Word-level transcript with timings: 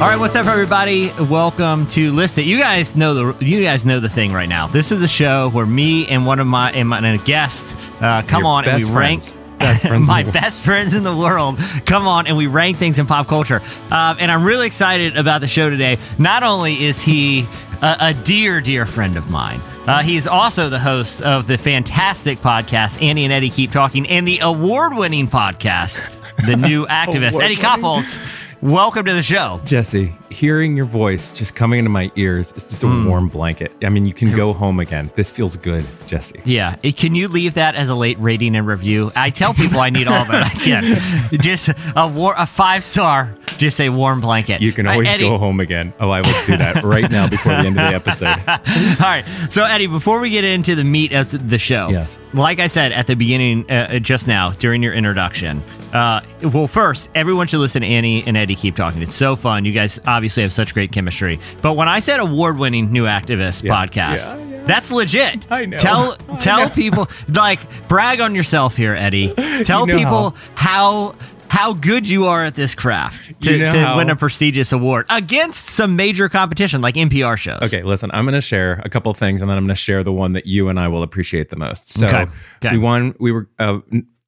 All 0.00 0.06
right, 0.08 0.16
what's 0.16 0.36
up, 0.36 0.46
everybody? 0.46 1.10
Welcome 1.28 1.88
to 1.88 2.12
List 2.12 2.38
It. 2.38 2.46
You 2.46 2.56
guys 2.60 2.94
know 2.94 3.32
the 3.34 3.44
you 3.44 3.64
guys 3.64 3.84
know 3.84 3.98
the 3.98 4.08
thing 4.08 4.32
right 4.32 4.48
now. 4.48 4.68
This 4.68 4.92
is 4.92 5.02
a 5.02 5.08
show 5.08 5.50
where 5.50 5.66
me 5.66 6.06
and 6.06 6.24
one 6.24 6.38
of 6.38 6.46
my 6.46 6.70
and, 6.70 6.88
my, 6.88 6.98
and 6.98 7.20
a 7.20 7.24
guest 7.24 7.74
uh, 8.00 8.22
come 8.22 8.42
Your 8.44 8.52
on 8.52 8.64
and 8.64 8.74
we 8.74 8.82
best 8.84 8.94
rank. 8.94 9.22
friends. 9.22 9.58
Best 9.58 9.86
friends 9.88 10.06
my 10.06 10.22
best 10.22 10.60
friends 10.60 10.94
in 10.94 11.02
the 11.02 11.16
world 11.16 11.58
come 11.84 12.06
on 12.06 12.28
and 12.28 12.36
we 12.36 12.46
rank 12.46 12.76
things 12.76 13.00
in 13.00 13.06
pop 13.06 13.26
culture. 13.26 13.60
Um, 13.90 14.18
and 14.20 14.30
I'm 14.30 14.44
really 14.44 14.68
excited 14.68 15.16
about 15.16 15.40
the 15.40 15.48
show 15.48 15.68
today. 15.68 15.98
Not 16.16 16.44
only 16.44 16.84
is 16.84 17.02
he 17.02 17.48
a, 17.82 17.96
a 18.00 18.14
dear, 18.14 18.60
dear 18.60 18.86
friend 18.86 19.16
of 19.16 19.30
mine, 19.30 19.60
uh, 19.86 20.02
he's 20.02 20.26
also 20.26 20.68
the 20.68 20.78
host 20.78 21.22
of 21.22 21.46
the 21.46 21.56
fantastic 21.56 22.40
podcast 22.40 23.02
Annie 23.02 23.24
and 23.24 23.32
Eddie 23.32 23.50
Keep 23.50 23.72
Talking 23.72 24.06
and 24.08 24.26
the 24.26 24.40
award-winning 24.40 25.28
podcast, 25.28 26.10
The 26.46 26.56
New 26.56 26.86
Activist. 26.90 27.40
Eddie 27.40 27.56
Award-winning? 27.56 28.18
Welcome 28.60 29.06
to 29.06 29.14
the 29.14 29.22
show. 29.22 29.60
Jesse, 29.64 30.14
hearing 30.30 30.76
your 30.76 30.84
voice 30.86 31.30
just 31.30 31.54
coming 31.54 31.78
into 31.78 31.90
my 31.90 32.10
ears 32.16 32.52
is 32.52 32.64
just 32.64 32.82
a 32.84 32.86
Hmm. 32.86 33.06
warm 33.08 33.28
blanket. 33.28 33.72
I 33.84 33.88
mean, 33.88 34.06
you 34.06 34.12
can 34.12 34.34
go 34.34 34.52
home 34.52 34.78
again. 34.80 35.10
This 35.14 35.30
feels 35.30 35.56
good, 35.56 35.84
Jesse. 36.06 36.40
Yeah. 36.44 36.76
Can 36.76 37.14
you 37.14 37.28
leave 37.28 37.54
that 37.54 37.74
as 37.74 37.88
a 37.88 37.94
late 37.94 38.18
rating 38.20 38.54
and 38.56 38.66
review? 38.66 39.10
I 39.16 39.30
tell 39.30 39.54
people 39.54 39.80
I 39.80 39.90
need 39.90 40.08
all 40.08 40.24
that 40.24 40.44
I 40.46 40.48
can. 40.50 40.98
Just 41.40 41.70
a 41.96 42.06
war, 42.08 42.34
a 42.36 42.46
five 42.46 42.84
star. 42.84 43.34
Just 43.56 43.76
say 43.76 43.88
warm 43.88 44.20
blanket. 44.20 44.60
You 44.60 44.70
can 44.70 44.86
right, 44.86 44.92
always 44.92 45.08
Eddie- 45.08 45.24
go 45.28 45.36
home 45.36 45.58
again. 45.58 45.92
Oh, 45.98 46.10
I 46.10 46.20
will 46.20 46.32
do 46.46 46.56
that 46.58 46.84
right 46.84 47.10
now 47.10 47.26
before 47.28 47.52
the 47.54 47.58
end 47.66 47.68
of 47.80 47.90
the 47.90 47.94
episode. 47.96 48.28
All 48.48 48.58
right. 49.00 49.24
So 49.50 49.64
Eddie, 49.64 49.88
before 49.88 50.20
we 50.20 50.30
get 50.30 50.44
into 50.44 50.76
the 50.76 50.84
meat 50.84 51.12
of 51.12 51.50
the 51.50 51.58
show, 51.58 51.88
Yes. 51.90 52.20
Like 52.34 52.60
I 52.60 52.68
said 52.68 52.92
at 52.92 53.08
the 53.08 53.16
beginning, 53.16 53.68
uh, 53.68 53.98
just 53.98 54.28
now 54.28 54.52
during 54.52 54.80
your 54.80 54.92
introduction. 54.92 55.64
Uh, 55.92 56.20
well, 56.42 56.68
first, 56.68 57.08
everyone 57.16 57.48
should 57.48 57.58
listen 57.58 57.82
to 57.82 57.88
Annie 57.88 58.22
and 58.26 58.36
Eddie 58.36 58.54
keep 58.54 58.76
talking. 58.76 59.02
It's 59.02 59.14
so 59.16 59.34
fun. 59.34 59.64
You 59.64 59.72
guys 59.72 59.98
obviously 60.18 60.42
have 60.42 60.52
such 60.52 60.74
great 60.74 60.90
chemistry. 60.92 61.38
But 61.62 61.74
when 61.74 61.88
I 61.88 62.00
said 62.00 62.18
award-winning 62.20 62.92
new 62.92 63.04
activist 63.04 63.62
Yeah. 63.62 63.72
podcast, 63.74 64.42
Yeah, 64.42 64.50
yeah. 64.58 64.64
that's 64.64 64.90
legit. 64.90 65.46
I 65.50 65.64
know. 65.64 65.78
Tell 65.78 66.16
I 66.28 66.36
tell 66.36 66.60
know. 66.68 66.74
people 66.74 67.08
like 67.32 67.60
brag 67.88 68.20
on 68.20 68.34
yourself 68.34 68.76
here, 68.76 68.94
Eddie. 68.94 69.32
Tell 69.64 69.86
You 69.86 69.94
know 69.94 69.98
people 69.98 70.36
how. 70.56 71.14
how 71.48 71.72
good 71.72 72.06
you 72.06 72.26
are 72.26 72.44
at 72.44 72.54
this 72.54 72.74
craft 72.74 73.40
to, 73.42 73.52
You 73.52 73.58
know 73.58 73.72
to 73.72 73.94
win 73.96 74.10
a 74.10 74.16
prestigious 74.16 74.70
award 74.72 75.06
against 75.08 75.70
some 75.70 75.96
major 75.96 76.28
competition 76.28 76.82
like 76.82 76.94
NPR 76.96 77.36
shows. 77.38 77.62
Okay, 77.62 77.82
listen, 77.82 78.10
I'm 78.12 78.24
going 78.26 78.34
to 78.34 78.40
share 78.42 78.82
a 78.84 78.90
couple 78.90 79.10
of 79.10 79.16
things 79.16 79.40
and 79.40 79.48
then 79.50 79.56
I'm 79.56 79.64
going 79.64 79.74
to 79.74 79.80
share 79.88 80.02
the 80.04 80.12
one 80.12 80.34
that 80.34 80.44
you 80.46 80.68
and 80.68 80.78
I 80.78 80.88
will 80.88 81.02
appreciate 81.02 81.48
the 81.48 81.56
most. 81.56 81.90
So, 81.90 82.06
Okay, 82.06 82.26
okay. 82.58 82.72
we 82.76 82.78
won, 82.78 83.14
we 83.18 83.32
were 83.32 83.48
uh, 83.58 83.78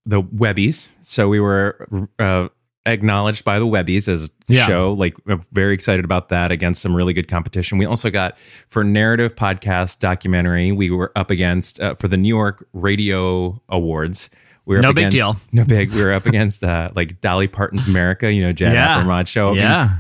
the 0.07 0.23
Webbies. 0.23 0.89
So, 1.03 1.29
we 1.29 1.41
were 1.41 1.87
uh, 2.19 2.49
acknowledged 2.87 3.45
by 3.45 3.59
the 3.59 3.67
Webbies 3.67 4.09
as 4.09 4.25
a 4.25 4.31
Yeah. 4.49 4.67
show. 4.67 4.93
Like, 4.93 5.15
I'm 5.29 5.41
very 5.53 5.75
excited 5.75 6.05
about 6.05 6.29
that 6.31 6.51
against 6.51 6.81
some 6.83 6.95
really 6.97 7.13
good 7.13 7.29
competition. 7.29 7.79
We 7.79 7.85
also 7.87 8.11
got 8.11 8.39
for 8.39 8.83
narrative 8.85 9.35
podcast 9.37 9.99
documentary, 9.99 10.73
we 10.73 10.91
were 10.91 11.13
up 11.15 11.31
against 11.31 11.81
uh, 11.81 11.95
for 11.95 12.09
the 12.09 12.17
New 12.17 12.29
York 12.29 12.67
Radio 12.73 13.61
Awards. 13.69 14.31
We 14.67 14.77
were 14.77 14.83
No 14.83 14.91
up 14.91 14.95
big 14.95 15.09
against, 15.09 15.17
deal. 15.17 15.37
No 15.53 15.65
big. 15.65 15.93
We 15.93 16.03
were 16.03 16.13
up 16.13 16.27
against 16.27 16.63
uh, 16.65 16.91
like 16.95 17.21
Dolly 17.21 17.49
Parton's 17.49 17.87
America, 17.89 18.33
you 18.33 18.43
know, 18.43 18.53
Jad 18.53 18.73
Yeah. 18.75 19.03
Abumrad 19.03 19.27
show. 19.27 19.53
Yeah. 19.53 19.99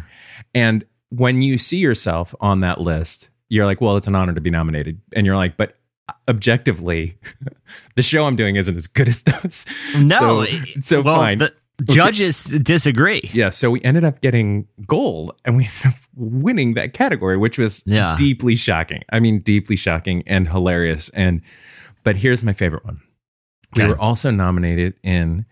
and 0.54 0.84
when 1.10 1.42
you 1.42 1.58
see 1.58 1.78
yourself 1.78 2.34
on 2.40 2.60
that 2.60 2.80
list, 2.80 3.30
you're 3.48 3.66
like, 3.66 3.80
well, 3.80 3.96
it's 3.96 4.06
an 4.06 4.14
honor 4.14 4.32
to 4.32 4.40
be 4.40 4.48
nominated. 4.50 5.00
And 5.14 5.26
you're 5.26 5.36
like, 5.36 5.56
but 5.56 5.76
objectively, 6.28 7.18
the 7.96 8.02
show 8.02 8.26
I'm 8.26 8.36
doing 8.36 8.56
isn't 8.56 8.76
as 8.76 8.86
good 8.86 9.08
as 9.08 9.22
those. 9.22 9.66
No. 10.00 10.44
So, 10.44 10.46
so 10.80 11.02
well, 11.02 11.16
fine. 11.16 11.38
The 11.38 11.52
judges 11.88 12.44
disagree. 12.44 13.30
yeah. 13.32 13.50
So 13.50 13.70
we 13.70 13.80
ended 13.82 14.04
up 14.04 14.20
getting 14.20 14.66
gold 14.86 15.32
and 15.44 15.56
we 15.56 15.64
ended 15.64 15.86
up 15.86 15.94
winning 16.14 16.74
that 16.74 16.92
category, 16.92 17.36
which 17.36 17.58
was 17.58 17.82
Yeah. 17.86 18.14
deeply 18.18 18.56
shocking. 18.56 19.02
I 19.10 19.20
mean, 19.20 19.40
deeply 19.40 19.76
shocking 19.76 20.22
and 20.26 20.48
hilarious. 20.48 21.08
And, 21.10 21.42
but 22.04 22.16
here's 22.16 22.42
my 22.42 22.52
favorite 22.52 22.84
one. 22.84 23.00
We 23.76 23.86
were 23.86 23.98
also 23.98 24.30
nominated 24.30 24.94
in 25.02 25.46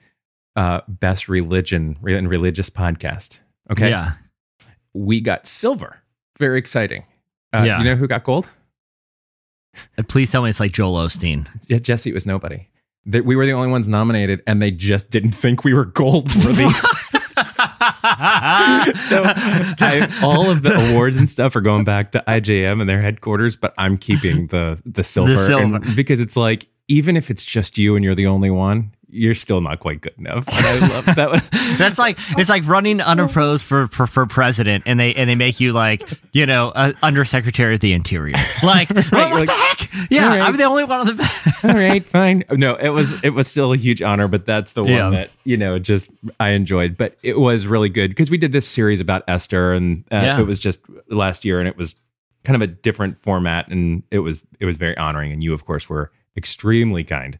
uh, 0.56 0.80
Best 0.88 1.28
Religion 1.28 1.96
and 2.04 2.28
Religious 2.28 2.68
Podcast. 2.70 3.38
Okay. 3.70 3.90
Yeah. 3.90 4.14
we 4.92 5.20
got 5.20 5.46
silver. 5.46 6.02
Very 6.38 6.58
exciting. 6.58 7.04
Uh, 7.54 7.62
Yeah. 7.66 7.78
You 7.78 7.84
know 7.84 7.94
who 7.96 8.08
got 8.08 8.24
gold? 8.24 8.48
Uh, 9.96 10.02
Please 10.08 10.30
tell 10.32 10.42
me 10.42 10.50
it's 10.50 10.58
like 10.60 10.72
Joel 10.72 10.94
Osteen. 11.06 11.46
Yeah, 11.68 11.78
Jesse. 11.78 12.10
It 12.10 12.14
was 12.14 12.26
nobody. 12.26 12.66
That 13.08 13.24
we 13.24 13.36
were 13.36 13.46
the 13.46 13.52
only 13.52 13.68
ones 13.68 13.88
nominated, 13.88 14.42
and 14.46 14.60
they 14.62 14.70
just 14.70 15.10
didn't 15.10 15.32
think 15.32 15.64
we 15.64 15.72
were 15.74 15.86
gold 15.86 16.32
worthy. 16.44 16.68
so 19.08 19.22
I, 19.24 20.18
all 20.22 20.50
of 20.50 20.62
the 20.62 20.90
awards 20.90 21.16
and 21.16 21.28
stuff 21.28 21.56
are 21.56 21.60
going 21.60 21.84
back 21.84 22.12
to 22.12 22.22
IJM 22.26 22.80
and 22.80 22.88
their 22.88 23.00
headquarters, 23.00 23.56
but 23.56 23.74
I'm 23.78 23.96
keeping 23.96 24.48
the 24.48 24.80
the 24.84 25.04
silver, 25.04 25.36
silver. 25.36 25.76
and- 25.76 25.96
because 25.96 26.20
it's 26.20 26.36
like 26.36 26.66
even 26.88 27.16
if 27.16 27.30
it's 27.30 27.44
just 27.44 27.78
you 27.78 27.96
and 27.96 28.04
you're 28.04 28.14
the 28.14 28.26
only 28.26 28.50
one, 28.50 28.92
you're 29.10 29.34
still 29.34 29.60
not 29.60 29.80
quite 29.80 30.00
good 30.00 30.14
enough. 30.18 30.46
And 30.48 30.66
I 30.66 30.78
love 30.94 31.06
that. 31.06 31.30
One. 31.30 31.40
That's 31.78 31.98
like 31.98 32.18
it's 32.38 32.50
like 32.50 32.66
running 32.66 33.00
unopposed 33.00 33.64
for, 33.64 33.86
for 33.88 34.06
for 34.06 34.26
president, 34.26 34.84
and 34.86 34.98
they 35.00 35.14
and 35.14 35.28
they 35.30 35.34
make 35.34 35.60
you 35.60 35.72
like 35.72 36.02
you 36.32 36.46
know 36.46 36.68
uh, 36.70 36.92
undersecretary 37.02 37.74
of 37.74 37.80
the 37.80 37.92
interior. 37.92 38.34
Like, 38.62 38.90
well, 39.12 39.30
what 39.30 39.32
like- 39.32 39.46
the 39.46 39.52
heck? 39.52 40.10
Yeah, 40.10 40.28
right. 40.28 40.40
I'm 40.40 40.56
the 40.56 40.64
only 40.64 40.84
one 40.84 41.00
on 41.00 41.06
the. 41.16 41.58
all 41.64 41.74
right, 41.74 42.06
fine. 42.06 42.44
No, 42.50 42.74
it 42.74 42.90
was 42.90 43.22
it 43.24 43.30
was 43.30 43.46
still 43.48 43.72
a 43.72 43.76
huge 43.76 44.02
honor, 44.02 44.28
but 44.28 44.44
that's 44.46 44.72
the 44.74 44.82
one 44.82 44.92
Yeah. 44.92 45.10
that 45.10 45.30
you 45.44 45.56
know 45.56 45.78
just 45.78 46.10
I 46.38 46.50
enjoyed. 46.50 46.96
But 46.96 47.16
it 47.22 47.38
was 47.38 47.66
really 47.66 47.88
good 47.88 48.10
because 48.10 48.30
we 48.30 48.38
did 48.38 48.52
this 48.52 48.66
series 48.68 49.00
about 49.00 49.22
Esther, 49.28 49.72
and 49.72 50.04
uh, 50.12 50.16
Yeah. 50.16 50.40
it 50.40 50.46
was 50.46 50.58
just 50.58 50.80
last 51.08 51.44
year, 51.44 51.58
and 51.60 51.68
it 51.68 51.76
was 51.76 51.94
kind 52.44 52.54
of 52.56 52.62
a 52.62 52.66
different 52.66 53.16
format, 53.18 53.68
and 53.68 54.02
it 54.10 54.18
was 54.20 54.42
it 54.60 54.64
was 54.66 54.76
very 54.76 54.96
honoring. 54.96 55.32
And 55.32 55.42
you, 55.42 55.52
of 55.54 55.64
course, 55.64 55.88
were 55.88 56.10
extremely 56.36 57.04
kind. 57.04 57.38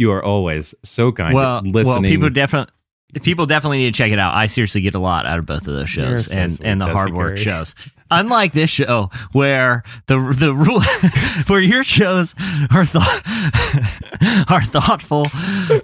You 0.00 0.12
are 0.12 0.24
always 0.24 0.74
so 0.82 1.12
kind. 1.12 1.34
well, 1.34 1.60
listening. 1.60 1.84
well, 1.84 2.02
people 2.02 2.30
definitely. 2.30 2.72
People 3.20 3.44
definitely 3.44 3.78
need 3.78 3.92
to 3.92 3.98
check 3.98 4.12
it 4.12 4.18
out. 4.18 4.34
I 4.34 4.46
seriously 4.46 4.80
get 4.80 4.94
a 4.94 4.98
lot 4.98 5.26
out 5.26 5.38
of 5.38 5.44
both 5.44 5.66
of 5.66 5.74
those 5.74 5.90
shows 5.90 6.28
so 6.28 6.38
and, 6.38 6.52
sweet, 6.52 6.66
and 6.66 6.80
the 6.80 6.86
Jesse 6.86 6.96
hard 6.96 7.12
work 7.12 7.36
shows. 7.36 7.74
Unlike 8.10 8.52
this 8.52 8.70
show, 8.70 9.10
where 9.32 9.82
the 10.06 10.18
the 10.36 10.54
rule, 10.54 10.82
where 11.46 11.60
your 11.60 11.84
shows 11.84 12.34
are 12.70 12.84
th- 12.84 13.04
are 14.50 14.62
thoughtful, 14.62 15.24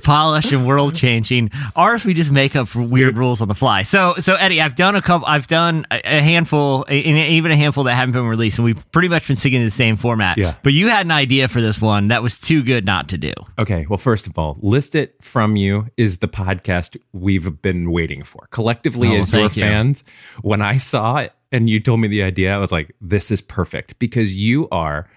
polished, 0.03 0.53
and 0.53 0.66
world 0.66 0.94
changing. 0.94 1.50
Ours, 1.75 2.04
we 2.04 2.14
just 2.14 2.31
make 2.31 2.56
up 2.56 2.75
weird 2.75 3.16
rules 3.16 3.41
on 3.41 3.48
the 3.48 3.54
fly. 3.54 3.82
So, 3.82 4.14
so 4.19 4.34
Eddie, 4.34 4.60
I've 4.60 4.75
done 4.75 4.97
a 4.97 5.03
couple. 5.03 5.26
I've 5.26 5.47
done 5.47 5.87
a, 5.91 6.00
a 6.19 6.22
handful, 6.22 6.84
a- 6.88 6.94
even 6.98 7.50
a 7.50 7.56
handful 7.56 7.84
that 7.84 7.94
haven't 7.94 8.12
been 8.12 8.26
released, 8.26 8.58
and 8.58 8.64
we've 8.64 8.91
pretty 8.93 9.08
much 9.08 9.26
been 9.26 9.37
sticking 9.37 9.60
to 9.60 9.64
the 9.64 9.70
same 9.70 9.97
format. 9.97 10.37
Yeah. 10.38 10.54
But 10.62 10.72
you 10.72 10.88
had 10.88 11.06
an 11.06 11.12
idea 11.12 11.48
for 11.48 11.60
this 11.60 11.81
one 11.81 12.08
that 12.08 12.22
was 12.22 12.37
too 12.38 12.62
good 12.62 12.84
not 12.84 13.08
to 13.10 13.19
do. 13.19 13.32
Okay, 13.58 13.87
well, 13.88 13.98
first 13.98 14.26
of 14.26 14.38
all, 14.38 14.58
List 14.60 14.94
It 14.94 15.14
From 15.22 15.56
You 15.56 15.88
is 15.97 16.19
the 16.19 16.28
podcast 16.28 16.97
we've 17.12 17.60
been 17.62 17.91
waiting 17.91 18.22
for. 18.25 18.47
Collectively, 18.50 19.08
Oh, 19.08 19.16
as 19.16 19.32
your 19.32 19.43
you. 19.43 19.48
fans, 19.48 20.03
when 20.43 20.60
I 20.62 20.76
saw 20.76 21.16
it 21.19 21.32
and 21.52 21.70
you 21.70 21.80
told 21.80 22.00
me 22.00 22.08
the 22.08 22.22
idea, 22.22 22.54
I 22.54 22.58
was 22.58 22.72
like, 22.72 22.94
this 23.00 23.30
is 23.30 23.40
perfect 23.40 23.98
because 23.98 24.36
you 24.36 24.68
are 24.70 25.08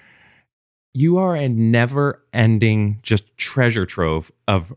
you 0.93 1.17
are 1.17 1.35
a 1.35 1.47
never-ending 1.47 2.99
just 3.03 3.37
treasure 3.37 3.85
trove 3.85 4.31
of 4.47 4.73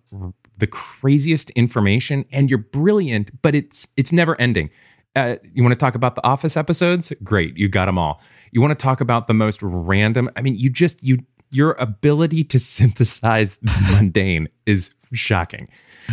the 0.58 0.66
craziest 0.66 1.50
information 1.50 2.24
and 2.30 2.50
you're 2.50 2.58
brilliant, 2.58 3.42
but 3.42 3.54
it's 3.54 3.88
it's 3.96 4.12
never 4.12 4.40
ending. 4.40 4.70
Uh, 5.14 5.36
you 5.52 5.62
want 5.62 5.74
to 5.74 5.78
talk 5.78 5.94
about 5.94 6.14
the 6.14 6.26
office 6.26 6.56
episodes? 6.56 7.12
Great, 7.22 7.56
you 7.56 7.68
got 7.68 7.86
them 7.86 7.98
all. 7.98 8.20
You 8.50 8.60
want 8.60 8.70
to 8.70 8.82
talk 8.82 9.00
about 9.00 9.26
the 9.26 9.34
most 9.34 9.62
random? 9.62 10.30
I 10.36 10.42
mean, 10.42 10.54
you 10.56 10.70
just 10.70 11.02
you 11.02 11.24
your 11.50 11.72
ability 11.72 12.44
to 12.44 12.58
synthesize 12.58 13.58
the 13.58 13.88
mundane 13.92 14.48
is 14.66 14.94
shocking. 15.12 15.68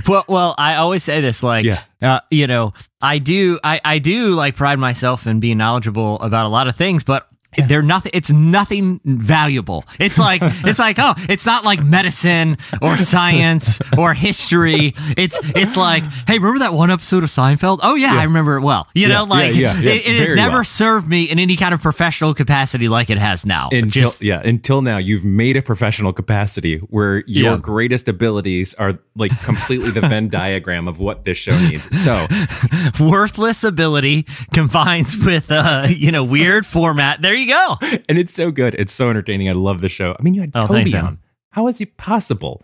Well, 0.07 0.25
well, 0.27 0.55
I 0.57 0.75
always 0.75 1.03
say 1.03 1.21
this, 1.21 1.41
like, 1.43 1.65
Yeah. 1.65 1.81
uh, 2.01 2.19
you 2.29 2.47
know, 2.47 2.73
I 3.01 3.17
do, 3.19 3.59
I, 3.63 3.81
I 3.83 3.99
do 3.99 4.33
like 4.33 4.55
pride 4.55 4.79
myself 4.79 5.27
in 5.27 5.39
being 5.39 5.57
knowledgeable 5.57 6.19
about 6.21 6.45
a 6.45 6.49
lot 6.49 6.67
of 6.67 6.75
things, 6.75 7.03
but 7.03 7.27
they're 7.67 7.81
nothing. 7.81 8.11
It's 8.13 8.29
nothing 8.31 9.01
valuable. 9.03 9.83
It's 9.99 10.17
like, 10.19 10.41
it's 10.43 10.79
like, 10.79 10.97
oh, 10.99 11.13
it's 11.29 11.45
not 11.45 11.65
like 11.65 11.83
medicine 11.83 12.57
or 12.81 12.95
science 12.97 13.79
or 13.97 14.13
history. 14.13 14.93
It's, 15.17 15.39
it's 15.55 15.75
like, 15.75 16.03
hey, 16.27 16.37
remember 16.37 16.59
that 16.59 16.73
one 16.73 16.91
episode 16.91 17.23
of 17.23 17.29
Seinfeld? 17.29 17.79
Oh 17.81 17.95
yeah, 17.95 18.13
I 18.13 18.23
remember 18.23 18.57
it 18.57 18.61
well. 18.61 18.87
You 18.93 19.07
Yeah, 19.07 19.17
know, 19.19 19.23
like 19.25 19.55
yeah, 19.55 19.73
yeah, 19.73 19.79
yeah, 19.81 19.91
it, 19.93 20.07
it 20.07 20.19
has 20.27 20.35
never 20.35 20.55
well. 20.57 20.63
served 20.63 21.07
me 21.07 21.23
in 21.23 21.39
any 21.39 21.55
kind 21.57 21.73
of 21.73 21.81
professional 21.81 22.33
capacity 22.33 22.87
like 22.87 23.09
it 23.09 23.17
has 23.17 23.45
now. 23.45 23.69
Until 23.71 23.89
Just- 24.03 24.21
yeah, 24.23 24.41
until 24.43 24.81
now, 24.81 24.97
you've 24.99 25.25
made 25.25 25.57
a 25.57 25.61
professional 25.61 26.13
capacity 26.13 26.77
where 26.77 27.23
your 27.27 27.53
Yeah. 27.53 27.57
greatest 27.57 28.07
abilities 28.07 28.73
are 28.75 28.99
like 29.15 29.31
completely 29.43 29.89
the 29.89 30.01
Venn 30.01 30.29
diagram 30.29 30.87
of 30.87 30.99
what 30.99 31.25
this 31.25 31.37
show 31.37 31.57
needs. 31.59 31.89
So 31.99 32.27
worthless 32.99 33.63
ability 33.63 34.25
combines 34.53 35.17
with 35.17 35.51
uh 35.51 35.87
you 35.89 36.11
know 36.11 36.23
weird 36.23 36.65
format 36.65 37.21
there 37.21 37.33
you 37.39 37.47
go. 37.47 37.77
and 38.09 38.17
it's 38.17 38.33
so 38.33 38.51
good. 38.51 38.75
It's 38.75 38.93
so 38.93 39.09
entertaining. 39.09 39.49
I 39.49 39.53
love 39.53 39.81
the 39.81 39.89
show. 39.89 40.15
I 40.19 40.21
mean, 40.21 40.33
you 40.33 40.41
had 40.41 40.51
Oh, 40.53 40.67
Toby 40.67 40.91
man. 40.91 41.05
on. 41.05 41.19
How 41.51 41.67
is 41.67 41.81
it 41.81 41.97
possible? 41.97 42.61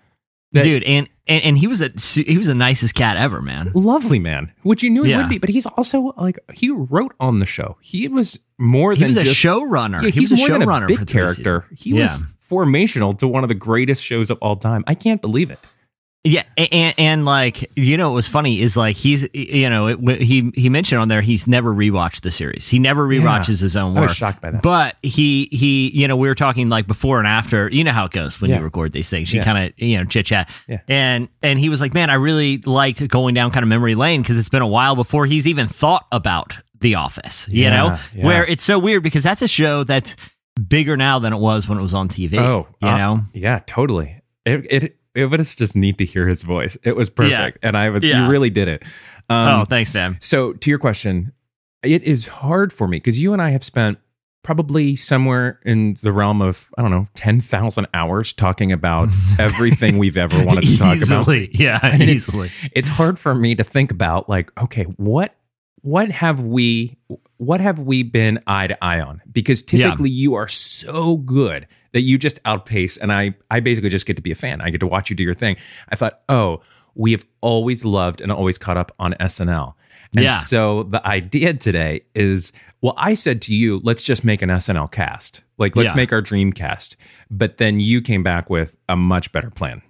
That- 0.51 0.63
Dude, 0.63 0.83
and, 0.83 1.09
and 1.27 1.43
and 1.43 1.57
he 1.57 1.67
was 1.67 1.81
a 1.81 1.89
he 2.21 2.37
was 2.37 2.47
the 2.47 2.55
nicest 2.55 2.95
cat 2.95 3.17
ever, 3.17 3.41
man. 3.41 3.71
Lovely 3.73 4.19
man, 4.19 4.53
which 4.61 4.83
you 4.83 4.89
knew 4.89 5.03
he 5.03 5.09
Yeah. 5.09 5.17
would 5.17 5.27
be, 5.29 5.37
but 5.37 5.49
he's 5.49 5.65
also 5.65 6.13
like 6.17 6.39
he 6.53 6.69
wrote 6.69 7.13
on 7.19 7.39
the 7.39 7.45
show. 7.45 7.77
He 7.81 8.07
was 8.07 8.39
more 8.57 8.93
He 8.93 8.99
than 8.99 9.07
was 9.09 9.17
a 9.17 9.23
just 9.25 9.35
showrunner. 9.43 10.01
Yeah, 10.03 10.09
he 10.11 10.21
he's 10.21 10.31
was 10.31 10.39
a 10.39 10.47
more 10.47 10.59
than 10.59 10.61
a 10.61 10.65
showrunner 10.65 10.87
big 10.87 11.07
character. 11.07 11.65
He 11.75 11.93
was 11.93 12.23
formational 12.49 13.17
to 13.17 13.27
one 13.27 13.43
of 13.43 13.49
the 13.49 13.55
greatest 13.55 14.03
shows 14.05 14.29
of 14.29 14.37
all 14.41 14.55
time. 14.55 14.83
I 14.87 14.93
can't 14.93 15.21
believe 15.21 15.51
it. 15.51 15.59
Yeah, 16.27 16.43
and, 16.57 16.95
and 16.97 17.25
like 17.25 17.69
you 17.77 17.97
know, 17.97 18.09
what 18.09 18.15
was 18.15 18.27
funny 18.27 18.59
is 18.59 18.75
like 18.75 18.95
he's 18.95 19.27
you 19.33 19.69
know 19.69 19.87
it, 19.87 20.21
he 20.21 20.51
he 20.55 20.69
mentioned 20.69 20.99
on 20.99 21.07
there 21.07 21.21
he's 21.21 21.47
never 21.47 21.71
rewatched 21.71 22.21
the 22.21 22.31
series. 22.31 22.67
He 22.67 22.79
never 22.79 23.07
rewatches 23.07 23.61
his 23.61 23.75
own 23.77 23.95
I 23.95 24.01
work. 24.01 24.09
was 24.09 24.17
shocked 24.17 24.41
by 24.41 24.49
that. 24.49 24.63
But 24.63 24.95
he 25.03 25.47
he 25.51 25.89
you 25.93 26.07
know 26.07 26.15
we 26.15 26.27
were 26.27 26.33
talking 26.33 26.67
like 26.67 26.87
before 26.87 27.19
and 27.19 27.27
after. 27.27 27.69
You 27.69 27.83
know 27.83 27.91
how 27.91 28.05
it 28.05 28.11
goes 28.11 28.41
when 28.41 28.49
Yeah. 28.49 28.57
you 28.57 28.63
record 28.63 28.91
these 28.91 29.07
things. 29.09 29.31
You 29.31 29.39
Yeah. 29.41 29.45
kind 29.45 29.67
of 29.67 29.73
you 29.77 29.97
know 29.97 30.05
chit 30.05 30.25
chat. 30.25 30.49
Yeah. 30.67 30.79
And 30.87 31.29
and 31.43 31.59
he 31.59 31.69
was 31.69 31.79
like, 31.79 31.93
man, 31.93 32.09
I 32.09 32.15
really 32.15 32.57
liked 32.65 33.07
going 33.07 33.35
down 33.35 33.51
kind 33.51 33.61
of 33.63 33.69
memory 33.69 33.93
lane 33.93 34.21
because 34.23 34.39
it's 34.39 34.49
been 34.49 34.63
a 34.63 34.67
while 34.67 34.95
before 34.95 35.27
he's 35.27 35.45
even 35.45 35.67
thought 35.67 36.05
about 36.11 36.57
The 36.79 36.95
Office. 36.95 37.47
You 37.49 37.63
Yeah, 37.65 37.69
know, 37.77 37.97
yeah. 38.15 38.25
where 38.25 38.45
it's 38.47 38.63
so 38.63 38.79
weird 38.79 39.03
because 39.03 39.21
that's 39.23 39.43
a 39.43 39.47
show 39.47 39.83
that's 39.83 40.15
bigger 40.67 40.97
now 40.97 41.19
than 41.19 41.33
it 41.33 41.39
was 41.39 41.67
when 41.69 41.77
it 41.77 41.83
was 41.83 41.93
on 41.93 42.09
TV. 42.09 42.39
Oh, 42.39 42.67
you 42.81 42.87
uh, 42.87 42.97
know. 42.97 43.19
Yeah, 43.33 43.59
totally. 43.67 44.21
It, 44.45 44.65
it, 44.71 44.97
it 45.15 45.25
was 45.31 45.55
just 45.55 45.75
neat 45.75 45.97
to 45.99 46.05
hear 46.05 46.27
his 46.27 46.43
voice. 46.43 46.77
It 46.83 46.95
was 46.95 47.09
perfect, 47.09 47.59
and 47.63 47.75
I 47.77 47.89
was 47.89 48.03
Yeah. 48.03 48.25
you 48.25 48.31
really 48.31 48.49
did 48.49 48.67
it. 48.67 48.83
Um, 49.29 49.61
oh, 49.61 49.65
thanks, 49.65 49.93
man. 49.93 50.17
So, 50.21 50.53
to 50.53 50.69
your 50.69 50.79
question, 50.79 51.31
it 51.83 52.03
is 52.03 52.27
hard 52.27 52.71
for 52.73 52.87
me 52.87 52.97
because 52.97 53.21
you 53.21 53.33
and 53.33 53.41
I 53.41 53.49
have 53.51 53.63
spent 53.63 53.97
probably 54.43 54.95
somewhere 54.95 55.59
in 55.65 55.95
the 56.03 56.11
realm 56.11 56.39
of 56.41 56.69
I 56.77 56.83
don't 56.83 56.91
know 56.91 57.07
ten 57.15 57.39
thousand 57.41 57.87
hours 57.93 58.31
talking 58.33 58.71
about 58.71 59.09
everything 59.39 59.97
we've 59.97 60.17
ever 60.17 60.43
wanted 60.45 60.65
to 60.65 60.77
talk 60.77 61.01
about. 61.01 61.27
Yeah, 61.59 61.79
And 61.83 62.01
it's- 62.03 62.15
easily. 62.17 62.51
It's 62.71 62.89
hard 62.89 63.17
for 63.17 63.33
me 63.33 63.55
to 63.55 63.63
think 63.63 63.89
about 63.91 64.29
like, 64.29 64.51
okay, 64.61 64.83
what 64.97 65.33
what 65.81 66.11
have 66.11 66.43
we 66.45 66.97
what 67.37 67.59
have 67.59 67.79
we 67.79 68.01
been 68.03 68.39
eye 68.47 68.67
to 68.67 68.83
eye 68.83 68.99
on? 68.99 69.21
Because 69.31 69.63
Yeah. 69.71 69.87
typically 69.87 70.09
you 70.11 70.35
are 70.35 70.47
so 70.47 71.17
good 71.17 71.67
that 71.95 72.01
you 72.01 72.17
just 72.19 72.39
outpace, 72.45 72.97
and 72.97 73.11
I 73.11 73.33
I 73.49 73.59
basically 73.61 73.89
just 73.89 74.05
get 74.05 74.15
to 74.17 74.21
be 74.21 74.31
a 74.31 74.35
fan. 74.35 74.61
I 74.61 74.69
get 74.69 74.81
to 74.81 74.87
watch 74.87 75.09
you 75.09 75.15
do 75.15 75.23
your 75.23 75.33
thing. 75.33 75.55
I 75.89 75.95
thought, 75.95 76.19
oh, 76.29 76.61
we 76.93 77.11
have 77.13 77.25
always 77.41 77.83
loved 77.85 78.21
and 78.21 78.31
always 78.31 78.57
caught 78.57 78.77
up 78.77 78.91
on 78.99 79.13
SNL. 79.19 79.73
And 80.15 80.25
Yeah. 80.25 80.37
so 80.37 80.83
the 80.83 81.05
idea 81.07 81.53
today 81.55 82.01
is 82.13 82.53
well, 82.81 82.93
I 82.97 83.15
said 83.15 83.41
to 83.43 83.55
you, 83.55 83.79
let's 83.83 84.03
just 84.03 84.23
make 84.23 84.41
an 84.43 84.49
SNL 84.49 84.91
cast. 84.91 85.41
Like, 85.57 85.75
let's 85.75 85.91
Yeah. 85.93 85.95
make 85.95 86.13
our 86.13 86.21
dream 86.21 86.53
cast. 86.53 86.97
But 87.31 87.57
then 87.57 87.79
you 87.79 87.99
came 88.01 88.21
back 88.21 88.49
with 88.49 88.77
a 88.87 88.95
much 88.95 89.31
better 89.31 89.49
plan. 89.49 89.81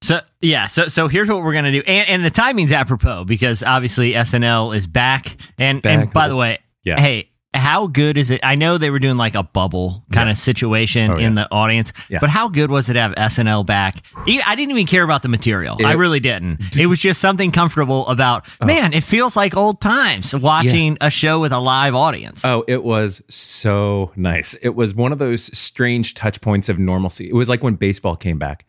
So 0.00 0.20
yeah, 0.40 0.66
so 0.66 0.88
so 0.88 1.06
here's 1.06 1.28
what 1.28 1.42
we're 1.44 1.52
gonna 1.52 1.70
do, 1.70 1.82
and, 1.86 2.08
and 2.08 2.24
the 2.24 2.30
timing's 2.30 2.72
apropos 2.72 3.24
because 3.24 3.62
obviously 3.62 4.14
SNL 4.14 4.74
is 4.74 4.86
back, 4.86 5.36
and 5.58 5.80
Back. 5.82 5.98
and 6.00 6.12
by 6.12 6.28
the 6.28 6.34
way, 6.36 6.58
Yeah. 6.82 6.98
hey, 6.98 7.28
how 7.54 7.86
good 7.86 8.16
is 8.16 8.30
it? 8.30 8.40
I 8.42 8.54
know 8.54 8.78
they 8.78 8.90
were 8.90 8.98
doing 8.98 9.16
like 9.18 9.34
a 9.34 9.42
bubble 9.42 10.04
kind 10.12 10.28
Yeah. 10.28 10.32
of 10.32 10.38
situation 10.38 11.10
Oh, 11.10 11.14
in 11.16 11.34
yes. 11.34 11.36
the 11.36 11.52
audience, 11.52 11.92
Yeah. 12.08 12.18
but 12.20 12.30
how 12.30 12.48
good 12.48 12.70
was 12.70 12.88
it 12.88 12.94
to 12.94 13.00
have 13.00 13.14
SNL 13.16 13.64
back? 13.66 13.96
I 14.16 14.54
didn't 14.56 14.70
even 14.70 14.86
care 14.86 15.02
about 15.02 15.22
the 15.22 15.28
material. 15.28 15.76
I 15.84 15.92
really 15.92 16.20
didn't. 16.20 16.60
It 16.80 16.86
was 16.86 17.00
just 17.00 17.20
something 17.20 17.52
comfortable 17.52 18.06
about. 18.08 18.46
Oh. 18.60 18.66
Man, 18.66 18.92
it 18.92 19.04
feels 19.04 19.36
like 19.36 19.54
old 19.56 19.80
times 19.80 20.34
watching 20.34 20.96
a 21.00 21.10
show 21.10 21.40
with 21.40 21.52
a 21.52 21.58
live 21.60 21.94
audience. 21.94 22.44
Oh, 22.44 22.64
it 22.66 22.82
was 22.82 23.22
so 23.28 24.12
nice. 24.16 24.54
It 24.62 24.74
was 24.74 24.94
one 24.94 25.12
of 25.12 25.18
those 25.18 25.56
strange 25.56 26.14
touch 26.14 26.40
points 26.40 26.68
of 26.68 26.78
normalcy. 26.78 27.28
It 27.28 27.34
was 27.34 27.48
like 27.48 27.62
when 27.62 27.74
baseball 27.74 28.16
came 28.16 28.38
back. 28.38 28.64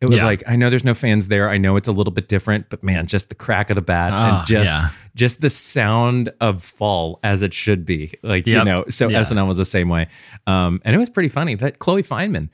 It 0.00 0.06
was 0.06 0.20
Yeah. 0.20 0.26
like 0.26 0.42
I 0.46 0.54
know 0.56 0.70
there's 0.70 0.84
no 0.84 0.94
fans 0.94 1.26
there. 1.28 1.48
I 1.50 1.58
know 1.58 1.76
it's 1.76 1.88
a 1.88 1.92
little 1.92 2.12
bit 2.12 2.28
different, 2.28 2.68
but 2.70 2.82
man, 2.84 3.06
just 3.06 3.28
the 3.30 3.34
crack 3.34 3.68
of 3.70 3.74
the 3.74 3.82
bat 3.82 4.12
Ah, 4.12 4.38
and 4.38 4.46
just 4.46 4.80
yeah. 4.80 4.90
just 5.16 5.40
the 5.40 5.50
sound 5.50 6.30
of 6.40 6.62
fall 6.62 7.18
as 7.24 7.42
it 7.42 7.52
should 7.52 7.84
be. 7.84 8.12
Like 8.22 8.46
you 8.46 8.62
know, 8.64 8.84
so 8.88 9.08
Yeah. 9.08 9.20
SNL 9.22 9.46
was 9.48 9.56
the 9.56 9.64
same 9.64 9.88
way. 9.88 10.06
Um, 10.46 10.80
and 10.84 10.94
it 10.94 10.98
was 10.98 11.10
pretty 11.10 11.28
funny 11.28 11.54
that 11.56 11.80
Chloe 11.80 12.02
Fineman, 12.04 12.48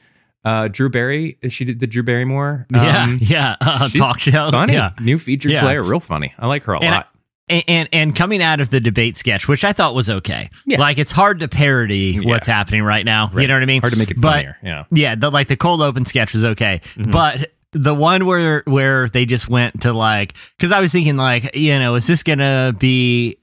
uh, 0.45 0.69
Drew 0.69 0.89
Barry, 0.89 1.37
she 1.51 1.67
did 1.67 1.81
the 1.81 1.87
Drew 1.87 2.03
Barrymore. 2.03 2.67
yeah, 2.73 3.03
um, 3.05 3.19
yeah, 3.21 3.57
uh, 3.61 3.89
talk 3.91 4.21
show. 4.21 4.51
Funny, 4.51 4.73
Yeah. 4.75 4.91
new 5.01 5.19
featured 5.19 5.53
Yeah. 5.53 5.61
player, 5.61 5.83
real 5.83 6.01
funny. 6.01 6.33
I 6.39 6.47
like 6.47 6.63
her 6.65 6.73
a 6.75 6.81
And 6.81 6.95
lot. 6.95 7.09
And, 7.49 7.65
and 7.69 7.89
and 7.93 8.17
coming 8.17 8.41
out 8.43 8.61
of 8.61 8.71
the 8.71 8.81
debate 8.81 9.17
sketch, 9.17 9.47
which 9.49 9.65
I 9.65 9.73
thought 9.73 9.95
was 9.95 10.09
okay. 10.09 10.49
Yeah. 10.67 10.81
Like 10.81 10.99
it's 10.99 11.13
hard 11.13 11.41
to 11.41 11.49
parody 11.49 12.17
what's 12.27 12.47
happening 12.47 12.83
right 12.83 13.05
now. 13.05 13.31
You 13.37 13.47
know 13.47 13.55
what 13.55 13.63
I 13.63 13.67
mean? 13.67 13.81
Hard 13.81 13.93
to 13.93 13.99
make 13.99 14.11
it 14.11 14.21
But- 14.21 14.33
funnier. 14.33 14.57
Yeah. 14.63 14.85
Yeah, 14.91 15.15
the 15.15 15.31
like 15.31 15.49
the 15.49 15.57
cold 15.57 15.83
open 15.83 16.05
sketch 16.05 16.33
was 16.33 16.45
okay, 16.45 16.81
Mm-hmm. 16.97 17.11
but 17.11 17.51
the 17.73 17.95
one 17.95 18.25
where 18.25 18.63
where 18.67 19.09
they 19.09 19.27
just 19.27 19.49
went 19.49 19.81
to 19.83 19.93
like 19.93 20.35
because 20.57 20.71
I 20.73 20.81
was 20.81 20.93
thinking 20.93 21.17
like 21.17 21.55
you 21.57 21.79
know 21.79 21.95
is 21.97 22.07
this 22.07 22.23
gonna 22.23 22.75
be. 22.79 23.39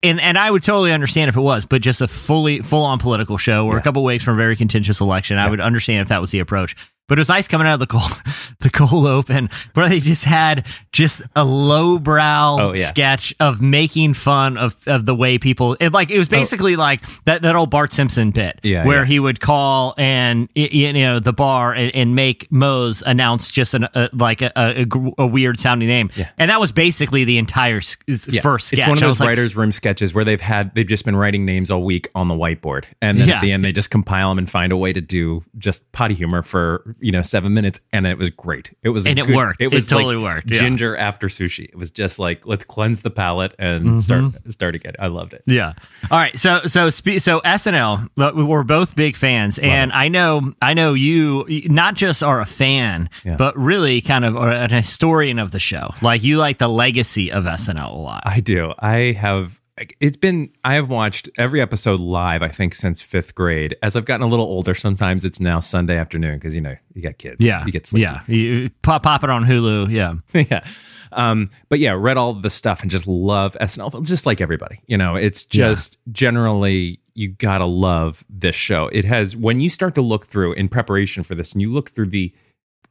And, 0.00 0.20
and 0.20 0.38
I 0.38 0.48
would 0.48 0.62
totally 0.62 0.92
understand 0.92 1.28
if 1.28 1.36
it 1.36 1.40
was, 1.40 1.66
but 1.66 1.82
just 1.82 2.00
a 2.00 2.06
fully 2.06 2.60
full 2.60 2.84
on 2.84 3.00
political 3.00 3.36
show 3.36 3.66
or 3.66 3.72
a 3.72 3.76
Yeah. 3.78 3.82
couple 3.82 4.04
weeks 4.04 4.22
from 4.22 4.34
a 4.34 4.36
very 4.36 4.54
contentious 4.54 5.00
election, 5.00 5.38
I 5.38 5.50
would 5.50 5.58
understand 5.60 6.02
if 6.02 6.08
that 6.10 6.20
was 6.20 6.30
the 6.30 6.38
approach. 6.38 6.76
But 7.08 7.18
it 7.18 7.20
was 7.22 7.28
nice 7.28 7.48
coming 7.48 7.66
out 7.66 7.74
of 7.74 7.80
the 7.80 7.86
cold 7.86 8.12
the 8.60 8.70
cold 8.70 9.06
open 9.06 9.48
where 9.74 9.88
they 9.88 9.98
just 10.00 10.24
had 10.24 10.66
just 10.92 11.22
a 11.34 11.44
lowbrow 11.44 12.56
Oh, 12.60 12.74
yeah. 12.74 12.84
sketch 12.84 13.34
of 13.40 13.60
making 13.62 14.14
fun 14.14 14.56
of, 14.58 14.76
of 14.86 15.06
the 15.06 15.14
way 15.14 15.38
people 15.38 15.76
it 15.80 15.92
like 15.92 16.10
it 16.10 16.18
was 16.18 16.28
oh. 16.28 16.30
basically 16.30 16.76
like 16.76 17.02
that, 17.24 17.42
that 17.42 17.56
old 17.56 17.70
Bart 17.70 17.92
Simpson 17.92 18.30
bit 18.30 18.56
Oh. 18.58 18.68
Yeah, 18.68 18.84
where 18.84 19.00
yeah. 19.00 19.06
he 19.06 19.20
would 19.20 19.40
call 19.40 19.94
and 19.98 20.48
you 20.54 20.92
know 20.92 21.18
the 21.20 21.32
bar 21.32 21.72
and, 21.74 21.94
and 21.94 22.14
make 22.14 22.50
Moe's 22.50 23.02
announce 23.02 23.50
just 23.50 23.74
an, 23.74 23.84
a, 23.94 24.08
like 24.12 24.42
a, 24.42 24.52
a, 24.56 24.86
a 25.18 25.26
weird 25.26 25.58
sounding 25.60 25.88
name 25.88 26.10
and 26.38 26.50
that 26.50 26.60
was 26.60 26.72
basically 26.72 27.24
the 27.24 27.38
entire 27.38 27.78
s- 27.78 27.96
s- 28.08 28.28
Yeah. 28.28 28.40
first 28.42 28.68
sketch. 28.68 28.80
It's 28.80 28.88
one 28.88 28.98
of 28.98 29.00
those 29.00 29.08
was 29.12 29.20
like, 29.20 29.28
writers' 29.28 29.56
room 29.56 29.72
sketches 29.72 30.14
where 30.14 30.24
they've 30.24 30.40
had 30.40 30.74
they've 30.74 30.86
just 30.86 31.04
been 31.04 31.16
writing 31.16 31.44
names 31.44 31.70
all 31.70 31.82
week 31.82 32.08
on 32.14 32.28
the 32.28 32.34
whiteboard, 32.34 32.84
and 33.00 33.18
then 33.20 33.30
at 33.30 33.40
the 33.40 33.52
end 33.52 33.64
they 33.64 33.72
just 33.72 33.90
compile 33.90 34.30
them 34.30 34.38
and 34.38 34.50
find 34.50 34.72
a 34.72 34.76
way 34.76 34.92
to 34.92 35.00
do 35.00 35.42
just 35.56 35.90
potty 35.92 36.14
humor 36.14 36.42
for 36.42 36.96
you 37.00 37.12
know 37.12 37.22
seven 37.22 37.54
minutes, 37.54 37.80
and 37.92 38.06
it 38.06 38.18
was 38.18 38.30
great. 38.30 38.74
It 38.82 38.90
was 38.90 39.06
a 39.06 39.10
And 39.10 39.18
it 39.18 39.26
good- 39.26 39.36
worked. 39.36 39.60
It 39.60 39.66
It 39.66 39.72
was 39.72 39.86
totally 39.88 40.16
like 40.16 40.22
worked, 40.36 40.50
yeah. 40.50 40.60
Ginger 40.60 40.96
after 40.96 41.26
sushi. 41.28 41.64
It 41.64 41.76
was 41.76 41.90
just 41.90 42.18
like 42.18 42.46
let's 42.46 42.64
cleanse 42.64 43.02
the 43.02 43.10
palate 43.10 43.54
and 43.58 43.84
Mm-hmm. 43.84 43.98
start 43.98 44.52
start 44.52 44.74
again. 44.74 44.94
I 44.98 45.06
loved 45.08 45.34
it. 45.34 45.42
Yeah. 45.46 45.74
All 46.10 46.18
right. 46.18 46.36
So 46.38 46.62
so 46.66 46.90
spe- 46.90 47.18
so 47.18 47.40
SNL. 47.40 48.08
We're 48.16 48.62
both 48.64 48.96
big 48.96 49.16
fans, 49.16 49.58
and 49.58 49.92
I 49.92 50.08
know 50.08 50.52
I 50.62 50.74
know 50.74 50.94
you 50.94 51.44
not 51.66 51.94
just 51.94 52.22
are 52.22 52.40
a 52.40 52.46
fan, 52.46 53.10
Yeah. 53.24 53.36
but 53.36 53.56
really 53.58 54.00
kind 54.00 54.24
of 54.24 54.36
are 54.36 54.50
an 54.50 54.70
historian 54.70 55.38
of 55.38 55.50
the 55.52 55.58
show. 55.60 55.90
Like 56.02 56.22
you 56.22 56.38
like 56.38 56.58
the 56.58 56.68
legacy 56.68 57.30
of 57.30 57.44
SNL 57.44 57.92
a 57.92 57.96
lot. 57.96 58.22
I 58.24 58.40
do. 58.40 58.72
I 58.78 59.12
have. 59.18 59.60
It's 60.00 60.16
been. 60.16 60.50
I 60.64 60.74
have 60.74 60.88
watched 60.88 61.28
every 61.38 61.60
episode 61.60 62.00
live. 62.00 62.42
I 62.42 62.48
think 62.48 62.74
since 62.74 63.02
fifth 63.02 63.34
grade. 63.34 63.76
As 63.82 63.96
I've 63.96 64.04
gotten 64.04 64.22
a 64.22 64.28
little 64.28 64.46
older, 64.46 64.74
sometimes 64.74 65.24
it's 65.24 65.40
now 65.40 65.60
Sunday 65.60 65.96
afternoon 65.96 66.38
because 66.38 66.54
you 66.54 66.60
know 66.60 66.76
you 66.94 67.02
got 67.02 67.18
kids. 67.18 67.44
yeah. 67.44 67.64
you 67.64 67.72
get 67.72 67.86
sleepy. 67.86 68.02
yeah. 68.02 68.22
You 68.26 68.70
pop 68.82 69.02
pop 69.02 69.24
it 69.24 69.30
on 69.30 69.44
Hulu. 69.44 69.90
Yeah. 69.90 70.14
yeah. 70.50 70.64
Um, 71.12 71.50
but 71.68 71.78
yeah, 71.78 71.92
read 71.92 72.16
all 72.16 72.34
the 72.34 72.50
stuff 72.50 72.82
and 72.82 72.90
just 72.90 73.06
love 73.06 73.56
SNL, 73.60 74.04
just 74.04 74.26
like 74.26 74.40
everybody. 74.40 74.80
You 74.86 74.98
know, 74.98 75.16
it's 75.16 75.44
just 75.44 75.98
generally 76.12 77.00
you 77.14 77.28
gotta 77.28 77.64
love 77.66 78.24
this 78.28 78.54
show. 78.56 78.88
It 78.92 79.04
has 79.04 79.36
when 79.36 79.60
you 79.60 79.70
start 79.70 79.94
to 79.96 80.02
look 80.02 80.26
through 80.26 80.52
in 80.52 80.68
preparation 80.68 81.22
for 81.24 81.34
this, 81.34 81.52
and 81.52 81.62
you 81.62 81.72
look 81.72 81.90
through 81.90 82.08
the 82.08 82.34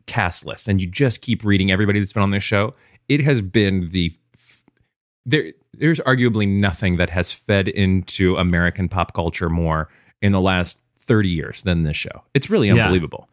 cast 0.06 0.46
list, 0.46 0.68
and 0.68 0.82
you 0.82 0.88
just 0.88 1.22
keep 1.22 1.44
reading 1.44 1.72
everybody 1.72 2.00
that's 2.00 2.14
been 2.14 2.24
on 2.24 2.32
this 2.32 2.44
show. 2.44 2.74
It 3.08 3.22
has 3.22 3.42
been 3.42 3.90
the 3.90 4.12
f- 4.34 4.64
there. 5.26 5.52
There's 5.78 6.00
arguably 6.02 6.48
nothing 6.48 6.98
that 6.98 7.10
has 7.12 7.32
fed 7.32 7.68
into 7.68 8.36
American 8.38 8.90
pop 8.90 9.14
culture 9.14 9.50
more 9.50 9.90
in 10.22 10.32
the 10.32 10.42
last 10.42 10.82
30 11.02 11.30
years 11.30 11.62
than 11.62 11.84
this 11.84 11.96
show. 11.98 12.24
It's 12.34 12.50
really 12.50 12.68
Yeah. 12.68 12.86
unbelievable. 12.86 13.30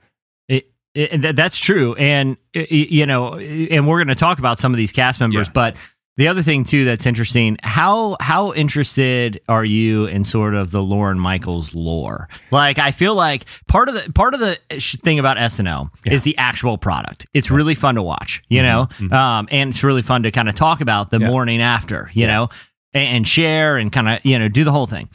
It, 0.49 0.71
it, 0.95 1.11
and 1.13 1.25
that's 1.37 1.59
true, 1.59 1.95
and 1.97 2.37
you 2.55 3.07
know, 3.07 3.35
and 3.39 3.89
we're 3.89 3.99
going 3.99 4.09
to 4.09 4.15
talk 4.15 4.39
about 4.39 4.61
some 4.61 4.73
of 4.73 4.77
these 4.77 4.93
cast 4.93 5.19
members, 5.21 5.49
Yeah. 5.49 5.53
but 5.55 5.77
the 6.16 6.28
other 6.28 6.42
thing 6.42 6.64
too 6.64 6.85
that's 6.85 7.06
interesting 7.06 7.56
how 7.62 8.16
how 8.21 8.52
interested 8.52 9.40
are 9.49 9.64
you 9.64 10.06
in 10.06 10.23
sort 10.25 10.54
of 10.54 10.71
the 10.71 10.83
Lorne 10.83 11.18
Michaels 11.18 11.75
lore? 11.75 12.28
Like, 12.50 12.78
I 12.78 12.90
feel 12.92 13.14
like 13.14 13.44
part 13.66 13.88
of 13.88 13.94
the 13.94 14.12
part 14.12 14.35
of 14.35 14.40
the 14.40 14.59
thing 15.02 15.18
about 15.18 15.37
SNL 15.37 15.88
is 16.06 16.23
the 16.23 16.37
actual 16.38 16.78
product. 16.78 17.26
It's 17.35 17.50
really 17.50 17.75
fun 17.75 17.97
to 17.97 18.02
watch, 18.02 18.42
you 18.49 18.62
know, 18.62 18.88
um, 19.11 19.49
and 19.50 19.71
it's 19.71 19.83
really 19.83 20.02
fun 20.02 20.23
to 20.23 20.30
kind 20.30 20.49
of 20.49 20.54
talk 20.54 20.80
about 20.80 21.11
the 21.11 21.16
Mm-hmm. 21.16 21.25
Yeah. 21.25 21.30
morning 21.30 21.61
after, 21.62 22.11
you 22.12 22.26
know, 22.26 22.49
and, 22.92 23.16
and 23.16 23.28
share 23.28 23.76
and 23.76 23.92
kind 23.92 24.09
of 24.09 24.25
you 24.25 24.38
know 24.38 24.49
do 24.49 24.62
the 24.64 24.73
whole 24.73 24.87
thing. 24.87 25.09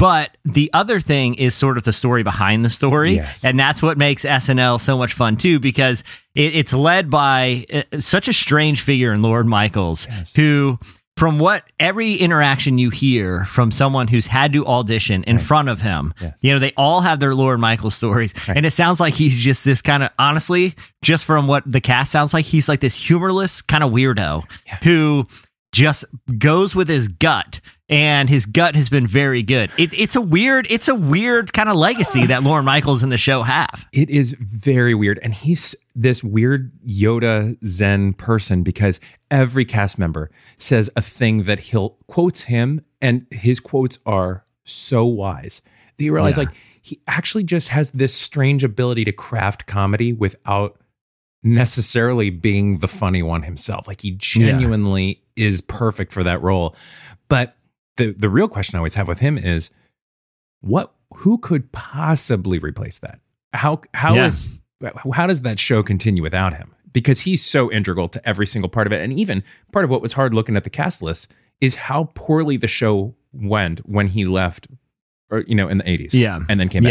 But 0.00 0.36
the 0.44 0.70
other 0.72 0.98
thing 0.98 1.34
is 1.34 1.54
sort 1.54 1.76
of 1.76 1.84
the 1.84 1.92
story 1.92 2.22
behind 2.22 2.64
the 2.64 2.70
story. 2.70 3.16
Yes. 3.16 3.44
And 3.44 3.60
that's 3.60 3.82
what 3.82 3.98
makes 3.98 4.24
SNL 4.24 4.80
so 4.80 4.96
much 4.96 5.12
fun 5.12 5.36
too, 5.36 5.60
because 5.60 6.02
it, 6.34 6.56
it's 6.56 6.72
led 6.72 7.10
by 7.10 7.66
uh, 7.72 7.82
such 8.00 8.26
a 8.26 8.32
strange 8.32 8.80
figure 8.80 9.12
in 9.12 9.20
Lorne 9.20 9.46
Michaels, 9.48 10.06
Yes. 10.10 10.34
who 10.34 10.78
from 11.16 11.38
what 11.38 11.64
every 11.78 12.14
interaction 12.14 12.78
you 12.78 12.88
hear 12.88 13.44
from 13.44 13.70
someone 13.70 14.08
who's 14.08 14.26
had 14.28 14.54
to 14.54 14.64
audition 14.66 15.22
in 15.24 15.38
front 15.38 15.68
of 15.68 15.82
him, 15.82 16.14
Yes. 16.18 16.38
you 16.42 16.50
know, 16.54 16.58
they 16.58 16.72
all 16.78 17.02
have 17.02 17.20
their 17.20 17.34
Lorne 17.34 17.60
Michael 17.60 17.90
stories. 17.90 18.32
And 18.48 18.64
it 18.64 18.70
sounds 18.70 19.00
like 19.00 19.12
he's 19.12 19.38
just 19.38 19.66
this 19.66 19.82
kind 19.82 20.02
of, 20.02 20.08
honestly, 20.18 20.74
just 21.02 21.26
from 21.26 21.46
what 21.46 21.62
the 21.70 21.80
cast 21.82 22.10
sounds 22.10 22.32
like, 22.32 22.46
he's 22.46 22.70
like 22.70 22.80
this 22.80 22.96
humorless 22.96 23.60
kind 23.60 23.84
of 23.84 23.90
weirdo 23.92 24.44
who 24.82 25.26
just 25.72 26.06
goes 26.38 26.74
with 26.74 26.88
his 26.88 27.08
gut. 27.08 27.60
And 27.90 28.30
his 28.30 28.46
gut 28.46 28.76
has 28.76 28.88
been 28.88 29.06
very 29.06 29.42
good. 29.42 29.70
It, 29.76 29.92
it's 29.98 30.14
a 30.14 30.20
weird, 30.20 30.66
it's 30.70 30.86
a 30.86 30.94
weird 30.94 31.52
kind 31.52 31.68
of 31.68 31.76
legacy 31.76 32.24
that 32.26 32.44
Lorne 32.44 32.64
Michaels 32.64 33.02
and 33.02 33.10
the 33.10 33.18
show 33.18 33.42
have. 33.42 33.84
It 33.92 34.08
is 34.08 34.32
very 34.38 34.94
weird. 34.94 35.18
And 35.24 35.34
he's 35.34 35.74
this 35.96 36.22
weird 36.22 36.70
Yoda 36.86 37.56
Zen 37.66 38.12
person 38.12 38.62
because 38.62 39.00
every 39.28 39.64
cast 39.64 39.98
member 39.98 40.30
says 40.56 40.88
a 40.94 41.02
thing 41.02 41.42
that 41.42 41.58
he'll 41.58 41.98
quotes 42.06 42.44
him, 42.44 42.80
and 43.02 43.26
his 43.32 43.58
quotes 43.58 43.98
are 44.06 44.46
so 44.64 45.04
wise 45.04 45.60
that 45.96 46.04
you 46.04 46.14
realize 46.14 46.36
Yeah. 46.36 46.44
like 46.44 46.54
he 46.80 47.00
actually 47.08 47.42
just 47.44 47.70
has 47.70 47.90
this 47.90 48.14
strange 48.14 48.62
ability 48.62 49.04
to 49.04 49.12
craft 49.12 49.66
comedy 49.66 50.12
without 50.12 50.78
necessarily 51.42 52.30
being 52.30 52.78
the 52.78 52.88
funny 52.88 53.22
one 53.22 53.42
himself. 53.42 53.88
Like 53.88 54.00
he 54.02 54.12
genuinely 54.12 55.22
is 55.36 55.60
perfect 55.60 56.12
for 56.12 56.22
that 56.22 56.40
role. 56.42 56.76
But 57.28 57.54
the 58.00 58.12
the 58.12 58.28
real 58.28 58.48
question 58.48 58.76
I 58.76 58.78
always 58.80 58.94
have 58.96 59.08
with 59.08 59.20
him 59.20 59.36
is 59.38 59.70
what 60.60 60.92
who 61.16 61.38
could 61.38 61.72
possibly 61.72 62.58
replace 62.58 62.98
that? 62.98 63.20
How 63.52 63.80
how 63.94 64.14
Yeah. 64.14 64.26
is 64.26 64.50
how 65.14 65.26
does 65.26 65.42
that 65.42 65.58
show 65.58 65.82
continue 65.82 66.22
without 66.22 66.54
him? 66.56 66.74
Because 66.92 67.20
he's 67.20 67.44
so 67.44 67.70
integral 67.70 68.08
to 68.08 68.28
every 68.28 68.46
single 68.46 68.68
part 68.68 68.86
of 68.86 68.92
it. 68.92 69.00
And 69.02 69.12
even 69.12 69.42
part 69.72 69.84
of 69.84 69.90
what 69.90 70.02
was 70.02 70.14
hard 70.14 70.34
looking 70.34 70.56
at 70.56 70.64
the 70.64 70.70
cast 70.70 71.02
list 71.02 71.32
is 71.60 71.74
how 71.74 72.10
poorly 72.14 72.56
the 72.56 72.68
show 72.68 73.14
went 73.32 73.80
when 73.88 74.08
he 74.08 74.24
left 74.24 74.66
or 75.30 75.40
you 75.46 75.54
know 75.54 75.68
in 75.68 75.78
the 75.78 75.84
80s. 75.84 76.14
Yeah. 76.14 76.40
And 76.48 76.58
then 76.58 76.68
came 76.68 76.82
back. 76.82 76.90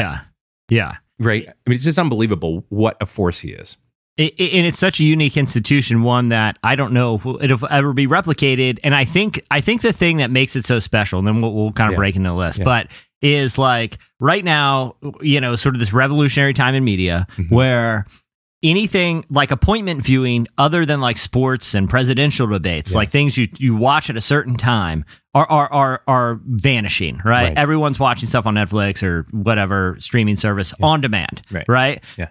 Yeah. 0.69 0.77
Yeah. 0.77 0.95
Right. 1.19 1.43
I 1.49 1.53
mean 1.69 1.75
it's 1.75 1.83
just 1.85 1.99
unbelievable 1.99 2.65
what 2.69 2.95
a 3.01 3.05
force 3.05 3.39
he 3.39 3.49
is. 3.49 3.77
It, 4.19 4.33
it- 4.37 4.53
and 4.53 4.67
it's 4.67 4.77
such 4.77 4.99
a 4.99 5.03
unique 5.03 5.37
institution, 5.37 6.03
one 6.03 6.29
that 6.29 6.59
I 6.63 6.75
don't 6.75 6.93
know 6.93 7.15
if 7.15 7.25
it'll 7.43 7.67
ever 7.71 7.93
be 7.93 8.05
replicated. 8.05 8.77
And 8.83 8.93
I 8.93 9.05
think 9.05 9.41
I 9.49 9.61
think 9.61 9.81
the 9.81 9.93
thing 9.93 10.17
that 10.17 10.29
makes 10.29 10.55
it 10.55 10.65
so 10.65 10.79
special, 10.79 11.19
and 11.19 11.27
then 11.27 11.41
we'll, 11.41 11.53
we'll 11.53 11.71
kind 11.71 11.87
of 11.89 11.93
Yeah. 11.93 11.97
break 11.97 12.15
into 12.15 12.29
the 12.29 12.35
list, 12.35 12.59
Yeah. 12.59 12.65
but 12.65 12.87
is 13.21 13.57
like 13.57 13.97
right 14.19 14.43
now, 14.43 14.95
you 15.21 15.41
know, 15.41 15.55
sort 15.55 15.75
of 15.75 15.79
this 15.79 15.91
revolutionary 15.93 16.53
time 16.53 16.75
in 16.75 16.83
media 16.83 17.27
Mm-hmm. 17.37 17.53
where 17.55 18.05
anything 18.61 19.23
like 19.29 19.51
appointment 19.51 20.03
viewing 20.03 20.45
other 20.57 20.85
than 20.85 20.99
like 20.99 21.17
sports 21.17 21.73
and 21.73 21.89
presidential 21.89 22.45
debates, 22.47 22.93
like 22.93 23.09
things 23.09 23.37
you 23.37 23.47
you 23.57 23.75
watch 23.75 24.09
at 24.09 24.17
a 24.17 24.21
certain 24.21 24.55
time 24.55 25.05
are 25.33 25.49
are 25.49 25.71
are, 25.71 26.01
are 26.07 26.41
vanishing, 26.45 27.15
right? 27.23 27.49
Right. 27.49 27.57
Everyone's 27.57 27.99
watching 27.99 28.27
stuff 28.27 28.45
on 28.45 28.55
Netflix 28.55 29.01
or 29.01 29.25
whatever 29.31 29.95
streaming 29.99 30.35
service 30.35 30.73
on 30.81 30.99
demand, 31.01 31.41
Right. 31.51 31.65
right? 31.69 32.03
Yeah. 32.17 32.27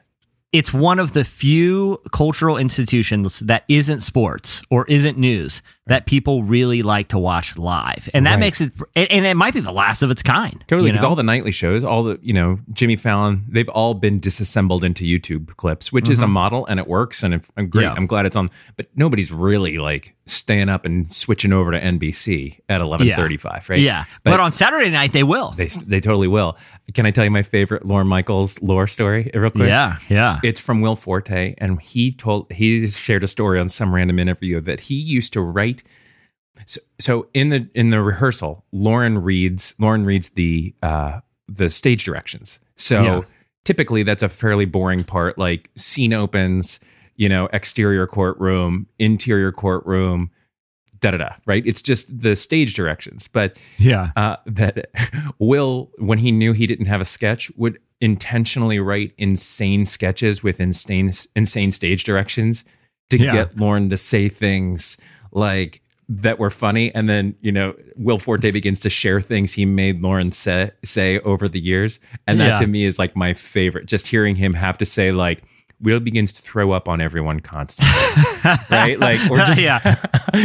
It's 0.52 0.72
one 0.72 0.98
of 0.98 1.12
the 1.12 1.24
few 1.24 2.00
cultural 2.10 2.56
institutions 2.56 3.40
that 3.40 3.64
isn't 3.68 4.00
sports 4.00 4.62
or 4.70 4.86
isn't 4.86 5.18
news 5.18 5.62
that 5.88 6.06
people 6.06 6.42
really 6.42 6.82
like 6.82 7.08
to 7.08 7.18
watch 7.18 7.58
live, 7.58 8.08
and 8.14 8.24
that 8.26 8.32
Right. 8.32 8.40
makes 8.40 8.60
it. 8.60 8.72
And 8.94 9.26
it 9.26 9.36
might 9.36 9.54
be 9.54 9.60
the 9.60 9.72
last 9.72 10.02
of 10.02 10.10
its 10.10 10.22
kind. 10.22 10.62
Totally, 10.68 10.88
you 10.88 10.92
because 10.92 11.02
know? 11.02 11.08
all 11.10 11.16
the 11.16 11.22
nightly 11.22 11.50
shows, 11.50 11.82
all 11.82 12.04
the 12.04 12.18
you 12.22 12.32
know 12.32 12.60
Jimmy 12.72 12.96
Fallon, 12.96 13.44
they've 13.48 13.68
all 13.70 13.94
been 13.94 14.20
disassembled 14.20 14.84
into 14.84 15.04
YouTube 15.04 15.56
clips, 15.56 15.90
which 15.92 16.08
is 16.08 16.22
a 16.22 16.28
model 16.28 16.64
and 16.66 16.78
it 16.78 16.86
works, 16.86 17.22
and 17.22 17.34
it, 17.34 17.44
I'm 17.56 17.68
great. 17.68 17.84
Mm-hmm. 17.86 17.92
Yeah. 17.94 17.98
I'm 17.98 18.06
glad 18.06 18.26
it's 18.26 18.36
on, 18.36 18.50
but 18.76 18.86
nobody's 18.94 19.32
really 19.32 19.78
like 19.78 20.14
staying 20.26 20.68
up 20.68 20.84
and 20.84 21.10
switching 21.10 21.52
over 21.54 21.72
to 21.72 21.80
NBC 21.80 22.58
at 22.68 22.80
11:35, 22.82 23.68
right? 23.70 23.80
yeah, 23.80 24.04
but, 24.24 24.38
on 24.40 24.52
Saturday 24.52 24.90
night 24.90 25.12
they 25.12 25.22
will. 25.22 25.52
they 25.56 25.66
they 25.66 26.00
totally 26.00 26.28
will. 26.28 26.56
Can 26.94 27.04
I 27.06 27.10
tell 27.10 27.24
you 27.24 27.30
my 27.30 27.42
favorite 27.42 27.84
Lorne 27.84 28.06
Michaels 28.08 28.60
lore 28.62 28.86
story 28.86 29.30
real 29.34 29.50
quick? 29.50 29.68
yeah, 29.68 29.96
yeah, 30.08 30.40
It's 30.42 30.60
from 30.60 30.80
Will 30.80 30.96
Forte, 30.96 31.54
and 31.58 31.80
he 31.80 32.12
told 32.12 32.50
he 32.52 32.88
shared 32.88 33.24
a 33.24 33.28
story 33.28 33.58
on 33.58 33.68
some 33.68 33.94
random 33.94 34.18
interview 34.18 34.60
that 34.62 34.80
he 34.80 34.94
used 34.94 35.32
to 35.34 35.40
write. 35.40 35.77
So, 36.66 36.80
so 36.98 37.28
in 37.34 37.48
the 37.50 37.68
in 37.74 37.90
the 37.90 38.02
rehearsal, 38.02 38.64
Lorne 38.72 39.18
reads 39.18 39.74
Lorne 39.78 40.04
reads 40.04 40.30
the 40.30 40.74
uh, 40.82 41.20
the 41.48 41.70
stage 41.70 42.04
directions. 42.04 42.60
So 42.76 43.02
Yeah. 43.02 43.20
typically, 43.64 44.02
that's 44.02 44.22
a 44.22 44.28
fairly 44.28 44.64
boring 44.64 45.04
part. 45.04 45.38
Like 45.38 45.70
scene 45.76 46.12
opens, 46.12 46.80
you 47.16 47.28
know, 47.28 47.48
exterior 47.52 48.06
courtroom, 48.06 48.86
interior 48.98 49.52
courtroom, 49.52 50.30
da 51.00 51.12
da 51.12 51.16
da. 51.18 51.30
Right? 51.46 51.66
It's 51.66 51.80
just 51.82 52.20
the 52.20 52.36
stage 52.36 52.74
directions, 52.74 53.28
but 53.28 53.64
yeah. 53.78 54.10
uh, 54.16 54.36
that 54.46 54.90
Will, 55.38 55.90
when 55.98 56.18
he 56.18 56.32
knew 56.32 56.52
he 56.52 56.66
didn't 56.66 56.86
have 56.86 57.00
a 57.00 57.04
sketch, 57.06 57.50
would 57.56 57.78
intentionally 58.00 58.78
write 58.78 59.12
insane 59.18 59.84
sketches 59.84 60.42
with 60.42 60.60
insane 60.60 61.12
insane 61.34 61.72
stage 61.72 62.04
directions 62.04 62.64
to 63.10 63.18
Yeah. 63.18 63.32
get 63.32 63.56
Lorne 63.56 63.88
to 63.90 63.96
say 63.96 64.28
things 64.28 64.98
like 65.32 65.80
that 66.10 66.38
were 66.38 66.50
funny, 66.50 66.94
and 66.94 67.08
then 67.08 67.34
you 67.40 67.52
know 67.52 67.74
Will 67.96 68.18
Forte 68.18 68.50
begins 68.50 68.80
to 68.80 68.90
share 68.90 69.20
things 69.20 69.52
he 69.52 69.64
made 69.66 70.00
Lorne 70.02 70.32
say 70.32 70.70
say 70.84 71.18
over 71.20 71.48
the 71.48 71.60
years, 71.60 72.00
and 72.26 72.40
that 72.40 72.46
Yeah. 72.48 72.58
to 72.58 72.66
me 72.66 72.84
is 72.84 72.98
like 72.98 73.14
my 73.16 73.34
favorite. 73.34 73.86
Just 73.86 74.06
hearing 74.08 74.36
him 74.36 74.54
have 74.54 74.78
to 74.78 74.84
say 74.86 75.12
like. 75.12 75.42
Will 75.80 76.00
begins 76.00 76.32
to 76.32 76.42
throw 76.42 76.72
up 76.72 76.88
on 76.88 77.00
everyone 77.00 77.38
constantly, 77.38 77.94
right? 78.68 78.98
Like, 78.98 79.20
or 79.30 79.36
just 79.46 79.60
Yeah. 79.62 79.94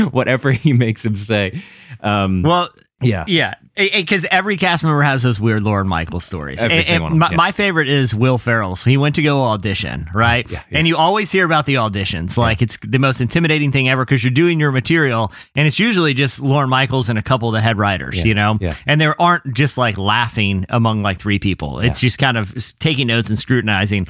whatever 0.11 0.51
he 0.51 0.73
makes 0.73 1.03
him 1.03 1.15
say. 1.15 1.59
Um, 2.01 2.43
Well, 2.43 2.69
yeah, 3.05 3.25
Yeah, 3.27 3.53
because 3.75 4.25
every 4.31 4.57
cast 4.57 4.83
member 4.83 5.01
has 5.01 5.23
those 5.23 5.39
weird 5.39 5.63
Lorne 5.63 5.87
Michaels 5.87 6.23
stories. 6.25 6.61
Every 6.63 6.77
And- 6.85 7.03
and 7.03 7.19
my, 7.19 7.29
yeah. 7.31 7.35
my 7.37 7.51
favorite 7.51 7.87
is 7.89 8.13
Will 8.15 8.37
Ferrell. 8.37 8.75
So 8.75 8.89
he 8.89 8.97
went 8.97 9.15
to 9.15 9.21
go 9.21 9.41
audition, 9.43 10.09
right? 10.13 10.49
Yeah, 10.49 10.61
yeah. 10.69 10.77
And 10.77 10.87
you 10.87 10.97
always 10.97 11.31
hear 11.31 11.45
about 11.45 11.65
the 11.65 11.75
auditions. 11.75 12.37
Like 12.37 12.61
it's 12.61 12.77
the 12.77 12.99
most 12.99 13.21
intimidating 13.21 13.71
thing 13.71 13.89
ever 13.89 14.05
because 14.05 14.23
you're 14.23 14.31
doing 14.31 14.59
your 14.59 14.71
material, 14.71 15.31
and 15.55 15.67
it's 15.67 15.79
usually 15.79 16.13
just 16.13 16.41
Lorne 16.41 16.69
Michaels 16.69 17.09
and 17.09 17.17
a 17.19 17.23
couple 17.23 17.49
of 17.49 17.53
the 17.53 17.61
head 17.61 17.77
writers, 17.77 18.23
you 18.23 18.33
know. 18.33 18.57
yeah. 18.61 18.75
And 18.85 18.99
there 19.01 19.19
aren't 19.21 19.53
just 19.53 19.77
like 19.77 19.97
laughing 19.97 20.65
among 20.69 21.01
like 21.01 21.19
three 21.19 21.39
people. 21.39 21.79
It's 21.79 21.99
just 21.99 22.19
kind 22.19 22.37
of 22.37 22.53
taking 22.79 23.07
notes 23.07 23.29
and 23.29 23.37
scrutinizing. 23.37 24.07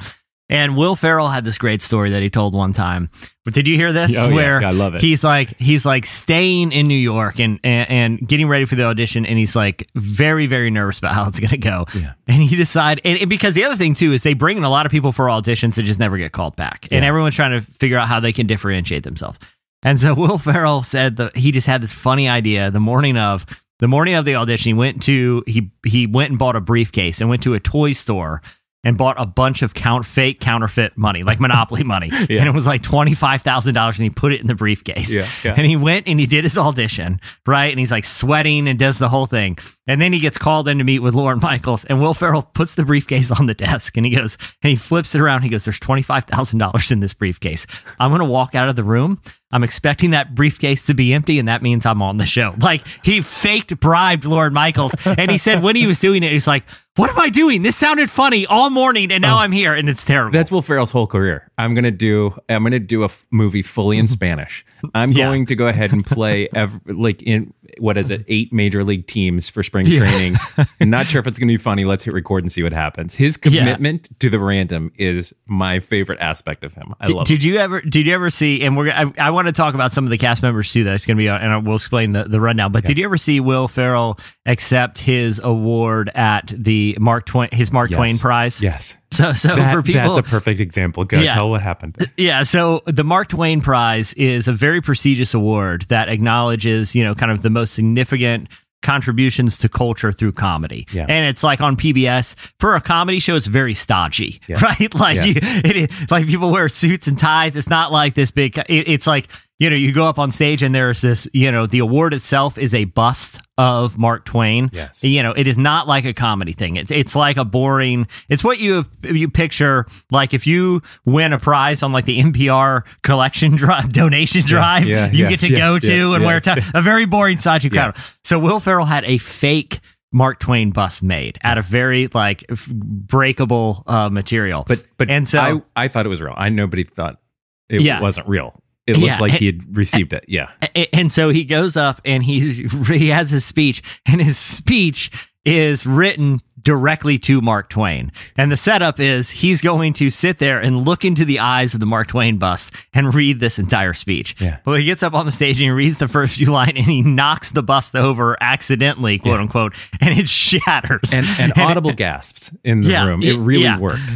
And 0.50 0.76
Will 0.76 0.94
Ferrell 0.94 1.28
had 1.28 1.44
this 1.44 1.56
great 1.56 1.80
story 1.80 2.10
that 2.10 2.22
he 2.22 2.28
told 2.28 2.54
one 2.54 2.74
time. 2.74 3.08
But 3.46 3.54
did 3.54 3.66
you 3.66 3.76
hear 3.76 3.92
this? 3.92 4.16
Oh, 4.16 4.28
yeah. 4.28 4.34
Where 4.34 4.62
I 4.62 4.72
love 4.72 4.94
it. 4.94 5.00
he's 5.00 5.24
like 5.24 5.56
he's 5.58 5.86
like 5.86 6.04
staying 6.04 6.72
in 6.72 6.86
New 6.86 6.98
York 6.98 7.40
and, 7.40 7.58
and 7.64 7.90
and 7.90 8.28
getting 8.28 8.46
ready 8.46 8.66
for 8.66 8.74
the 8.74 8.84
audition, 8.84 9.24
and 9.24 9.38
he's 9.38 9.56
like 9.56 9.88
very 9.94 10.46
very 10.46 10.70
nervous 10.70 10.98
about 10.98 11.14
how 11.14 11.26
it's 11.28 11.40
gonna 11.40 11.56
go. 11.56 11.86
Yeah. 11.94 12.12
And 12.26 12.42
he 12.42 12.56
decide 12.56 13.00
and, 13.04 13.18
and 13.18 13.30
because 13.30 13.54
the 13.54 13.64
other 13.64 13.76
thing 13.76 13.94
too 13.94 14.12
is 14.12 14.22
they 14.22 14.34
bring 14.34 14.58
in 14.58 14.64
a 14.64 14.70
lot 14.70 14.84
of 14.84 14.92
people 14.92 15.12
for 15.12 15.26
auditions 15.26 15.76
that 15.76 15.84
just 15.84 16.00
never 16.00 16.18
get 16.18 16.32
called 16.32 16.56
back, 16.56 16.88
and 16.90 17.04
everyone's 17.04 17.36
trying 17.36 17.52
to 17.52 17.60
figure 17.60 17.96
out 17.96 18.08
how 18.08 18.20
they 18.20 18.32
can 18.32 18.46
differentiate 18.46 19.02
themselves. 19.02 19.38
And 19.82 19.98
so 19.98 20.14
Will 20.16 20.38
Ferrell 20.38 20.82
said 20.82 21.16
that 21.16 21.36
he 21.36 21.52
just 21.52 21.66
had 21.66 21.82
this 21.82 21.92
funny 21.92 22.28
idea 22.28 22.70
the 22.70 22.80
morning 22.80 23.16
of 23.16 23.46
the 23.78 23.88
morning 23.88 24.14
of 24.14 24.24
the 24.24 24.34
audition. 24.34 24.70
He 24.70 24.74
went 24.74 25.02
to 25.04 25.42
he 25.46 25.70
he 25.86 26.06
went 26.06 26.30
and 26.30 26.38
bought 26.38 26.56
a 26.56 26.60
briefcase 26.60 27.20
and 27.20 27.30
went 27.30 27.42
to 27.44 27.54
a 27.54 27.60
toy 27.60 27.92
store 27.92 28.42
and 28.84 28.96
bought 28.98 29.16
a 29.18 29.26
bunch 29.26 29.62
of 29.62 29.74
count 29.74 30.04
fake 30.06 30.40
counterfeit 30.40 30.96
money, 30.96 31.22
like 31.22 31.40
Monopoly 31.40 31.82
money, 31.94 32.10
Yeah. 32.28 32.40
and 32.40 32.48
it 32.48 32.54
was 32.54 32.66
like 32.66 32.82
twenty 32.82 33.14
five 33.14 33.42
thousand 33.42 33.74
dollars, 33.74 33.98
and 33.98 34.04
he 34.04 34.10
put 34.10 34.32
it 34.32 34.40
in 34.40 34.46
the 34.46 34.54
briefcase. 34.54 35.12
Yeah, 35.12 35.26
yeah. 35.44 35.54
And 35.56 35.66
he 35.66 35.76
went 35.76 36.06
and 36.06 36.20
he 36.20 36.26
did 36.26 36.44
his 36.44 36.58
audition, 36.58 37.20
right? 37.46 37.70
And 37.70 37.78
he's 37.78 37.90
like 37.90 38.04
sweating 38.04 38.68
and 38.68 38.78
does 38.78 38.98
the 38.98 39.08
whole 39.08 39.26
thing. 39.26 39.58
And 39.86 40.00
then 40.00 40.12
he 40.14 40.18
gets 40.20 40.38
called 40.38 40.66
in 40.66 40.78
to 40.78 40.84
meet 40.84 41.00
with 41.00 41.12
Lorne 41.14 41.40
Michaels, 41.42 41.84
and 41.84 42.00
Will 42.00 42.14
Ferrell 42.14 42.42
puts 42.42 42.74
the 42.74 42.84
briefcase 42.86 43.30
on 43.30 43.44
the 43.46 43.52
desk, 43.54 43.96
and 43.98 44.06
he 44.06 44.14
goes 44.14 44.38
and 44.62 44.70
he 44.70 44.76
flips 44.76 45.14
it 45.14 45.20
around. 45.20 45.42
He 45.42 45.50
goes, 45.50 45.64
"There's 45.64 45.78
twenty 45.78 46.02
five 46.02 46.24
thousand 46.24 46.58
dollars 46.58 46.90
in 46.90 47.00
this 47.00 47.12
briefcase. 47.12 47.66
I'm 48.00 48.10
gonna 48.10 48.24
walk 48.24 48.54
out 48.54 48.68
of 48.68 48.76
the 48.76 48.84
room." 48.84 49.20
I'm 49.52 49.62
expecting 49.62 50.10
that 50.10 50.34
briefcase 50.34 50.84
to 50.86 50.94
be 50.94 51.14
empty, 51.14 51.38
and 51.38 51.46
that 51.46 51.62
means 51.62 51.86
I'm 51.86 52.02
on 52.02 52.16
the 52.16 52.26
show. 52.26 52.54
Like 52.60 52.82
he 53.04 53.20
faked 53.20 53.78
bribed 53.78 54.24
Lorne 54.24 54.52
Michaels, 54.54 54.92
and 55.06 55.30
he 55.30 55.38
said 55.38 55.62
when 55.62 55.76
he 55.76 55.86
was 55.86 56.00
doing 56.00 56.22
it, 56.24 56.32
he's 56.32 56.46
like, 56.46 56.64
"What 56.96 57.10
am 57.10 57.18
I 57.20 57.28
doing? 57.28 57.60
This 57.62 57.76
sounded 57.76 58.08
funny 58.10 58.46
all 58.46 58.70
morning, 58.70 59.12
and 59.12 59.20
now 59.22 59.36
oh. 59.36 59.40
I'm 59.40 59.52
here, 59.52 59.74
and 59.74 59.88
it's 59.88 60.04
terrible." 60.04 60.32
That's 60.32 60.50
Will 60.50 60.62
Ferrell's 60.62 60.90
whole 60.92 61.06
career. 61.06 61.50
I'm 61.58 61.74
gonna 61.74 61.90
do. 61.90 62.34
I'm 62.48 62.62
gonna 62.64 62.78
do 62.80 63.02
a 63.02 63.04
f- 63.04 63.26
movie 63.30 63.62
fully 63.62 63.98
in 63.98 64.08
Spanish. 64.08 64.64
I'm 64.94 65.12
Yeah. 65.12 65.26
going 65.26 65.46
to 65.46 65.54
go 65.54 65.68
ahead 65.68 65.92
and 65.92 66.04
play 66.04 66.48
ev- 66.54 66.80
like 66.86 67.22
in 67.22 67.52
what 67.78 67.96
is 67.96 68.10
it? 68.10 68.20
Mm-hmm. 68.22 68.32
Eight 68.32 68.52
major 68.52 68.84
league 68.84 69.06
teams 69.06 69.48
for 69.48 69.62
spring 69.62 69.86
training. 69.86 70.36
Not 70.80 71.06
sure 71.06 71.20
if 71.20 71.26
it's 71.26 71.38
gonna 71.38 71.52
be 71.52 71.56
funny. 71.56 71.84
Let's 71.84 72.04
hit 72.04 72.14
record 72.14 72.42
and 72.42 72.50
see 72.52 72.62
what 72.62 72.72
happens. 72.72 73.14
His 73.14 73.38
Yeah. 73.44 73.60
commitment 73.64 74.08
to 74.20 74.30
the 74.30 74.38
random 74.38 74.92
is 74.96 75.32
my 75.46 75.80
favorite 75.80 76.20
aspect 76.20 76.64
of 76.64 76.74
him. 76.74 76.94
I 77.00 77.06
Did, 77.06 77.16
love. 77.16 77.26
did 77.26 77.42
you 77.44 77.56
ever? 77.58 77.80
Did 77.80 78.06
you 78.06 78.14
ever 78.14 78.30
see? 78.30 78.62
And 78.62 78.76
we're. 78.76 78.90
I, 78.90 79.12
I 79.18 79.30
want 79.30 79.46
to 79.46 79.52
talk 79.52 79.74
about 79.74 79.92
some 79.92 80.04
of 80.04 80.10
the 80.10 80.18
cast 80.18 80.42
members 80.42 80.72
too. 80.72 80.84
That's 80.84 81.06
going 81.06 81.16
to 81.16 81.20
be, 81.22 81.28
on, 81.28 81.40
and 81.40 81.52
I 81.52 81.56
will 81.58 81.76
explain 81.76 82.12
the, 82.12 82.24
the 82.24 82.40
rundown. 82.40 82.72
But 82.72 82.84
did 82.84 82.98
you 82.98 83.04
ever 83.04 83.16
see 83.16 83.40
Will 83.40 83.68
Ferrell 83.68 84.18
accept 84.46 84.98
his 84.98 85.38
award 85.42 86.10
at 86.14 86.52
the 86.56 86.96
Mark 87.00 87.26
Twain 87.26 87.48
his 87.52 87.72
Mark 87.72 87.90
Yes. 87.90 87.96
Twain 87.96 88.18
Prize? 88.18 88.62
Yes. 88.62 88.96
So, 89.14 89.32
so 89.32 89.54
That- 89.56 89.72
for 89.72 89.82
people, 89.82 90.00
that's 90.14 90.18
a 90.18 90.22
perfect 90.30 90.60
example. 90.60 91.04
Go 91.04 91.20
Yeah. 91.20 91.34
tell 91.34 91.50
what 91.50 91.62
happened. 91.62 91.96
Yeah, 92.16 92.42
so 92.42 92.82
the 92.86 93.04
Mark 93.04 93.28
Twain 93.28 93.60
Prize 93.60 94.12
is 94.14 94.48
a 94.48 94.52
very 94.52 94.80
prestigious 94.80 95.34
award 95.34 95.82
that 95.88 96.08
acknowledges, 96.08 96.94
you 96.94 97.04
know, 97.04 97.14
kind 97.14 97.30
of 97.30 97.42
the 97.42 97.50
most 97.50 97.74
significant 97.74 98.48
contributions 98.82 99.56
to 99.56 99.68
culture 99.68 100.12
through 100.12 100.32
comedy. 100.32 100.86
Yeah. 100.92 101.06
And 101.08 101.26
it's 101.26 101.42
like 101.42 101.62
on 101.62 101.74
PBS 101.74 102.34
for 102.60 102.74
a 102.76 102.80
comedy 102.82 103.18
show 103.18 103.34
it's 103.34 103.46
very 103.46 103.72
stodgy, 103.72 104.40
Yes. 104.46 104.60
right? 104.80 104.94
Like 104.94 105.16
Yes. 105.16 105.26
you, 105.36 105.40
it 105.64 106.10
like 106.10 106.26
people 106.26 106.50
wear 106.50 106.68
suits 106.68 107.06
and 107.06 107.18
ties. 107.18 107.56
It's 107.56 107.70
not 107.70 107.92
like 107.92 108.14
this 108.14 108.30
big 108.30 108.58
it, 108.58 108.64
it's 108.68 109.06
like 109.06 109.28
you 109.58 109.70
know, 109.70 109.76
you 109.76 109.92
go 109.92 110.04
up 110.04 110.18
on 110.18 110.30
stage 110.30 110.62
and 110.62 110.74
there's 110.74 111.00
this, 111.00 111.28
you 111.32 111.50
know, 111.52 111.66
the 111.66 111.78
award 111.78 112.12
itself 112.12 112.58
is 112.58 112.74
a 112.74 112.84
bust 112.86 113.38
of 113.56 113.96
Mark 113.96 114.24
Twain. 114.24 114.68
Yes. 114.72 115.04
You 115.04 115.22
know, 115.22 115.30
it 115.30 115.46
is 115.46 115.56
not 115.56 115.86
like 115.86 116.04
a 116.04 116.12
comedy 116.12 116.52
thing. 116.52 116.74
It, 116.76 116.90
it's 116.90 117.14
like 117.14 117.36
a 117.36 117.44
boring. 117.44 118.08
It's 118.28 118.42
what 118.42 118.58
you 118.58 118.84
you 119.04 119.30
picture 119.30 119.86
like 120.10 120.34
if 120.34 120.46
you 120.46 120.82
win 121.04 121.32
a 121.32 121.38
prize 121.38 121.82
on 121.84 121.92
like 121.92 122.04
the 122.04 122.20
NPR 122.20 122.82
collection 123.02 123.54
drive 123.56 123.92
donation 123.92 124.42
drive, 124.42 124.86
yeah, 124.86 125.10
you 125.12 125.28
yes, 125.28 125.30
get 125.30 125.40
to 125.46 125.52
yes, 125.52 125.58
go 125.60 125.78
to 125.78 126.14
and 126.14 126.24
wear 126.24 126.40
a 126.74 126.82
very 126.82 127.04
boring 127.04 127.38
Yeah. 127.44 127.58
crowd. 127.70 127.96
So 128.24 128.40
Will 128.40 128.58
Ferrell 128.58 128.86
had 128.86 129.04
a 129.04 129.18
fake 129.18 129.78
Mark 130.12 130.40
Twain 130.40 130.70
bust 130.72 131.02
made 131.04 131.38
out 131.44 131.58
of 131.58 131.64
very 131.64 132.08
like 132.08 132.44
f- 132.50 132.68
breakable 132.68 133.82
uh, 133.86 134.08
material. 134.10 134.64
But 134.66 134.84
but 134.96 135.10
and 135.10 135.28
so 135.28 135.62
I 135.76 135.84
I 135.84 135.88
thought 135.88 136.06
it 136.06 136.08
was 136.08 136.20
real. 136.20 136.34
I 136.36 136.48
nobody 136.48 136.82
thought 136.84 137.20
it 137.68 137.80
Yeah. 137.82 138.00
wasn't 138.00 138.28
real. 138.28 138.60
It 138.86 138.94
looked 138.98 139.04
Yeah. 139.06 139.18
like 139.18 139.32
he 139.32 139.46
had 139.46 139.76
received 139.76 140.12
it. 140.12 140.24
Yeah. 140.28 140.50
And 140.92 141.10
so 141.12 141.30
he 141.30 141.44
goes 141.44 141.76
up 141.76 142.00
and 142.04 142.22
he's, 142.22 142.56
he 142.88 143.08
has 143.08 143.30
his 143.30 143.44
speech, 143.44 143.82
and 144.06 144.20
his 144.20 144.36
speech 144.38 145.10
is 145.44 145.86
written 145.86 146.38
directly 146.62 147.18
to 147.18 147.42
Mark 147.42 147.68
Twain. 147.68 148.10
And 148.38 148.50
the 148.50 148.56
setup 148.56 148.98
is 148.98 149.28
he's 149.28 149.60
going 149.60 149.92
to 149.94 150.08
sit 150.08 150.38
there 150.38 150.58
and 150.58 150.86
look 150.86 151.04
into 151.04 151.26
the 151.26 151.38
eyes 151.38 151.74
of 151.74 151.80
the 151.80 151.86
Mark 151.86 152.08
Twain 152.08 152.38
bust 152.38 152.72
and 152.94 153.14
read 153.14 153.40
this 153.40 153.58
entire 153.58 153.92
speech. 153.92 154.34
Yeah. 154.40 154.60
Well, 154.64 154.76
he 154.76 154.84
gets 154.86 155.02
up 155.02 155.12
on 155.12 155.26
the 155.26 155.32
stage 155.32 155.60
and 155.60 155.66
he 155.66 155.70
reads 155.70 155.98
the 155.98 156.08
first 156.08 156.38
few 156.38 156.46
lines 156.46 156.72
and 156.76 156.86
he 156.86 157.02
knocks 157.02 157.50
the 157.50 157.62
bust 157.62 157.94
over 157.94 158.38
accidentally, 158.42 159.18
quote 159.18 159.40
unquote, 159.40 159.74
and 160.00 160.18
it 160.18 160.26
shatters. 160.30 161.12
And 161.12 161.26
and 161.38 161.52
audible 161.58 161.92
gasps 161.92 162.56
in 162.64 162.80
the 162.80 162.88
Yeah, 162.88 163.04
room. 163.06 163.22
It 163.22 163.36
really 163.36 163.64
yeah. 163.64 163.78
worked. 163.78 164.12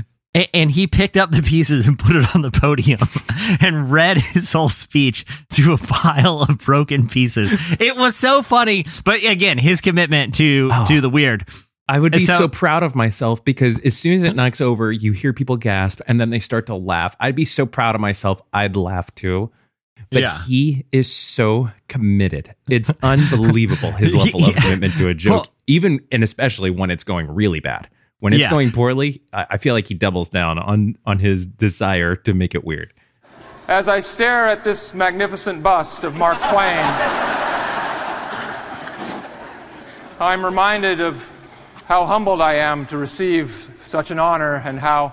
And 0.55 0.71
he 0.71 0.87
picked 0.87 1.17
up 1.17 1.31
the 1.31 1.43
pieces 1.43 1.89
and 1.89 1.99
put 1.99 2.17
it 2.17 2.35
on 2.35 2.43
the 2.43 2.51
podium 2.51 3.01
and 3.61 3.91
read 3.91 4.19
his 4.19 4.53
whole 4.53 4.69
speech 4.69 5.25
to 5.55 5.73
a 5.73 5.79
pile 5.79 6.43
of 6.43 6.59
broken 6.59 7.09
pieces. 7.09 7.53
It 7.81 7.97
was 7.97 8.17
so 8.17 8.43
funny, 8.43 8.87
but 9.05 9.23
again, 9.25 9.59
his 9.59 9.81
commitment 9.81 10.35
to 10.35 10.71
Oh. 10.73 10.85
to 10.87 11.01
the 11.01 11.09
weird. 11.11 11.49
I 11.91 11.99
would 12.01 12.13
be 12.13 12.19
so- 12.21 12.37
so, 12.39 12.49
proud 12.49 12.83
of 12.83 12.95
myself 12.95 13.43
because 13.45 13.79
as 13.81 13.97
soon 13.97 14.15
as 14.17 14.23
it 14.23 14.37
knocks 14.37 14.61
over, 14.61 14.93
you 14.93 15.13
hear 15.13 15.33
people 15.33 15.57
gasp 15.57 16.01
and 16.07 16.21
then 16.21 16.29
they 16.31 16.39
start 16.41 16.67
to 16.67 16.75
laugh. 16.75 17.17
I'd 17.19 17.35
be 17.37 17.47
so 17.47 17.65
proud 17.65 17.95
of 17.95 18.01
myself. 18.03 18.43
I'd 18.53 18.77
laugh 18.77 19.15
too. 19.15 19.51
But 20.11 20.23
Yeah. 20.23 20.39
he 20.47 20.85
is 20.93 21.11
so 21.11 21.71
committed. 21.89 22.55
It's 22.69 22.91
unbelievable 23.03 23.93
his 23.93 24.15
level 24.15 24.45
of 24.47 24.55
commitment 24.57 24.97
to 24.99 25.09
a 25.09 25.15
joke, 25.15 25.33
Well- 25.33 25.47
even 25.67 26.01
and 26.13 26.23
especially 26.23 26.71
when 26.71 26.91
it's 26.91 27.05
going 27.05 27.27
really 27.27 27.61
bad. 27.61 27.89
When 28.21 28.33
it's 28.33 28.45
Yeah. 28.45 28.51
going 28.51 28.73
poorly, 28.73 29.23
I, 29.33 29.47
I 29.51 29.57
feel 29.59 29.75
like 29.75 29.87
he 29.87 29.95
doubles 29.95 30.29
down 30.29 30.59
on 30.59 30.97
on 31.07 31.19
his 31.21 31.47
desire 31.47 32.17
to 32.17 32.35
make 32.35 32.55
it 32.55 32.65
weird. 32.65 32.93
As 33.69 33.87
I 33.87 34.01
stare 34.01 34.47
at 34.49 34.65
this 34.65 34.93
magnificent 34.95 35.63
bust 35.63 36.03
of 36.03 36.17
Mark 36.17 36.39
Twain, 36.39 36.85
I'm 40.21 40.45
reminded 40.45 41.01
of 41.01 41.25
how 41.85 42.07
humbled 42.07 42.41
I 42.41 42.55
am 42.55 42.87
to 42.87 42.97
receive 42.97 43.71
such 43.85 44.11
an 44.11 44.19
honor 44.19 44.57
and 44.57 44.81
how 44.81 45.13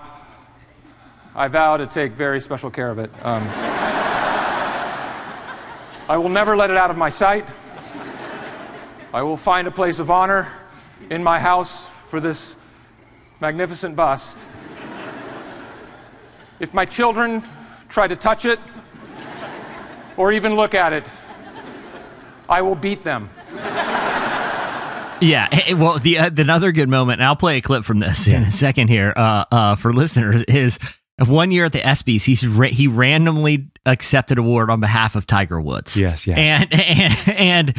I 1.34 1.48
vow 1.48 1.76
to 1.76 1.86
take 1.86 2.12
very 2.12 2.40
special 2.40 2.70
care 2.70 2.90
of 2.90 2.98
it. 2.98 3.10
Um, 3.24 3.42
I 6.08 6.16
will 6.16 6.28
never 6.28 6.56
let 6.56 6.70
it 6.70 6.76
out 6.76 6.90
of 6.90 6.96
my 6.96 7.08
sight. 7.08 7.46
I 9.12 9.22
will 9.22 9.36
find 9.36 9.68
a 9.68 9.70
place 9.70 9.98
of 10.00 10.10
honor 10.10 10.48
in 11.10 11.22
my 11.22 11.38
house 11.38 11.86
for 12.08 12.20
this 12.20 12.56
magnificent 13.40 13.96
bust. 13.96 14.38
If 16.58 16.72
my 16.72 16.84
children 16.84 17.42
try 17.88 18.06
to 18.06 18.16
touch 18.16 18.44
it 18.44 18.58
or 20.16 20.32
even 20.32 20.54
look 20.56 20.74
at 20.74 20.92
it, 20.92 21.04
I 22.48 22.62
will 22.62 22.74
beat 22.74 23.04
them. 23.04 23.30
Yeah, 25.20 25.48
eh, 25.50 25.72
well, 25.72 25.98
the, 25.98 26.18
uh, 26.18 26.28
the 26.28 26.42
another 26.42 26.72
good 26.72 26.88
moment, 26.88 27.22
I'll 27.22 27.36
play 27.36 27.56
a 27.56 27.60
clip 27.62 27.84
from 27.84 27.98
this 28.00 28.28
in 28.28 28.42
a 28.42 28.50
second 28.50 28.88
here 28.88 29.14
uh, 29.16 29.44
uh, 29.50 29.74
for 29.74 29.92
listeners, 29.92 30.42
is 30.44 30.78
one 31.24 31.50
year 31.50 31.64
at 31.64 31.72
the 31.72 31.78
ESPYS, 31.80 32.24
he's 32.24 32.46
ra- 32.46 32.68
he 32.68 32.86
randomly 32.88 33.68
accepted 33.86 34.36
award 34.36 34.68
on 34.68 34.80
behalf 34.80 35.16
of 35.16 35.26
Tiger 35.26 35.58
Woods. 35.60 35.96
Yes, 35.96 36.26
yes. 36.26 36.36
and 36.38 36.74
and, 36.80 37.28
and 37.38 37.74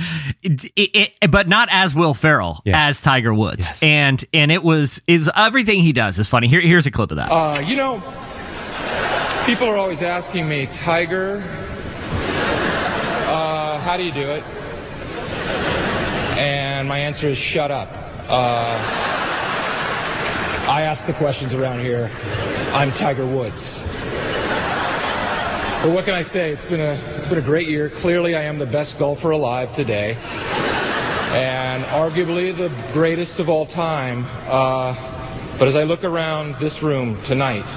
it, 0.76 1.14
it, 1.22 1.32
but 1.32 1.48
not 1.48 1.70
as 1.72 1.94
Will 1.94 2.14
Ferrell 2.16 2.62
Yeah. 2.66 2.88
as 2.88 3.00
Tiger 3.02 3.34
Woods, 3.34 3.68
Yes. 3.68 3.84
and 3.84 4.26
and 4.34 4.52
it 4.52 4.64
was 4.64 5.02
is 5.06 5.30
everything 5.36 5.80
he 5.82 5.94
does 5.94 6.18
is 6.18 6.28
funny. 6.28 6.48
Here, 6.48 6.62
here's 6.62 6.88
a 6.88 6.92
clip 6.92 7.12
of 7.12 7.18
that. 7.18 7.30
Uh, 7.32 7.60
you 7.60 7.76
know, 7.76 8.00
people 9.46 9.68
are 9.68 9.78
always 9.78 10.02
asking 10.02 10.50
me, 10.50 10.66
Tiger, 10.74 11.44
uh, 13.28 13.80
how 13.82 13.98
do 13.98 14.04
you 14.04 14.12
do 14.12 14.30
it? 14.32 14.44
And 16.38 16.88
my 16.90 16.98
answer 17.00 17.28
is 17.30 17.38
shut 17.38 17.70
up. 17.72 17.90
Uh, 18.30 19.27
I 20.68 20.82
ask 20.82 21.08
the 21.08 21.14
questions 21.14 21.54
around 21.54 21.80
here. 21.80 22.12
I'm 22.74 22.92
Tiger 22.92 23.26
Woods. 23.26 23.82
But 25.82 25.94
what 25.94 26.04
can 26.04 26.14
I 26.14 26.22
say? 26.22 26.52
It's 26.52 26.70
been 26.70 26.82
a 26.82 26.96
it's 27.16 27.30
been 27.30 27.38
a 27.38 27.42
great 27.42 27.70
year. 27.70 27.88
Clearly, 27.88 28.36
I 28.36 28.42
am 28.42 28.58
the 28.58 28.66
best 28.66 29.00
golfer 29.00 29.32
alive 29.32 29.72
today, 29.72 30.18
and 31.32 31.86
arguably 31.86 32.54
the 32.54 32.70
greatest 32.92 33.40
of 33.40 33.48
all 33.48 33.66
time. 33.66 34.26
Uh, 34.48 34.94
but 35.58 35.70
as 35.70 35.78
I 35.78 35.84
look 35.84 36.04
around 36.04 36.56
this 36.56 36.84
room 36.84 37.16
tonight, 37.22 37.74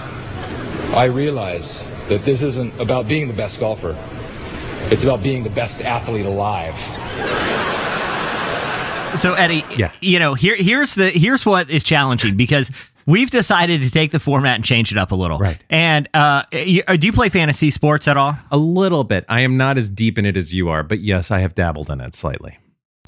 I 0.93 1.05
realize 1.05 1.89
that 2.09 2.25
this 2.25 2.43
isn't 2.43 2.81
about 2.81 3.07
being 3.07 3.29
the 3.29 3.35
best 3.35 3.61
golfer. 3.61 3.97
It's 4.91 5.05
about 5.05 5.23
being 5.23 5.45
the 5.45 5.51
best 5.51 5.81
athlete 5.81 6.27
alive. 6.27 6.75
So 9.17 9.35
Eddie, 9.35 9.65
Yeah. 9.77 9.93
you 10.01 10.19
know, 10.19 10.35
here 10.35 10.57
here's 10.57 10.95
the 10.95 11.11
here's 11.11 11.45
what 11.45 11.69
is 11.71 11.83
challenging 11.85 12.37
because 12.37 12.71
we've 13.07 13.31
decided 13.31 13.83
to 13.83 13.91
take 13.91 14.13
the 14.13 14.21
format 14.21 14.55
and 14.57 14.65
change 14.65 14.93
it 14.93 14.99
up 14.99 15.11
a 15.13 15.15
little. 15.15 15.39
Right. 15.39 15.59
And 15.69 16.09
uh, 16.15 16.45
uh, 16.53 16.97
do 16.97 17.07
you 17.07 17.13
play 17.13 17.29
fantasy 17.29 17.71
sports 17.71 18.07
at 18.09 18.17
all? 18.17 18.37
A 18.51 18.57
little 18.57 19.05
bit. 19.05 19.25
I 19.29 19.41
am 19.41 19.57
not 19.57 19.79
as 19.79 19.89
deep 19.89 20.19
in 20.19 20.25
it 20.27 20.37
as 20.37 20.55
you 20.55 20.69
are, 20.69 20.83
but 20.83 21.01
yes, 21.01 21.31
I 21.31 21.41
have 21.41 21.55
dabbled 21.55 21.91
in 21.91 22.01
it 22.01 22.15
slightly. 22.15 22.59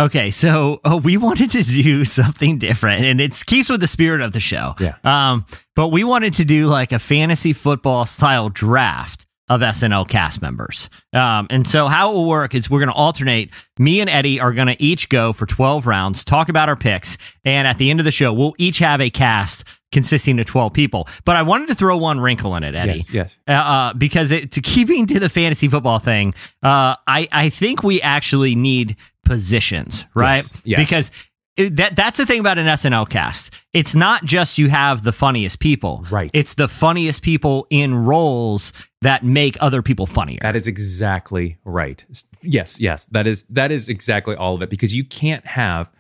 Okay, 0.00 0.30
so 0.30 0.80
uh, 0.84 0.96
we 1.02 1.16
wanted 1.18 1.50
to 1.50 1.62
do 1.62 2.04
something 2.04 2.58
different, 2.58 3.04
and 3.04 3.20
it 3.20 3.40
keeps 3.46 3.68
with 3.68 3.80
the 3.80 3.86
spirit 3.86 4.20
of 4.22 4.32
the 4.32 4.40
show. 4.40 4.74
Yeah. 4.80 4.94
Um, 5.04 5.44
but 5.76 5.88
we 5.88 6.02
wanted 6.02 6.34
to 6.34 6.44
do 6.44 6.66
like 6.66 6.92
a 6.92 6.98
fantasy 6.98 7.52
football 7.52 8.06
style 8.06 8.48
draft 8.48 9.26
of 9.48 9.60
SNL 9.60 10.08
cast 10.08 10.40
members. 10.40 10.88
Um, 11.12 11.46
and 11.50 11.68
so 11.68 11.86
how 11.88 12.10
it 12.10 12.14
will 12.14 12.28
work 12.28 12.54
is 12.54 12.70
we're 12.70 12.78
going 12.78 12.88
to 12.88 12.94
alternate. 12.94 13.50
Me 13.78 14.00
and 14.00 14.08
Eddie 14.08 14.40
are 14.40 14.52
going 14.52 14.68
to 14.68 14.82
each 14.82 15.08
go 15.08 15.32
for 15.32 15.46
12 15.46 15.86
rounds, 15.86 16.24
talk 16.24 16.48
about 16.48 16.68
our 16.68 16.76
picks, 16.76 17.18
and 17.44 17.66
at 17.66 17.76
the 17.78 17.90
end 17.90 17.98
of 18.00 18.04
the 18.04 18.10
show, 18.10 18.32
we'll 18.32 18.54
each 18.58 18.78
have 18.78 19.00
a 19.00 19.10
cast 19.10 19.64
consisting 19.90 20.38
of 20.40 20.46
12 20.46 20.72
people. 20.72 21.06
But 21.24 21.36
I 21.36 21.42
wanted 21.42 21.68
to 21.68 21.74
throw 21.74 21.96
one 21.98 22.18
wrinkle 22.20 22.56
in 22.56 22.64
it, 22.64 22.74
Eddie 22.74 23.02
Yes, 23.10 23.12
yes. 23.12 23.38
uh, 23.46 23.52
uh, 23.52 23.92
because 23.94 24.30
it, 24.30 24.52
to 24.52 24.60
keeping 24.62 25.06
to 25.08 25.20
the 25.20 25.28
fantasy 25.28 25.68
football 25.68 25.98
thing, 25.98 26.34
uh, 26.62 26.96
I 27.06 27.28
I 27.30 27.50
think 27.50 27.82
we 27.82 28.00
actually 28.00 28.54
need 28.54 28.96
positions, 29.24 30.06
right? 30.14 30.36
Yes, 30.38 30.62
yes. 30.64 30.80
Because 30.80 31.10
it, 31.56 31.76
that 31.76 31.96
that's 31.96 32.16
the 32.18 32.24
thing 32.26 32.40
about 32.40 32.58
an 32.58 32.66
SNL 32.66 33.08
cast. 33.10 33.52
It's 33.72 33.94
not 33.94 34.24
just 34.24 34.56
you 34.58 34.68
have 34.70 35.02
the 35.02 35.12
funniest 35.12 35.58
people, 35.58 36.04
Right. 36.10 36.30
It's 36.32 36.54
the 36.54 36.68
funniest 36.68 37.22
people 37.22 37.66
in 37.70 37.94
roles 37.94 38.72
that 39.02 39.22
make 39.24 39.56
other 39.60 39.82
people 39.82 40.06
funnier. 40.06 40.38
That 40.42 40.56
is 40.56 40.66
exactly 40.66 41.56
right. 41.64 42.04
Yes, 42.42 42.80
yes. 42.80 43.04
That 43.06 43.26
is 43.26 43.42
that 43.44 43.70
is 43.70 43.88
exactly 43.88 44.34
all 44.34 44.54
of 44.54 44.62
it 44.62 44.70
because 44.70 44.94
you 44.96 45.04
can't 45.04 45.46
have 45.46 45.92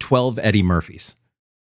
12 0.00 0.38
Eddie 0.42 0.62
Murphys. 0.62 1.16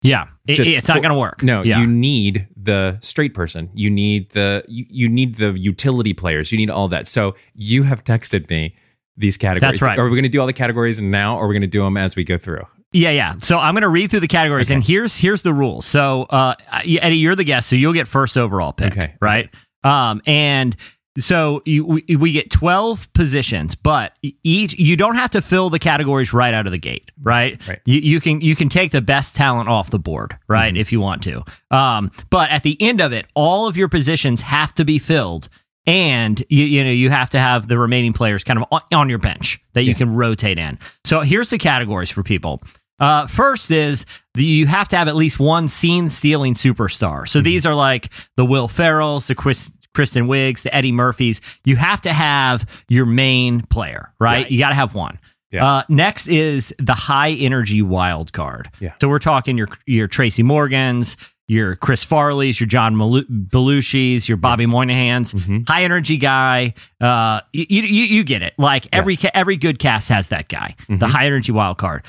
yeah, 0.02 0.28
It- 0.48 0.60
it's 0.60 0.88
not 0.88 1.02
going 1.02 1.14
to 1.14 1.20
work. 1.20 1.42
No, 1.44 1.64
yeah. 1.64 1.80
you 1.82 1.88
need 1.88 2.48
the 2.56 2.98
straight 3.02 3.34
person. 3.34 3.70
You 3.74 3.90
need 3.90 4.30
the 4.32 4.64
you, 4.68 4.86
you 4.90 5.10
need 5.10 5.36
the 5.36 5.52
utility 5.58 6.14
players. 6.14 6.52
You 6.52 6.58
need 6.58 6.70
all 6.70 6.88
that. 6.90 7.08
So 7.08 7.36
you 7.56 7.84
have 7.84 8.04
texted 8.04 8.50
me 8.50 8.76
these 9.18 9.38
categories. 9.38 9.80
That's 9.80 9.82
right. 9.82 9.98
Are 10.00 10.06
we 10.06 10.12
going 10.12 10.24
to 10.24 10.30
do 10.30 10.40
all 10.40 10.48
the 10.48 10.54
categories 10.54 11.02
now 11.02 11.38
or 11.38 11.46
are 11.46 11.48
we 11.48 11.54
going 11.56 11.62
to 11.62 11.68
do 11.68 11.84
them 11.84 11.98
as 11.98 12.16
we 12.16 12.24
go 12.24 12.38
through? 12.38 12.66
Yeah, 12.94 13.12
yeah. 13.12 13.36
So 13.42 13.60
I'm 13.60 13.74
going 13.74 13.82
to 13.82 13.90
read 13.90 14.12
through 14.12 14.22
the 14.22 14.28
categories, 14.28 14.72
and 14.72 14.84
here's 14.84 15.18
here's 15.18 15.42
the 15.42 15.54
rules. 15.54 15.86
So, 15.86 16.24
uh, 16.24 16.56
Eddie, 16.72 17.18
you're 17.18 17.36
the 17.36 17.44
guest, 17.44 17.70
so 17.70 17.76
you'll 17.76 17.94
get 17.94 18.08
first 18.08 18.38
overall 18.38 18.74
pick. 18.74 18.94
Okay. 18.94 19.16
right? 19.22 19.50
Um, 19.84 20.22
and 20.26 20.76
so 21.20 21.62
you, 21.66 21.84
we, 21.86 22.16
we 22.16 22.32
get 22.32 22.52
12 22.52 23.12
positions 23.14 23.74
but 23.74 24.14
each 24.44 24.76
you 24.76 24.96
don't 24.96 25.16
have 25.16 25.32
to 25.32 25.42
fill 25.42 25.70
the 25.70 25.80
categories 25.80 26.32
right 26.32 26.54
out 26.54 26.66
of 26.68 26.72
the 26.72 26.78
gate 26.78 27.12
right, 27.22 27.60
Right. 27.68 27.80
You, 27.86 28.00
you 28.00 28.22
can 28.22 28.42
you 28.42 28.56
can 28.56 28.70
take 28.70 28.92
the 28.92 29.02
best 29.02 29.36
talent 29.36 29.68
off 29.68 29.90
the 29.90 30.00
board 30.00 30.38
right 30.48 30.76
if 30.78 30.92
you 30.92 31.02
want 31.02 31.24
to 31.24 31.44
um, 31.72 32.12
but 32.30 32.52
at 32.52 32.64
the 32.64 32.80
end 32.80 33.02
of 33.02 33.14
it 33.14 33.26
all 33.34 33.68
of 33.68 33.78
your 33.78 33.88
positions 33.90 34.44
have 34.44 34.74
to 34.76 34.86
be 34.86 35.00
filled 35.00 35.50
and 35.88 36.44
you, 36.50 36.66
you 36.66 36.84
know 36.84 36.92
you 36.92 37.10
have 37.10 37.32
to 37.32 37.40
have 37.40 37.68
the 37.68 37.78
remaining 37.78 38.14
players 38.14 38.44
kind 38.44 38.60
of 38.60 38.66
on, 38.72 38.82
on 38.94 39.10
your 39.10 39.18
bench 39.18 39.60
that 39.74 39.84
you 39.84 39.96
can 39.96 40.14
rotate 40.14 40.60
in 40.60 40.78
so 41.04 41.22
here's 41.22 41.50
the 41.50 41.58
categories 41.58 42.12
for 42.12 42.22
people 42.22 42.62
uh, 43.00 43.28
first 43.28 43.70
is 43.72 44.06
the, 44.34 44.44
you 44.44 44.66
have 44.68 44.88
to 44.90 44.98
have 44.98 45.08
at 45.08 45.16
least 45.16 45.40
one 45.40 45.70
scene 45.70 46.10
stealing 46.10 46.56
superstar. 46.56 47.28
So 47.28 47.42
these 47.42 47.66
are 47.66 47.76
like 47.76 48.12
the 48.38 48.46
Will 48.46 48.68
Ferrells, 48.68 49.28
the 49.28 49.36
Chris, 49.36 49.72
Kristen 49.94 50.28
Wiigs, 50.28 50.64
the 50.64 50.74
Eddie 50.76 50.92
Murphys. 50.92 51.42
You 51.64 51.76
have 51.76 52.02
to 52.02 52.14
have 52.14 52.66
your 52.90 53.06
main 53.06 53.62
player, 53.62 54.14
right? 54.20 54.44
Right. 54.44 54.52
You 54.52 54.60
got 54.60 54.70
to 54.70 54.76
have 54.76 54.96
one. 54.96 55.20
Yeah. 55.52 55.66
Uh, 55.66 55.84
next 55.90 56.28
is 56.28 56.74
the 56.80 56.94
high 56.94 57.32
energy 57.32 57.82
wild 57.82 58.34
card. 58.34 58.70
Yeah. 58.80 58.94
So 59.00 59.08
we're 59.08 59.20
talking 59.20 59.58
your 59.58 59.68
your 59.86 60.08
Tracy 60.08 60.44
Morgans, 60.44 61.16
your 61.48 61.76
Chris 61.76 62.04
Farley's, 62.04 62.60
your 62.60 62.68
John 62.68 62.96
Belushi's, 62.96 64.28
your 64.28 64.38
Bobby 64.38 64.66
Moynihan's, 64.66 65.34
Mm-hmm. 65.34 65.60
high 65.68 65.84
energy 65.84 66.18
guy. 66.18 66.74
Uh, 67.02 67.42
you, 67.54 67.66
you 67.84 68.04
you 68.06 68.24
get 68.24 68.42
it. 68.42 68.54
Like 68.58 68.88
every 68.94 69.14
Yes. 69.14 69.20
Mm-hmm. 69.22 69.28
ca- 69.28 69.40
every 69.40 69.58
good 69.58 69.80
cast 69.80 70.10
has 70.10 70.30
that 70.30 70.48
guy, 70.50 70.76
the 70.90 71.08
high 71.08 71.26
energy 71.26 71.52
wild 71.52 71.78
card. 71.78 72.04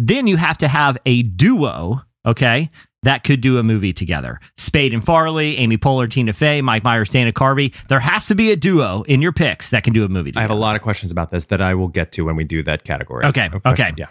Then 0.00 0.26
you 0.26 0.36
have 0.36 0.58
to 0.58 0.68
have 0.68 0.98
a 1.06 1.22
duo, 1.22 2.02
okay, 2.26 2.70
that 3.04 3.22
could 3.22 3.40
do 3.40 3.58
a 3.58 3.62
movie 3.62 3.92
together. 3.92 4.40
Spade 4.56 4.92
and 4.94 5.04
Farley, 5.04 5.56
Amy 5.58 5.76
Poehler, 5.76 6.10
Tina 6.10 6.32
Fey, 6.32 6.60
Mike 6.62 6.82
Myers, 6.84 7.10
Dana 7.10 7.32
Carvey. 7.32 7.72
There 7.88 8.00
has 8.00 8.26
to 8.26 8.34
be 8.34 8.50
a 8.50 8.56
duo 8.56 9.02
in 9.02 9.20
your 9.22 9.32
picks 9.32 9.70
that 9.70 9.84
can 9.84 9.92
do 9.92 10.04
a 10.04 10.08
movie 10.08 10.30
together. 10.32 10.40
I 10.40 10.42
have 10.42 10.50
a 10.50 10.54
lot 10.60 10.74
of 10.74 10.82
questions 10.82 11.12
about 11.12 11.30
this 11.30 11.44
that 11.46 11.60
I 11.60 11.74
will 11.74 11.88
get 11.88 12.12
to 12.12 12.22
when 12.24 12.34
we 12.36 12.44
do 12.44 12.62
that 12.64 12.82
category. 12.84 13.24
Okay, 13.26 13.50
okay. 13.66 13.92
Yeah. 13.96 14.06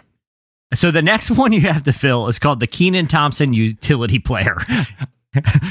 So 0.74 0.90
the 0.90 1.02
next 1.02 1.30
one 1.30 1.52
you 1.52 1.60
have 1.62 1.82
to 1.84 1.92
fill 1.92 2.28
is 2.28 2.38
called 2.38 2.60
the 2.60 2.66
Kenan 2.66 3.06
Thompson 3.06 3.52
utility 3.52 4.18
player. 4.18 4.56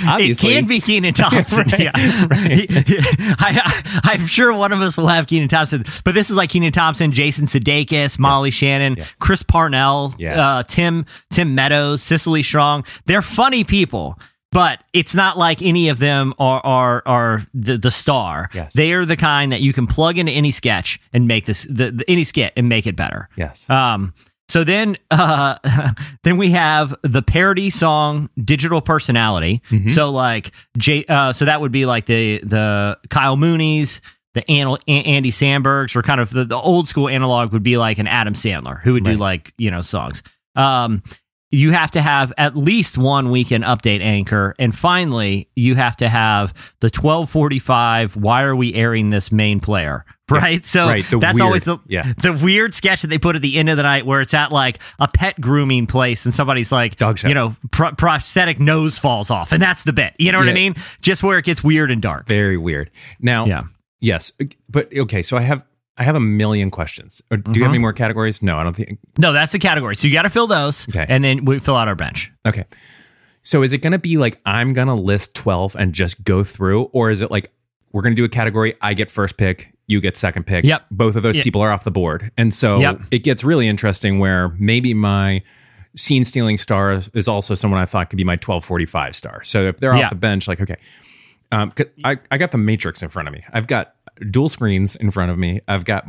Obviously. 0.06 0.54
It 0.54 0.60
can 0.60 0.68
be 0.68 0.82
Kenan 0.82 1.14
Thompson. 1.14 1.60
Right, 1.70 1.80
yeah. 1.80 1.92
I, 1.96 4.02
I'm 4.04 4.26
sure 4.28 4.54
one 4.54 4.74
of 4.74 4.82
us 4.82 4.98
will 4.98 5.08
have 5.08 5.28
Kenan 5.28 5.48
Thompson, 5.48 5.86
but 6.04 6.14
this 6.14 6.30
is 6.30 6.36
like 6.36 6.50
Kenan 6.50 6.74
Thompson, 6.74 7.12
Jason 7.14 7.46
Sudeikis, 7.46 8.20
Molly 8.20 8.52
Shannon, 8.52 8.96
Yes. 8.98 9.16
Chris 9.20 9.42
Parnell, 9.44 10.14
Yes. 10.18 10.38
uh, 10.38 10.64
Tim 10.68 11.06
Tim 11.30 11.56
Meadows, 11.56 12.04
Cecily 12.04 12.44
Strong. 12.44 12.86
They're 13.06 13.22
funny 13.22 13.64
people. 13.64 14.20
But 14.52 14.84
it's 14.94 15.16
not 15.16 15.36
like 15.36 15.64
any 15.64 15.90
of 15.90 15.98
them 15.98 16.32
are 16.38 16.64
are, 16.64 17.02
are 17.08 17.42
the, 17.56 17.76
the 17.76 17.90
star. 17.90 18.52
Yes. 18.54 18.74
They 18.74 18.94
are 18.94 19.04
the 19.04 19.18
kind 19.18 19.52
that 19.52 19.62
you 19.62 19.74
can 19.74 19.88
plug 19.88 20.20
into 20.20 20.32
any 20.32 20.52
sketch 20.52 21.00
and 21.12 21.28
make 21.28 21.46
this 21.46 21.64
the, 21.68 21.90
the 21.90 22.06
any 22.08 22.24
skit 22.24 22.54
and 22.56 22.70
make 22.70 22.86
it 22.86 22.96
better. 22.96 23.30
Yes. 23.36 23.68
Um, 23.68 24.14
so 24.50 24.64
then, 24.64 24.98
uh, 25.12 25.58
then 26.24 26.38
we 26.38 26.52
have 26.52 26.96
the 27.02 27.22
parody 27.22 27.70
song 27.70 28.30
"Digital 28.44 28.82
Personality." 28.82 29.62
So 29.90 30.10
like, 30.12 30.52
J, 30.78 31.06
uh, 31.06 31.34
so 31.34 31.46
that 31.46 31.62
would 31.62 31.72
be 31.72 31.86
like 31.86 32.06
the 32.06 32.40
the 32.40 32.98
Kyle 33.10 33.36
Mooney's, 33.38 34.02
the 34.34 34.50
An- 34.52 34.78
Andy 34.88 35.32
Sambergs, 35.32 35.96
or 35.96 36.02
kind 36.02 36.20
of 36.22 36.30
the, 36.32 36.46
the 36.46 36.58
old 36.58 36.88
school 36.88 37.10
analog 37.10 37.52
would 37.54 37.64
be 37.64 37.78
like 37.78 37.98
an 37.98 38.08
Adam 38.08 38.34
Sandler 38.34 38.82
who 38.82 38.94
would 38.94 39.06
do 39.06 39.16
like 39.16 39.54
you 39.58 39.72
know 39.72 39.82
songs. 39.82 40.22
Um, 40.56 41.02
you 41.54 41.72
have 41.72 41.92
to 41.92 42.02
have 42.02 42.34
at 42.38 42.58
least 42.58 42.98
one 42.98 43.30
weekend 43.30 43.64
update 43.64 44.02
anchor, 44.02 44.56
and 44.58 44.76
finally, 44.76 45.48
you 45.56 45.76
have 45.76 45.96
to 45.98 46.10
have 46.10 46.54
the 46.80 46.90
twelve 46.90 47.30
forty 47.30 47.60
five. 47.60 48.16
Why 48.16 48.42
are 48.42 48.56
we 48.56 48.74
airing 48.74 49.12
this 49.12 49.32
main 49.32 49.60
player? 49.60 50.04
Right. 50.30 50.66
So 50.66 50.88
Right, 50.88 51.06
that's 51.12 51.36
weird- 51.36 51.42
always 51.42 51.64
the 51.66 51.78
yeah. 51.88 52.12
the 52.24 52.34
weird 52.34 52.74
sketch 52.74 53.02
that 53.04 53.10
they 53.10 53.20
put 53.20 53.36
at 53.36 53.42
the 53.44 53.58
end 53.58 53.70
of 53.70 53.78
the 53.78 53.84
night 53.84 54.06
where 54.06 54.20
it's 54.20 54.34
at 54.34 54.52
like 54.52 54.82
a 54.98 55.08
pet 55.08 55.40
grooming 55.40 55.86
place 55.86 56.26
and 56.26 56.34
somebody's 56.34 56.72
like, 56.72 56.96
Dog 56.96 57.20
show. 57.20 57.28
you 57.28 57.36
know, 57.36 57.56
pro- 57.72 57.92
prosthetic 57.92 58.60
nose 58.60 58.98
falls 58.98 59.30
off. 59.30 59.52
And 59.52 59.62
that's 59.62 59.84
the 59.84 59.94
bit. 59.94 60.14
You 60.18 60.32
know 60.32 60.40
what 60.40 60.50
I 60.50 60.54
mean? 60.54 60.76
Just 61.02 61.22
where 61.22 61.38
it 61.38 61.46
gets 61.46 61.64
weird 61.64 61.92
and 61.92 62.02
dark. 62.02 62.26
Very 62.26 62.58
weird. 62.58 62.90
Now, 63.20 63.46
Yeah. 63.46 63.64
yes, 64.00 64.32
but 64.70 64.90
okay. 64.98 65.22
So 65.22 65.38
I 65.38 65.42
have 65.42 65.66
I 65.98 66.04
have 66.04 66.16
a 66.16 66.20
million 66.20 66.72
questions. 66.72 67.22
Or 67.30 67.38
Do 67.38 67.52
you 67.60 67.64
have 67.64 67.72
any 67.72 67.78
more 67.80 67.94
categories? 67.94 68.42
No, 68.42 68.58
I 68.58 68.64
don't 68.64 68.76
think. 68.76 68.98
No, 69.18 69.32
that's 69.32 69.52
the 69.52 69.60
category. 69.60 69.96
So 69.96 70.08
you 70.08 70.14
got 70.14 70.24
to 70.24 70.30
fill 70.30 70.48
those. 70.48 70.88
Okay. 70.90 71.06
And 71.08 71.24
then 71.24 71.46
we 71.46 71.60
fill 71.60 71.76
out 71.76 71.88
our 71.88 71.96
bench. 71.96 72.32
Okay. 72.46 72.66
So 73.44 73.62
is 73.62 73.74
it 73.74 73.80
going 73.80 73.92
to 73.92 74.00
be 74.00 74.18
like 74.18 74.40
I'm 74.46 74.74
going 74.74 74.88
to 74.88 74.94
list 74.96 75.36
12 75.36 75.76
and 75.76 75.94
just 75.94 76.24
go 76.24 76.44
through 76.44 76.84
or 76.94 77.10
is 77.12 77.22
it 77.22 77.30
like 77.30 77.52
we're 77.92 78.02
going 78.02 78.16
to 78.16 78.20
do 78.20 78.24
a 78.24 78.30
category 78.30 78.74
I 78.82 78.94
get 78.96 79.12
first 79.12 79.38
pick, 79.38 79.74
you 79.88 80.02
get 80.02 80.18
second 80.18 80.46
pick. 80.48 80.64
Yep. 80.66 80.86
Both 80.90 81.16
of 81.16 81.24
those 81.24 81.36
Yep. 81.36 81.44
people 81.44 81.62
are 81.62 81.70
off 81.72 81.84
the 81.84 81.92
board. 81.92 82.32
And 82.38 82.52
so 82.54 82.80
Yep. 82.80 83.02
it 83.12 83.20
gets 83.20 83.44
really 83.44 83.68
interesting 83.68 84.18
where 84.18 84.50
maybe 84.58 84.94
my 84.96 85.44
scene 85.96 86.24
stealing 86.24 86.58
star 86.58 87.02
is 87.14 87.28
also 87.28 87.54
someone 87.54 87.80
I 87.80 87.86
thought 87.86 88.10
could 88.10 88.18
be 88.18 88.24
my 88.24 88.34
1245 88.38 89.16
star. 89.16 89.44
So 89.44 89.68
if 89.68 89.78
they're 89.78 89.96
Yeah. 89.96 90.06
off 90.06 90.10
the 90.10 90.16
bench 90.16 90.48
like 90.48 90.60
okay. 90.62 90.78
Um 91.52 91.72
I 92.04 92.18
I 92.32 92.38
got 92.40 92.50
the 92.52 92.58
matrix 92.58 93.04
in 93.04 93.10
front 93.10 93.28
of 93.28 93.34
me. 93.34 93.42
I've 93.52 93.68
got 93.68 93.94
dual 94.30 94.50
screens 94.50 94.96
in 94.96 95.12
front 95.12 95.32
of 95.32 95.38
me. 95.38 95.62
I've 95.68 95.86
got 95.86 96.06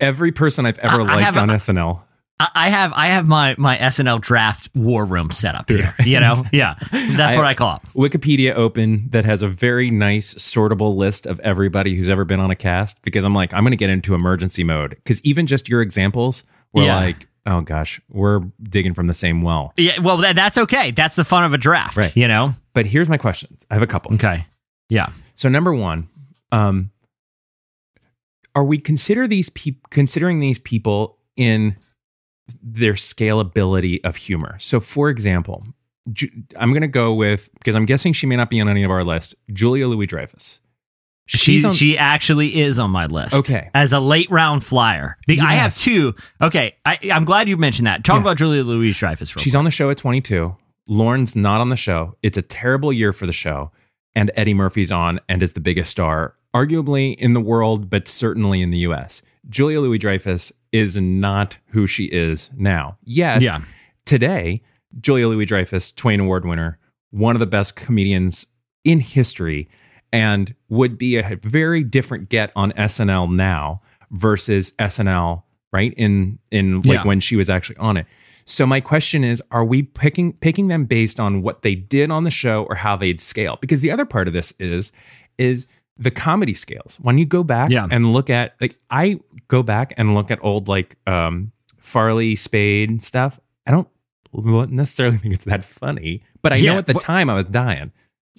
every 0.00 0.32
person 0.32 0.66
I've 0.66 0.78
ever 0.78 1.00
I- 1.02 1.12
I 1.12 1.16
liked 1.24 1.36
a- 1.36 1.40
on 1.40 1.48
SNL. 1.50 2.00
I 2.40 2.48
I 2.54 2.68
have 2.70 2.92
I 2.94 3.06
have 3.08 3.28
my 3.28 3.54
my 3.58 3.76
SNL 3.78 4.20
draft 4.20 4.68
war 4.74 5.04
room 5.04 5.30
set 5.30 5.54
up 5.54 5.68
here. 5.68 5.94
You 6.04 6.18
know, 6.18 6.42
yeah, 6.52 6.74
that's 6.90 7.34
I- 7.34 7.36
what 7.36 7.44
I 7.46 7.54
call 7.54 7.76
it. 7.76 7.82
Wikipedia 7.96 8.54
open 8.54 9.08
that 9.10 9.24
has 9.24 9.40
a 9.42 9.48
very 9.48 9.90
nice 9.90 10.34
sortable 10.34 10.96
list 10.96 11.26
of 11.26 11.38
everybody 11.40 11.94
who's 11.94 12.08
ever 12.08 12.24
been 12.24 12.40
on 12.40 12.50
a 12.50 12.56
cast 12.56 13.02
because 13.04 13.24
I'm 13.24 13.34
like, 13.34 13.54
I'm 13.54 13.62
going 13.62 13.70
to 13.70 13.76
get 13.76 13.88
into 13.90 14.14
emergency 14.14 14.64
mode. 14.64 14.90
Because 14.96 15.24
even 15.24 15.46
just 15.46 15.68
your 15.68 15.80
examples 15.80 16.42
were 16.72 16.82
Yeah. 16.82 16.96
like, 16.96 17.28
oh 17.46 17.60
gosh, 17.60 18.00
we're 18.10 18.40
digging 18.64 18.94
from 18.94 19.06
the 19.06 19.14
same 19.14 19.42
well. 19.42 19.72
Yeah, 19.76 20.00
well, 20.00 20.16
that, 20.16 20.34
that's 20.34 20.58
okay. 20.58 20.90
That's 20.90 21.14
the 21.14 21.24
fun 21.24 21.44
of 21.44 21.52
a 21.52 21.58
draft. 21.58 21.96
Right. 21.96 22.16
You 22.16 22.26
know. 22.26 22.54
But 22.72 22.86
here's 22.86 23.08
my 23.08 23.16
questions. 23.16 23.64
I 23.70 23.74
have 23.74 23.82
a 23.84 23.86
couple. 23.86 24.12
Okay. 24.14 24.44
Yeah. 24.88 25.10
So 25.36 25.48
number 25.48 25.72
one, 25.72 26.08
um, 26.50 26.90
are 28.54 28.64
we 28.64 28.78
consider 28.78 29.26
these 29.26 29.50
peop- 29.50 29.88
considering 29.90 30.40
these 30.40 30.58
people 30.58 31.18
in 31.36 31.76
their 32.62 32.94
scalability 32.94 34.00
of 34.04 34.16
humor? 34.16 34.56
So, 34.58 34.80
for 34.80 35.08
example, 35.10 35.66
Ju- 36.12 36.30
I'm 36.56 36.70
going 36.70 36.82
to 36.82 36.88
go 36.88 37.14
with 37.14 37.48
because 37.54 37.74
I'm 37.74 37.86
guessing 37.86 38.12
she 38.12 38.26
may 38.26 38.36
not 38.36 38.50
be 38.50 38.60
on 38.60 38.68
any 38.68 38.84
of 38.84 38.90
our 38.90 39.02
list. 39.04 39.34
Julia 39.52 39.88
Louis 39.88 40.06
Dreyfus. 40.06 40.60
She 41.26 41.64
on- 41.64 41.72
she 41.72 41.96
actually 41.96 42.60
is 42.60 42.78
on 42.78 42.90
my 42.90 43.06
list. 43.06 43.34
Okay. 43.34 43.70
As 43.74 43.94
a 43.94 44.00
late 44.00 44.30
round 44.30 44.62
flyer. 44.62 45.16
Be- 45.26 45.40
I 45.40 45.54
have 45.54 45.74
two. 45.74 46.14
Okay. 46.42 46.76
I, 46.84 46.98
I'm 47.10 47.24
glad 47.24 47.48
you 47.48 47.56
mentioned 47.56 47.86
that. 47.86 48.04
Talk 48.04 48.16
Yeah. 48.16 48.20
about 48.20 48.36
Julia 48.36 48.62
Louis 48.62 48.92
Dreyfus. 48.92 49.30
She's 49.38 49.54
on 49.54 49.64
the 49.64 49.70
show 49.70 49.88
at 49.90 49.96
22. 49.96 50.54
Lorne's 50.86 51.34
not 51.34 51.62
on 51.62 51.70
the 51.70 51.76
show. 51.76 52.14
It's 52.22 52.36
a 52.36 52.42
terrible 52.42 52.92
year 52.92 53.14
for 53.14 53.24
the 53.24 53.32
show. 53.32 53.70
And 54.14 54.30
Eddie 54.36 54.52
Murphy's 54.52 54.92
on 54.92 55.18
and 55.28 55.42
is 55.42 55.54
the 55.54 55.60
biggest 55.60 55.90
star, 55.90 56.34
arguably 56.54 57.14
in 57.16 57.32
the 57.32 57.40
world, 57.40 57.90
but 57.90 58.06
certainly 58.08 58.62
in 58.62 58.70
the 58.70 58.78
US. 58.78 59.22
Julia 59.48 59.80
Louis 59.80 59.98
Dreyfus 59.98 60.52
is 60.72 60.96
not 60.96 61.58
who 61.68 61.86
she 61.86 62.04
is 62.06 62.50
now. 62.56 62.96
Yet, 63.04 63.42
Yeah. 63.42 63.60
today, 64.06 64.62
Julia 65.00 65.28
Louis 65.28 65.44
Dreyfus, 65.44 65.90
Twain 65.92 66.20
Award 66.20 66.44
winner, 66.46 66.78
one 67.10 67.36
of 67.36 67.40
the 67.40 67.46
best 67.46 67.76
comedians 67.76 68.46
in 68.84 69.00
history, 69.00 69.68
and 70.12 70.54
would 70.68 70.96
be 70.96 71.16
a 71.16 71.36
very 71.42 71.82
different 71.82 72.28
get 72.28 72.52
on 72.54 72.72
SNL 72.72 73.26
now 73.30 73.82
versus 74.10 74.72
SNL, 74.78 75.42
right? 75.72 75.92
In 75.96 76.38
in 76.50 76.76
like 76.82 76.98
Yeah. 76.98 77.04
when 77.04 77.20
she 77.20 77.36
was 77.36 77.50
actually 77.50 77.76
on 77.78 77.96
it. 77.96 78.06
So 78.46 78.66
my 78.66 78.80
question 78.80 79.24
is, 79.24 79.42
are 79.50 79.64
we 79.64 79.82
picking 79.82 80.34
picking 80.34 80.68
them 80.68 80.84
based 80.84 81.18
on 81.18 81.42
what 81.42 81.62
they 81.62 81.74
did 81.74 82.10
on 82.10 82.24
the 82.24 82.30
show 82.30 82.64
or 82.64 82.76
how 82.76 82.94
they'd 82.96 83.20
scale? 83.20 83.58
Because 83.60 83.80
the 83.82 83.90
other 83.90 84.04
part 84.04 84.28
of 84.28 84.34
this 84.34 84.52
is 84.60 84.92
is 85.38 85.66
the 85.96 86.10
comedy 86.10 86.54
scales. 86.54 86.98
When 87.00 87.18
you 87.18 87.24
go 87.26 87.42
back 87.44 87.70
Yeah. 87.70 87.86
and 87.90 88.12
look 88.12 88.30
at 88.30 88.54
like 88.60 88.76
I 88.90 89.20
go 89.48 89.62
back 89.62 89.94
and 89.96 90.14
look 90.14 90.30
at 90.30 90.38
old 90.42 90.68
like 90.68 90.96
um 91.06 91.52
Farley 91.78 92.34
Spade 92.36 93.02
stuff, 93.02 93.38
I 93.66 93.70
don't 93.70 93.88
necessarily 94.72 95.16
think 95.18 95.34
it's 95.34 95.44
that 95.44 95.62
funny, 95.62 96.22
but 96.42 96.52
I 96.52 96.56
Yeah, 96.56 96.72
know 96.72 96.78
at 96.78 96.86
the 96.86 96.94
time 96.94 97.30
I 97.30 97.34
was 97.34 97.44
dying. 97.46 97.92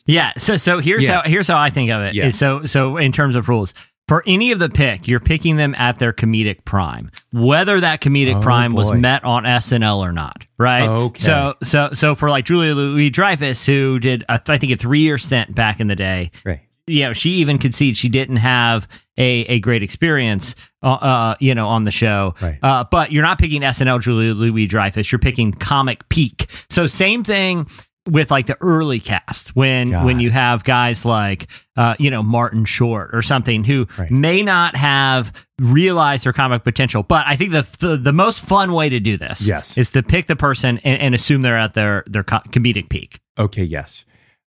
Yeah. 0.05 0.33
So 0.37 0.57
so 0.57 0.79
here's 0.79 1.03
Yeah. 1.07 1.21
how 1.21 1.29
here's 1.29 1.47
how 1.47 1.57
I 1.57 1.69
think 1.69 1.89
of 1.91 2.01
it. 2.01 2.15
Yeah. 2.15 2.29
So 2.31 2.65
so 2.65 2.97
in 2.97 3.11
terms 3.11 3.35
of 3.35 3.47
rules. 3.49 3.73
For 4.07 4.21
any 4.27 4.51
of 4.51 4.59
the 4.59 4.69
pick, 4.69 5.07
you're 5.07 5.19
picking 5.19 5.55
them 5.55 5.73
at 5.79 5.97
their 5.97 6.13
comedic 6.13 6.63
prime, 6.63 7.09
whether 7.33 7.79
that 7.81 8.01
comedic 8.01 8.35
Oh, 8.35 8.39
prime 8.41 8.73
was 8.73 8.91
met 8.91 9.23
on 9.23 9.45
SNL 9.45 9.97
or 9.97 10.11
not, 10.11 10.45
right? 10.59 10.87
Okay. 10.87 11.19
So, 11.19 11.55
so, 11.63 11.89
so 11.91 12.13
for 12.13 12.29
like 12.29 12.45
Julia 12.45 12.75
Louis 12.75 13.09
Dreyfus, 13.09 13.65
who 13.65 13.97
did, 13.97 14.23
a, 14.29 14.39
I 14.47 14.57
think, 14.59 14.73
a 14.73 14.75
three 14.75 14.99
year 14.99 15.17
stint 15.17 15.55
back 15.55 15.79
in 15.79 15.87
the 15.87 15.95
day, 15.95 16.29
Right. 16.45 16.59
You 16.87 17.03
know, 17.03 17.13
she 17.13 17.31
even 17.35 17.57
concedes 17.57 17.97
she 17.97 18.09
didn't 18.09 18.37
have 18.37 18.87
a, 19.17 19.41
a 19.47 19.59
great 19.59 19.81
experience, 19.83 20.55
uh, 20.83 20.93
uh, 20.93 21.35
you 21.39 21.55
know, 21.55 21.67
on 21.67 21.83
the 21.83 21.91
show. 21.91 22.35
Right. 22.41 22.59
Uh, 22.61 22.83
but 22.91 23.11
you're 23.11 23.23
not 23.23 23.39
picking 23.39 23.61
SNL 23.61 24.01
Julie 24.01 24.33
Louis 24.33 24.67
Dreyfus. 24.67 25.11
You're 25.11 25.19
picking 25.19 25.51
comic 25.51 26.07
peak. 26.09 26.47
So 26.69 26.87
same 26.87 27.23
thing. 27.23 27.67
with 28.07 28.29
like 28.29 28.45
the 28.45 28.55
early 28.61 28.99
cast 28.99 29.55
when 29.55 29.89
God. 29.89 30.05
when 30.05 30.19
you 30.19 30.29
have 30.29 30.63
guys 30.63 31.05
like 31.05 31.47
uh, 31.75 31.95
you 31.97 32.11
know 32.11 32.21
Martin 32.21 32.63
Short 32.63 33.09
or 33.13 33.23
something 33.23 33.63
who 33.63 33.87
Right. 33.97 34.11
may 34.11 34.43
not 34.43 34.75
have 34.75 35.33
realized 35.59 36.23
their 36.25 36.33
comic 36.33 36.63
potential. 36.63 37.01
But 37.01 37.25
I 37.25 37.35
think 37.35 37.51
the, 37.51 37.63
the 37.79 37.97
the 37.97 38.13
most 38.13 38.45
fun 38.45 38.73
way 38.73 38.89
to 38.89 38.99
do 38.99 39.17
this 39.17 39.47
Yes. 39.47 39.75
is 39.75 39.89
to 39.89 40.03
pick 40.03 40.27
the 40.27 40.35
person 40.35 40.79
and, 40.83 41.01
and 41.01 41.15
assume 41.15 41.41
they're 41.41 41.57
at 41.57 41.73
their 41.73 42.03
their 42.05 42.23
co- 42.23 42.43
comedic 42.51 42.89
peak. 42.89 43.19
Okay, 43.39 43.63
yes. 43.63 44.05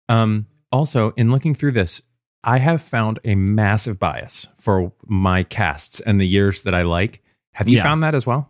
Um, 0.08 0.46
also, 0.72 1.12
in 1.18 1.30
looking 1.30 1.54
through 1.54 1.74
this, 1.74 2.02
I 2.44 2.58
have 2.60 2.82
found 2.82 3.20
a 3.24 3.36
massive 3.36 4.00
bias 4.00 4.48
for 4.56 4.92
my 5.06 5.44
casts 5.44 6.00
and 6.00 6.20
the 6.20 6.28
years 6.28 6.62
that 6.64 6.74
I 6.74 6.82
like. 6.82 7.22
Have 7.54 7.70
you 7.70 7.78
Yeah. 7.78 7.84
found 7.84 8.02
that 8.04 8.16
as 8.16 8.26
well? 8.26 8.50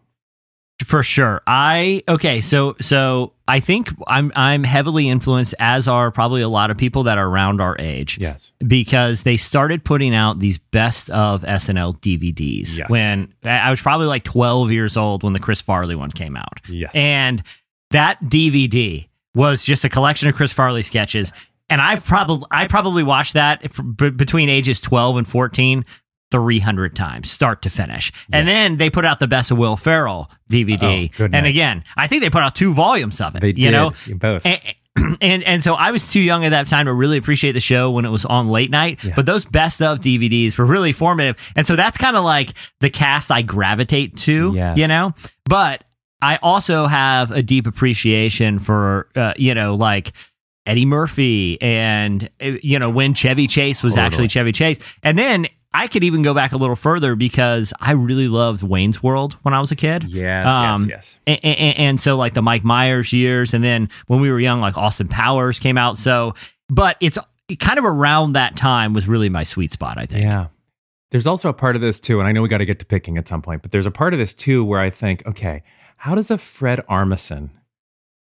For 0.83 1.03
sure. 1.03 1.43
I 1.45 2.01
okay, 2.07 2.41
so 2.41 2.75
so 2.81 3.33
I 3.47 3.59
think 3.59 3.89
I'm 4.07 4.31
I'm 4.35 4.63
heavily 4.63 5.09
influenced 5.09 5.53
as 5.59 5.87
are 5.87 6.09
probably 6.09 6.41
a 6.41 6.49
lot 6.49 6.71
of 6.71 6.77
people 6.77 7.03
that 7.03 7.19
are 7.19 7.27
around 7.27 7.61
our 7.61 7.75
age. 7.77 8.17
Yes. 8.19 8.51
Because 8.65 9.21
they 9.21 9.37
started 9.37 9.83
putting 9.83 10.15
out 10.15 10.39
these 10.39 10.57
best 10.57 11.09
of 11.11 11.43
SNL 11.43 11.99
DVDs 11.99 12.77
Yes. 12.79 12.89
when 12.89 13.31
I 13.45 13.49
I 13.59 13.69
was 13.69 13.79
probably 13.79 14.07
like 14.07 14.23
12 14.23 14.71
years 14.71 14.97
old 14.97 15.21
when 15.21 15.33
the 15.33 15.39
Chris 15.39 15.61
Farley 15.61 15.95
one 15.95 16.09
came 16.11 16.35
out. 16.35 16.61
Yes. 16.67 16.91
And 16.95 17.43
that 17.91 18.23
DVD 18.23 19.07
was 19.35 19.63
just 19.63 19.85
a 19.85 19.89
collection 19.89 20.29
of 20.29 20.35
Chris 20.35 20.51
Farley 20.51 20.81
sketches. 20.81 21.31
And 21.71 21.81
I 21.81 21.95
probably 21.95 22.45
I 22.51 22.67
probably 22.67 23.01
watched 23.01 23.33
that 23.33 23.63
between 23.97 24.49
ages 24.49 24.79
12 24.81 25.17
and 25.17 25.27
14 25.27 25.85
300 26.31 26.95
times 26.95 27.29
start 27.29 27.61
to 27.63 27.69
finish. 27.69 28.11
And 28.31 28.47
then 28.47 28.77
they 28.77 28.89
put 28.89 29.03
out 29.03 29.19
the 29.19 29.27
best 29.27 29.51
of 29.51 29.57
Will 29.57 29.75
Ferrell 29.75 30.31
DVD. 30.49 31.11
Oh, 31.19 31.27
and 31.31 31.45
again, 31.45 31.83
I 31.97 32.07
think 32.07 32.21
they 32.21 32.29
put 32.29 32.41
out 32.41 32.55
two 32.55 32.73
volumes 32.73 33.19
of 33.19 33.35
it, 33.35 33.41
They 33.41 33.47
you 33.49 33.65
did 33.65 33.71
know. 33.71 33.91
both. 34.15 34.45
And, 34.45 34.61
and 35.21 35.43
and 35.43 35.63
so 35.63 35.75
I 35.75 35.91
was 35.91 36.11
too 36.11 36.19
young 36.19 36.43
at 36.45 36.49
that 36.49 36.67
time 36.67 36.85
to 36.85 36.93
really 36.93 37.17
appreciate 37.17 37.53
the 37.53 37.59
show 37.61 37.91
when 37.91 38.05
it 38.05 38.09
was 38.09 38.25
on 38.25 38.49
late 38.49 38.69
night. 38.69 39.03
Yeah. 39.03 39.13
But 39.15 39.25
those 39.25 39.45
best 39.45 39.81
of 39.81 39.99
DVDs 39.99 40.57
were 40.57 40.65
really 40.65 40.91
formative, 40.91 41.37
and 41.55 41.65
so 41.65 41.75
that's 41.75 41.97
kind 41.97 42.15
of 42.17 42.23
like 42.25 42.53
the 42.81 42.89
cast 42.89 43.31
I 43.31 43.41
gravitate 43.41 44.17
to. 44.19 44.51
Yes. 44.53 44.77
You 44.77 44.87
know, 44.87 45.13
but 45.45 45.83
I 46.21 46.37
also 46.43 46.87
have 46.87 47.31
a 47.31 47.41
deep 47.41 47.67
appreciation 47.67 48.59
for 48.59 49.07
uh, 49.15 49.33
you 49.37 49.53
know 49.53 49.75
like. 49.75 50.11
Eddie 50.65 50.85
Murphy 50.85 51.59
and 51.61 52.29
uh, 52.41 52.51
you 52.61 52.77
know 52.79 52.89
when 52.89 53.13
Chevy 53.13 53.47
Chase 53.47 53.81
was 53.83 53.93
Totally. 53.93 54.05
actually 54.05 54.27
Chevy 54.27 54.51
Chase. 54.51 54.79
And 55.03 55.17
then 55.17 55.47
I 55.73 55.87
could 55.87 56.03
even 56.03 56.21
go 56.21 56.33
back 56.33 56.51
a 56.51 56.57
little 56.57 56.75
further 56.75 57.15
because 57.15 57.73
I 57.79 57.93
really 57.93 58.27
loved 58.27 58.61
Wayne's 58.61 59.01
World 59.01 59.37
when 59.43 59.53
I 59.53 59.59
was 59.61 59.71
a 59.71 59.75
kid. 59.75 60.03
yes, 60.03 60.51
Um, 60.51 60.81
yes, 60.81 60.87
yes. 60.89 61.19
And, 61.25 61.39
and, 61.45 61.77
and 61.77 62.01
so 62.01 62.17
like 62.17 62.33
the 62.33 62.41
Mike 62.41 62.63
Myers 62.65 63.13
years, 63.13 63.53
and 63.53 63.63
then 63.63 63.89
when 64.07 64.19
we 64.19 64.29
were 64.29 64.39
young, 64.39 64.59
like 64.59 64.77
Austin 64.77 65.07
Powers 65.07 65.59
came 65.59 65.77
out. 65.77 65.97
So, 65.97 66.35
but 66.69 66.97
it's 66.99 67.17
kind 67.59 67.79
of 67.79 67.85
around 67.85 68.33
that 68.33 68.57
time 68.57 68.93
was 68.93 69.07
really 69.07 69.29
my 69.29 69.43
sweet 69.43 69.71
spot. 69.71 69.97
I 69.97 70.05
think. 70.05 70.23
Yeah. 70.23 70.47
There's 71.11 71.27
also 71.27 71.49
a 71.49 71.53
part 71.53 71.75
of 71.75 71.81
this 71.81 71.99
too, 71.99 72.19
and 72.19 72.27
I 72.27 72.31
know 72.33 72.41
we 72.41 72.47
got 72.49 72.59
to 72.59 72.65
get 72.65 72.79
to 72.79 72.85
picking 72.85 73.17
at 73.17 73.27
some 73.27 73.41
point, 73.41 73.61
but 73.61 73.71
there's 73.71 73.85
a 73.85 73.91
part 73.91 74.13
of 74.13 74.19
this 74.19 74.33
too 74.33 74.63
where 74.63 74.79
I 74.79 74.89
think, 74.89 75.25
okay, 75.25 75.63
how 75.97 76.15
does 76.15 76.31
a 76.31 76.37
Fred 76.37 76.79
Armisen 76.89 77.49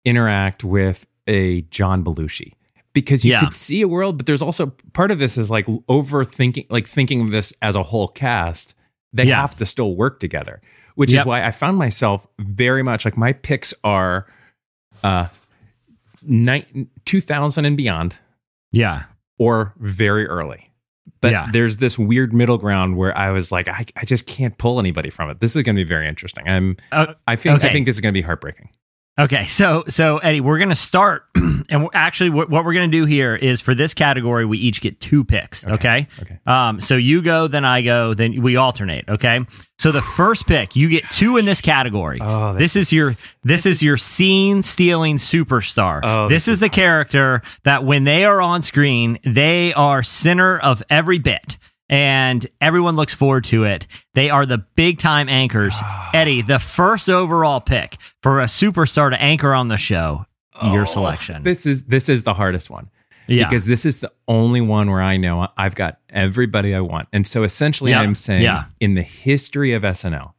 interact 0.05 0.64
with 0.64 1.07
a 1.31 1.62
John 1.71 2.05
Belushi? 2.05 2.53
Because 2.93 3.25
you 3.25 3.33
Yeah. 3.33 3.40
could 3.40 3.55
see 3.55 3.81
a 3.83 3.88
world, 3.88 4.16
but 4.19 4.27
there's 4.27 4.43
also 4.43 4.75
part 4.93 5.11
of 5.12 5.19
this 5.21 5.38
is 5.38 5.51
like 5.51 5.66
overthinking, 5.66 6.66
like 6.71 6.87
thinking 6.88 7.21
of 7.23 7.31
this 7.31 7.55
as 7.62 7.77
a 7.77 7.85
whole 7.85 8.09
cast. 8.09 8.75
They 9.12 9.25
Yeah. 9.27 9.40
have 9.40 9.55
to 9.57 9.66
still 9.66 9.95
work 9.95 10.19
together, 10.21 10.61
which 10.97 11.12
Yep. 11.12 11.21
is 11.21 11.27
why 11.27 11.45
I 11.47 11.53
found 11.53 11.79
myself 11.79 12.27
very 12.40 12.83
much 12.83 13.05
like 13.05 13.16
my 13.16 13.33
picks 13.33 13.73
are 13.85 14.27
uh, 15.05 15.29
ni- 16.27 16.88
2000 17.05 17.64
and 17.64 17.77
beyond 17.77 18.16
Yeah. 18.73 19.05
or 19.38 19.73
very 19.79 20.27
early. 20.27 20.66
But 21.21 21.33
Yeah. 21.33 21.47
there's 21.53 21.77
this 21.77 21.99
weird 21.99 22.33
middle 22.33 22.59
ground 22.59 22.97
where 22.97 23.16
I 23.16 23.31
was 23.31 23.53
like, 23.53 23.69
I, 23.69 23.85
I 23.97 24.05
just 24.05 24.27
can't 24.27 24.57
pull 24.59 24.81
anybody 24.81 25.11
from 25.11 25.31
it. 25.31 25.38
This 25.40 25.55
is 25.55 25.62
going 25.62 25.77
to 25.77 25.85
be 25.85 25.88
very 25.88 26.09
interesting. 26.09 26.49
I'm, 26.49 26.77
Uh, 26.90 27.14
I 27.27 27.37
think, 27.37 27.62
I 27.62 27.69
think 27.71 27.87
this 27.87 27.97
is 27.97 28.01
going 28.01 28.12
to 28.12 28.19
be 28.19 28.23
heartbreaking. 28.25 28.71
Okay, 29.21 29.45
so 29.45 29.85
so 29.87 30.17
Eddie, 30.19 30.41
we're 30.41 30.59
gonna 30.59 30.75
start, 30.75 31.27
and 31.69 31.89
actually, 31.93 32.31
what, 32.31 32.49
what 32.49 32.65
we're 32.65 32.73
gonna 32.73 32.89
do 32.89 33.05
here 33.05 33.37
is 33.37 33.61
for 33.61 33.75
this 33.75 33.93
category, 33.93 34.47
we 34.47 34.57
each 34.57 34.81
get 34.81 34.99
two 34.99 35.25
picks. 35.25 35.67
Okay. 35.67 36.09
Okay. 36.23 36.39
Um. 36.47 36.81
So 36.81 36.97
you 36.97 37.21
go, 37.21 37.47
then 37.47 37.67
I 37.67 37.83
go, 37.83 38.15
then 38.15 38.41
we 38.41 38.57
alternate. 38.57 39.07
Okay. 39.11 39.41
So 39.79 39.93
the 39.93 40.01
first 40.17 40.47
pick, 40.47 40.75
you 40.75 40.89
get 40.89 41.05
two 41.11 41.37
in 41.37 41.45
this 41.45 41.61
category. 41.61 42.19
Oh, 42.23 42.55
this, 42.55 42.73
this 42.73 42.77
is 42.77 42.93
your 42.93 43.13
this 43.45 43.67
is 43.67 43.83
your 43.83 43.99
scene 43.99 44.63
stealing 44.63 45.19
superstar. 45.19 46.01
Oh, 46.03 46.29
this, 46.29 46.47
this 46.47 46.55
is, 46.55 46.61
the 46.61 46.71
character 46.71 47.43
that 47.65 47.85
when 47.85 48.05
they 48.05 48.25
are 48.25 48.41
on 48.41 48.63
screen, 48.63 49.19
they 49.25 49.75
are 49.75 50.03
center 50.03 50.59
of 50.59 50.83
every 50.89 51.19
bit. 51.19 51.59
And 51.90 52.46
everyone 52.61 52.94
looks 52.96 53.12
forward 53.12 53.44
to 53.46 53.64
it. 53.64 53.87
They 54.14 54.31
are 54.31 54.46
the 54.46 54.59
big 54.76 54.98
time 54.98 55.29
anchors. 55.29 55.74
Eddie, 56.14 56.40
the 56.40 56.61
first 56.61 57.11
overall 57.11 57.61
pick 57.61 57.98
for 58.22 58.40
a 58.40 58.44
superstar 58.44 59.11
to 59.11 59.20
anchor 59.20 59.53
on 59.53 59.68
the 59.68 59.76
show, 59.76 60.24
your 60.62 60.83
oh, 60.83 60.87
selection. 60.87 61.37
Oh, 61.38 61.42
This 61.42 61.66
is, 61.66 61.87
this 61.87 62.09
is 62.09 62.22
the 62.22 62.35
hardest 62.35 62.70
one 62.70 62.90
yeah. 63.26 63.46
because 63.48 63.66
this 63.66 63.85
is 63.85 64.00
the 64.00 64.09
only 64.29 64.61
one 64.61 64.88
where 64.88 65.03
I 65.03 65.16
know 65.16 65.48
I've 65.57 65.74
got 65.74 65.98
everybody 66.11 66.74
I 66.76 66.81
want. 66.81 67.09
And 67.12 67.26
so 67.26 67.42
essentially 67.42 67.90
Yeah. 67.90 68.00
I'm 68.03 68.14
saying 68.14 68.42
Yeah. 68.42 68.66
in 68.79 68.94
the 68.94 69.03
history 69.03 69.72
of 69.72 69.83
SNL, 69.83 70.33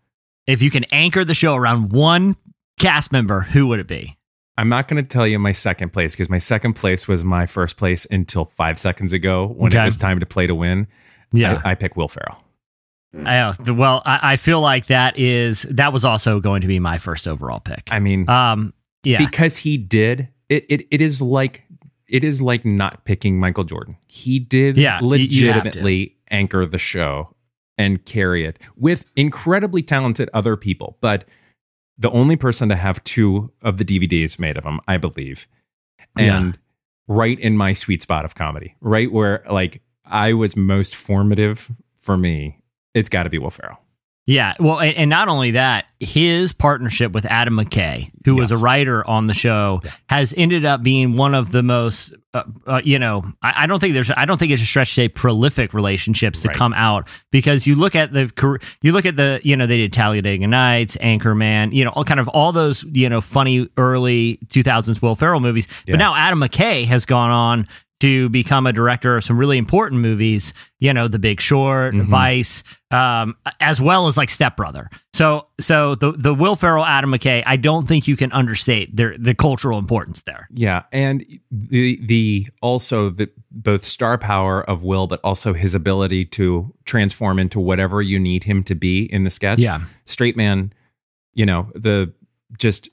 if 0.48 0.62
you 0.62 0.72
can 0.72 0.86
anchor 0.92 1.26
the 1.26 1.34
show 1.36 1.56
around 1.56 1.92
one 1.92 2.38
cast 2.80 3.12
member, 3.12 3.42
who 3.42 3.68
would 3.68 3.80
it 3.80 3.88
be? 3.88 4.18
I'm 4.58 4.70
not 4.70 4.88
going 4.88 5.02
to 5.04 5.08
tell 5.08 5.26
you 5.28 5.38
my 5.40 5.52
second 5.54 5.92
place 5.92 6.14
because 6.16 6.30
my 6.30 6.38
second 6.38 6.74
place 6.74 7.08
was 7.08 7.24
my 7.24 7.46
first 7.46 7.78
place 7.78 8.06
until 8.10 8.46
five 8.46 8.78
seconds 8.80 9.12
ago 9.14 9.48
when 9.48 9.72
Okay. 9.72 9.82
it 9.82 9.86
was 9.86 9.98
time 9.98 10.20
to 10.20 10.26
play 10.26 10.48
to 10.48 10.56
win. 10.56 10.88
Yeah. 11.32 11.62
I, 11.64 11.72
I 11.72 11.76
pick 11.76 11.96
Will 11.98 12.08
Ferrell. 12.08 12.44
Oh, 13.14 13.54
well, 13.74 14.02
I, 14.06 14.34
I 14.34 14.36
feel 14.38 14.62
like 14.62 14.86
that 14.88 15.20
is 15.20 15.64
that 15.64 15.92
was 15.92 16.06
also 16.06 16.40
going 16.40 16.62
to 16.62 16.68
be 16.68 16.80
my 16.80 16.98
first 16.98 17.28
overall 17.28 17.60
pick. 17.60 17.90
I 17.92 18.00
mean, 18.00 18.30
Um, 18.30 18.74
yeah, 19.04 19.18
because 19.18 19.58
he 19.58 19.78
did 19.78 20.30
it, 20.48 20.66
it 20.70 20.88
it 20.92 21.02
is 21.02 21.22
like 21.22 21.66
it 22.08 22.24
is 22.24 22.42
like 22.42 22.64
not 22.64 23.04
picking 23.04 23.38
Michael 23.40 23.64
Jordan. 23.66 23.98
He 24.08 24.40
did 24.40 24.78
Yeah, 24.78 25.00
y- 25.02 25.16
you 25.18 25.48
have 25.52 25.64
to. 25.64 25.70
legitimately 25.70 26.16
anchor 26.30 26.66
the 26.66 26.78
show 26.78 27.36
and 27.78 28.06
carry 28.06 28.46
it 28.46 28.60
with 28.78 29.12
incredibly 29.18 29.82
talented 29.82 30.30
other 30.34 30.56
people, 30.56 30.98
but 31.02 31.26
the 31.98 32.12
only 32.12 32.36
person 32.38 32.70
to 32.70 32.76
have 32.76 33.04
two 33.04 33.52
of 33.62 33.78
the 33.78 33.84
DVDs 33.86 34.40
made 34.40 34.58
of 34.58 34.64
him, 34.64 34.80
I 34.88 34.96
believe. 34.98 35.48
Yeah. 36.18 36.38
And 36.38 36.60
right 37.08 37.38
in 37.40 37.58
my 37.58 37.74
sweet 37.74 38.02
spot 38.02 38.24
of 38.24 38.36
comedy, 38.36 38.76
right 38.82 39.12
where 39.12 39.44
like 39.50 39.82
I 40.12 40.34
was 40.34 40.56
most 40.56 40.96
formative 40.96 41.72
for 41.98 42.18
me, 42.18 42.62
it's 42.94 43.10
got 43.10 43.24
to 43.24 43.30
be 43.30 43.38
Will 43.38 43.50
Ferrell. 43.52 43.78
yeah. 44.26 44.54
Well, 44.60 44.80
and, 44.80 45.10
not 45.10 45.28
only 45.30 45.52
that, 45.52 45.86
his 46.00 46.52
partnership 46.54 47.12
with 47.12 47.26
Adam 47.26 47.56
McKay, 47.58 48.10
who 48.26 48.36
was 48.36 48.50
a 48.52 48.58
writer 48.58 49.06
on 49.08 49.26
the 49.28 49.34
show, 49.34 49.82
has 50.10 50.34
ended 50.36 50.66
up 50.66 50.82
being 50.84 51.16
one 51.16 51.36
of 51.36 51.52
the 51.52 51.62
most, 51.64 52.14
uh, 52.34 52.44
uh, 52.66 52.82
you 52.84 52.98
know, 53.00 53.24
I, 53.42 53.64
I 53.64 53.68
don't 53.68 53.80
think 53.80 53.94
there's, 53.94 54.10
I 54.12 54.26
don't 54.26 54.38
think 54.38 54.52
it's 54.52 54.62
a 54.62 54.66
stretch 54.66 54.90
to 54.90 54.94
say 54.96 55.10
prolific 55.10 55.74
relationships 55.74 56.42
to 56.42 56.48
Right. 56.50 56.58
come 56.58 56.74
out 56.74 57.08
because 57.32 57.68
you 57.68 57.76
look 57.76 57.96
at 57.96 58.14
the, 58.14 58.32
you 58.82 58.92
look 58.94 59.06
at 59.06 59.16
the, 59.16 59.40
you 59.44 59.56
know, 59.56 59.68
they 59.68 59.78
did 59.78 59.94
Talladega 59.94 60.48
Nights, 60.48 60.98
Anchorman, 60.98 61.72
you 61.74 61.86
know, 61.86 61.92
all 61.92 62.04
kind 62.04 62.20
of 62.20 62.28
all 62.30 62.52
those, 62.52 62.84
you 62.92 63.10
know, 63.10 63.22
funny 63.22 63.70
early 63.78 64.40
2000s 64.48 65.02
Will 65.02 65.16
Ferrell 65.16 65.40
movies. 65.40 65.68
Yeah. 65.86 65.94
But 65.94 65.98
now 66.00 66.16
Adam 66.16 66.40
McKay 66.40 66.86
has 66.86 67.06
gone 67.06 67.30
on 67.32 67.68
to 68.02 68.30
become 68.30 68.68
a 68.68 68.74
director 68.74 69.16
of 69.18 69.24
some 69.24 69.38
really 69.38 69.58
important 69.58 70.02
movies, 70.02 70.54
you 70.80 70.94
know, 70.94 71.08
The 71.08 71.20
Big 71.20 71.40
Short, 71.42 71.94
Mhm. 71.96 72.06
Vice, 72.06 72.64
um, 72.92 73.36
as 73.60 73.80
well 73.80 74.08
as 74.08 74.18
like 74.18 74.30
Step 74.30 74.58
Brother. 74.58 74.90
So, 75.14 75.48
so 75.60 75.96
the 75.96 76.12
the 76.12 76.34
Will 76.34 76.56
Ferrell, 76.56 76.86
Adam 76.86 77.12
McKay, 77.12 77.44
I 77.46 77.56
don't 77.58 77.88
think 77.88 78.08
you 78.08 78.16
can 78.18 78.32
understate 78.32 78.96
their 78.96 79.16
the 79.18 79.34
cultural 79.36 79.78
importance 79.80 80.22
there. 80.24 80.48
Yeah, 80.52 80.84
and 80.92 81.24
the 81.52 82.00
the 82.04 82.48
also 82.62 83.10
the 83.10 83.30
both 83.52 83.84
star 83.84 84.18
power 84.18 84.62
of 84.64 84.84
Will, 84.84 85.08
but 85.08 85.20
also 85.24 85.54
his 85.54 85.76
ability 85.76 86.26
to 86.26 86.74
transform 86.86 87.38
into 87.40 87.60
whatever 87.60 88.02
you 88.02 88.18
need 88.20 88.46
him 88.46 88.64
to 88.64 88.76
be 88.76 89.04
in 89.04 89.24
the 89.24 89.30
sketch. 89.30 89.60
Yeah. 89.60 89.80
straight 90.06 90.36
man, 90.38 90.74
you 91.34 91.46
know 91.46 91.70
the 91.76 92.14
just 92.58 92.90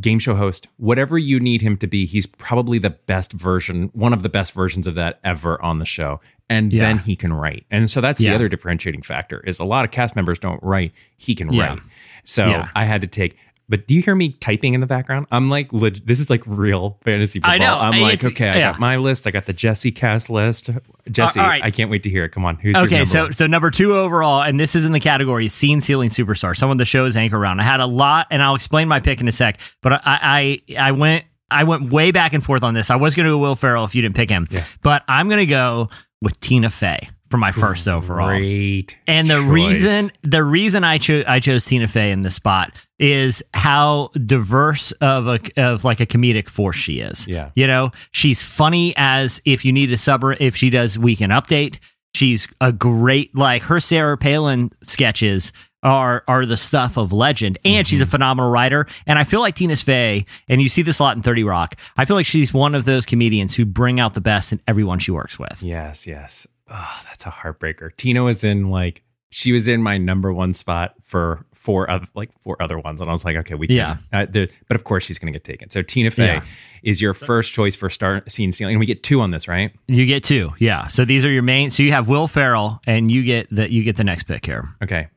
game 0.00 0.18
show 0.18 0.34
host, 0.34 0.68
whatever 0.76 1.18
you 1.18 1.40
need 1.40 1.62
him 1.62 1.76
to 1.78 1.86
be. 1.86 2.06
He's 2.06 2.26
probably 2.26 2.78
the 2.78 2.90
best 2.90 3.32
version, 3.32 3.90
one 3.92 4.12
of 4.12 4.22
the 4.22 4.28
best 4.28 4.52
versions 4.52 4.86
of 4.86 4.94
that 4.94 5.20
ever 5.24 5.60
on 5.62 5.78
the 5.78 5.84
show. 5.84 6.20
And 6.50 6.72
Yeah. 6.72 6.82
then 6.82 6.98
he 6.98 7.16
can 7.16 7.32
write, 7.32 7.64
and 7.70 7.90
so 7.90 8.02
that's 8.02 8.20
Yeah. 8.20 8.30
the 8.30 8.34
other 8.36 8.48
differentiating 8.50 9.00
factor. 9.02 9.40
Is 9.46 9.60
a 9.60 9.64
lot 9.64 9.86
of 9.86 9.90
cast 9.90 10.14
members 10.14 10.38
don't 10.38 10.62
write. 10.62 10.92
He 11.16 11.34
can 11.34 11.50
Yeah. 11.52 11.68
write. 11.68 11.78
So. 12.22 12.64
I 12.74 12.84
had 12.84 13.00
to 13.00 13.06
take. 13.06 13.36
But 13.68 13.86
do 13.86 13.94
you 13.94 14.02
hear 14.02 14.14
me 14.14 14.30
typing 14.30 14.74
in 14.74 14.80
the 14.80 14.86
background? 14.86 15.26
I'm 15.30 15.48
like, 15.48 15.72
leg- 15.72 16.04
this 16.06 16.20
is 16.20 16.28
like 16.28 16.42
real 16.46 16.98
fantasy 17.02 17.38
football. 17.40 17.52
I 17.54 17.58
know. 17.58 17.78
I'm 17.78 18.00
like, 18.00 18.14
It's- 18.14 18.32
okay, 18.32 18.50
I 18.50 18.56
yeah. 18.56 18.72
got 18.72 18.80
my 18.80 18.96
list. 18.96 19.26
I 19.26 19.30
got 19.30 19.46
the 19.46 19.52
Jesse 19.54 19.90
cast 19.90 20.28
list. 20.28 20.68
Jesse, 21.10 21.40
all 21.40 21.46
right. 21.46 21.62
I 21.64 21.70
can't 21.70 21.90
wait 21.90 22.02
to 22.02 22.10
hear 22.10 22.24
it. 22.24 22.30
Come 22.30 22.44
on, 22.44 22.56
who's 22.56 22.74
your 22.74 22.84
Okay, 22.84 23.04
so 23.04 23.24
one? 23.24 23.32
so 23.32 23.46
number 23.46 23.70
two 23.70 23.94
overall, 23.94 24.42
and 24.42 24.60
this 24.60 24.74
is 24.74 24.84
in 24.84 24.92
the 24.92 25.00
category 25.00 25.48
scene 25.48 25.80
sealing 25.80 26.10
superstar, 26.10 26.56
someone 26.56 26.76
the 26.76 26.84
show 26.84 27.04
is 27.06 27.16
anchor 27.16 27.36
around. 27.38 27.60
I 27.60 27.64
had 27.64 27.80
a 27.80 27.86
lot, 27.86 28.26
and 28.30 28.42
I'll 28.42 28.54
explain 28.54 28.86
my 28.88 29.00
pick 29.00 29.20
in 29.20 29.28
a 29.28 29.32
sec. 29.32 29.58
But 29.82 29.94
I 29.94 30.60
I 30.76 30.78
I 30.88 30.92
went. 30.92 31.24
I 31.50 31.64
went 31.64 31.92
way 31.92 32.10
back 32.10 32.32
and 32.32 32.42
forth 32.42 32.62
on 32.64 32.74
this. 32.74 32.90
I 32.90 32.96
was 32.96 33.14
going 33.14 33.26
to 33.26 33.30
go 33.32 33.38
Will 33.38 33.54
Ferrell 33.54 33.84
if 33.84 33.94
you 33.94 34.02
didn't 34.02 34.16
pick 34.16 34.28
him, 34.30 34.48
but 34.82 35.04
I'm 35.06 35.28
going 35.28 35.38
to 35.40 35.46
go 35.46 35.88
with 36.20 36.40
Tina 36.40 36.68
Fey 36.70 37.10
for 37.34 37.38
my 37.38 37.50
first 37.50 37.88
overall. 37.88 38.28
Great. 38.28 38.96
And 39.08 39.26
the 39.26 39.34
choice. 39.34 39.48
reason 39.48 40.10
the 40.22 40.44
reason 40.44 40.84
I 40.84 40.98
chose 40.98 41.24
I 41.26 41.40
chose 41.40 41.64
Tina 41.64 41.88
Fey 41.88 42.12
in 42.12 42.22
this 42.22 42.36
spot 42.36 42.72
is 43.00 43.42
how 43.52 44.10
diverse 44.24 44.92
of 44.92 45.26
a 45.26 45.40
of 45.56 45.82
like 45.82 45.98
a 45.98 46.06
comedic 46.06 46.48
force 46.48 46.76
she 46.76 47.00
is. 47.00 47.26
Yeah. 47.26 47.50
You 47.56 47.66
know, 47.66 47.90
she's 48.12 48.40
funny 48.40 48.94
as 48.96 49.42
if 49.44 49.64
you 49.64 49.72
need 49.72 49.92
a 49.92 49.96
sub 49.96 50.22
if 50.38 50.54
she 50.54 50.70
does 50.70 50.96
weekend 50.96 51.32
update. 51.32 51.80
She's 52.14 52.46
a 52.60 52.70
great 52.70 53.34
like 53.34 53.62
her 53.62 53.80
Sarah 53.80 54.16
Palin 54.16 54.70
sketches 54.84 55.52
are 55.82 56.22
are 56.28 56.46
the 56.46 56.56
stuff 56.56 56.96
of 56.96 57.12
legend 57.12 57.58
and 57.64 57.84
she's 57.84 58.00
a 58.00 58.04
mm-hmm. 58.04 58.12
phenomenal 58.12 58.48
writer 58.48 58.86
and 59.08 59.18
I 59.18 59.24
feel 59.24 59.40
like 59.40 59.56
Tina 59.56 59.74
Fey 59.74 60.24
and 60.48 60.62
you 60.62 60.68
see 60.68 60.82
this 60.82 61.00
a 61.00 61.02
lot 61.02 61.16
in 61.16 61.22
30 61.24 61.42
Rock. 61.42 61.74
I 61.96 62.04
feel 62.04 62.14
like 62.14 62.26
she's 62.26 62.54
one 62.54 62.76
of 62.76 62.84
those 62.84 63.04
comedians 63.04 63.56
who 63.56 63.64
bring 63.64 63.98
out 63.98 64.14
the 64.14 64.20
best 64.20 64.52
in 64.52 64.60
everyone 64.68 65.00
she 65.00 65.10
works 65.10 65.36
with. 65.36 65.60
Yes, 65.64 66.06
yes. 66.06 66.46
Oh, 66.70 67.00
that's 67.04 67.26
a 67.26 67.30
heartbreaker. 67.30 67.94
Tina 67.96 68.22
was 68.22 68.42
in 68.44 68.70
like 68.70 69.02
she 69.30 69.50
was 69.50 69.66
in 69.66 69.82
my 69.82 69.98
number 69.98 70.32
one 70.32 70.54
spot 70.54 70.94
for 71.02 71.44
four 71.52 71.90
other 71.90 72.06
like 72.14 72.30
four 72.40 72.56
other 72.62 72.78
ones, 72.78 73.00
and 73.00 73.10
I 73.10 73.12
was 73.12 73.24
like, 73.24 73.36
okay, 73.36 73.54
we 73.54 73.66
can. 73.66 73.76
Yeah. 73.76 73.96
Uh, 74.12 74.26
the, 74.26 74.50
but 74.68 74.76
of 74.76 74.84
course, 74.84 75.04
she's 75.04 75.18
going 75.18 75.32
to 75.32 75.36
get 75.36 75.44
taken. 75.44 75.70
So 75.70 75.82
Tina 75.82 76.10
Fey 76.10 76.26
Yeah. 76.34 76.44
is 76.84 77.02
your 77.02 77.14
first 77.14 77.52
choice 77.52 77.74
for 77.74 77.90
star 77.90 78.22
scene 78.28 78.52
stealing, 78.52 78.74
and 78.74 78.80
we 78.80 78.86
get 78.86 79.02
two 79.02 79.20
on 79.20 79.30
this, 79.32 79.48
right? 79.48 79.72
You 79.88 80.06
get 80.06 80.22
two. 80.24 80.52
Yeah. 80.58 80.86
So 80.88 81.04
these 81.04 81.24
are 81.24 81.30
your 81.30 81.42
main 81.42 81.70
so 81.70 81.82
you 81.82 81.90
have 81.92 82.08
Will 82.08 82.28
Ferrell 82.28 82.80
and 82.86 83.10
you 83.10 83.22
get 83.24 83.48
the 83.50 83.70
you 83.72 83.82
get 83.82 83.96
the 83.96 84.04
next 84.04 84.22
pick 84.24 84.46
here. 84.46 84.64
Okay. 84.82 85.08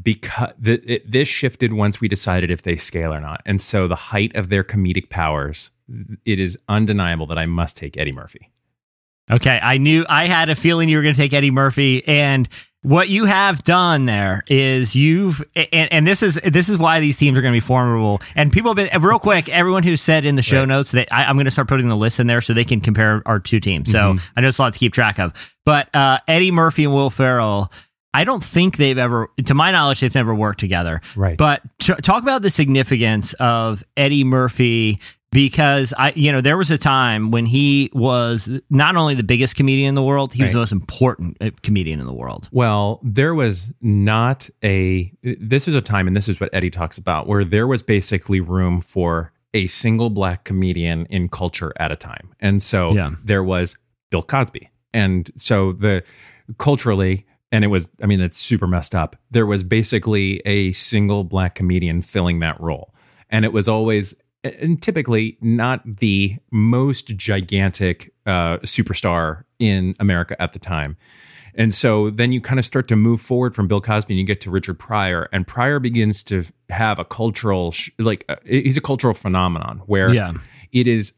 Because 0.00 0.52
the, 0.58 0.74
it, 0.84 1.10
this 1.10 1.26
shifted 1.26 1.72
once 1.72 2.02
we 2.02 2.08
decided 2.08 2.50
if 2.50 2.60
they 2.60 2.76
scale 2.76 3.14
or 3.14 3.20
not, 3.20 3.40
and 3.46 3.60
so 3.62 3.88
the 3.88 3.96
height 3.96 4.36
of 4.36 4.50
their 4.50 4.62
comedic 4.62 5.08
powers, 5.08 5.70
it 6.26 6.38
is 6.38 6.58
undeniable 6.68 7.24
that 7.28 7.38
I 7.38 7.46
must 7.46 7.78
take 7.78 7.96
Eddie 7.96 8.12
Murphy. 8.12 8.50
Okay, 9.30 9.58
I 9.62 9.78
knew 9.78 10.06
I 10.08 10.26
had 10.26 10.50
a 10.50 10.54
feeling 10.54 10.88
you 10.88 10.96
were 10.96 11.02
going 11.02 11.14
to 11.14 11.20
take 11.20 11.32
Eddie 11.32 11.50
Murphy, 11.50 12.06
and 12.06 12.48
what 12.82 13.08
you 13.08 13.24
have 13.24 13.64
done 13.64 14.06
there 14.06 14.44
is 14.46 14.94
you've 14.94 15.42
and, 15.56 15.92
and 15.92 16.06
this 16.06 16.22
is 16.22 16.36
this 16.44 16.68
is 16.68 16.78
why 16.78 17.00
these 17.00 17.18
teams 17.18 17.36
are 17.36 17.42
going 17.42 17.52
to 17.52 17.56
be 17.56 17.60
formidable. 17.60 18.20
And 18.36 18.52
people 18.52 18.72
have 18.72 18.76
been 18.76 19.02
real 19.02 19.18
quick. 19.18 19.48
Everyone 19.48 19.82
who 19.82 19.96
said 19.96 20.24
in 20.24 20.36
the 20.36 20.42
show 20.42 20.60
Right. 20.60 20.68
notes 20.68 20.92
that 20.92 21.12
I, 21.12 21.24
I'm 21.24 21.34
going 21.34 21.46
to 21.46 21.50
start 21.50 21.66
putting 21.66 21.88
the 21.88 21.96
list 21.96 22.20
in 22.20 22.28
there 22.28 22.40
so 22.40 22.54
they 22.54 22.62
can 22.62 22.80
compare 22.80 23.22
our 23.26 23.40
two 23.40 23.58
teams. 23.58 23.90
So 23.90 24.14
Mhm. 24.14 24.20
I 24.36 24.40
know 24.40 24.48
it's 24.48 24.58
a 24.58 24.62
lot 24.62 24.72
to 24.74 24.78
keep 24.78 24.92
track 24.92 25.18
of. 25.18 25.32
But 25.64 25.92
uh, 25.96 26.18
Eddie 26.28 26.52
Murphy 26.52 26.84
and 26.84 26.94
Will 26.94 27.10
Ferrell. 27.10 27.72
I 28.14 28.22
don't 28.24 28.42
think 28.44 28.76
they've 28.78 28.96
ever, 28.96 29.28
to 29.44 29.52
my 29.52 29.72
knowledge, 29.72 30.00
they've 30.00 30.14
never 30.14 30.34
worked 30.34 30.58
together. 30.60 31.02
Right. 31.16 31.36
But 31.36 31.60
t- 31.80 31.92
talk 31.96 32.22
about 32.22 32.40
the 32.40 32.48
significance 32.50 33.34
of 33.34 33.84
Eddie 33.96 34.24
Murphy 34.24 35.00
because 35.32 35.92
I, 35.98 36.12
you 36.12 36.32
know, 36.32 36.40
there 36.40 36.56
was 36.56 36.70
a 36.70 36.78
time 36.78 37.30
when 37.30 37.46
he 37.46 37.90
was 37.92 38.48
not 38.70 38.96
only 38.96 39.14
the 39.14 39.22
biggest 39.22 39.56
comedian 39.56 39.88
in 39.90 39.94
the 39.94 40.02
world, 40.02 40.32
he 40.32 40.42
was 40.42 40.50
Right. 40.50 40.52
the 40.54 40.60
most 40.60 40.72
important 40.72 41.36
uh, 41.40 41.50
comedian 41.62 42.00
in 42.00 42.06
the 42.06 42.12
world. 42.14 42.48
Well, 42.52 43.00
there 43.02 43.34
was 43.34 43.72
not 43.80 44.48
a. 44.64 45.12
This 45.22 45.66
was 45.66 45.76
a 45.76 45.80
time, 45.82 46.06
and 46.06 46.16
this 46.16 46.28
is 46.28 46.40
what 46.40 46.50
Eddie 46.52 46.70
talks 46.70 46.96
about, 46.98 47.26
where 47.26 47.44
there 47.44 47.66
was 47.66 47.82
basically 47.82 48.40
room 48.40 48.80
for 48.80 49.32
a 49.52 49.66
single 49.66 50.10
black 50.10 50.44
comedian 50.44 51.06
in 51.06 51.28
culture 51.28 51.72
at 51.78 51.90
a 51.90 51.96
time. 51.96 52.34
And 52.40 52.62
so 52.62 52.92
Yeah. 52.94 53.10
there 53.24 53.42
was 53.44 53.76
Bill 54.10 54.22
Cosby. 54.22 54.68
And 54.92 55.30
so 55.36 55.72
the 55.72 56.02
culturally, 56.58 57.26
and 57.52 57.64
it 57.64 57.68
was, 57.68 57.90
I 58.02 58.06
mean, 58.06 58.20
it's 58.20 58.36
super 58.36 58.66
messed 58.66 58.94
up. 58.94 59.16
There 59.30 59.46
was 59.46 59.62
basically 59.64 60.40
a 60.44 60.72
single 60.72 61.24
black 61.24 61.54
comedian 61.54 62.02
filling 62.02 62.40
that 62.40 62.60
role. 62.60 62.94
And 63.30 63.44
it 63.44 63.52
was 63.52 63.66
always, 63.68 64.14
and 64.58 64.82
typically 64.82 65.36
not 65.40 65.82
the 65.98 66.36
most 66.50 67.16
gigantic 67.16 68.12
uh, 68.26 68.58
superstar 68.58 69.44
in 69.58 69.94
America 70.00 70.40
at 70.40 70.52
the 70.52 70.58
time. 70.58 70.96
And 71.58 71.72
so 71.74 72.10
then 72.10 72.32
you 72.32 72.40
kind 72.42 72.58
of 72.58 72.66
start 72.66 72.86
to 72.88 72.96
move 72.96 73.20
forward 73.20 73.54
from 73.54 73.66
Bill 73.66 73.80
Cosby 73.80 74.12
and 74.12 74.18
you 74.20 74.26
get 74.26 74.40
to 74.42 74.50
Richard 74.50 74.78
Pryor. 74.78 75.28
And 75.32 75.46
Pryor 75.46 75.78
begins 75.80 76.22
to 76.24 76.44
have 76.68 76.98
a 76.98 77.04
cultural, 77.04 77.72
sh- 77.72 77.90
like, 77.98 78.24
uh, 78.28 78.36
he's 78.44 78.76
a 78.76 78.80
cultural 78.82 79.14
phenomenon 79.14 79.78
where 79.86 80.12
Yeah. 80.12 80.32
it 80.72 80.86
is 80.86 81.14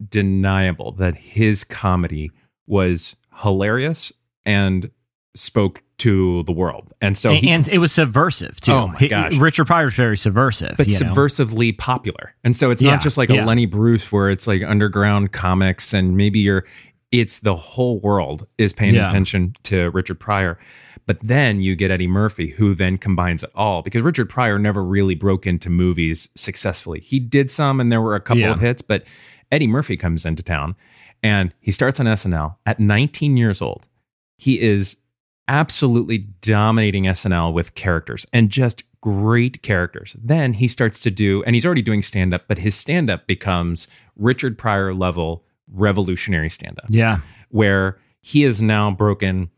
undeniable 0.00 0.92
that 0.92 1.16
his 1.16 1.64
comedy 1.64 2.30
was 2.66 3.16
hilarious 3.42 4.12
and 4.44 4.90
spoke 5.34 5.82
to 5.98 6.42
the 6.44 6.52
world. 6.52 6.92
And 7.00 7.16
so 7.18 7.30
and, 7.30 7.38
he, 7.38 7.50
and 7.50 7.68
it 7.68 7.78
was 7.78 7.92
subversive 7.92 8.60
too. 8.60 8.72
Oh 8.72 8.88
my 8.88 8.98
He- 8.98 9.08
gosh. 9.08 9.36
Richard 9.36 9.66
Pryor 9.66 9.86
was 9.86 9.94
very 9.94 10.16
subversive, 10.16 10.76
but 10.76 10.88
you 10.88 10.98
know? 10.98 11.12
subversively 11.12 11.76
popular. 11.76 12.34
And 12.44 12.56
so 12.56 12.70
it's 12.70 12.80
Yeah, 12.82 12.92
not 12.92 13.02
just 13.02 13.18
like 13.18 13.30
a. 13.30 13.34
Lenny 13.44 13.66
Bruce 13.66 14.10
where 14.12 14.30
it's 14.30 14.46
like 14.46 14.62
underground 14.62 15.32
comics 15.32 15.92
and 15.94 16.16
maybe 16.16 16.38
you're 16.38 16.64
it's 17.10 17.40
the 17.40 17.54
whole 17.56 17.98
world 18.00 18.46
is 18.58 18.72
paying 18.74 18.94
Yeah. 18.94 19.08
attention 19.08 19.54
to 19.64 19.90
Richard 19.90 20.20
Pryor. 20.20 20.58
But 21.06 21.20
then 21.20 21.60
you 21.62 21.74
get 21.74 21.90
Eddie 21.90 22.06
Murphy 22.06 22.48
who 22.50 22.74
then 22.74 22.98
combines 22.98 23.42
it 23.42 23.50
all 23.54 23.80
because 23.82 24.02
Richard 24.02 24.28
Pryor 24.28 24.58
never 24.58 24.84
really 24.84 25.14
broke 25.14 25.46
into 25.46 25.70
movies 25.70 26.28
successfully. 26.36 27.00
He 27.00 27.18
did 27.18 27.50
some 27.50 27.80
and 27.80 27.90
there 27.90 28.02
were 28.02 28.14
a 28.14 28.20
couple 28.20 28.42
Yeah. 28.42 28.52
of 28.52 28.60
hits, 28.60 28.82
but 28.82 29.04
Eddie 29.50 29.66
Murphy 29.66 29.96
comes 29.96 30.26
into 30.26 30.42
town 30.42 30.76
and 31.22 31.54
he 31.60 31.70
starts 31.72 31.98
on 31.98 32.06
SNL 32.06 32.56
at 32.66 32.78
19 32.78 33.36
years 33.38 33.62
old. 33.62 33.86
He 34.36 34.60
is 34.60 34.98
absolutely 35.48 36.18
dominating 36.18 37.04
SNL 37.04 37.52
with 37.52 37.74
characters 37.74 38.26
and 38.32 38.50
just 38.50 38.84
great 39.00 39.62
characters. 39.62 40.16
Then 40.22 40.54
he 40.54 40.68
starts 40.68 40.98
to 41.00 41.10
do, 41.10 41.42
and 41.44 41.54
he's 41.54 41.64
already 41.64 41.82
doing 41.82 42.02
stand 42.02 42.34
up, 42.34 42.44
but 42.46 42.58
his 42.58 42.74
stand 42.74 43.10
up 43.10 43.26
becomes 43.26 43.88
Richard 44.16 44.58
Pryor 44.58 44.94
level 44.94 45.44
revolutionary 45.72 46.50
stand 46.50 46.78
up, 46.78 46.86
yeah, 46.88 47.20
where 47.50 47.98
he 48.20 48.42
has 48.42 48.60
now 48.60 48.90
broken 48.90 49.50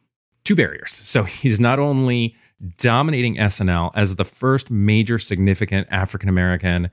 two 0.45 0.57
barriers. 0.57 0.93
So 0.93 1.25
he's 1.25 1.61
not 1.61 1.79
only 1.79 2.37
dominating 2.77 3.37
SNL 3.37 3.91
as 3.95 4.17
the 4.17 4.25
first 4.25 4.71
major 4.71 5.19
significant 5.19 5.89
African 5.91 6.29
American 6.29 6.91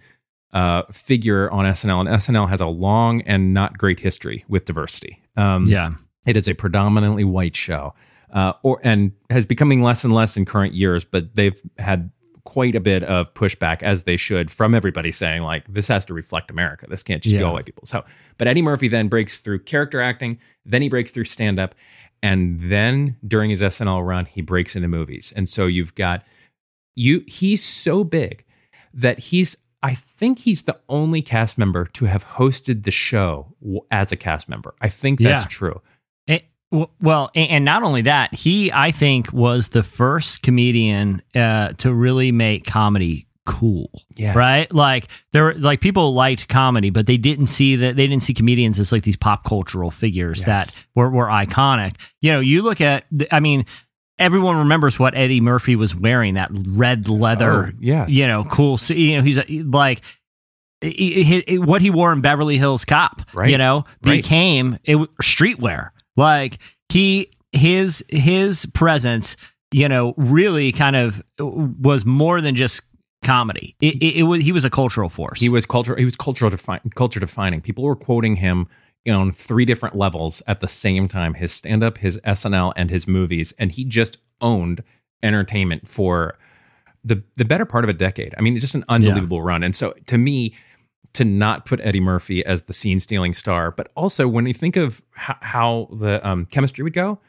uh, 0.54 0.84
figure 0.92 1.52
on 1.52 1.66
SNL, 1.66 2.02
and 2.02 2.10
SNL 2.10 2.50
has 2.50 2.62
a 2.62 2.68
long 2.68 3.22
and 3.24 3.54
not 3.54 3.78
great 3.78 4.00
history 4.00 4.46
with 4.48 4.66
diversity. 4.66 5.22
Um, 5.36 5.68
yeah, 5.68 5.92
it 6.26 6.38
is 6.38 6.48
a 6.48 6.54
predominantly 6.54 7.24
white 7.24 7.56
show, 7.56 7.94
uh, 8.32 8.54
or 8.64 8.80
and 8.84 9.12
has 9.30 9.46
becoming 9.46 9.82
less 9.82 10.04
and 10.04 10.14
less 10.14 10.38
in 10.38 10.46
current 10.46 10.74
years. 10.74 11.06
But 11.06 11.36
they've 11.36 11.62
had 11.78 12.12
quite 12.44 12.76
a 12.76 12.80
bit 12.80 13.04
of 13.04 13.34
pushback, 13.34 13.84
as 13.84 14.04
they 14.04 14.16
should, 14.16 14.50
from 14.50 14.74
everybody 14.74 15.12
saying 15.12 15.42
like 15.44 15.66
this 15.68 15.90
has 15.90 16.06
to 16.06 16.14
reflect 16.14 16.50
America. 16.50 16.86
This 16.90 17.04
can't 17.04 17.22
just 17.22 17.36
be 17.36 17.44
all 17.44 17.54
white 17.54 17.66
people. 17.66 17.84
So, 17.86 18.06
but 18.38 18.48
Eddie 18.48 18.62
Murphy 18.62 18.88
then 18.88 19.10
breaks 19.10 19.38
through 19.38 19.60
character 19.60 20.00
acting, 20.00 20.40
then 20.66 20.82
he 20.82 20.88
breaks 20.90 21.12
through 21.12 21.26
stand 21.26 21.60
up, 21.60 21.76
and 22.24 22.72
then 22.72 23.18
during 23.28 23.50
his 23.50 23.62
SNL 23.62 24.06
run, 24.08 24.26
he 24.26 24.42
breaks 24.42 24.76
into 24.78 24.88
movies. 24.88 25.34
And 25.36 25.50
so 25.50 25.66
you've 25.66 25.94
got 25.96 26.24
you. 26.96 27.24
He's 27.28 27.64
so 27.64 28.04
big 28.04 28.46
that 28.94 29.20
he's. 29.20 29.58
I 29.84 29.94
think 29.94 30.40
he's 30.40 30.64
the 30.64 30.80
only 30.90 31.22
cast 31.22 31.58
member 31.58 31.86
to 31.86 32.06
have 32.06 32.26
hosted 32.26 32.84
the 32.84 32.92
show 32.92 33.56
as 33.92 34.12
a 34.12 34.16
cast 34.16 34.50
member. 34.50 34.74
I 34.82 34.90
think 34.90 35.20
that's 35.20 35.44
Yeah. 35.44 35.50
true. 35.50 35.82
Well, 36.72 37.32
and, 37.34 37.64
not 37.64 37.84
only 37.84 38.02
that, 38.04 38.34
he 38.34 38.72
I 38.74 38.92
think 38.92 39.32
was 39.32 39.70
the 39.70 39.84
first 39.84 40.42
comedian 40.42 41.22
uh, 41.34 41.70
to 41.78 41.94
really 41.94 42.32
make 42.34 42.66
comedy 42.66 43.26
cool. 43.46 43.90
Yes. 44.18 44.36
Right? 44.36 44.70
Like 44.74 45.08
there 45.32 45.46
were 45.46 45.54
like 45.54 45.80
people 45.80 46.14
liked 46.14 46.50
comedy, 46.50 46.90
but 46.90 47.06
they 47.06 47.16
didn't 47.16 47.48
see 47.48 47.78
that 47.78 47.96
they 47.96 48.06
didn't 48.06 48.24
see 48.24 48.34
comedians 48.34 48.78
as 48.80 48.92
like 48.92 49.04
these 49.04 49.16
pop 49.16 49.46
cultural 49.46 49.90
figures 49.90 50.40
Yes. 50.46 50.76
that 50.76 50.84
were, 50.96 51.10
were 51.10 51.28
iconic. 51.28 51.96
You 52.20 52.34
know, 52.34 52.42
you 52.42 52.62
look 52.62 52.82
at 52.82 53.06
I 53.32 53.40
mean, 53.40 53.66
everyone 54.20 54.58
remembers 54.58 55.00
what 55.00 55.16
Eddie 55.16 55.40
Murphy 55.40 55.78
was 55.78 55.96
wearing, 55.96 56.34
that 56.34 56.50
red 56.52 57.08
leather 57.08 57.68
Oh, 57.68 57.72
yes. 57.80 58.14
you 58.14 58.28
know, 58.28 58.44
cool. 58.44 58.78
You 58.90 59.16
know, 59.18 59.24
he's 59.24 59.38
like 59.64 60.02
what 60.84 61.82
he 61.82 61.90
wore 61.90 62.12
in 62.12 62.20
Beverly 62.22 62.58
Hills 62.58 62.84
Cop. 62.86 63.22
Right. 63.34 63.50
You 63.50 63.58
know, 63.58 63.86
Right. 64.04 64.22
became 64.22 64.78
it 64.84 64.98
streetwear. 65.22 65.92
Like 66.18 66.60
he 66.90 67.32
his 67.54 68.04
his 68.10 68.66
presence, 68.68 69.38
you 69.72 69.88
know, 69.88 70.14
really 70.18 70.72
kind 70.74 70.96
of 70.96 71.24
was 71.40 72.06
more 72.06 72.42
than 72.42 72.56
just 72.56 72.82
comedy. 73.24 73.76
It, 73.80 73.96
it, 73.96 74.18
it 74.18 74.24
was 74.24 74.44
he 74.44 74.52
was 74.52 74.66
a 74.66 74.70
cultural 74.70 75.10
force. 75.10 75.40
He 75.40 75.50
was 75.50 75.66
culture. 75.66 75.96
He 75.96 76.06
was 76.06 76.16
cultural 76.16 76.52
defi- 76.52 76.82
culture 76.96 77.20
defining. 77.20 77.62
People 77.62 77.84
were 77.84 77.96
quoting 77.96 78.38
him 78.38 78.68
you 79.06 79.14
know, 79.14 79.22
on 79.22 79.32
three 79.32 79.64
different 79.64 79.96
levels 79.96 80.44
at 80.48 80.60
the 80.60 80.68
same 80.68 81.08
time: 81.08 81.36
his 81.36 81.54
stand 81.54 81.84
up, 81.84 82.00
his 82.00 82.20
SNL, 82.26 82.74
and 82.76 82.90
his 82.90 83.08
movies. 83.08 83.54
And 83.58 83.72
he 83.72 83.86
just 83.86 84.18
owned 84.42 84.84
entertainment 85.24 85.88
for 85.88 86.38
the 87.04 87.24
the 87.38 87.46
better 87.46 87.66
part 87.66 87.86
of 87.86 87.90
a 87.90 87.94
decade. 87.94 88.36
I 88.38 88.42
mean, 88.42 88.56
it's 88.56 88.62
just 88.62 88.76
an 88.76 88.84
unbelievable 88.90 89.42
run. 89.42 89.64
And 89.64 89.76
so, 89.76 89.94
to 90.08 90.18
me, 90.18 90.56
to 91.18 91.26
not 91.26 91.66
put 91.66 91.80
Eddie 91.84 92.00
Murphy 92.00 92.46
as 92.46 92.64
the 92.64 92.74
scene 92.74 93.00
stealing 93.00 93.34
star, 93.34 93.72
but 93.72 93.90
also 93.96 94.28
when 94.28 94.46
you 94.48 94.54
think 94.54 94.76
of 94.76 95.04
how, 95.12 95.36
how 95.42 95.90
the 95.92 96.26
um, 96.28 96.46
chemistry 96.48 96.84
would 96.84 96.94
go, 96.94 97.20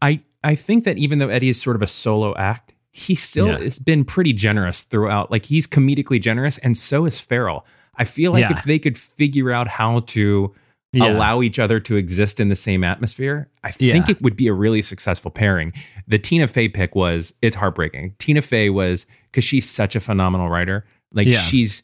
I 0.00 0.22
I 0.42 0.54
think 0.54 0.84
that 0.84 0.98
even 0.98 1.18
though 1.18 1.28
Eddie 1.28 1.48
is 1.50 1.60
sort 1.60 1.76
of 1.76 1.82
a 1.82 1.86
solo 1.86 2.34
act, 2.36 2.74
he 2.92 3.14
still 3.14 3.48
Yeah. 3.48 3.58
has 3.58 3.78
been 3.78 4.04
pretty 4.04 4.32
generous 4.32 4.82
throughout. 4.82 5.30
Like 5.30 5.46
he's 5.46 5.66
comedically 5.66 6.20
generous, 6.20 6.58
and 6.58 6.76
so 6.76 7.04
is 7.06 7.20
Ferrell. 7.20 7.66
I 7.96 8.04
feel 8.04 8.32
like 8.32 8.42
Yeah. 8.48 8.52
if 8.58 8.64
they 8.64 8.78
could 8.78 8.96
figure 8.96 9.50
out 9.50 9.66
how 9.68 10.00
to 10.00 10.54
Yeah. 10.92 11.10
allow 11.12 11.42
each 11.42 11.58
other 11.58 11.80
to 11.80 11.96
exist 11.96 12.38
in 12.40 12.48
the 12.48 12.56
same 12.56 12.82
atmosphere, 12.84 13.50
I 13.64 13.72
think 13.72 14.08
it 14.08 14.22
would 14.22 14.36
be 14.36 14.46
a 14.46 14.52
really 14.54 14.80
successful 14.82 15.30
pairing. 15.30 15.72
The 16.06 16.18
Tina 16.18 16.46
Fey 16.46 16.68
pick 16.68 16.94
was 16.94 17.34
it's 17.42 17.56
heartbreaking. 17.56 18.14
Tina 18.18 18.40
Fey 18.40 18.70
was 18.70 19.06
because 19.30 19.44
she's 19.44 19.68
such 19.68 19.96
a 19.96 20.00
phenomenal 20.00 20.48
writer. 20.48 20.86
Like 21.12 21.28
she's 21.30 21.82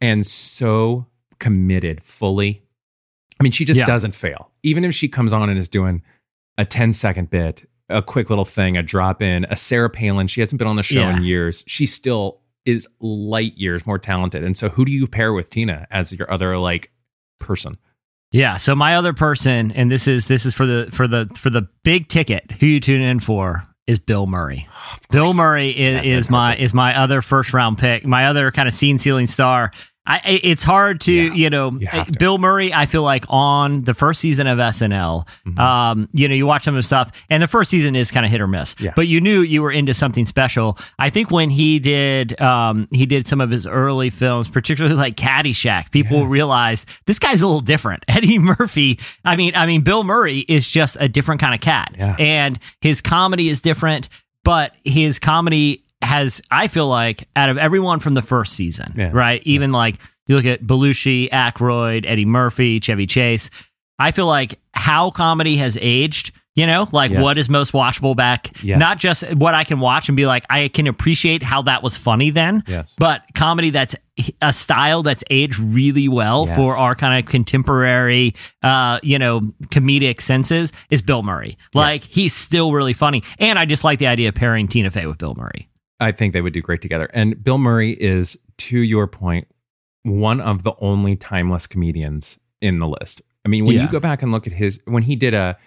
and 0.00 0.26
so 0.26 1.06
committed 1.38 2.02
fully. 2.02 2.62
I 3.38 3.42
mean, 3.42 3.52
she 3.52 3.64
just 3.64 3.78
Yeah. 3.78 3.86
doesn't 3.86 4.14
fail. 4.14 4.50
Even 4.62 4.84
if 4.84 4.94
she 4.94 5.08
comes 5.08 5.32
on 5.32 5.48
and 5.48 5.58
is 5.58 5.68
doing 5.68 6.02
a 6.58 6.64
10 6.64 6.92
second 6.92 7.30
bit, 7.30 7.66
a 7.88 8.02
quick 8.02 8.28
little 8.30 8.44
thing, 8.44 8.76
a 8.76 8.82
drop 8.82 9.22
in, 9.22 9.44
a 9.50 9.56
Sarah 9.56 9.90
Palin, 9.90 10.26
she 10.26 10.40
hasn't 10.40 10.58
been 10.58 10.68
on 10.68 10.76
the 10.76 10.82
show 10.82 11.00
Yeah. 11.00 11.16
in 11.16 11.24
years. 11.24 11.64
She 11.66 11.86
still 11.86 12.40
is 12.66 12.86
light 13.00 13.56
years 13.56 13.86
more 13.86 13.98
talented. 13.98 14.44
And 14.44 14.56
so 14.56 14.68
who 14.68 14.84
do 14.84 14.92
you 14.92 15.06
pair 15.06 15.32
with 15.32 15.48
Tina 15.50 15.86
as 15.90 16.12
your 16.12 16.30
other 16.30 16.56
like 16.58 16.92
person? 17.40 17.78
Yeah. 18.32 18.58
So 18.58 18.74
my 18.76 18.94
other 18.96 19.12
person, 19.14 19.72
and 19.72 19.90
this 19.90 20.06
is 20.06 20.26
this 20.26 20.44
is 20.46 20.54
for 20.54 20.66
the 20.66 20.88
for 20.92 21.08
the 21.08 21.28
for 21.34 21.48
the 21.50 21.62
big 21.82 22.08
ticket. 22.08 22.52
Who 22.60 22.66
you 22.66 22.78
tune 22.78 23.00
in 23.00 23.18
for 23.18 23.64
is 23.88 23.98
Bill 23.98 24.26
Murray. 24.26 24.68
Oh, 24.72 24.96
Bill 25.10 25.34
Murray 25.34 25.70
is, 25.70 26.04
Yeah, 26.04 26.16
is 26.16 26.30
my 26.30 26.54
is 26.56 26.72
my 26.74 26.96
other 26.96 27.22
first 27.22 27.52
round 27.54 27.78
pick. 27.78 28.06
My 28.06 28.26
other 28.26 28.52
kind 28.52 28.68
of 28.68 28.74
scene 28.74 28.98
sealing 28.98 29.26
star. 29.26 29.72
I, 30.06 30.40
it's 30.42 30.62
hard 30.64 31.02
to 31.02 31.12
Yeah, 31.12 31.32
you 31.34 31.50
know 31.50 31.70
you 31.72 31.86
to. 31.86 32.06
Bill 32.18 32.38
Murray. 32.38 32.72
I 32.72 32.86
feel 32.86 33.02
like 33.02 33.24
on 33.28 33.82
the 33.82 33.94
first 33.94 34.20
season 34.20 34.46
of 34.46 34.58
SNL, 34.58 35.26
Mm-hmm. 35.46 35.58
um, 35.60 36.08
you 36.12 36.26
know, 36.26 36.34
you 36.34 36.46
watch 36.46 36.64
some 36.64 36.74
of 36.74 36.78
the 36.78 36.82
stuff, 36.86 37.24
and 37.28 37.42
the 37.42 37.46
first 37.46 37.70
season 37.70 37.94
is 37.94 38.10
kind 38.10 38.24
of 38.26 38.32
hit 38.32 38.40
or 38.40 38.46
miss. 38.48 38.74
Yeah. 38.80 38.92
But 38.96 39.08
you 39.08 39.20
knew 39.20 39.42
you 39.42 39.62
were 39.62 39.70
into 39.70 39.92
something 39.94 40.24
special. 40.26 40.78
I 40.98 41.10
think 41.10 41.30
when 41.30 41.50
he 41.50 41.78
did 41.78 42.40
um, 42.40 42.88
he 42.90 43.04
did 43.06 43.26
some 43.26 43.40
of 43.40 43.50
his 43.50 43.66
early 43.66 44.10
films, 44.10 44.48
particularly 44.48 44.96
like 44.96 45.16
Caddyshack, 45.16 45.90
people 45.90 46.22
Yes. 46.22 46.30
realized 46.30 46.88
this 47.06 47.18
guy's 47.18 47.42
a 47.42 47.46
little 47.46 47.60
different. 47.60 48.04
Eddie 48.08 48.38
Murphy. 48.38 48.98
I 49.24 49.36
mean, 49.36 49.54
I 49.54 49.66
mean, 49.66 49.82
Bill 49.82 50.02
Murray 50.02 50.38
is 50.40 50.68
just 50.68 50.96
a 50.98 51.08
different 51.08 51.40
kind 51.40 51.54
of 51.54 51.60
cat, 51.60 51.94
Yeah. 51.96 52.16
and 52.18 52.58
his 52.80 53.00
comedy 53.00 53.48
is 53.50 53.60
different. 53.60 54.08
But 54.42 54.74
his 54.84 55.18
comedy 55.18 55.84
has, 56.02 56.40
I 56.50 56.68
feel 56.68 56.88
like, 56.88 57.28
out 57.36 57.48
of 57.50 57.58
everyone 57.58 58.00
from 58.00 58.14
the 58.14 58.22
first 58.22 58.54
season, 58.54 58.94
Yeah. 58.96 59.10
right? 59.12 59.42
Even 59.44 59.72
like 59.72 59.96
you 60.26 60.36
look 60.36 60.44
at 60.46 60.62
Belushi, 60.62 61.28
Aykroyd, 61.30 62.04
Eddie 62.06 62.24
Murphy, 62.24 62.80
Chevy 62.80 63.06
Chase. 63.06 63.50
I 63.98 64.12
feel 64.12 64.26
like 64.26 64.58
how 64.74 65.10
comedy 65.10 65.56
has 65.56 65.78
aged. 65.80 66.32
You 66.56 66.66
know, 66.66 66.88
like 66.90 67.12
Yes. 67.12 67.22
what 67.22 67.38
is 67.38 67.48
most 67.48 67.72
watchable 67.72 68.14
back? 68.16 68.50
Yes. 68.62 68.78
Not 68.80 68.98
just 68.98 69.22
what 69.34 69.54
I 69.54 69.62
can 69.62 69.78
watch 69.78 70.08
and 70.08 70.16
be 70.16 70.26
like, 70.26 70.44
I 70.50 70.66
can 70.66 70.88
appreciate 70.88 71.44
how 71.44 71.62
that 71.62 71.82
was 71.82 71.96
funny 71.96 72.30
then. 72.30 72.64
Yes. 72.66 72.94
But 72.98 73.22
comedy 73.34 73.70
that's 73.70 73.94
a 74.42 74.52
style 74.52 75.04
that's 75.04 75.22
aged 75.30 75.58
really 75.60 76.08
well 76.08 76.46
Yes. 76.48 76.56
for 76.56 76.76
our 76.76 76.96
kind 76.96 77.24
of 77.24 77.30
contemporary, 77.30 78.34
uh, 78.62 78.98
you 79.02 79.18
know, 79.18 79.40
comedic 79.66 80.20
senses 80.20 80.72
is 80.90 81.02
Bill 81.02 81.22
Murray. 81.22 81.56
Like 81.72 82.02
he's 82.02 82.34
still 82.34 82.72
really 82.72 82.94
funny, 82.94 83.22
and 83.38 83.56
I 83.58 83.64
just 83.64 83.84
like 83.84 84.00
the 84.00 84.08
idea 84.08 84.28
of 84.28 84.34
pairing 84.34 84.66
Tina 84.66 84.90
Fey 84.90 85.06
with 85.06 85.18
Bill 85.18 85.34
Murray. 85.38 85.68
I 86.00 86.12
think 86.12 86.32
they 86.32 86.40
would 86.40 86.52
do 86.52 86.62
great 86.62 86.80
together. 86.82 87.08
And 87.12 87.42
Bill 87.42 87.58
Murray 87.58 87.92
is, 87.92 88.38
to 88.58 88.78
your 88.78 89.06
point, 89.06 89.46
one 90.02 90.40
of 90.40 90.62
the 90.62 90.72
only 90.80 91.14
timeless 91.16 91.66
comedians 91.66 92.38
in 92.60 92.78
the 92.78 92.88
list. 92.88 93.20
I 93.44 93.48
mean, 93.48 93.64
when 93.66 93.76
Yeah. 93.76 93.82
you 93.82 93.88
go 93.88 94.00
back 94.00 94.22
and 94.22 94.32
look 94.32 94.46
at 94.46 94.52
his, 94.54 94.80
when 94.86 95.02
he 95.02 95.16
did 95.16 95.34
a, 95.34 95.58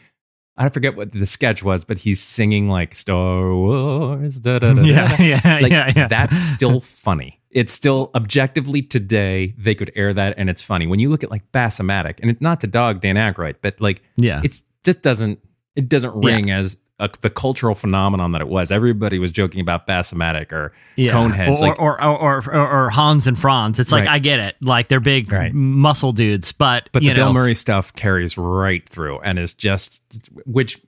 I 0.58 0.70
forget 0.70 0.96
what 0.96 1.12
the 1.12 1.26
sketch 1.26 1.64
was, 1.64 1.84
but 1.86 2.00
he's 2.00 2.22
singing 2.22 2.70
like 2.70 2.96
Star 2.96 3.54
Wars. 3.54 4.40
Da, 4.40 4.60
da, 4.60 4.74
da, 4.74 4.82
da, 4.82 4.82
Yeah, 4.88 5.22
yeah, 5.22 5.60
like, 5.62 5.72
yeah, 5.72 5.92
yeah. 5.96 6.08
That's 6.08 6.38
still 6.56 6.80
funny. 6.80 7.40
It's 7.50 7.74
still 7.74 8.10
objectively 8.16 8.82
today, 8.82 9.54
they 9.58 9.76
could 9.76 9.92
air 9.96 10.14
that 10.14 10.34
and 10.38 10.50
it's 10.50 10.64
funny. 10.64 10.88
When 10.88 11.00
you 11.00 11.10
look 11.10 11.24
at 11.24 11.30
like 11.32 11.52
Bassomatic, 11.52 12.20
and 12.22 12.30
it's 12.32 12.42
not 12.42 12.62
to 12.62 12.68
dog 12.68 13.02
Dan 13.02 13.16
Aykroyd, 13.16 13.56
but 13.62 13.80
like 13.82 14.02
Yeah. 14.18 14.42
it's 14.44 14.64
just 14.84 15.02
doesn't 15.04 15.40
it 15.76 15.90
doesn't 15.90 16.22
Yeah. 16.22 16.30
ring 16.36 16.52
as 16.52 16.78
a, 17.00 17.10
the 17.22 17.30
cultural 17.30 17.74
phenomenon 17.76 18.32
that 18.34 18.42
it 18.42 18.48
was. 18.48 18.72
Everybody 18.72 19.18
was 19.20 19.32
joking 19.32 19.62
about 19.62 19.88
Bassomatic 19.88 20.52
or 20.52 20.72
Yeah. 20.96 21.12
Coneheads. 21.12 21.58
or, 21.58 21.68
like, 21.68 21.80
or, 21.82 22.04
or, 22.04 22.44
or, 22.52 22.86
or 22.86 22.90
Hans 22.92 23.26
and 23.28 23.38
Franz. 23.38 23.80
It's 23.80 23.92
like 23.92 24.06
Right. 24.06 24.14
I 24.16 24.20
get 24.20 24.40
it, 24.40 24.56
like 24.62 24.88
they're 24.90 25.00
big 25.00 25.32
Right. 25.32 25.54
muscle 25.54 26.12
dudes, 26.14 26.52
but 26.52 26.90
but 26.92 27.02
you 27.02 27.10
the 27.10 27.16
know, 27.16 27.26
Bill 27.26 27.34
Murray 27.34 27.56
stuff 27.56 27.94
carries 27.94 28.38
right 28.38 28.88
through 28.88 29.20
and 29.22 29.40
is 29.40 29.54
just 29.54 30.04
which 30.46 30.80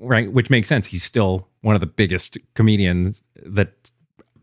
right 0.00 0.32
which 0.32 0.50
makes 0.50 0.68
sense. 0.68 0.86
He's 0.88 1.04
still 1.04 1.48
one 1.60 1.74
of 1.76 1.80
the 1.80 1.86
biggest 1.86 2.36
comedians 2.54 3.22
that 3.46 3.90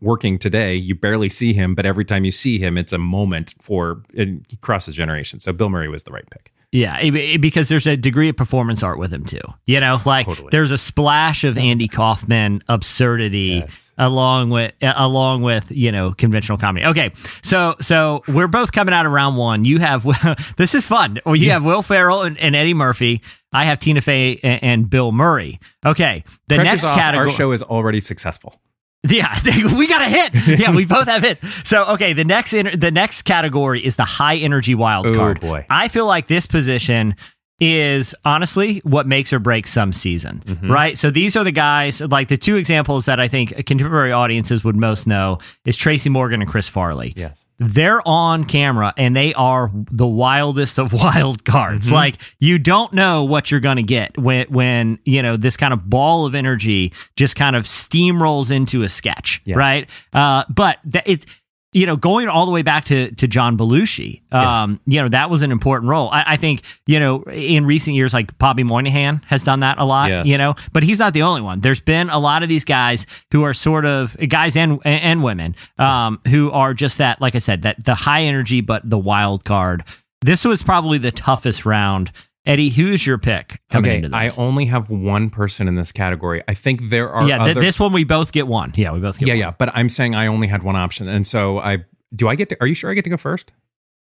working 0.00 0.38
today. 0.38 0.74
You 0.74 0.94
barely 0.94 1.28
see 1.28 1.52
him, 1.52 1.74
but 1.74 1.84
every 1.84 2.06
time 2.06 2.24
you 2.24 2.30
see 2.30 2.58
him, 2.58 2.78
it's 2.78 2.94
a 2.94 2.98
moment 2.98 3.54
for 3.60 4.02
it 4.14 4.58
crosses 4.62 4.94
generations. 4.94 5.44
So 5.44 5.52
Bill 5.52 5.68
Murray 5.68 5.88
was 5.88 6.04
the 6.04 6.12
right 6.12 6.28
pick. 6.30 6.50
Yeah, 6.72 6.98
it- 7.00 7.14
it- 7.14 7.40
because 7.40 7.68
there's 7.68 7.88
a 7.88 7.96
degree 7.96 8.28
of 8.28 8.36
performance 8.36 8.82
art 8.84 8.96
with 8.98 9.12
him 9.12 9.24
too. 9.24 9.40
You 9.66 9.80
know, 9.80 10.00
like 10.06 10.26
Totally. 10.26 10.48
there's 10.52 10.70
a 10.70 10.78
splash 10.78 11.42
of 11.42 11.58
Andy 11.58 11.88
Kaufman 11.88 12.62
absurdity 12.68 13.62
Yes. 13.66 13.92
along 13.98 14.50
with 14.50 14.72
uh, 14.80 14.92
along 14.96 15.42
with 15.42 15.72
you 15.72 15.90
know 15.90 16.12
conventional 16.12 16.58
comedy. 16.58 16.86
Okay, 16.86 17.10
so 17.42 17.74
so 17.80 18.22
we're 18.28 18.46
both 18.46 18.70
coming 18.70 18.94
out 18.94 19.04
of 19.04 19.10
round 19.10 19.36
one. 19.36 19.64
You 19.64 19.78
have 19.80 20.06
this 20.58 20.74
is 20.76 20.86
fun. 20.86 21.18
Well, 21.26 21.34
you 21.34 21.50
have 21.50 21.64
Will 21.64 21.82
Ferrell 21.82 22.22
and, 22.22 22.38
and 22.38 22.54
Eddie 22.54 22.74
Murphy. 22.74 23.20
I 23.52 23.64
have 23.64 23.80
Tina 23.80 24.00
Fey 24.00 24.38
and, 24.44 24.62
and 24.62 24.90
Bill 24.90 25.10
Murray. 25.10 25.58
Okay, 25.84 26.22
the 26.46 26.54
Pressure's 26.54 26.72
next 26.82 26.84
off. 26.84 26.94
category. 26.94 27.26
Our 27.30 27.34
show 27.34 27.50
is 27.50 27.64
already 27.64 28.00
successful. 28.00 28.60
Yeah, 29.08 29.34
we 29.78 29.86
got 29.88 30.02
a 30.02 30.04
hit. 30.04 30.58
Yeah, 30.60 30.72
we 30.72 30.84
both 30.84 31.06
have 31.08 31.22
hit. 31.22 31.42
So, 31.64 31.84
okay, 31.94 32.12
the 32.12 32.24
next 32.24 32.50
the 32.50 32.90
next 32.92 33.22
category 33.22 33.84
is 33.84 33.96
the 33.96 34.04
high 34.04 34.36
energy 34.36 34.74
wild 34.74 35.06
Oh, 35.06 35.14
card. 35.16 35.40
boy. 35.40 35.64
I 35.70 35.88
feel 35.88 36.06
like 36.06 36.26
this 36.26 36.44
position 36.46 37.16
is 37.60 38.14
honestly 38.24 38.78
what 38.84 39.06
makes 39.06 39.32
or 39.32 39.38
breaks 39.38 39.70
some 39.70 39.92
season, 39.92 40.40
Mm-hmm. 40.46 40.70
right? 40.72 40.96
So 40.98 41.10
these 41.10 41.36
are 41.36 41.44
the 41.44 41.52
guys 41.52 42.00
like 42.00 42.28
the 42.28 42.36
two 42.38 42.56
examples 42.56 43.04
that 43.06 43.20
I 43.20 43.28
think 43.28 43.50
contemporary 43.66 44.12
audiences 44.12 44.64
would 44.64 44.76
most 44.76 45.06
know 45.06 45.38
is 45.64 45.76
Tracy 45.76 46.08
Morgan 46.08 46.40
and 46.40 46.50
Chris 46.50 46.68
Farley 46.68 47.12
Yes. 47.16 47.46
they're 47.58 48.06
on 48.08 48.44
camera 48.44 48.94
and 48.96 49.14
they 49.14 49.34
are 49.34 49.70
the 49.90 50.06
wildest 50.06 50.78
of 50.78 50.92
wild 51.04 51.44
cards. 51.44 51.86
Mm-hmm. 51.88 51.94
Like 51.96 52.16
you 52.38 52.58
don't 52.58 52.92
know 52.92 53.24
what 53.24 53.50
you're 53.50 53.60
going 53.60 53.76
to 53.76 53.82
get 53.82 54.16
when 54.16 54.46
when 54.48 54.98
you 55.04 55.22
know 55.22 55.36
this 55.36 55.56
kind 55.56 55.72
of 55.74 55.88
ball 55.88 56.24
of 56.26 56.34
energy 56.34 56.92
just 57.16 57.36
kind 57.36 57.54
of 57.56 57.64
steamrolls 57.64 58.50
into 58.50 58.82
a 58.82 58.88
sketch, 58.88 59.42
Yes. 59.44 59.56
right? 59.56 59.88
Uh, 60.14 60.44
but 60.48 60.78
th- 60.90 61.04
it. 61.06 61.26
You 61.72 61.86
know, 61.86 61.94
going 61.94 62.26
all 62.28 62.46
the 62.46 62.52
way 62.52 62.62
back 62.62 62.86
to 62.86 63.12
to 63.12 63.28
John 63.28 63.56
Belushi, 63.56 64.22
um, 64.32 64.80
you 64.86 65.00
know 65.00 65.08
that 65.08 65.30
was 65.30 65.42
an 65.42 65.52
important 65.52 65.88
role. 65.88 66.08
I, 66.10 66.24
I 66.32 66.36
think 66.36 66.62
you 66.86 66.98
know 66.98 67.22
in 67.22 67.64
recent 67.64 67.94
years, 67.94 68.12
like 68.12 68.36
Bobby 68.38 68.64
Moynihan 68.64 69.22
has 69.26 69.44
done 69.44 69.60
that 69.60 69.78
a 69.78 69.84
lot. 69.84 70.10
Yes. 70.10 70.26
You 70.26 70.36
know, 70.36 70.56
but 70.72 70.82
he's 70.82 70.98
not 70.98 71.14
the 71.14 71.22
only 71.22 71.42
one. 71.42 71.60
There's 71.60 71.80
been 71.80 72.10
a 72.10 72.18
lot 72.18 72.42
of 72.42 72.48
these 72.48 72.64
guys 72.64 73.06
who 73.30 73.44
are 73.44 73.54
sort 73.54 73.84
of 73.84 74.16
guys 74.28 74.56
and 74.56 74.80
and 74.84 75.22
women 75.22 75.54
um, 75.78 76.20
who 76.26 76.50
are 76.50 76.74
just 76.74 76.98
that, 76.98 77.20
like 77.20 77.36
I 77.36 77.38
said, 77.38 77.62
that 77.62 77.84
the 77.84 77.94
high 77.94 78.22
energy 78.22 78.60
but 78.60 78.88
the 78.88 78.98
wild 78.98 79.44
card. 79.44 79.84
This 80.22 80.44
was 80.44 80.62
probably 80.62 80.98
the 80.98 81.12
toughest 81.12 81.64
round. 81.64 82.12
Eddie, 82.46 82.70
who's 82.70 83.06
your 83.06 83.18
pick 83.18 83.60
coming 83.68 83.90
Okay, 83.90 84.04
into 84.04 84.16
I 84.16 84.30
only 84.38 84.64
have 84.66 84.88
one 84.90 85.28
person 85.30 85.68
in 85.68 85.74
this 85.74 85.92
category. 85.92 86.42
I 86.48 86.54
think 86.54 86.88
there 86.88 87.10
are 87.10 87.28
yeah, 87.28 87.38
th- 87.38 87.50
other. 87.50 87.60
this 87.60 87.78
one 87.78 87.92
we 87.92 88.04
both 88.04 88.32
get 88.32 88.46
one. 88.46 88.72
Yeah, 88.76 88.92
we 88.92 89.00
both 89.00 89.18
get 89.18 89.28
yeah, 89.28 89.34
one. 89.34 89.38
yeah, 89.40 89.50
but 89.58 89.70
I'm 89.74 89.88
saying 89.90 90.14
I 90.14 90.26
only 90.26 90.46
had 90.48 90.62
one 90.62 90.76
option, 90.76 91.06
and 91.08 91.26
so 91.26 91.58
I 91.58 91.84
do. 92.14 92.28
I 92.28 92.34
get 92.36 92.48
to. 92.48 92.56
Are 92.60 92.66
you 92.66 92.74
sure 92.74 92.90
I 92.90 92.94
get 92.94 93.04
to 93.04 93.10
go 93.10 93.16
first? 93.18 93.52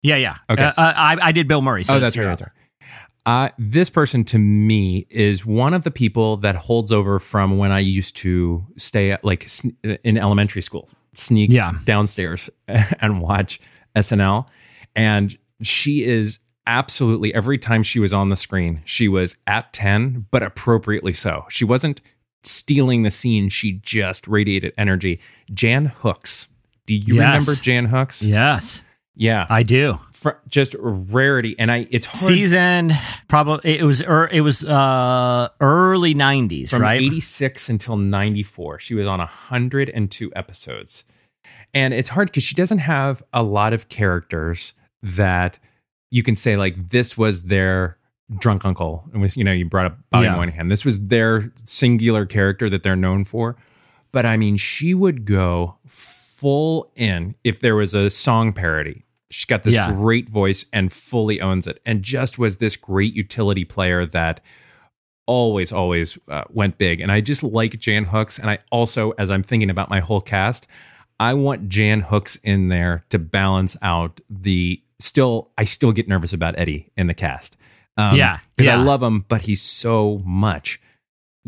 yeah, 0.02 0.14
yeah. 0.16 0.36
Okay. 0.48 0.62
Uh, 0.62 0.68
uh, 0.76 0.92
I, 0.96 1.16
I 1.20 1.32
did 1.32 1.48
Bill 1.48 1.60
Murray. 1.62 1.82
So 1.84 1.96
oh, 1.96 2.00
that's 2.00 2.16
right. 2.16 2.22
your 2.22 2.30
That's 2.30 2.42
right. 2.42 2.52
Uh, 3.26 3.50
this 3.58 3.90
person 3.90 4.24
to 4.24 4.38
me 4.38 5.06
is 5.10 5.44
one 5.44 5.74
of 5.74 5.82
the 5.84 5.90
people 5.90 6.36
that 6.38 6.54
holds 6.54 6.92
over 6.92 7.18
from 7.18 7.58
when 7.58 7.70
I 7.72 7.80
used 7.80 8.16
to 8.18 8.64
stay 8.78 9.10
at 9.10 9.22
like 9.24 9.46
in 10.04 10.16
elementary 10.16 10.62
school, 10.62 10.88
sneak 11.12 11.50
Yeah. 11.50 11.72
downstairs 11.84 12.48
and 12.68 13.20
watch 13.20 13.60
SNL. 13.94 14.46
And 14.96 15.36
she 15.60 16.04
is 16.04 16.38
absolutely 16.68 17.34
every 17.34 17.58
time 17.58 17.82
she 17.82 17.98
was 17.98 18.12
on 18.12 18.28
the 18.28 18.36
screen, 18.36 18.82
she 18.84 19.08
was 19.08 19.36
at 19.46 19.72
10, 19.72 20.26
but 20.30 20.42
appropriately 20.44 21.12
so. 21.14 21.46
She 21.48 21.64
wasn't 21.64 22.00
stealing 22.44 23.02
the 23.02 23.10
scene, 23.10 23.48
she 23.48 23.72
just 23.82 24.28
radiated 24.28 24.72
energy. 24.78 25.20
Jan 25.50 25.86
Hooks. 25.86 26.48
Do 26.86 26.94
you 26.94 27.16
Yes. 27.16 27.24
remember 27.46 27.54
Jan 27.60 27.86
Hooks? 27.86 28.22
Yes, 28.22 28.82
Yeah. 29.16 29.46
I 29.50 29.62
do. 29.64 29.98
Fr- 30.12 30.30
just 30.48 30.74
rarity. 30.78 31.54
And 31.58 31.70
I, 31.70 31.86
it's 31.90 32.06
hard. 32.06 32.16
Season 32.16 32.92
probably 33.28 33.78
it 33.78 33.82
was 33.84 34.00
er, 34.02 34.28
it 34.32 34.40
was 34.42 34.64
uh 34.64 35.48
early 35.60 36.14
'90s, 36.14 36.70
from 36.70 36.82
right? 36.82 37.00
86 37.00 37.68
until 37.68 37.96
94. 37.96 38.78
She 38.80 38.94
was 38.94 39.06
on 39.06 39.18
102 39.20 40.32
episodes. 40.34 41.04
And 41.74 41.92
it's 41.94 42.08
hard 42.10 42.28
because 42.28 42.42
she 42.42 42.54
doesn't 42.54 42.78
have 42.78 43.22
a 43.32 43.42
lot 43.42 43.72
of 43.72 43.88
characters 43.88 44.74
that 45.02 45.58
you 46.10 46.22
can 46.22 46.36
say, 46.36 46.56
like, 46.56 46.88
this 46.88 47.16
was 47.18 47.44
their 47.44 47.98
drunk 48.38 48.64
uncle. 48.64 49.08
And 49.12 49.22
with, 49.22 49.36
you 49.36 49.44
know, 49.44 49.52
you 49.52 49.64
brought 49.64 49.86
up 49.86 49.98
Bobby 50.10 50.26
Yeah. 50.26 50.36
Moynihan. 50.36 50.68
This 50.68 50.84
was 50.84 51.06
their 51.08 51.52
singular 51.64 52.26
character 52.26 52.68
that 52.70 52.82
they're 52.82 52.96
known 52.96 53.24
for. 53.24 53.56
But 54.12 54.26
I 54.26 54.36
mean, 54.36 54.56
she 54.56 54.94
would 54.94 55.24
go 55.24 55.76
full 55.86 56.90
in 56.96 57.34
if 57.44 57.60
there 57.60 57.74
was 57.76 57.94
a 57.94 58.10
song 58.10 58.52
parody. 58.52 59.04
She's 59.30 59.44
got 59.44 59.62
this 59.64 59.74
Yeah. 59.74 59.92
great 59.92 60.28
voice 60.28 60.66
and 60.72 60.90
fully 60.92 61.40
owns 61.40 61.66
it, 61.66 61.80
and 61.84 62.02
just 62.02 62.38
was 62.38 62.56
this 62.58 62.76
great 62.76 63.14
utility 63.14 63.64
player 63.64 64.06
that 64.06 64.40
always, 65.26 65.72
always 65.72 66.16
uh, 66.28 66.44
went 66.48 66.78
big. 66.78 67.00
And 67.02 67.12
I 67.12 67.20
just 67.20 67.42
like 67.42 67.78
Jan 67.78 68.04
Hooks. 68.06 68.38
And 68.38 68.48
I 68.48 68.58
also, 68.70 69.10
as 69.18 69.30
I'm 69.30 69.42
thinking 69.42 69.68
about 69.68 69.90
my 69.90 70.00
whole 70.00 70.22
cast, 70.22 70.66
I 71.20 71.34
want 71.34 71.68
Jan 71.68 72.00
Hooks 72.00 72.36
in 72.36 72.68
there 72.68 73.04
to 73.10 73.18
balance 73.18 73.76
out 73.82 74.20
the 74.30 74.80
still, 75.00 75.50
I 75.58 75.64
still 75.64 75.92
get 75.92 76.08
nervous 76.08 76.32
about 76.32 76.58
Eddie 76.58 76.90
in 76.96 77.06
the 77.06 77.14
cast. 77.14 77.56
Um, 77.96 78.16
Yeah, 78.16 78.38
Because 78.56 78.68
I 78.68 78.76
love 78.76 79.02
him, 79.02 79.24
but 79.28 79.42
he's 79.42 79.62
so 79.62 80.22
much. 80.24 80.80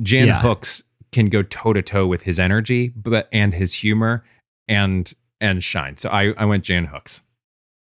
Jan 0.03 0.28
Yeah. 0.28 0.40
Hooks 0.40 0.82
can 1.12 1.26
go 1.26 1.42
toe 1.42 1.72
to 1.72 1.82
toe 1.82 2.07
with 2.07 2.22
his 2.22 2.38
energy, 2.38 2.88
but 2.88 3.28
and 3.32 3.55
his 3.55 3.74
humor 3.74 4.24
and 4.68 5.12
and 5.40 5.62
shine. 5.64 5.96
So 5.96 6.09
I, 6.11 6.32
I 6.36 6.44
went 6.44 6.64
Jan 6.64 6.86
Hooks. 6.86 7.22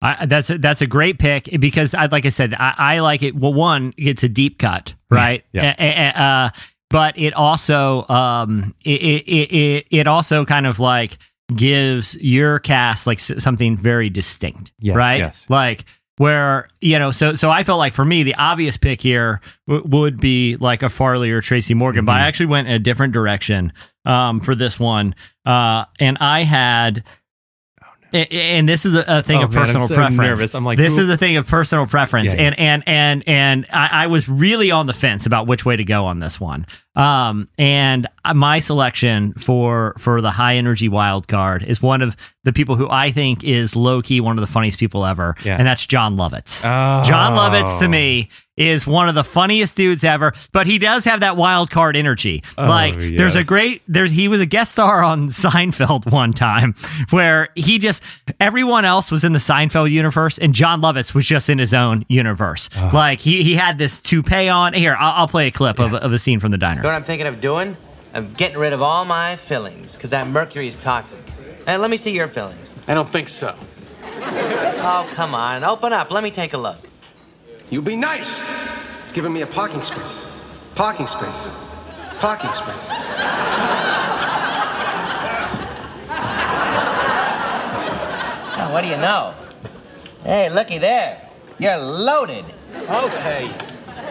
I, 0.02 0.24
that's 0.24 0.48
a, 0.48 0.56
that's 0.56 0.80
a 0.80 0.86
great 0.86 1.18
pick 1.18 1.48
because, 1.60 1.92
I, 1.92 2.06
like 2.06 2.24
I 2.24 2.30
said, 2.30 2.54
I, 2.54 2.74
I 2.78 2.98
like 3.00 3.22
it. 3.22 3.36
Well, 3.36 3.52
one, 3.52 3.92
it's 3.98 4.22
a 4.22 4.30
deep 4.30 4.58
cut, 4.58 4.94
right? 5.10 5.44
Yeah. 5.52 5.74
A- 5.78 5.84
a- 6.16 6.22
uh, 6.22 6.50
but 6.88 7.18
it 7.18 7.34
also, 7.34 8.08
um, 8.08 8.74
it, 8.82 9.02
it, 9.02 9.28
it, 9.54 9.86
it 9.90 10.06
also 10.06 10.44
kind 10.46 10.66
of 10.66 10.80
like 10.80 11.18
gives 11.56 12.16
your 12.20 12.58
cast 12.58 13.06
like 13.06 13.20
something 13.20 13.76
very 13.76 14.10
distinct, 14.10 14.72
Yes, 14.80 14.96
right? 14.96 15.18
yes. 15.18 15.46
Like 15.50 15.84
where 16.16 16.68
you 16.80 16.98
know, 16.98 17.10
so 17.12 17.34
so 17.34 17.50
I 17.50 17.64
felt 17.64 17.78
like 17.78 17.92
for 17.94 18.04
me 18.04 18.22
the 18.22 18.34
obvious 18.36 18.76
pick 18.76 19.00
here 19.00 19.40
w- 19.66 19.86
would 19.88 20.20
be 20.20 20.56
like 20.56 20.82
a 20.82 20.88
Farley 20.88 21.30
or 21.30 21.40
Tracy 21.40 21.74
Morgan, 21.74 22.04
but 22.04 22.12
I 22.12 22.20
Mhm. 22.20 22.24
actually 22.28 22.46
went 22.46 22.68
in 22.68 22.74
a 22.74 22.78
different 22.78 23.12
direction 23.14 23.72
um, 24.04 24.40
for 24.40 24.54
this 24.54 24.78
one, 24.80 25.14
uh, 25.46 25.84
and 25.98 26.16
I 26.20 26.42
had. 26.44 27.04
a- 28.12 28.26
And 28.56 28.68
this 28.68 28.84
is 28.84 28.94
a, 28.96 29.22
thing 29.22 29.38
Oh, 29.38 29.44
of 29.44 29.52
man, 29.54 29.66
personal 29.66 29.86
so 29.86 29.94
preference. 29.94 30.18
nervous. 30.18 30.54
I'm 30.56 30.64
like, 30.64 30.78
this 30.78 30.98
is 30.98 31.08
a 31.08 31.16
thing 31.16 31.36
of 31.36 31.46
personal 31.46 31.86
preference, 31.86 32.34
Yeah, 32.34 32.40
yeah. 32.40 32.46
and 32.48 32.58
and 32.58 32.82
and 32.88 33.28
and 33.28 33.66
I, 33.72 33.88
I 34.04 34.06
was 34.08 34.28
really 34.28 34.70
on 34.72 34.86
the 34.86 34.92
fence 34.92 35.26
about 35.26 35.46
which 35.46 35.64
way 35.64 35.76
to 35.76 35.84
go 35.84 36.06
on 36.06 36.18
this 36.18 36.40
one. 36.40 36.66
Um, 36.96 37.48
and 37.56 38.06
my 38.34 38.58
selection 38.58 39.32
for 39.34 39.94
for 39.98 40.20
the 40.20 40.30
high 40.32 40.56
energy 40.56 40.88
wild 40.88 41.28
card 41.28 41.62
is 41.62 41.80
one 41.80 42.02
of 42.02 42.16
the 42.42 42.52
people 42.52 42.74
who 42.74 42.88
I 42.90 43.10
think 43.10 43.44
is 43.44 43.76
low 43.76 44.02
key 44.02 44.20
one 44.20 44.36
of 44.38 44.40
the 44.40 44.52
funniest 44.52 44.78
people 44.78 45.06
ever, 45.06 45.36
Yeah. 45.44 45.56
and 45.56 45.66
that's 45.66 45.86
Jon 45.86 46.16
Lovitz. 46.16 46.62
Oh. 46.64 47.04
Jon 47.08 47.34
Lovitz 47.36 47.78
to 47.80 47.86
me 47.88 48.28
is 48.56 48.86
one 48.86 49.08
of 49.08 49.14
the 49.14 49.24
funniest 49.24 49.74
dudes 49.76 50.04
ever, 50.04 50.32
but 50.52 50.66
he 50.66 50.78
does 50.78 51.04
have 51.04 51.20
that 51.20 51.36
wild 51.36 51.70
card 51.70 51.96
energy. 51.96 52.42
like 52.58 52.94
there's 52.96 53.36
a 53.36 53.44
great 53.44 53.82
there's 53.88 54.10
he 54.10 54.26
was 54.28 54.40
a 54.40 54.46
guest 54.46 54.72
star 54.72 55.02
on 55.10 55.28
Seinfeld 55.28 56.10
one 56.10 56.32
time 56.32 56.74
where 57.10 57.48
he 57.54 57.78
just 57.78 58.02
everyone 58.40 58.84
else 58.84 59.10
was 59.10 59.22
in 59.22 59.32
the 59.32 59.38
Seinfeld 59.38 59.90
universe 59.90 60.38
and 60.38 60.54
Jon 60.54 60.80
Lovitz 60.82 61.14
was 61.14 61.24
just 61.26 61.48
in 61.48 61.58
his 61.58 61.72
own 61.72 62.04
universe. 62.08 62.68
Like 62.92 63.20
he 63.20 63.42
he 63.44 63.54
had 63.54 63.78
this 63.78 64.00
toupee 64.00 64.48
on. 64.48 64.72
Here, 64.74 64.96
I'll, 64.98 65.20
I'll 65.22 65.28
play 65.28 65.46
a 65.46 65.50
clip 65.52 65.78
of, 65.78 65.94
of 65.94 66.12
a 66.12 66.18
scene 66.18 66.40
from 66.40 66.50
the 66.50 66.58
diner. 66.58 66.79
You 66.80 66.84
know 66.84 66.92
what 66.92 66.96
I'm 66.96 67.04
thinking 67.04 67.26
of 67.26 67.42
doing? 67.42 67.76
I'm 68.14 68.32
getting 68.32 68.56
rid 68.56 68.72
of 68.72 68.80
all 68.80 69.04
my 69.04 69.36
fillings, 69.36 69.96
because 69.96 70.08
that 70.08 70.26
mercury 70.26 70.66
is 70.66 70.78
toxic. 70.78 71.20
And 71.66 71.82
let 71.82 71.90
me 71.90 71.98
see 71.98 72.10
your 72.10 72.26
fillings. 72.26 72.72
I 72.88 72.94
don't 72.94 73.06
think 73.06 73.28
so. 73.28 73.54
Oh, 74.02 75.06
come 75.12 75.34
on. 75.34 75.62
Open 75.62 75.92
up. 75.92 76.10
Let 76.10 76.22
me 76.22 76.30
take 76.30 76.54
a 76.54 76.56
look. 76.56 76.78
You 77.68 77.82
be 77.82 77.96
nice. 77.96 78.42
It's 79.02 79.12
giving 79.12 79.30
me 79.30 79.42
a 79.42 79.46
parking 79.46 79.82
space. 79.82 80.24
Parking 80.74 81.06
space. 81.06 81.48
Parking 82.18 82.50
space. 82.54 82.74
Oh, 88.56 88.70
what 88.72 88.80
do 88.80 88.88
you 88.88 88.96
know? 88.96 89.34
Hey, 90.22 90.48
looky 90.48 90.78
there. 90.78 91.28
You're 91.58 91.76
loaded. 91.76 92.46
Okay. 92.74 93.50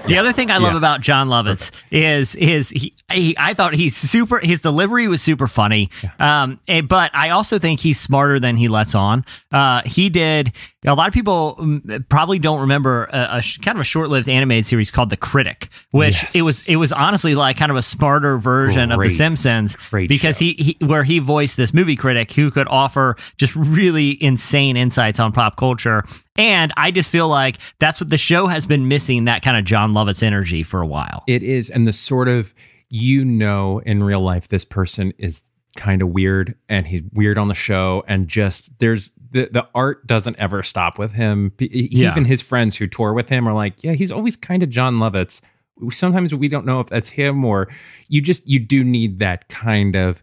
The 0.07 0.17
other 0.17 0.31
thing 0.33 0.49
I 0.49 0.57
love 0.57 0.71
Yeah. 0.73 0.77
about 0.77 1.01
Jon 1.01 1.27
Lovitz 1.27 1.71
is 1.91 2.35
is 2.35 2.69
he, 2.71 2.93
he 3.11 3.35
I 3.37 3.53
thought 3.53 3.73
he's 3.75 3.95
super 3.95 4.39
his 4.39 4.61
delivery 4.61 5.07
was 5.07 5.21
super 5.21 5.47
funny. 5.47 5.89
Um 6.19 6.59
eh, 6.67 6.81
but 6.81 7.11
I 7.13 7.29
also 7.29 7.59
think 7.59 7.79
he's 7.81 7.99
smarter 7.99 8.39
than 8.39 8.55
he 8.57 8.67
lets 8.67 8.95
on. 8.95 9.23
Uh 9.51 9.81
he 9.85 10.09
did 10.09 10.51
a 10.85 10.93
lot 10.95 11.07
of 11.09 11.13
people 11.13 11.57
mm, 11.59 12.07
probably 12.07 12.39
don't 12.39 12.61
remember 12.61 13.05
a, 13.11 13.37
a 13.39 13.43
kind 13.61 13.77
of 13.77 13.81
a 13.81 13.83
short-lived 13.83 14.29
animated 14.29 14.65
series 14.65 14.91
called 14.91 15.09
The 15.09 15.17
Critic, 15.17 15.67
which 15.91 16.13
Yes. 16.23 16.35
it 16.35 16.41
was 16.43 16.69
it 16.69 16.77
was 16.77 16.91
honestly 16.93 17.35
like 17.35 17.57
kind 17.57 17.69
of 17.69 17.75
a 17.77 17.81
smarter 17.81 18.37
version 18.37 18.91
of 18.91 19.01
The 19.01 19.09
Simpsons 19.09 19.75
Great 19.89 20.07
because 20.07 20.37
he, 20.39 20.53
he 20.53 20.85
where 20.85 21.03
he 21.03 21.19
voiced 21.19 21.57
this 21.57 21.73
movie 21.73 21.95
critic 21.97 22.31
who 22.31 22.49
could 22.49 22.67
offer 22.69 23.17
just 23.37 23.55
really 23.55 24.21
insane 24.23 24.77
insights 24.77 25.19
on 25.19 25.31
pop 25.33 25.57
culture. 25.57 26.03
And 26.37 26.71
I 26.77 26.91
just 26.91 27.11
feel 27.11 27.27
like 27.27 27.57
that's 27.79 27.99
what 27.99 28.09
the 28.09 28.17
show 28.17 28.47
has 28.47 28.65
been 28.65 28.87
missing 28.87 29.25
that 29.25 29.41
kind 29.41 29.57
of 29.57 29.65
Jon 29.65 29.93
Lovitz 29.93 30.23
energy 30.23 30.63
for 30.63 30.81
a 30.81 30.87
while. 30.87 31.23
It 31.27 31.43
is, 31.43 31.69
and 31.69 31.85
the 31.85 31.93
sort 31.93 32.29
of 32.29 32.53
you 32.89 33.25
know 33.25 33.79
in 33.79 34.01
real 34.01 34.21
life 34.21 34.47
this 34.47 34.63
person 34.63 35.13
is 35.17 35.51
kind 35.75 36.01
of 36.01 36.09
weird, 36.09 36.55
and 36.69 36.87
he's 36.87 37.03
weird 37.13 37.37
on 37.37 37.47
the 37.49 37.55
show, 37.55 38.03
and 38.07 38.27
just 38.29 38.79
there's 38.79 39.11
the 39.31 39.49
the 39.51 39.67
art 39.75 40.05
doesn't 40.07 40.35
ever 40.37 40.63
stop 40.63 40.97
with 40.99 41.13
him. 41.13 41.51
Yeah. 41.59 42.11
Even 42.11 42.25
his 42.25 42.41
friends 42.41 42.77
who 42.77 42.87
tour 42.87 43.13
with 43.13 43.29
him 43.29 43.47
are 43.47 43.53
like, 43.53 43.83
yeah, 43.83 43.93
he's 43.93 44.11
always 44.11 44.35
kind 44.35 44.63
of 44.63 44.69
Jon 44.69 44.95
Lovitz. 44.99 45.41
Sometimes 45.91 46.33
we 46.35 46.47
don't 46.49 46.65
know 46.65 46.79
if 46.79 46.87
that's 46.87 47.09
him 47.09 47.45
or 47.45 47.67
you 48.09 48.21
just 48.21 48.47
you 48.47 48.59
do 48.59 48.83
need 48.83 49.19
that 49.19 49.47
kind 49.49 49.95
of 49.95 50.21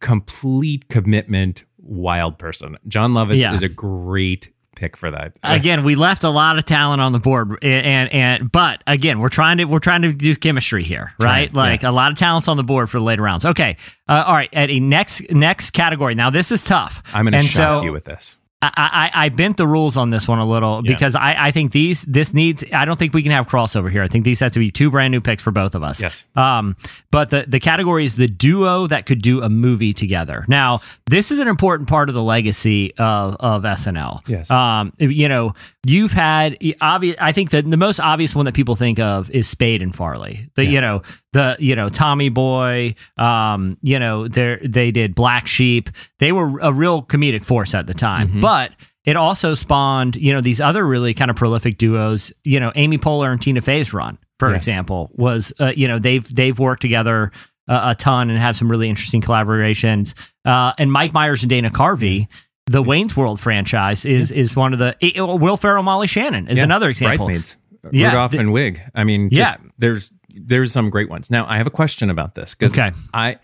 complete 0.00 0.88
commitment 0.88 1.64
wild 1.78 2.38
person. 2.38 2.76
Jon 2.86 3.12
Lovitz 3.12 3.40
Yeah. 3.40 3.54
is 3.54 3.62
a 3.62 3.68
great 3.68 4.52
pick 4.78 4.96
for 4.96 5.10
that. 5.10 5.32
Again, 5.42 5.84
we 5.84 5.94
left 5.94 6.24
a 6.24 6.30
lot 6.30 6.58
of 6.58 6.64
talent 6.64 7.00
on 7.00 7.12
the 7.12 7.18
board, 7.18 7.58
and 7.62 8.12
and, 8.12 8.50
but 8.50 8.82
again, 8.86 9.18
we're 9.18 9.28
trying 9.28 9.58
to 9.58 9.64
we're 9.64 9.78
trying 9.78 10.02
to 10.02 10.12
do 10.12 10.34
chemistry 10.36 10.84
here, 10.84 11.12
right? 11.18 11.52
Like 11.52 11.82
a 11.82 11.90
lot 11.90 12.12
of 12.12 12.18
talents 12.18 12.48
on 12.48 12.56
the 12.56 12.62
board 12.62 12.88
for 12.88 12.98
the 12.98 13.04
later 13.04 13.22
rounds. 13.22 13.44
Okay, 13.44 13.76
uh, 14.08 14.24
all 14.26 14.34
right. 14.34 14.50
A 14.52 14.80
next 14.80 15.30
next 15.30 15.70
category. 15.72 16.14
Now 16.14 16.30
this 16.30 16.52
is 16.52 16.62
tough. 16.62 17.02
I'm 17.12 17.24
going 17.24 17.40
to 17.40 17.46
shock 17.46 17.78
so- 17.78 17.84
you 17.84 17.92
with 17.92 18.04
this. 18.04 18.38
I, 18.60 19.10
I 19.14 19.26
I 19.26 19.28
bent 19.28 19.56
the 19.56 19.68
rules 19.68 19.96
on 19.96 20.10
this 20.10 20.26
one 20.26 20.40
a 20.40 20.44
little 20.44 20.82
Yeah. 20.84 20.92
because 20.92 21.14
I, 21.14 21.46
I 21.46 21.50
think 21.52 21.70
these 21.70 22.02
this 22.02 22.34
needs 22.34 22.64
I 22.72 22.84
don't 22.86 22.98
think 22.98 23.14
we 23.14 23.22
can 23.22 23.30
have 23.30 23.46
crossover 23.46 23.88
here. 23.90 24.02
I 24.02 24.08
think 24.08 24.24
these 24.24 24.40
have 24.40 24.50
to 24.52 24.58
be 24.58 24.72
two 24.72 24.90
brand 24.90 25.12
new 25.12 25.20
picks 25.20 25.42
for 25.44 25.52
both 25.52 25.76
of 25.76 25.84
us. 25.84 26.02
Yes. 26.02 26.24
Um, 26.34 26.76
but 27.12 27.30
the 27.30 27.44
the 27.46 27.60
category 27.60 28.04
is 28.04 28.16
the 28.16 28.26
duo 28.26 28.88
that 28.88 29.06
could 29.06 29.22
do 29.22 29.42
a 29.42 29.48
movie 29.48 29.92
together. 29.94 30.44
Now 30.48 30.80
this 31.06 31.30
is 31.30 31.38
an 31.38 31.46
important 31.46 31.88
part 31.88 32.08
of 32.08 32.16
the 32.16 32.22
legacy 32.22 32.92
of 32.96 33.36
of 33.38 33.62
SNL. 33.62 34.26
Yes. 34.26 34.50
Um, 34.50 34.92
you 34.98 35.28
know 35.28 35.54
you've 35.86 36.12
had 36.12 36.56
obvious. 36.80 37.16
I 37.20 37.32
think 37.32 37.50
that 37.50 37.70
the 37.70 37.76
most 37.76 38.00
obvious 38.00 38.34
one 38.34 38.44
that 38.46 38.54
people 38.54 38.76
think 38.76 38.98
of 38.98 39.30
is 39.30 39.48
Spade 39.48 39.82
and 39.82 39.94
Farley. 39.94 40.48
The 40.56 40.64
you 40.64 40.80
know 40.80 41.02
the 41.32 41.56
you 41.58 41.76
know 41.76 41.88
Tommy 41.88 42.28
Boy. 42.28 42.94
Um, 43.16 43.78
you 43.82 43.98
know 43.98 44.28
they 44.28 44.58
they 44.62 44.90
did 44.90 45.14
Black 45.14 45.46
Sheep. 45.46 45.90
They 46.18 46.32
were 46.32 46.58
a 46.60 46.72
real 46.72 47.02
comedic 47.02 47.44
force 47.44 47.74
at 47.74 47.86
the 47.86 47.94
time, 47.94 48.40
but 48.40 48.72
it 49.04 49.16
also 49.16 49.54
spawned 49.54 50.16
you 50.16 50.32
know 50.32 50.40
these 50.40 50.60
other 50.60 50.86
really 50.86 51.14
kind 51.14 51.30
of 51.30 51.36
prolific 51.36 51.78
duos. 51.78 52.32
You 52.44 52.60
know 52.60 52.72
Amy 52.74 52.98
Poehler 52.98 53.30
and 53.32 53.40
Tina 53.40 53.60
Fey's 53.60 53.92
run, 53.94 54.18
for 54.38 54.50
Yes. 54.50 54.58
example, 54.58 55.10
was 55.14 55.52
uh, 55.60 55.72
you 55.76 55.88
know 55.88 55.98
they've 55.98 56.34
they've 56.34 56.58
worked 56.58 56.82
together 56.82 57.32
uh, 57.68 57.92
a 57.92 57.94
ton 57.94 58.30
and 58.30 58.38
have 58.38 58.56
some 58.56 58.70
really 58.70 58.88
interesting 58.88 59.20
collaborations. 59.22 60.14
Uh, 60.44 60.72
and 60.78 60.90
Mike 60.90 61.12
Myers 61.12 61.42
and 61.42 61.50
Dana 61.50 61.70
Carvey. 61.70 62.26
The 62.70 62.82
Wayne's 62.82 63.16
World 63.16 63.40
franchise 63.40 64.04
is 64.04 64.30
is 64.30 64.54
one 64.54 64.72
of 64.72 64.78
the 64.78 64.94
it- 65.00 65.18
oh, 65.18 65.36
Will 65.36 65.56
Ferrell, 65.56 65.82
Molly 65.82 66.06
Shannon 66.06 66.48
is 66.48 66.58
Yeah. 66.58 66.64
another 66.64 66.88
example. 66.90 67.26
Bridesmaids, 67.26 67.56
Yeah, 67.92 68.08
Rudolph 68.08 68.32
th- 68.32 68.40
and 68.40 68.50
Wiig. 68.50 68.80
I 68.94 69.04
mean, 69.04 69.30
just, 69.30 69.58
Yeah. 69.58 69.70
there's 69.78 70.12
there's 70.30 70.72
some 70.72 70.90
great 70.90 71.08
ones. 71.08 71.30
Now, 71.30 71.46
I 71.48 71.56
have 71.56 71.66
a 71.66 71.70
question 71.70 72.10
about 72.10 72.34
this 72.34 72.54
because 72.54 72.72
Okay. 72.72 72.92
I 73.14 73.36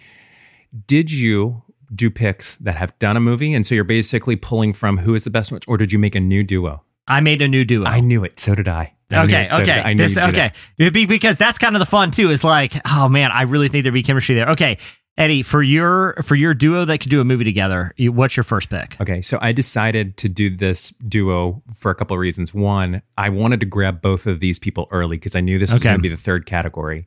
did 0.87 1.11
you 1.11 1.63
do 1.95 2.11
picks 2.11 2.57
that 2.57 2.75
have 2.77 2.99
done 2.99 3.17
a 3.17 3.21
movie, 3.21 3.55
and 3.55 3.65
so 3.65 3.75
you're 3.75 3.85
basically 3.85 4.37
pulling 4.37 4.73
from 4.73 4.99
who 4.99 5.15
is 5.15 5.25
the 5.25 5.31
best 5.31 5.53
one, 5.53 5.61
or 5.67 5.77
did 5.77 5.93
you 5.93 5.99
make 5.99 6.15
a 6.15 6.21
new 6.21 6.43
duo? 6.43 6.83
I 7.07 7.21
made 7.21 7.43
a 7.43 7.49
new 7.49 7.65
duo. 7.65 7.87
I 7.87 8.01
knew 8.01 8.25
it. 8.25 8.39
So 8.41 8.55
did 8.55 8.69
I. 8.69 8.93
I 9.13 9.25
Okay, 9.25 9.49
so 9.51 9.63
okay, 9.63 9.81
I. 9.85 9.95
This- 9.95 10.17
okay. 10.17 10.53
that. 10.79 10.93
Be 10.93 11.07
because 11.07 11.37
that's 11.39 11.59
kind 11.59 11.77
of 11.77 11.81
the 11.81 11.87
fun 11.87 12.11
too. 12.11 12.31
Is 12.31 12.43
like, 12.43 12.73
oh 12.91 13.09
man, 13.09 13.31
I 13.31 13.43
really 13.43 13.69
think 13.69 13.85
there'd 13.85 13.95
be 13.95 14.03
chemistry 14.03 14.35
there. 14.35 14.49
Okay, 14.51 14.79
Eddie, 15.17 15.43
for 15.45 15.63
your 15.63 16.15
for 16.25 16.35
your 16.35 16.55
duo 16.55 16.85
that 16.85 16.99
could 16.99 17.11
do 17.11 17.21
a 17.21 17.25
movie 17.25 17.45
together, 17.45 17.93
you, 17.97 18.11
what's 18.11 18.37
your 18.37 18.43
first 18.43 18.69
pick? 18.69 18.97
Okay, 19.01 19.21
so 19.21 19.39
I 19.41 19.53
decided 19.53 20.17
to 20.17 20.29
do 20.29 20.51
this 20.51 20.91
duo 21.07 21.63
for 21.73 21.93
a 21.93 21.95
couple 21.95 22.15
of 22.15 22.21
reasons. 22.21 22.53
One, 22.53 23.01
I 23.17 23.29
wanted 23.29 23.61
to 23.61 23.67
grab 23.67 24.01
both 24.03 24.27
of 24.27 24.41
these 24.41 24.59
people 24.59 24.89
early 24.91 25.17
because 25.17 25.37
I 25.37 25.41
knew 25.41 25.59
this 25.59 25.71
was 25.71 25.81
Okay. 25.81 25.91
going 25.91 25.99
to 25.99 26.03
be 26.03 26.09
the 26.09 26.17
third 26.17 26.47
category. 26.47 27.07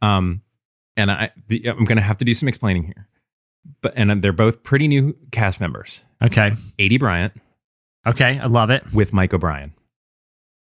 Um, 0.00 0.42
and 0.96 1.10
I, 1.10 1.30
the, 1.48 1.66
I'm 1.66 1.84
going 1.84 1.96
to 1.96 2.02
have 2.02 2.18
to 2.18 2.24
do 2.24 2.34
some 2.34 2.48
explaining 2.48 2.84
here. 2.84 3.08
But 3.82 3.94
and 3.96 4.22
they're 4.22 4.32
both 4.32 4.62
pretty 4.62 4.86
new 4.86 5.16
cast 5.32 5.60
members. 5.60 6.04
Okay, 6.22 6.52
Aidy 6.78 6.98
Bryant 7.00 7.32
okay, 8.06 8.38
I 8.38 8.46
love 8.46 8.70
it. 8.70 8.84
with 8.92 9.12
Mike 9.12 9.34
O'Brien. 9.34 9.74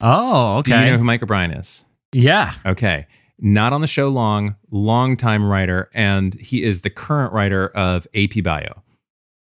Oh, 0.01 0.59
okay, 0.59 0.73
Do 0.73 0.79
you 0.79 0.85
know 0.93 0.99
who 0.99 1.05
Mike 1.05 1.23
O'Brien 1.23 1.51
is? 1.53 1.87
yeah, 2.13 2.53
Okay. 2.67 3.07
Not 3.39 3.73
on 3.73 3.83
the 3.83 3.87
show 3.87 4.09
long, 4.09 4.57
long 4.71 5.17
time 5.17 5.45
writer, 5.45 5.91
and 5.93 6.35
he 6.41 6.63
is 6.63 6.81
the 6.81 6.91
current 6.91 7.33
writer 7.33 7.69
of 7.69 8.07
AP 8.15 8.43
Bio. 8.43 8.83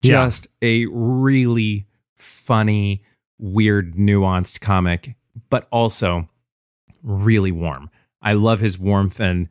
Yeah. 0.03 0.25
Just 0.25 0.47
a 0.63 0.87
really 0.87 1.87
funny, 2.17 3.03
weird, 3.39 3.95
nuanced 3.95 4.61
comic, 4.61 5.17
but 5.49 5.67
also 5.71 6.29
really 7.03 7.53
warm. 7.53 7.91
I 8.23 8.35
love 8.35 8.61
his 8.61 8.79
warmth 8.79 9.21
and 9.21 9.49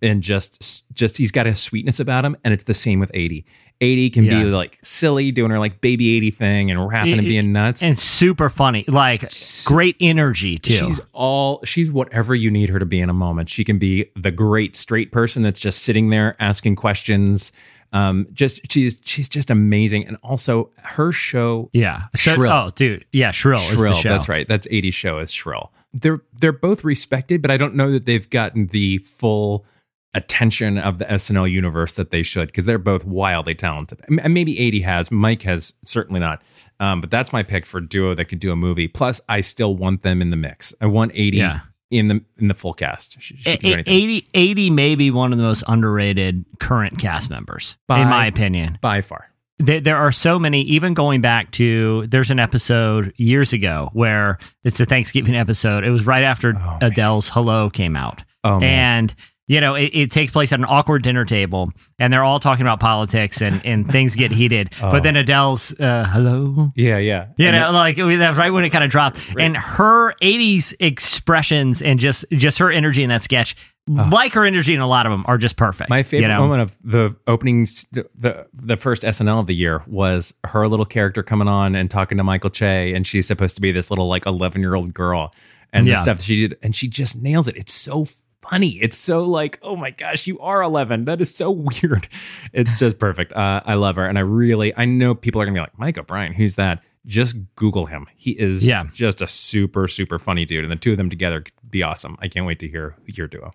and 0.00 0.22
just 0.22 0.92
just 0.92 1.18
he's 1.18 1.30
got 1.30 1.46
a 1.46 1.54
sweetness 1.54 2.00
about 2.00 2.24
him, 2.24 2.36
and 2.44 2.52
it's 2.52 2.64
the 2.64 2.74
same 2.74 2.98
with 2.98 3.12
Aidy. 3.12 3.44
Aidy 3.82 4.12
can 4.12 4.24
Yeah. 4.24 4.44
be 4.44 4.48
like 4.50 4.78
silly, 4.82 5.32
doing 5.32 5.50
her 5.50 5.58
like 5.58 5.80
baby 5.80 6.18
Aidy 6.20 6.32
thing 6.32 6.70
and 6.70 6.88
rapping 6.88 7.18
and 7.18 7.26
being 7.26 7.52
nuts. 7.52 7.82
and 7.82 7.98
super 7.98 8.48
funny. 8.48 8.84
Like 8.88 9.30
great 9.66 9.96
energy 10.00 10.58
too. 10.58 10.72
She's 10.72 11.00
all 11.12 11.60
she's 11.64 11.90
whatever 11.92 12.34
you 12.34 12.50
need 12.50 12.68
her 12.70 12.78
to 12.78 12.86
be 12.86 13.00
in 13.00 13.10
a 13.10 13.14
moment. 13.14 13.48
She 13.50 13.64
can 13.64 13.78
be 13.78 14.06
the 14.16 14.30
great 14.30 14.76
straight 14.76 15.10
person 15.12 15.42
that's 15.42 15.60
just 15.60 15.80
sitting 15.82 16.10
there 16.10 16.36
asking 16.40 16.76
questions. 16.76 17.52
Um, 17.94 18.26
just 18.32 18.60
she's 18.72 19.00
she's 19.04 19.28
just 19.28 19.50
amazing, 19.50 20.06
and 20.06 20.16
also 20.22 20.70
her 20.78 21.12
show 21.12 21.68
yeah. 21.74 22.04
Shrill. 22.14 22.50
Oh, 22.50 22.70
dude. 22.74 23.04
Yeah, 23.12 23.32
Shrill. 23.32 23.60
is 23.60 23.70
the 23.72 23.76
Shrill. 23.76 23.94
show. 23.94 24.08
That's 24.08 24.28
right. 24.30 24.48
That's 24.48 24.66
Aidy's 24.68 24.94
show 24.94 25.18
is 25.18 25.30
Shrill. 25.30 25.70
They're 25.92 26.22
they're 26.40 26.52
both 26.52 26.84
respected, 26.84 27.42
but 27.42 27.50
I 27.50 27.58
don't 27.58 27.74
know 27.74 27.90
that 27.90 28.06
they've 28.06 28.30
gotten 28.30 28.68
the 28.68 28.96
full 28.98 29.66
attention 30.14 30.76
of 30.78 30.98
the 30.98 31.04
SNL 31.06 31.50
universe 31.50 31.94
that 31.94 32.10
they 32.10 32.22
should 32.22 32.48
because 32.48 32.66
they're 32.66 32.78
both 32.78 33.04
wildly 33.04 33.54
talented. 33.54 34.00
And 34.08 34.34
maybe 34.34 34.54
Aidy 34.56 34.82
has, 34.84 35.10
Mike 35.10 35.42
has 35.42 35.74
certainly 35.84 36.20
not. 36.20 36.42
Um, 36.80 37.00
but 37.00 37.10
that's 37.10 37.32
my 37.32 37.42
pick 37.42 37.64
for 37.64 37.80
duo 37.80 38.14
that 38.14 38.26
could 38.26 38.40
do 38.40 38.52
a 38.52 38.56
movie. 38.56 38.88
Plus, 38.88 39.20
I 39.28 39.40
still 39.40 39.74
want 39.76 40.02
them 40.02 40.20
in 40.20 40.30
the 40.30 40.36
mix. 40.36 40.74
I 40.80 40.86
want 40.86 41.12
Aidy 41.12 41.34
Yeah. 41.34 41.60
in 41.90 42.08
the 42.08 42.22
in 42.38 42.48
the 42.48 42.54
full 42.54 42.74
cast. 42.74 43.20
She, 43.22 43.36
she 43.36 43.50
A- 43.50 43.54
a- 43.80 43.84
Aidy, 43.84 44.26
Aidy 44.32 44.70
may 44.70 44.94
be 44.96 45.10
one 45.10 45.32
of 45.32 45.38
the 45.38 45.44
most 45.44 45.62
underrated 45.68 46.44
current 46.60 46.98
cast 46.98 47.30
members, 47.30 47.76
By- 47.86 48.00
in 48.02 48.08
my 48.08 48.26
opinion. 48.26 48.78
by 48.80 49.00
far. 49.00 49.28
there, 49.58 49.80
there 49.80 49.96
are 49.96 50.10
so 50.10 50.38
many 50.38 50.62
even 50.62 50.92
going 50.94 51.20
back 51.20 51.52
to 51.52 52.04
there's 52.08 52.30
an 52.32 52.40
episode 52.40 53.12
years 53.16 53.52
ago 53.52 53.90
where 53.92 54.38
it's 54.64 54.80
a 54.80 54.86
thanksgiving 54.86 55.36
episode 55.44 55.84
it 55.84 55.90
was 55.90 56.04
right 56.06 56.24
after 56.24 56.54
Oh, 56.56 56.78
adele's 56.80 57.28
hello 57.28 57.70
came 57.70 57.94
out 57.94 58.22
Oh, 58.44 58.58
man. 58.58 59.10
You 59.52 59.60
know 59.60 59.74
it, 59.74 59.90
it 59.92 60.10
takes 60.10 60.32
place 60.32 60.50
at 60.52 60.58
an 60.58 60.64
awkward 60.68 61.02
dinner 61.02 61.24
table 61.24 61.70
and 61.98 62.12
they're 62.12 62.24
all 62.24 62.40
talking 62.40 62.62
about 62.62 62.80
politics 62.80 63.42
and, 63.42 63.60
and 63.66 63.86
things 63.94 64.14
get 64.16 64.30
heated 64.30 64.72
but 64.80 65.02
then 65.02 65.14
adele's 65.16 65.78
uh, 65.78 66.06
hello 66.10 66.72
Yeah, 66.74 66.98
yeah. 66.98 67.26
you 67.36 67.46
And 67.48 67.56
know, 67.56 67.70
like 67.72 67.96
that's 67.96 68.38
right 68.38 68.50
when 68.50 68.64
it 68.64 68.70
kind 68.70 68.84
of 68.84 68.90
dropped, 68.90 69.18
and 69.38 69.56
her 69.56 70.14
Aidy's 70.22 70.74
expressions 70.80 71.82
and 71.82 71.98
just 72.00 72.24
just 72.32 72.58
her 72.58 72.70
energy 72.70 73.02
in 73.02 73.08
that 73.10 73.22
sketch, 73.22 73.54
like 73.86 74.32
her 74.32 74.44
energy 74.44 74.74
in 74.74 74.80
a 74.80 74.86
lot 74.86 75.06
of 75.06 75.12
them, 75.12 75.24
are 75.26 75.36
just 75.38 75.56
perfect. 75.56 75.90
My 75.90 76.02
favorite 76.02 76.28
you 76.28 76.34
know? 76.34 76.40
moment 76.40 76.62
of 76.62 76.76
the 76.82 77.14
opening, 77.26 77.64
the 77.92 78.46
the 78.54 78.76
first 78.76 79.02
SNL 79.02 79.40
of 79.40 79.46
the 79.46 79.54
year 79.54 79.82
was 79.86 80.34
her 80.44 80.66
little 80.68 80.86
character 80.86 81.22
coming 81.22 81.48
on 81.48 81.74
and 81.74 81.90
talking 81.90 82.16
to 82.18 82.24
Michael 82.24 82.50
Che, 82.50 82.94
and 82.94 83.06
she's 83.06 83.26
supposed 83.26 83.54
to 83.56 83.60
be 83.60 83.72
this 83.72 83.90
little 83.90 84.08
like 84.08 84.24
eleven 84.26 84.60
year 84.62 84.74
old 84.74 84.94
girl, 84.94 85.34
and 85.72 85.86
Yeah. 85.86 85.94
the 85.96 86.02
stuff 86.02 86.20
she 86.22 86.48
did, 86.48 86.58
and 86.62 86.74
she 86.74 86.88
just 86.88 87.22
nails 87.22 87.48
it. 87.48 87.56
It's 87.56 87.72
so 87.74 88.06
funny. 88.48 88.70
It's 88.80 88.96
so 88.98 89.24
like, 89.24 89.58
oh 89.62 89.76
my 89.76 89.90
gosh, 89.90 90.26
you 90.26 90.38
are 90.40 90.62
eleven. 90.62 91.04
That 91.06 91.20
is 91.20 91.34
so 91.34 91.50
weird. 91.82 92.08
It's 92.52 92.78
just 92.78 92.98
perfect. 92.98 93.32
Uh, 93.32 93.62
I 93.64 93.74
love 93.74 93.96
her, 93.96 94.06
and 94.06 94.18
I 94.18 94.22
really, 94.22 94.76
I 94.76 94.84
know 94.84 95.14
people 95.14 95.40
are 95.40 95.44
gonna 95.44 95.54
be 95.56 95.60
like, 95.60 95.78
Mike 95.78 95.98
O'Brien, 95.98 96.32
who's 96.32 96.56
that? 96.56 96.82
Just 97.04 97.34
Google 97.56 97.86
him. 97.86 98.06
He 98.14 98.30
is 98.32 98.64
Yeah. 98.66 98.84
just 98.92 99.22
a 99.22 99.26
super 99.26 99.88
super 99.88 100.18
funny 100.18 100.44
dude, 100.44 100.64
and 100.64 100.70
the 100.70 100.76
two 100.76 100.92
of 100.92 100.96
them 100.98 101.10
together 101.10 101.40
could 101.40 101.52
be 101.70 101.82
awesome. 101.82 102.16
I 102.20 102.28
can't 102.28 102.46
wait 102.46 102.58
to 102.60 102.68
hear 102.68 102.96
your 103.06 103.26
duo. 103.26 103.52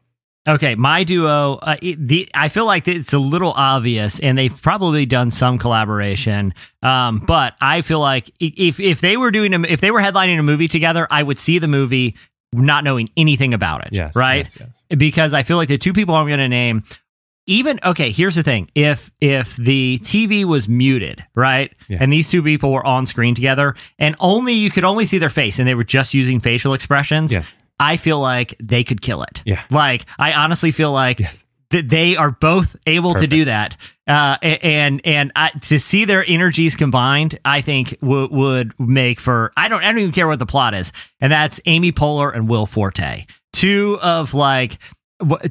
Okay, 0.49 0.75
my 0.75 1.03
duo. 1.03 1.55
Uh, 1.55 1.75
it, 1.81 2.07
the 2.07 2.29
I 2.33 2.47
feel 2.47 2.65
like 2.65 2.87
it's 2.87 3.11
a 3.13 3.19
little 3.19 3.51
obvious, 3.51 4.17
and 4.19 4.37
they've 4.37 4.61
probably 4.61 5.05
done 5.05 5.29
some 5.31 5.57
collaboration. 5.57 6.53
Um, 6.81 7.21
but 7.27 7.53
I 7.59 7.81
feel 7.81 7.99
like 7.99 8.31
if 8.39 8.79
if 8.79 9.01
they 9.01 9.17
were 9.17 9.31
doing 9.31 9.53
a, 9.53 9.61
if 9.63 9.81
they 9.81 9.91
were 9.91 9.99
headlining 9.99 10.39
a 10.39 10.43
movie 10.43 10.69
together, 10.69 11.05
I 11.11 11.23
would 11.23 11.37
see 11.37 11.59
the 11.59 11.67
movie 11.67 12.15
not 12.53 12.83
knowing 12.83 13.09
anything 13.17 13.53
about 13.53 13.85
it. 13.85 13.93
Yes, 13.93 14.15
right. 14.15 14.45
yes, 14.45 14.57
yes. 14.89 14.97
Because 14.97 15.33
I 15.33 15.43
feel 15.43 15.57
like 15.57 15.67
the 15.69 15.77
two 15.77 15.93
people 15.93 16.15
I'm 16.15 16.27
going 16.27 16.39
to 16.39 16.47
name. 16.47 16.83
Even 17.49 17.79
okay, 17.81 18.11
here's 18.11 18.35
the 18.35 18.43
thing: 18.43 18.69
if 18.75 19.09
if 19.21 19.55
the 19.55 19.99
TV 19.99 20.43
was 20.43 20.67
muted, 20.67 21.23
right, 21.33 21.71
Yeah. 21.87 21.99
and 22.01 22.11
these 22.11 22.29
two 22.29 22.43
people 22.43 22.73
were 22.73 22.85
on 22.85 23.05
screen 23.05 23.35
together, 23.35 23.73
and 23.97 24.17
only 24.19 24.51
you 24.53 24.69
could 24.69 24.83
only 24.83 25.05
see 25.05 25.17
their 25.17 25.29
face, 25.29 25.57
and 25.57 25.65
they 25.65 25.73
were 25.75 25.85
just 25.85 26.13
using 26.13 26.41
facial 26.41 26.73
expressions, 26.73 27.31
Yes. 27.31 27.53
I 27.79 27.95
feel 27.95 28.19
like 28.19 28.55
they 28.61 28.83
could 28.83 29.01
kill 29.01 29.23
it. 29.23 29.43
Yeah. 29.45 29.61
Like 29.69 30.05
I 30.19 30.33
honestly 30.33 30.71
feel 30.71 30.91
like 30.91 31.21
Yes. 31.21 31.45
That 31.71 31.89
they 31.89 32.15
are 32.15 32.31
both 32.31 32.75
able 32.85 33.13
Perfect. 33.13 33.31
to 33.31 33.37
do 33.37 33.45
that. 33.45 33.77
Uh, 34.07 34.37
and 34.41 35.01
and 35.05 35.31
I, 35.35 35.49
to 35.49 35.79
see 35.79 36.05
their 36.05 36.23
energies 36.27 36.75
combined, 36.75 37.39
I 37.43 37.61
think 37.61 37.99
w- 37.99 38.29
would 38.31 38.73
make 38.79 39.19
for 39.19 39.51
I 39.57 39.67
don't 39.67 39.83
I 39.83 39.91
don't 39.91 39.99
even 39.99 40.13
care 40.13 40.27
what 40.27 40.39
the 40.39 40.45
plot 40.45 40.73
is, 40.73 40.93
and 41.19 41.31
that's 41.31 41.59
Amy 41.65 41.91
Poehler 41.91 42.33
and 42.33 42.47
Will 42.47 42.65
Forte, 42.65 43.25
two 43.51 43.99
of 44.01 44.33
like 44.33 44.77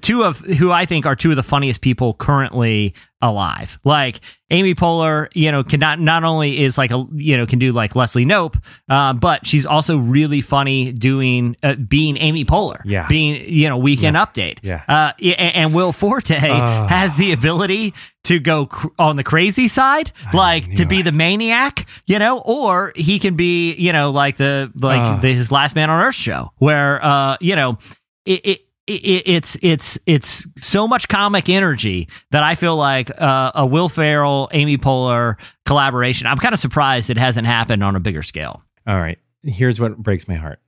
two 0.00 0.22
of 0.24 0.38
who 0.40 0.70
I 0.70 0.86
think 0.86 1.06
are 1.06 1.16
two 1.16 1.30
of 1.30 1.36
the 1.36 1.42
funniest 1.42 1.80
people 1.80 2.14
currently 2.14 2.94
alive. 3.20 3.78
Like 3.82 4.20
Amy 4.50 4.74
Poehler, 4.76 5.26
you 5.34 5.50
know, 5.50 5.64
can 5.64 5.80
not 5.80 5.98
not 5.98 6.22
only 6.22 6.60
is 6.62 6.78
like 6.78 6.92
a 6.92 7.04
you 7.14 7.36
know 7.36 7.46
can 7.46 7.58
do 7.58 7.72
like 7.72 7.96
Leslie 7.96 8.24
Knope, 8.24 8.62
uh, 8.88 9.12
but 9.14 9.44
she's 9.44 9.66
also 9.66 9.96
really 9.96 10.40
funny 10.40 10.92
doing 10.92 11.56
uh, 11.64 11.74
being 11.74 12.16
Amy 12.18 12.44
Poehler, 12.44 12.80
Yeah. 12.84 13.08
being 13.08 13.42
you 13.52 13.68
know 13.68 13.76
Weekend 13.76 14.16
Update, 14.16 14.58
Yeah. 14.62 14.82
Uh, 14.86 15.12
y- 15.20 15.34
a- 15.36 15.40
and 15.56 15.74
Will 15.74 15.90
Forte 15.92 16.34
has 16.38 17.16
the 17.16 17.32
ability 17.32 17.92
to 18.24 18.38
go 18.38 18.66
cr- 18.66 18.88
on 19.00 19.16
the 19.16 19.24
crazy 19.24 19.66
side, 19.66 20.12
like 20.32 20.74
to 20.76 20.84
be 20.86 21.02
the 21.02 21.12
maniac, 21.12 21.86
you 22.06 22.18
know, 22.20 22.38
or 22.44 22.92
he 22.94 23.18
can 23.18 23.34
be 23.34 23.74
you 23.74 23.92
know 23.92 24.10
like 24.12 24.36
the 24.36 24.70
like 24.76 25.00
Ah. 25.00 25.16
the, 25.16 25.32
his 25.32 25.50
Last 25.50 25.74
Man 25.74 25.90
on 25.90 26.00
Earth 26.00 26.14
show, 26.14 26.52
where 26.58 27.04
uh 27.04 27.36
you 27.40 27.56
know 27.56 27.78
it. 28.24 28.46
it 28.46 28.46
it, 28.46 28.60
it's 28.88 29.56
it's 29.62 29.98
it's 30.06 30.46
so 30.58 30.86
much 30.86 31.08
comic 31.08 31.48
energy 31.48 32.08
that 32.30 32.42
I 32.42 32.54
feel 32.54 32.76
like 32.76 33.10
uh, 33.20 33.52
a 33.54 33.66
Will 33.66 33.88
Ferrell, 33.88 34.48
Amy 34.52 34.76
Poehler 34.78 35.36
collaboration. 35.64 36.26
I'm 36.26 36.38
kind 36.38 36.52
of 36.52 36.60
surprised 36.60 37.10
it 37.10 37.16
hasn't 37.16 37.46
happened 37.46 37.82
on 37.82 37.96
a 37.96 38.00
bigger 38.00 38.22
scale. 38.22 38.62
All 38.86 38.96
right. 38.98 39.18
Here's 39.42 39.80
what 39.80 39.96
breaks 39.98 40.28
my 40.28 40.34
heart. 40.34 40.60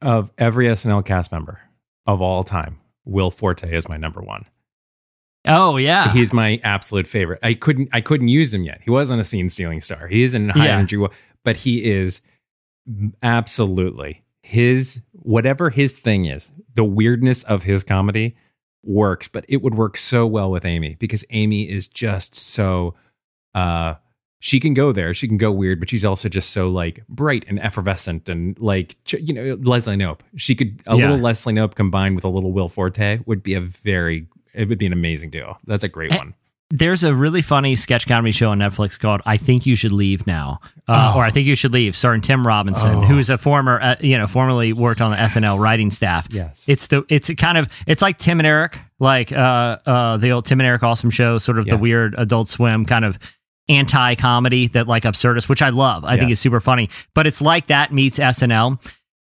Of 0.00 0.32
every 0.38 0.66
SNL 0.66 1.04
cast 1.04 1.30
member 1.30 1.60
of 2.06 2.20
all 2.20 2.42
time, 2.42 2.80
Will 3.04 3.30
Forte 3.30 3.70
is 3.72 3.88
my 3.88 3.96
number 3.96 4.20
one. 4.20 4.46
Oh 5.46 5.76
yeah, 5.76 6.12
He's 6.12 6.32
my 6.32 6.60
absolute 6.64 7.06
favorite. 7.06 7.40
I 7.42 7.54
couldn't 7.54 7.88
I 7.92 8.00
couldn't 8.00 8.28
use 8.28 8.54
him 8.54 8.62
yet. 8.62 8.80
He 8.84 8.90
wasn't 8.90 9.20
a 9.20 9.24
scene 9.24 9.50
stealing 9.50 9.80
star. 9.80 10.06
He 10.08 10.22
is 10.22 10.34
in 10.34 10.48
high 10.50 10.66
Yeah. 10.66 10.76
energy, 10.78 11.04
but 11.44 11.56
he 11.58 11.84
is 11.84 12.22
absolutely 13.22 14.21
his 14.42 15.02
whatever 15.12 15.70
his 15.70 15.98
thing 15.98 16.24
is. 16.26 16.50
The 16.74 16.84
weirdness 16.84 17.42
of 17.44 17.62
his 17.64 17.84
comedy 17.84 18.36
works, 18.82 19.28
but 19.28 19.44
it 19.48 19.62
would 19.62 19.74
work 19.74 19.96
so 19.96 20.26
well 20.26 20.50
with 20.50 20.64
Amy 20.64 20.96
because 20.98 21.24
Amy 21.30 21.68
is 21.68 21.86
just 21.86 22.34
so 22.34 22.94
uh 23.54 23.94
she 24.40 24.58
can 24.58 24.74
go 24.74 24.90
there. 24.90 25.14
She 25.14 25.28
can 25.28 25.36
go 25.36 25.52
weird, 25.52 25.78
but 25.78 25.88
she's 25.88 26.04
also 26.04 26.28
just 26.28 26.50
so 26.50 26.68
like 26.68 27.06
bright 27.06 27.44
and 27.46 27.60
effervescent 27.60 28.28
and 28.28 28.58
like 28.58 28.96
you 29.12 29.32
know 29.32 29.56
Leslie 29.62 29.96
Knope. 29.96 30.20
She 30.36 30.54
could 30.56 30.82
a 30.86 30.96
Yeah. 30.96 31.10
little 31.10 31.18
Leslie 31.18 31.52
Knope 31.54 31.74
combined 31.76 32.16
with 32.16 32.24
a 32.24 32.28
little 32.28 32.52
Will 32.52 32.68
Forte 32.68 33.20
would 33.26 33.42
be 33.42 33.54
a 33.54 33.60
very 33.60 34.26
it 34.54 34.68
would 34.68 34.78
be 34.78 34.86
an 34.86 34.92
amazing 34.92 35.30
duo. 35.30 35.56
That's 35.66 35.84
a 35.84 35.88
great 35.88 36.10
Eh, 36.12 36.16
one. 36.18 36.34
There's 36.74 37.04
a 37.04 37.14
really 37.14 37.42
funny 37.42 37.76
sketch 37.76 38.06
comedy 38.08 38.32
show 38.32 38.48
on 38.50 38.58
Netflix 38.58 38.98
called 38.98 39.20
"I 39.26 39.36
Think 39.36 39.66
You 39.66 39.76
Should 39.76 39.92
Leave 39.92 40.26
Now," 40.26 40.58
uh, 40.88 41.12
or 41.14 41.22
"I 41.22 41.30
Think 41.30 41.46
You 41.46 41.54
Should 41.54 41.74
Leave," 41.74 41.94
starring 41.94 42.22
Tim 42.22 42.46
Robinson, 42.46 42.94
Oh. 42.96 43.00
who 43.02 43.18
is 43.18 43.28
a 43.28 43.36
former, 43.36 43.78
uh, 43.80 43.96
you 44.00 44.16
know, 44.16 44.26
formerly 44.26 44.72
worked 44.72 45.02
on 45.02 45.10
the 45.10 45.18
SNL 45.18 45.58
writing 45.62 45.90
staff. 45.90 46.26
Yes. 46.30 46.64
it's 46.68 46.86
the 46.86 47.04
it's 47.10 47.28
a 47.28 47.34
kind 47.34 47.58
of 47.58 47.68
it's 47.86 48.00
like 48.00 48.16
Tim 48.16 48.40
and 48.40 48.46
Eric, 48.46 48.78
like 48.98 49.30
uh, 49.32 49.78
uh, 49.84 50.16
the 50.16 50.30
old 50.32 50.46
Tim 50.46 50.60
and 50.60 50.66
Eric 50.66 50.82
Awesome 50.82 51.10
Show, 51.10 51.36
sort 51.38 51.58
of 51.58 51.66
the 51.66 51.76
weird 51.76 52.14
Adult 52.16 52.48
Swim 52.48 52.86
kind 52.86 53.04
of 53.04 53.18
anti 53.68 54.14
comedy 54.14 54.66
that 54.68 54.88
like 54.88 55.02
absurdist, 55.02 55.48
which 55.50 55.60
I 55.60 55.68
love. 55.68 56.04
I 56.04 56.16
think 56.16 56.30
Yes. 56.30 56.38
is 56.38 56.40
super 56.40 56.60
funny, 56.60 56.88
but 57.14 57.26
it's 57.26 57.42
like 57.42 57.66
that 57.66 57.92
meets 57.92 58.18
SNL. 58.18 58.80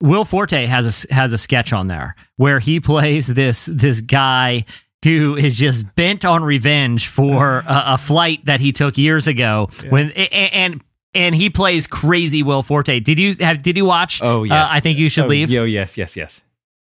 Will 0.02 0.24
Forte 0.26 0.66
has 0.66 1.06
a 1.10 1.14
has 1.14 1.34
a 1.34 1.38
sketch 1.38 1.74
on 1.74 1.88
there 1.88 2.16
where 2.36 2.60
he 2.60 2.80
plays 2.92 3.28
this 3.28 3.66
this 3.72 4.02
guy 4.02 4.66
who 5.04 5.36
is 5.38 5.56
just 5.56 5.96
bent 5.96 6.26
on 6.26 6.44
revenge 6.44 7.08
for 7.08 7.60
a, 7.60 7.84
a 7.94 7.98
flight 7.98 8.44
that 8.46 8.60
he 8.60 8.72
took 8.72 8.98
years 8.98 9.28
ago 9.28 9.70
when 9.90 10.12
a- 10.16 10.28
a- 10.32 10.50
and 10.54 10.84
and 11.16 11.34
he 11.34 11.50
plays 11.50 11.88
crazy 11.88 12.44
Will 12.44 12.62
Forte. 12.64 13.00
Did 13.00 13.18
you 13.18 13.34
have 13.40 13.62
did 13.62 13.78
you 13.78 13.86
watch 13.86 14.22
Oh 14.22 14.46
uh. 14.46 14.68
I 14.70 14.80
think 14.80 14.98
you 14.98 15.10
should 15.10 15.26
Oh, 15.26 15.30
leave. 15.30 15.50
Yo, 15.50 15.64
yes, 15.64 15.98
yes, 15.98 16.16
yes. 16.18 16.42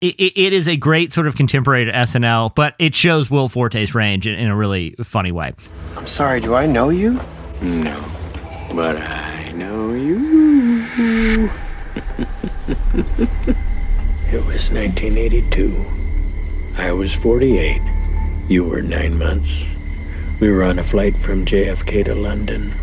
It, 0.02 0.16
it, 0.20 0.38
it 0.38 0.54
is 0.54 0.68
a 0.68 0.76
great 0.76 1.14
sort 1.14 1.28
of 1.28 1.36
contemporary 1.38 1.86
to 1.86 1.92
SNL, 1.94 2.54
but 2.56 2.76
it 2.78 2.94
shows 2.94 3.32
Will 3.32 3.48
Forte's 3.48 3.96
range 3.96 4.28
in, 4.28 4.36
in 4.36 4.48
a 4.50 4.56
really 4.56 4.96
funny 5.04 5.32
way. 5.32 5.54
I'm 5.96 6.08
sorry, 6.08 6.42
do 6.42 6.54
I 6.56 6.66
know 6.66 6.90
you? 6.90 7.22
No, 7.62 8.04
but 8.76 8.98
I 8.98 9.52
know 9.54 9.94
you. 9.94 11.50
it 14.34 14.46
was 14.46 14.70
1982. 14.72 15.86
I 16.78 16.92
was 16.92 17.14
48. 17.14 17.82
You 18.50 18.64
were 18.64 18.82
nine 18.82 19.18
months. 19.18 19.68
We 20.40 20.50
were 20.52 20.64
on 20.64 20.80
a 20.80 20.84
flight 20.84 21.16
from 21.16 21.46
JFK 21.46 22.06
to 22.06 22.16
London. 22.16 22.74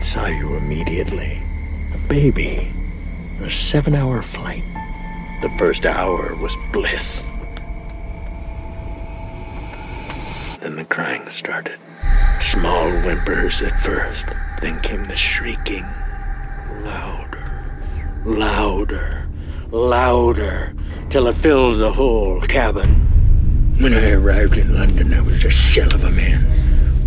Saw 0.00 0.26
you 0.26 0.54
immediately. 0.54 1.38
A 1.94 1.98
baby. 2.08 2.72
A 3.42 3.50
seven 3.50 3.94
hour 3.94 4.22
flight. 4.22 4.62
The 5.42 5.50
first 5.58 5.84
hour 5.84 6.34
was 6.36 6.56
bliss. 6.72 7.22
Then 10.60 10.76
the 10.76 10.86
crying 10.88 11.28
started. 11.28 11.78
Small 12.40 12.90
whimpers 13.02 13.60
at 13.60 13.78
first, 13.78 14.24
then 14.62 14.80
came 14.80 15.04
the 15.04 15.16
shrieking. 15.16 15.86
Louder, 16.82 17.62
louder, 18.24 19.28
louder, 19.70 20.74
till 21.10 21.26
it 21.26 21.36
filled 21.36 21.78
the 21.78 21.92
whole 21.92 22.40
cabin. 22.40 23.17
When 23.80 23.94
I 23.94 24.10
arrived 24.10 24.58
in 24.58 24.74
London, 24.74 25.14
I 25.14 25.20
was 25.20 25.44
a 25.44 25.50
shell 25.50 25.94
of 25.94 26.02
a 26.02 26.10
man. 26.10 26.44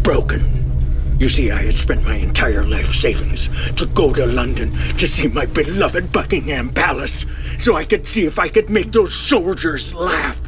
Broken. 0.02 1.18
You 1.20 1.28
see, 1.28 1.52
I 1.52 1.62
had 1.62 1.76
spent 1.76 2.04
my 2.04 2.16
entire 2.16 2.64
life 2.64 2.94
savings 2.96 3.50
to 3.76 3.86
go 3.88 4.14
to 4.14 4.26
London 4.26 4.72
to 4.98 5.06
see 5.06 5.28
my 5.28 5.46
beloved 5.46 6.14
Buckingham 6.14 6.70
Palace 6.70 7.26
so 7.60 7.76
I 7.76 7.84
could 7.84 8.08
see 8.08 8.26
if 8.26 8.40
I 8.40 8.48
could 8.48 8.70
make 8.70 8.94
those 8.94 9.14
soldiers 9.14 9.94
laugh. 9.94 10.40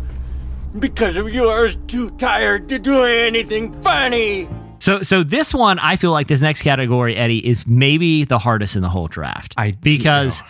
Because 0.80 1.18
of 1.18 1.32
you, 1.32 1.50
I 1.50 1.62
was 1.62 1.76
too 1.88 2.10
tired 2.12 2.70
to 2.70 2.80
do 2.80 3.04
anything 3.04 3.74
funny. 3.84 4.48
So, 4.80 5.02
so 5.02 5.24
this 5.24 5.54
one, 5.54 5.78
I 5.78 5.98
feel 5.98 6.12
like 6.12 6.28
this 6.28 6.42
next 6.42 6.62
category, 6.62 7.16
Eddie, 7.16 7.46
is 7.46 7.68
maybe 7.68 8.24
the 8.24 8.40
hardest 8.40 8.76
in 8.76 8.82
the 8.82 8.90
whole 8.90 9.08
draft. 9.08 9.54
I 9.58 9.72
do 9.72 9.92
because, 9.92 10.42
know. 10.42 10.48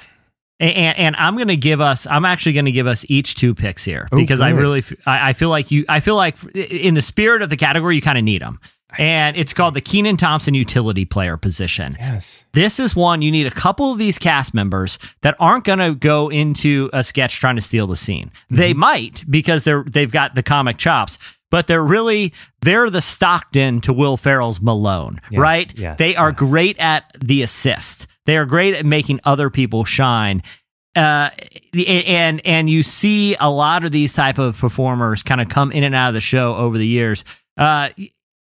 And, 0.63 0.97
and 0.97 1.15
I'm 1.17 1.35
going 1.35 1.47
to 1.49 1.57
give 1.57 1.81
us, 1.81 2.07
I'm 2.07 2.25
actually 2.25 2.53
going 2.53 2.65
to 2.65 2.71
give 2.71 2.87
us 2.87 3.05
each 3.09 3.35
two 3.35 3.53
picks 3.53 3.83
here 3.83 4.07
because 4.11 4.41
I 4.41 4.51
good. 4.51 4.59
really, 4.61 4.79
f- 4.79 4.93
I, 5.05 5.29
I 5.29 5.33
feel 5.33 5.49
like 5.49 5.71
you, 5.71 5.85
I 5.89 5.99
feel 5.99 6.15
like 6.15 6.37
in 6.55 6.93
the 6.93 7.01
spirit 7.01 7.41
of 7.41 7.49
the 7.49 7.57
category, 7.57 7.95
you 7.95 8.01
kind 8.01 8.17
of 8.17 8.23
need 8.23 8.41
them. 8.41 8.59
And 8.99 9.35
it's 9.35 9.53
called 9.53 9.73
the 9.73 9.81
Kenan 9.81 10.17
Thompson 10.17 10.53
utility 10.53 11.03
player 11.03 11.35
position. 11.35 11.95
Yes. 11.99 12.45
This 12.53 12.79
is 12.79 12.95
one 12.95 13.23
you 13.23 13.31
need 13.31 13.47
a 13.47 13.51
couple 13.51 13.91
of 13.91 13.97
these 13.97 14.19
cast 14.19 14.53
members 14.53 14.99
that 15.21 15.35
aren't 15.39 15.63
going 15.65 15.79
to 15.79 15.95
go 15.95 16.29
into 16.29 16.91
a 16.93 17.03
sketch 17.03 17.39
trying 17.39 17.55
to 17.55 17.61
steal 17.63 17.87
the 17.87 17.95
scene. 17.95 18.27
Mm-hmm. 18.27 18.55
They 18.55 18.73
might 18.73 19.23
because 19.27 19.63
they're 19.63 19.83
they've 19.83 20.11
got 20.11 20.35
the 20.35 20.43
comic 20.43 20.77
chops, 20.77 21.17
but 21.49 21.65
they're 21.65 21.83
really 21.83 22.33
they're 22.61 22.91
the 22.91 23.01
Stockton 23.01 23.81
to 23.81 23.91
Will 23.93 24.15
Ferrell's 24.15 24.61
Malone, 24.61 25.19
Yes, 25.31 25.39
right? 25.39 25.73
yes, 25.75 25.97
they 25.97 26.15
are 26.15 26.29
yes. 26.29 26.37
great 26.37 26.77
at 26.77 27.11
the 27.19 27.41
assist. 27.41 28.05
They 28.25 28.37
are 28.37 28.45
great 28.45 28.75
at 28.75 28.85
making 28.85 29.19
other 29.23 29.49
people 29.49 29.85
shine. 29.85 30.43
Uh, 30.95 31.31
and 31.87 32.45
and 32.45 32.69
you 32.69 32.83
see 32.83 33.35
a 33.39 33.49
lot 33.49 33.83
of 33.83 33.91
these 33.91 34.13
type 34.13 34.37
of 34.37 34.57
performers 34.57 35.23
kind 35.23 35.41
of 35.41 35.49
come 35.49 35.71
in 35.71 35.83
and 35.83 35.95
out 35.95 36.09
of 36.09 36.13
the 36.13 36.21
show 36.21 36.55
over 36.55 36.77
the 36.77 36.87
years. 36.87 37.25
Uh, 37.57 37.89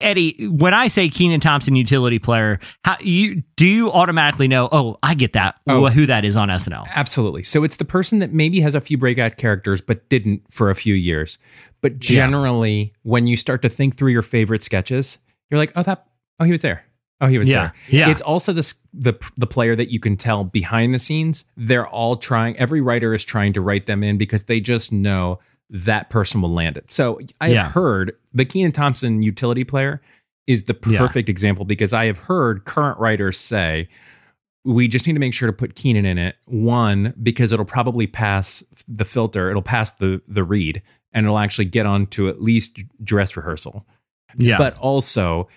Eddie, 0.01 0.47
when 0.47 0.73
I 0.73 0.87
say 0.89 1.09
Kenan 1.09 1.39
Thompson 1.39 1.75
utility 1.75 2.19
player, 2.19 2.59
how 2.83 2.97
you 2.99 3.43
do 3.55 3.65
you 3.65 3.91
automatically 3.91 4.47
know? 4.47 4.67
Oh, 4.71 4.99
I 5.01 5.15
get 5.15 5.33
that. 5.33 5.59
Oh. 5.67 5.87
Who 5.87 6.05
that 6.05 6.25
is 6.25 6.35
on 6.35 6.49
SNL? 6.49 6.85
Absolutely. 6.95 7.43
So 7.43 7.63
it's 7.63 7.77
the 7.77 7.85
person 7.85 8.19
that 8.19 8.33
maybe 8.33 8.59
has 8.59 8.75
a 8.75 8.81
few 8.81 8.97
breakout 8.97 9.37
characters 9.37 9.81
but 9.81 10.07
didn't 10.09 10.43
for 10.51 10.69
a 10.69 10.75
few 10.75 10.93
years. 10.93 11.39
But 11.81 11.99
generally, 11.99 12.93
when 13.03 13.25
you 13.27 13.37
start 13.37 13.61
to 13.61 13.69
think 13.69 13.95
through 13.95 14.11
your 14.11 14.21
favorite 14.21 14.63
sketches, 14.63 15.19
you're 15.49 15.59
like, 15.59 15.71
oh, 15.75 15.83
that, 15.83 16.05
oh, 16.39 16.45
he 16.45 16.51
was 16.51 16.61
there. 16.61 16.84
Oh, 17.21 17.27
he 17.27 17.37
was 17.37 17.47
Yeah, 17.47 17.61
there. 17.61 17.73
yeah. 17.99 18.09
It's 18.09 18.21
also 18.21 18.51
the 18.53 18.73
the 18.93 19.13
the 19.37 19.47
player 19.47 19.75
that 19.75 19.89
you 19.91 19.99
can 19.99 20.17
tell 20.17 20.43
behind 20.43 20.93
the 20.93 20.99
scenes. 20.99 21.45
They're 21.55 21.87
all 21.87 22.17
trying. 22.17 22.57
Every 22.57 22.81
writer 22.81 23.13
is 23.13 23.23
trying 23.23 23.53
to 23.53 23.61
write 23.61 23.85
them 23.85 24.03
in 24.03 24.17
because 24.17 24.43
they 24.43 24.59
just 24.59 24.91
know 24.91 25.39
that 25.69 26.09
person 26.09 26.41
will 26.41 26.53
land 26.53 26.77
it. 26.77 26.91
So 26.91 27.19
I've 27.41 27.71
heard 27.71 28.15
the 28.33 28.45
Kenan 28.45 28.71
Thompson 28.73 29.21
utility 29.21 29.63
player 29.63 30.01
is 30.45 30.65
the 30.65 30.77
Yeah. 30.87 30.99
perfect 30.99 31.27
example 31.29 31.65
because 31.65 31.93
I 31.93 32.05
have 32.05 32.19
heard 32.19 32.65
current 32.65 32.99
writers 32.99 33.37
say 33.39 33.87
we 34.63 34.87
just 34.87 35.07
need 35.07 35.13
to 35.13 35.19
make 35.19 35.33
sure 35.33 35.47
to 35.47 35.53
put 35.53 35.75
Kenan 35.75 36.05
in 36.05 36.17
it. 36.17 36.35
One, 36.45 37.13
because 37.21 37.51
it'll 37.51 37.65
probably 37.65 38.07
pass 38.07 38.63
the 38.87 39.05
filter, 39.05 39.49
it'll 39.49 39.61
pass 39.61 39.91
the 39.91 40.21
the 40.27 40.43
read, 40.43 40.81
and 41.13 41.25
it'll 41.25 41.39
actually 41.39 41.65
get 41.65 41.85
on 41.85 42.07
to 42.07 42.27
at 42.29 42.41
least 42.41 42.79
dress 43.03 43.37
rehearsal. 43.37 43.85
Yeah, 44.37 44.57
But 44.57 44.77
also, 44.79 45.47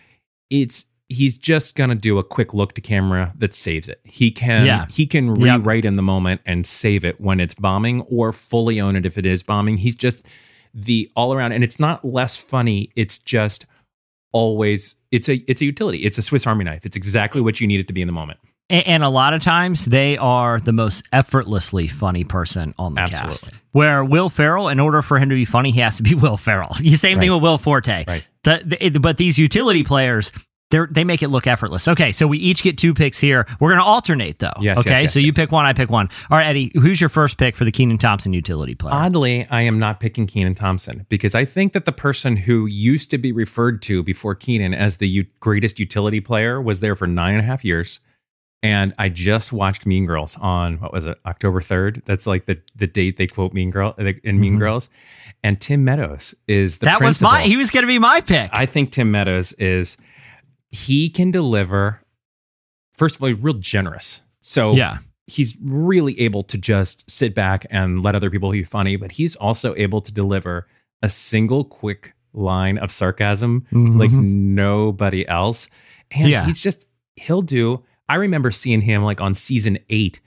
it's 0.50 0.86
he's 1.09 1.38
just 1.38 1.74
gonna 1.74 1.94
do 1.94 2.18
a 2.18 2.22
quick 2.22 2.52
look 2.52 2.74
to 2.74 2.80
camera 2.80 3.32
that 3.38 3.54
saves 3.54 3.88
it. 3.88 4.00
He 4.04 4.30
can 4.30 4.66
Yeah. 4.66 4.86
he 4.90 5.06
can 5.06 5.34
Yep. 5.40 5.61
rewrite 5.62 5.84
in 5.84 5.96
the 5.96 6.02
moment 6.02 6.40
and 6.44 6.66
save 6.66 7.04
it 7.04 7.20
when 7.20 7.40
it's 7.40 7.54
bombing, 7.54 8.02
or 8.02 8.32
fully 8.32 8.80
own 8.80 8.94
it 8.96 9.06
if 9.06 9.16
it 9.18 9.24
is 9.26 9.42
bombing. 9.42 9.78
He's 9.78 9.94
just 9.96 10.28
the 10.74 11.11
all 11.16 11.32
around, 11.32 11.52
and 11.52 11.64
it's 11.64 11.80
not 11.80 12.04
less 12.04 12.42
funny. 12.42 12.90
It's 12.94 13.18
just 13.18 13.64
always 14.32 14.96
it's 15.11 15.28
a 15.28 15.36
it's 15.50 15.61
a 15.61 15.64
utility. 15.64 15.98
It's 15.98 16.18
a 16.18 16.22
Swiss 16.22 16.46
Army 16.46 16.64
knife. 16.64 16.84
It's 16.84 16.96
exactly 16.96 17.40
what 17.40 17.61
you 17.61 17.66
need 17.66 17.80
it 17.80 17.86
to 17.88 17.94
be 17.94 18.02
in 18.02 18.06
the 18.09 18.12
moment. 18.12 18.38
and, 18.70 18.86
and 18.86 19.02
a 19.02 19.09
lot 19.09 19.32
of 19.32 19.42
times 19.42 19.86
they 19.86 20.18
are 20.18 20.61
the 20.61 20.72
most 20.72 21.02
effortlessly 21.11 21.88
funny 21.88 22.22
person 22.24 22.74
on 22.78 22.92
the 22.92 23.00
cast. 23.06 23.50
Where 23.72 24.04
Will 24.04 24.28
Ferrell, 24.28 24.68
in 24.68 24.78
order 24.78 25.00
for 25.00 25.18
him 25.18 25.30
to 25.30 25.34
be 25.34 25.46
funny, 25.46 25.70
he 25.70 25.80
has 25.80 25.96
to 25.96 26.02
be 26.02 26.14
Will 26.24 26.36
Ferrell. 26.36 26.76
The 26.78 26.96
same 26.96 27.18
thing 27.18 27.30
Right. 27.30 27.36
with 27.36 27.42
Will 27.42 27.56
Forte. 27.56 28.04
Right. 28.06 28.26
The, 28.44 28.61
the- 28.90 28.98
but 29.00 29.16
these 29.16 29.38
utility 29.38 29.84
players. 29.84 30.30
They 30.71 30.81
they 30.91 31.05
make 31.05 31.23
it 31.23 31.29
look 31.29 31.47
effortless. 31.47 31.89
Okay, 31.89 32.12
so 32.12 32.27
we 32.27 32.39
each 32.39 32.62
get 32.62 32.77
two 32.77 32.93
picks 32.93 33.19
here. 33.19 33.47
We're 33.59 33.71
going 33.71 33.81
to 33.81 33.85
alternate 33.85 34.39
though. 34.39 34.53
Yes, 34.61 34.79
yes, 34.79 34.87
Okay, 34.87 35.03
yes, 35.03 35.12
so 35.14 35.19
you 35.19 35.27
yes. 35.29 35.37
pick 35.37 35.51
one, 35.53 35.64
I 35.64 35.73
pick 35.73 35.91
one. 35.91 36.11
All 36.31 36.37
right, 36.37 36.47
Eddie, 36.47 36.71
who's 36.75 37.01
your 37.01 37.09
first 37.09 37.39
pick 37.39 37.57
for 37.57 37.64
the 37.64 37.73
Kenan 37.73 37.97
Thompson 37.99 38.33
utility 38.35 38.75
player? 38.75 38.95
Oddly, 38.95 39.47
I 39.51 39.62
am 39.62 39.79
not 39.79 39.99
picking 39.99 40.27
Kenan 40.27 40.55
Thompson 40.55 41.07
because 41.09 41.35
I 41.35 41.45
think 41.47 41.73
that 41.73 41.87
the 41.87 41.93
person 41.93 42.37
who 42.37 42.66
used 42.66 43.11
to 43.12 43.19
be 43.19 43.33
referred 43.33 43.81
to 43.83 44.03
before 44.03 44.35
Kenan 44.35 44.75
as 44.75 44.99
the 44.99 45.09
u- 45.09 45.27
greatest 45.41 45.79
utility 45.79 46.21
player 46.21 46.61
was 46.61 46.81
there 46.81 46.95
for 46.95 47.07
nine 47.07 47.33
and 47.35 47.41
a 47.43 47.47
half 47.47 47.64
years. 47.64 48.01
And 48.61 48.93
I 48.99 49.09
just 49.09 49.53
watched 49.53 49.87
Mean 49.87 50.05
Girls 50.05 50.37
on 50.39 50.81
what 50.81 50.93
was 50.93 51.07
it, 51.07 51.16
October 51.25 51.61
3rd? 51.61 52.05
That's 52.05 52.27
like 52.27 52.47
the, 52.47 52.61
the 52.75 52.89
date 52.89 53.16
they 53.16 53.29
quote 53.29 53.53
Mean 53.53 53.71
Girl 53.71 53.95
in 53.97 54.41
Mean 54.41 54.59
Girls. 54.59 54.91
And 55.45 55.61
Tim 55.61 55.85
Meadows 55.85 56.35
is 56.49 56.79
the 56.79 56.87
Mm-hmm. 56.87 56.99
that 56.99 57.05
was 57.07 57.23
my. 57.23 57.43
He 57.45 57.57
was 57.57 57.71
going 57.71 57.85
to 57.85 57.87
be 57.87 58.01
my 58.01 58.21
pick. 58.21 58.51
I 58.53 58.66
think 58.66 58.91
Tim 58.91 59.12
Meadows 59.12 59.53
is 59.55 59.97
he 60.71 61.09
can 61.09 61.31
deliver. 61.31 62.03
First 62.93 63.16
of 63.16 63.23
all, 63.23 63.33
real 63.33 63.55
generous. 63.55 64.23
So 64.41 64.75
Yeah. 64.75 64.99
he's 65.27 65.57
really 65.62 66.19
able 66.21 66.43
to 66.45 66.59
just 66.59 67.11
sit 67.11 67.35
back 67.35 67.66
and 67.71 68.03
let 68.03 68.14
other 68.14 68.31
people 68.31 68.51
be 68.51 68.64
funny, 68.64 68.97
but 68.97 69.12
he's 69.12 69.37
also 69.37 69.75
able 69.77 70.01
to 70.01 70.12
deliver 70.12 70.66
a 71.03 71.09
single 71.09 71.64
quick 71.64 72.14
line 72.33 72.79
of 72.79 72.91
sarcasm 72.91 73.66
like 73.73 74.11
mm-hmm. 74.11 74.55
nobody 74.55 75.27
else. 75.29 75.69
And 76.11 76.29
Yeah. 76.31 76.45
he's 76.47 76.62
just 76.62 76.87
he'll 77.16 77.43
do. 77.43 77.85
I 78.09 78.16
remember 78.16 78.51
seeing 78.51 78.81
him 78.83 79.03
like 79.03 79.21
on 79.21 79.35
season 79.35 79.79
eight, 79.91 80.21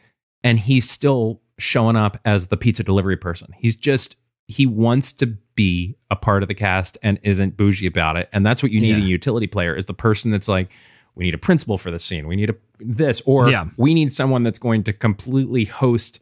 and 0.43 0.59
he's 0.59 0.89
still 0.89 1.41
showing 1.57 1.95
up 1.95 2.19
as 2.25 2.47
the 2.47 2.57
pizza 2.57 2.83
delivery 2.83 3.17
person. 3.17 3.53
He's 3.57 3.75
just 3.75 4.15
he 4.47 4.65
wants 4.65 5.13
to 5.13 5.37
be 5.55 5.95
a 6.09 6.15
part 6.15 6.43
of 6.43 6.47
the 6.47 6.53
cast 6.55 6.97
and 7.03 7.19
isn't 7.23 7.57
bougie 7.57 7.87
about 7.87 8.17
it. 8.17 8.29
And 8.31 8.45
that's 8.45 8.61
what 8.63 8.71
you 8.71 8.79
need 8.81 8.95
in 8.95 9.01
a 9.03 9.05
utility 9.05 9.47
player 9.47 9.75
is 9.75 9.85
the 9.85 9.93
person 9.93 10.31
that's 10.31 10.47
like, 10.47 10.69
we 11.15 11.25
need 11.25 11.33
a 11.33 11.37
principal 11.39 11.77
for 11.77 11.91
this 11.91 12.03
scene. 12.05 12.25
We 12.27 12.35
need 12.37 12.49
a 12.49 12.55
this, 12.79 13.21
or 13.25 13.49
Yeah. 13.49 13.65
we 13.77 13.93
need 13.93 14.11
someone 14.13 14.43
that's 14.43 14.59
going 14.59 14.83
to 14.83 14.93
completely 14.93 15.65
host 15.65 16.19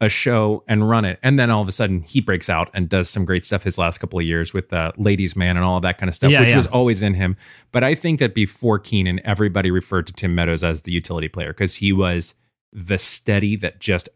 a 0.00 0.08
show 0.08 0.62
and 0.68 0.88
run 0.88 1.04
it. 1.04 1.18
And 1.24 1.40
then 1.40 1.50
all 1.50 1.60
of 1.60 1.66
a 1.66 1.72
sudden 1.72 2.02
he 2.02 2.20
breaks 2.20 2.48
out 2.48 2.70
and 2.72 2.88
does 2.88 3.10
some 3.10 3.24
great 3.24 3.44
stuff 3.44 3.64
his 3.64 3.78
last 3.78 3.98
couple 3.98 4.20
of 4.20 4.24
years 4.24 4.54
with 4.54 4.72
uh, 4.72 4.92
Ladies 4.96 5.34
Man 5.34 5.56
and 5.56 5.66
all 5.66 5.76
of 5.76 5.82
that 5.82 5.98
kind 5.98 6.08
of 6.08 6.14
stuff, 6.14 6.30
Yeah, 6.30 6.40
which 6.40 6.50
yeah. 6.50 6.56
was 6.56 6.68
always 6.68 7.02
in 7.02 7.14
him. 7.14 7.36
But 7.72 7.82
I 7.82 7.96
think 7.96 8.20
that 8.20 8.32
before 8.32 8.78
Kenan, 8.78 9.20
everybody 9.24 9.72
referred 9.72 10.06
to 10.06 10.12
Tim 10.12 10.36
Meadows 10.36 10.62
as 10.62 10.82
the 10.82 10.92
utility 10.92 11.26
player 11.26 11.48
because 11.52 11.76
he 11.76 11.92
was 11.92 12.36
the 12.72 12.96
steady 12.98 13.56
that 13.56 13.80
just 13.80 14.08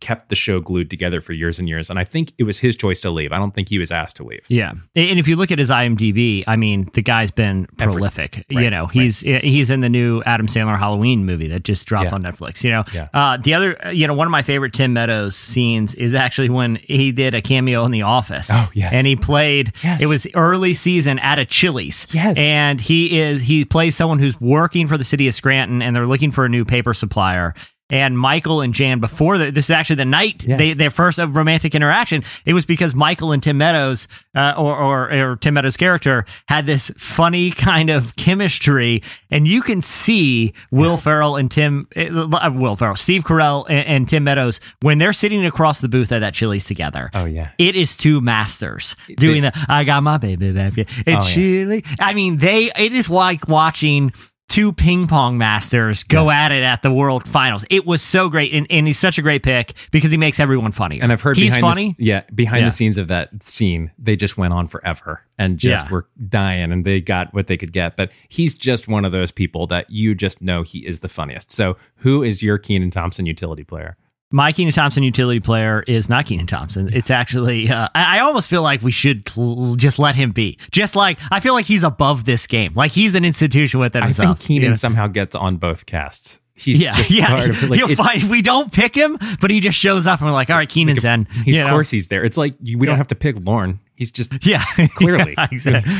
kept 0.00 0.28
the 0.28 0.36
show 0.36 0.60
glued 0.60 0.88
together 0.90 1.20
for 1.20 1.32
years 1.32 1.58
and 1.58 1.68
years. 1.68 1.90
And 1.90 1.98
I 1.98 2.04
think 2.04 2.32
it 2.38 2.44
was 2.44 2.60
his 2.60 2.76
choice 2.76 3.00
to 3.00 3.10
leave. 3.10 3.32
I 3.32 3.38
don't 3.38 3.52
think 3.52 3.68
he 3.68 3.78
was 3.78 3.90
asked 3.90 4.16
to 4.16 4.24
leave. 4.24 4.46
Yeah, 4.48 4.72
and 4.94 5.18
if 5.18 5.26
you 5.26 5.34
look 5.36 5.50
at 5.50 5.58
his 5.58 5.70
IMDb, 5.70 6.44
I 6.46 6.56
mean, 6.56 6.88
the 6.94 7.02
guy's 7.02 7.30
been 7.30 7.66
prolific. 7.76 8.44
You 8.48 8.58
Right, 8.58 8.70
know, 8.70 8.84
right. 8.84 8.92
he's 8.94 9.20
he's 9.20 9.70
in 9.70 9.80
the 9.80 9.88
new 9.88 10.22
Adam 10.24 10.46
Sandler 10.46 10.78
Halloween 10.78 11.24
movie 11.26 11.48
that 11.48 11.64
just 11.64 11.86
dropped 11.86 12.10
Yeah. 12.10 12.14
on 12.14 12.22
Netflix. 12.22 12.62
You 12.64 12.70
know, 12.70 12.84
Yeah. 12.94 13.08
uh, 13.12 13.36
the 13.38 13.54
other, 13.54 13.76
you 13.92 14.06
know, 14.06 14.14
one 14.14 14.26
of 14.26 14.30
my 14.30 14.42
favorite 14.42 14.72
Tim 14.72 14.92
Meadows 14.92 15.36
scenes 15.36 15.94
is 15.94 16.14
actually 16.14 16.50
when 16.50 16.76
he 16.76 17.10
did 17.12 17.34
a 17.34 17.42
cameo 17.42 17.84
in 17.84 17.90
The 17.90 18.02
Office. 18.02 18.48
Oh, 18.52 18.70
yes. 18.74 18.92
and 18.92 19.06
he 19.06 19.16
played. 19.16 19.72
Yes. 19.82 20.02
It 20.02 20.06
was 20.06 20.26
early 20.34 20.74
season 20.74 21.18
at 21.18 21.38
a 21.38 21.44
Chili's. 21.44 22.06
Yes. 22.14 22.36
and 22.38 22.80
he 22.80 23.18
is 23.18 23.42
he 23.42 23.64
plays 23.64 23.96
someone 23.96 24.18
who's 24.18 24.40
working 24.40 24.86
for 24.86 24.96
the 24.96 25.04
city 25.04 25.26
of 25.28 25.34
Scranton, 25.34 25.82
and 25.82 25.94
they're 25.96 26.06
looking 26.06 26.30
for 26.30 26.44
a 26.44 26.48
new 26.48 26.64
paper 26.64 26.94
supplier. 26.94 27.54
And 27.90 28.18
Michael 28.18 28.60
and 28.60 28.74
Jan, 28.74 29.00
before 29.00 29.38
the, 29.38 29.50
this 29.50 29.64
is 29.66 29.70
actually 29.70 29.96
the 29.96 30.04
night 30.04 30.44
Yes. 30.46 30.58
they, 30.58 30.72
their 30.74 30.90
first 30.90 31.18
romantic 31.18 31.74
interaction. 31.74 32.22
It 32.44 32.52
was 32.52 32.66
because 32.66 32.94
Michael 32.94 33.32
and 33.32 33.42
Tim 33.42 33.56
Meadows, 33.56 34.08
uh, 34.34 34.54
or, 34.58 34.76
or 34.76 35.12
or 35.32 35.36
Tim 35.36 35.54
Meadows' 35.54 35.76
character, 35.78 36.24
had 36.48 36.66
this 36.66 36.90
funny 36.98 37.50
kind 37.50 37.88
of 37.88 38.14
chemistry, 38.16 39.02
and 39.30 39.48
you 39.48 39.62
can 39.62 39.80
see 39.82 40.52
Will 40.70 40.96
Ferrell 40.98 41.36
and 41.36 41.50
Tim, 41.50 41.88
uh, 41.96 42.50
Will 42.54 42.76
Ferrell, 42.76 42.96
Steve 42.96 43.24
Carell, 43.24 43.64
and, 43.70 43.86
and 43.86 44.08
Tim 44.08 44.24
Meadows 44.24 44.60
when 44.82 44.98
they're 44.98 45.12
sitting 45.14 45.46
across 45.46 45.80
the 45.80 45.88
booth 45.88 46.12
at 46.12 46.18
that 46.20 46.34
Chili's 46.34 46.66
together. 46.66 47.10
Oh, 47.14 47.24
yeah. 47.24 47.50
it 47.58 47.74
is 47.74 47.96
two 47.96 48.20
masters 48.20 48.96
doing 49.16 49.42
the 49.42 49.52
"I 49.68 49.84
got 49.84 50.02
my 50.02 50.18
baby 50.18 50.52
back," 50.52 50.76
and 50.76 50.86
Oh, 51.06 51.10
yeah. 51.12 51.20
Chili. 51.20 51.84
I 51.98 52.12
mean, 52.12 52.36
they. 52.36 52.70
It 52.76 52.92
is 52.92 53.08
like 53.08 53.48
watching. 53.48 54.12
Two 54.48 54.72
ping 54.72 55.06
pong 55.06 55.36
masters 55.36 56.04
go 56.04 56.30
at 56.30 56.52
it 56.52 56.62
at 56.62 56.82
the 56.82 56.90
world 56.90 57.28
finals. 57.28 57.66
It 57.68 57.84
was 57.84 58.00
so 58.00 58.30
great, 58.30 58.52
and, 58.54 58.66
and 58.70 58.86
he's 58.86 58.98
such 58.98 59.18
a 59.18 59.22
great 59.22 59.42
pick 59.42 59.74
because 59.90 60.10
he 60.10 60.16
makes 60.16 60.40
everyone 60.40 60.72
funny. 60.72 61.00
And 61.02 61.12
I've 61.12 61.20
heard 61.20 61.36
he's 61.36 61.54
behind 61.54 61.60
funny. 61.74 61.94
The, 61.98 62.04
yeah, 62.04 62.22
behind 62.34 62.62
Yeah. 62.62 62.68
the 62.68 62.72
scenes 62.72 62.96
of 62.96 63.08
that 63.08 63.42
scene, 63.42 63.90
they 63.98 64.16
just 64.16 64.38
went 64.38 64.54
on 64.54 64.66
forever 64.66 65.22
and 65.38 65.58
just 65.58 65.86
Yeah. 65.86 65.92
were 65.92 66.08
dying 66.28 66.72
and 66.72 66.86
they 66.86 67.02
got 67.02 67.34
what 67.34 67.46
they 67.46 67.58
could 67.58 67.72
get. 67.72 67.94
But 67.94 68.10
he's 68.30 68.54
just 68.54 68.88
one 68.88 69.04
of 69.04 69.12
those 69.12 69.30
people 69.30 69.66
that 69.66 69.90
you 69.90 70.14
just 70.14 70.40
know 70.40 70.62
he 70.62 70.78
is 70.86 71.00
the 71.00 71.08
funniest. 71.08 71.50
So 71.50 71.76
who 71.96 72.22
is 72.22 72.42
your 72.42 72.56
Kenan 72.56 72.90
Thompson 72.90 73.26
utility 73.26 73.64
player? 73.64 73.98
My 74.30 74.52
Kenan 74.52 74.74
Thompson 74.74 75.02
utility 75.02 75.40
player 75.40 75.82
is 75.88 76.10
not 76.10 76.26
Kenan 76.26 76.46
Thompson. 76.46 76.90
It's 76.92 77.10
actually, 77.10 77.70
uh, 77.70 77.88
I, 77.94 78.18
I 78.18 78.20
almost 78.20 78.50
feel 78.50 78.60
like 78.60 78.82
we 78.82 78.90
should 78.90 79.26
cl- 79.26 79.74
just 79.76 79.98
let 79.98 80.16
him 80.16 80.32
be. 80.32 80.58
Just 80.70 80.94
like, 80.94 81.18
I 81.30 81.40
feel 81.40 81.54
like 81.54 81.64
he's 81.64 81.82
above 81.82 82.26
this 82.26 82.46
game. 82.46 82.74
Like 82.74 82.92
he's 82.92 83.14
an 83.14 83.24
institution 83.24 83.80
within 83.80 84.02
I 84.02 84.06
himself. 84.06 84.38
think 84.38 84.48
Kenan 84.48 84.62
you 84.62 84.68
know? 84.70 84.74
somehow 84.74 85.06
gets 85.06 85.34
on 85.34 85.56
both 85.56 85.86
casts. 85.86 86.40
He's 86.54 86.78
yeah, 86.78 86.92
just 86.92 87.10
yeah. 87.10 87.26
part 87.28 87.48
of. 87.48 87.70
Like, 87.70 87.78
You'll 87.78 87.90
it's- 87.90 88.06
find 88.06 88.30
we 88.30 88.42
don't 88.42 88.70
pick 88.70 88.94
him, 88.94 89.16
but 89.40 89.50
he 89.50 89.60
just 89.60 89.78
shows 89.78 90.06
up 90.06 90.20
and 90.20 90.28
we're 90.28 90.34
like, 90.34 90.50
all 90.50 90.56
right, 90.56 90.68
Kenan's 90.68 91.04
in. 91.04 91.24
He's 91.44 91.56
of 91.56 91.64
know? 91.64 91.70
course 91.70 91.88
he's 91.90 92.08
there. 92.08 92.22
It's 92.24 92.36
like 92.36 92.52
you, 92.60 92.76
we 92.76 92.86
Yeah. 92.86 92.90
don't 92.90 92.98
have 92.98 93.06
to 93.06 93.14
pick 93.14 93.36
Lorne. 93.46 93.80
He's 93.94 94.10
just 94.10 94.32
Yeah, 94.44 94.62
Clearly. 94.96 95.34
Yeah, 95.38 95.48
exactly. 95.50 95.92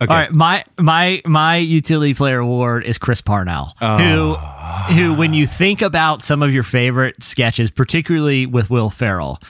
Okay. 0.00 0.12
All 0.12 0.18
right, 0.18 0.32
my 0.32 0.64
my 0.78 1.22
my 1.24 1.56
utility 1.56 2.14
player 2.14 2.38
award 2.38 2.84
is 2.84 2.98
Chris 2.98 3.20
Parnell, 3.20 3.74
Oh. 3.80 3.96
who 3.96 4.94
who 4.94 5.14
when 5.14 5.34
you 5.34 5.46
think 5.46 5.82
about 5.82 6.22
some 6.22 6.42
of 6.42 6.52
your 6.52 6.62
favorite 6.64 7.22
sketches, 7.22 7.70
particularly 7.70 8.46
with 8.46 8.70
Will 8.70 8.90
Ferrell, 8.90 9.40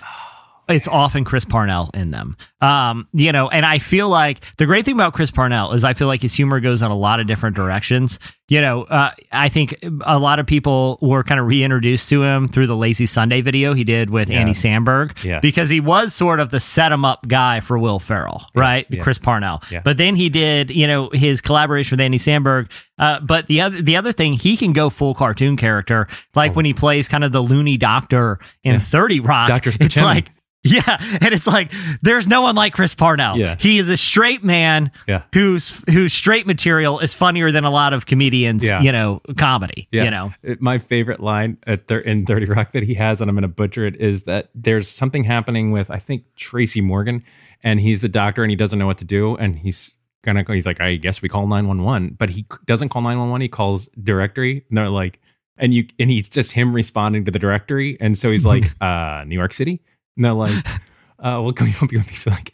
it's 0.69 0.89
often 0.89 1.25
Chris 1.25 1.45
Parnell 1.45 1.91
in 1.95 2.11
them. 2.11 2.37
Um, 2.61 3.09
you 3.13 3.33
know, 3.33 3.49
and 3.51 3.67
I 3.67 3.79
feel 3.79 4.09
like 4.09 4.41
the 4.57 4.65
great 4.67 4.85
thing 4.87 4.95
about 4.95 5.13
Chris 5.13 5.31
Parnell 5.31 5.73
is 5.73 5.85
I 5.85 5.93
feel 5.93 6.07
like 6.07 6.23
his 6.23 6.33
humor 6.35 6.61
goes 6.61 6.81
in 6.81 6.91
a 6.91 6.97
lot 6.97 7.21
of 7.21 7.27
different 7.27 7.57
directions. 7.57 8.19
You 8.49 8.61
know, 8.61 8.83
uh, 8.85 9.11
I 9.33 9.49
think 9.49 9.75
a 10.05 10.19
lot 10.19 10.39
of 10.39 10.47
people 10.47 10.99
were 11.03 11.23
kind 11.23 11.41
of 11.41 11.47
reintroduced 11.47 12.09
to 12.11 12.23
him 12.23 12.49
through 12.49 12.67
the 12.67 12.77
Lazy 12.77 13.07
Sunday 13.07 13.41
video 13.41 13.73
he 13.75 13.85
did 13.85 14.11
with 14.11 14.31
Andy 14.31 14.53
Yes. 14.53 14.63
Samberg 14.63 15.23
Yes. 15.25 15.41
because 15.43 15.71
he 15.71 15.81
was 15.81 16.15
sort 16.15 16.41
of 16.41 16.51
the 16.51 16.61
set 16.61 16.93
him 16.93 17.05
up 17.07 17.27
guy 17.29 17.61
for 17.61 17.79
Will 17.79 17.99
Ferrell, 17.99 18.47
right? 18.55 18.87
yeah. 18.91 19.03
Chris 19.03 19.19
Parnell. 19.19 19.63
Yeah. 19.71 19.81
But 19.83 19.97
then 19.97 20.15
he 20.15 20.29
did, 20.29 20.71
you 20.71 20.87
know, 20.87 21.11
his 21.13 21.41
collaboration 21.41 21.95
with 21.97 22.01
Andy 22.01 22.19
Samberg. 22.19 22.71
Uh, 22.99 23.21
but 23.21 23.47
the 23.47 23.61
other 23.63 23.81
the 23.83 23.97
other 23.97 24.13
thing, 24.13 24.35
he 24.35 24.57
can 24.57 24.73
go 24.73 24.89
full 24.91 25.15
cartoon 25.15 25.57
character, 25.57 26.07
like 26.35 26.53
Oh. 26.53 26.55
when 26.55 26.65
he 26.67 26.73
plays 26.75 27.09
kind 27.09 27.25
of 27.25 27.33
the 27.33 27.43
loony 27.43 27.77
doctor 27.77 28.39
in 28.63 28.79
Thirty 28.81 29.21
Rock. 29.21 29.49
Dr. 29.49 29.71
It's 29.81 29.97
like. 29.97 30.29
Yeah, 30.75 30.97
and 31.21 31.35
it's 31.35 31.47
like 31.47 31.73
there's 32.01 32.27
no 32.27 32.41
one 32.43 32.55
like 32.55 32.73
Chris 32.73 32.95
Parnell. 32.95 33.37
Yeah. 33.37 33.57
He 33.61 33.77
is 33.79 33.91
a 33.91 33.97
straight 33.99 34.43
man 34.43 34.91
Yeah. 35.07 35.23
whose 35.35 35.85
whose 35.91 36.15
straight 36.15 36.47
material 36.47 37.01
is 37.01 37.13
funnier 37.13 37.53
than 37.53 37.65
a 37.65 37.71
lot 37.71 37.93
of 37.93 38.07
comedians, 38.07 38.65
Yeah. 38.65 38.81
you 38.81 38.91
know, 38.91 39.21
comedy. 39.37 39.89
Yeah. 39.93 40.05
You 40.05 40.11
know. 40.11 40.33
It- 40.43 40.63
my 40.63 40.79
favorite 40.79 41.21
line 41.21 41.59
at 41.67 41.87
thir- 41.87 41.99
in 41.99 42.25
30 42.25 42.47
Rock 42.47 42.73
that 42.73 42.83
he 42.85 42.95
has, 42.95 43.21
and 43.21 43.29
I'm 43.29 43.37
going 43.37 43.43
to 43.43 43.49
butcher 43.49 43.85
it, 43.85 43.97
is 43.97 44.23
that 44.23 44.49
there's 44.55 44.89
something 44.89 45.25
happening 45.25 45.71
with, 45.71 45.91
I 45.91 45.99
think, 45.99 46.25
Tracy 46.37 46.81
Morgan, 46.81 47.23
and 47.63 47.79
he's 47.81 48.01
the 48.01 48.09
doctor 48.09 48.43
and 48.43 48.51
he 48.51 48.57
doesn't 48.57 48.79
know 48.79 48.87
what 48.87 48.99
to 48.99 49.05
do. 49.05 49.37
And 49.37 49.59
he's 49.59 49.95
going 50.25 50.43
to, 50.43 50.53
he's 50.55 50.65
like, 50.67 50.81
I 50.81 50.97
guess 50.97 51.21
we 51.21 51.29
call 51.29 51.47
911, 51.47 52.17
but 52.19 52.31
he 52.31 52.47
doesn't 52.65 52.89
call 52.89 53.03
911. 53.03 53.43
He 53.43 53.49
calls 53.49 53.89
directory. 54.03 54.65
And 54.71 54.79
they're 54.79 54.89
like, 54.89 55.21
and 55.59 55.75
you, 55.75 55.87
and 55.99 56.09
he's 56.11 56.31
just 56.31 56.53
him 56.53 56.75
responding 56.75 57.27
to 57.27 57.31
the 57.31 57.39
directory. 57.39 57.99
And 58.01 58.17
so 58.17 58.31
he's 58.31 58.47
like, 58.55 58.65
uh, 58.83 59.25
New 59.27 59.37
York 59.37 59.53
City. 59.53 59.83
And 60.17 60.25
they're 60.25 60.33
like, 60.33 60.65
uh, 61.19 61.41
what 61.41 61.57
can 61.57 61.67
we 61.67 61.73
help 61.73 61.93
you 61.93 61.99
with? 61.99 62.09
He's 62.09 62.27
like, 62.27 62.53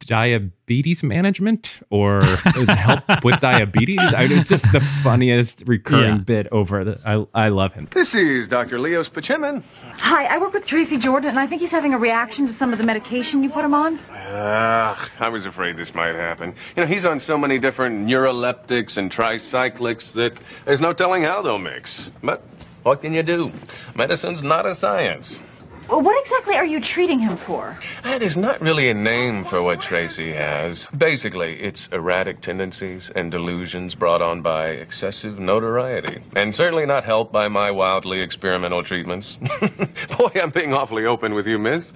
diabetes 0.00 1.02
management 1.02 1.80
or 1.90 2.22
help 2.22 3.02
with 3.24 3.40
diabetes. 3.40 3.98
I 4.14 4.26
mean, 4.26 4.38
it's 4.38 4.48
just 4.48 4.70
the 4.72 4.80
funniest 4.80 5.64
recurring 5.66 6.16
Yeah. 6.16 6.18
bit 6.18 6.46
over 6.52 6.84
the. 6.84 7.00
I, 7.34 7.46
I 7.46 7.48
love 7.48 7.72
him. 7.72 7.88
This 7.92 8.14
is 8.14 8.48
Dr. 8.48 8.78
Leo 8.78 9.02
Spaceman. 9.02 9.62
Hi, 9.98 10.24
I 10.26 10.38
work 10.38 10.52
with 10.52 10.66
Tracy 10.66 10.98
Jordan, 10.98 11.30
and 11.30 11.38
I 11.38 11.46
think 11.46 11.60
he's 11.60 11.70
having 11.70 11.94
a 11.94 11.98
reaction 11.98 12.46
to 12.46 12.52
some 12.52 12.72
of 12.72 12.78
the 12.78 12.84
medication 12.84 13.42
you 13.42 13.50
put 13.50 13.64
him 13.64 13.74
on. 13.74 13.98
Ugh, 14.10 15.10
I 15.20 15.28
was 15.28 15.46
afraid 15.46 15.76
this 15.76 15.94
might 15.94 16.14
happen. 16.14 16.54
You 16.76 16.82
know, 16.82 16.86
he's 16.86 17.04
on 17.04 17.20
so 17.20 17.36
many 17.38 17.58
different 17.58 18.06
neuroleptics 18.06 18.96
and 18.96 19.10
tricyclics 19.10 20.12
that 20.14 20.38
there's 20.64 20.80
no 20.80 20.92
telling 20.92 21.22
how 21.24 21.42
they'll 21.42 21.58
mix. 21.58 22.10
But 22.22 22.42
what 22.82 23.02
can 23.02 23.12
you 23.12 23.22
do? 23.22 23.52
Medicine's 23.94 24.42
not 24.42 24.66
a 24.66 24.74
science. 24.74 25.40
Well, 25.88 26.00
what 26.00 26.18
exactly 26.22 26.54
are 26.56 26.64
you 26.64 26.80
treating 26.80 27.18
him 27.18 27.36
for? 27.36 27.76
Eh, 28.04 28.16
There's 28.18 28.36
not 28.36 28.60
really 28.60 28.88
a 28.88 28.94
name 28.94 29.44
for 29.44 29.60
what 29.62 29.82
Tracy 29.82 30.32
has. 30.32 30.86
Basically, 30.96 31.60
it's 31.60 31.88
erratic 31.92 32.40
tendencies 32.40 33.10
and 33.14 33.30
delusions 33.30 33.94
brought 33.94 34.22
on 34.22 34.40
by 34.42 34.68
excessive 34.68 35.38
notoriety. 35.38 36.22
And 36.34 36.54
certainly 36.54 36.86
not 36.86 37.04
helped 37.04 37.32
by 37.32 37.48
my 37.48 37.70
wildly 37.70 38.20
experimental 38.20 38.82
treatments. 38.82 39.36
Boy, 40.18 40.30
I'm 40.40 40.50
being 40.50 40.72
awfully 40.72 41.04
open 41.04 41.34
with 41.34 41.46
you, 41.46 41.58
miss. 41.58 41.92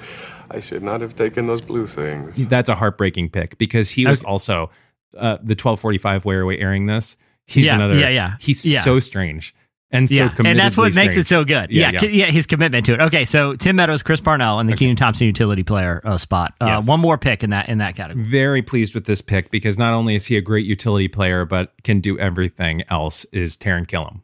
I 0.50 0.60
should 0.60 0.82
not 0.82 1.00
have 1.00 1.16
taken 1.16 1.46
those 1.46 1.60
blue 1.62 1.86
things. 1.86 2.48
That's 2.48 2.68
a 2.68 2.74
heartbreaking 2.74 3.30
pick 3.30 3.56
because 3.56 3.90
he 3.90 4.06
was 4.06 4.22
also 4.24 4.70
uh, 5.16 5.36
the 5.36 5.54
1245 5.56 6.24
where 6.24 6.40
are 6.40 6.46
we 6.46 6.58
airing 6.58 6.86
this. 6.86 7.16
He's 7.46 7.66
Yeah, 7.66 7.76
another. 7.76 7.96
yeah, 7.96 8.08
yeah. 8.10 8.34
He's 8.40 8.66
Yeah. 8.66 8.80
so 8.80 8.98
strange 9.00 9.54
and 9.96 10.08
so 10.08 10.14
yeah, 10.14 10.34
and 10.44 10.58
that's 10.58 10.76
what 10.76 10.94
makes 10.94 11.16
it 11.16 11.26
so 11.26 11.44
good. 11.44 11.70
Yeah, 11.70 11.90
Yeah, 11.92 12.02
yeah. 12.02 12.08
yeah, 12.08 12.26
his 12.26 12.46
commitment 12.46 12.86
to 12.86 12.94
it. 12.94 13.00
Okay, 13.00 13.24
so 13.24 13.54
Tim 13.56 13.76
Meadows, 13.76 14.02
Chris 14.02 14.20
Parnell, 14.20 14.58
and 14.58 14.68
the 14.68 14.76
Kenan 14.76 14.96
Thompson 14.96 15.26
utility 15.26 15.62
player 15.62 16.00
uh, 16.04 16.18
spot. 16.18 16.54
Uh, 16.60 16.66
Yes. 16.66 16.88
One 16.88 17.00
more 17.00 17.16
pick 17.18 17.42
in 17.42 17.50
that 17.50 17.68
in 17.68 17.78
that 17.78 17.96
category. 17.96 18.24
Very 18.24 18.62
pleased 18.62 18.94
with 18.94 19.06
this 19.06 19.20
pick 19.22 19.50
because 19.50 19.78
not 19.78 19.92
only 19.94 20.14
is 20.14 20.26
he 20.26 20.36
a 20.36 20.40
great 20.40 20.66
utility 20.66 21.08
player, 21.08 21.44
but 21.44 21.72
can 21.84 22.00
do 22.00 22.18
everything 22.18 22.82
else. 22.88 23.24
Is 23.32 23.56
Taran 23.56 23.86
Killam. 23.86 24.20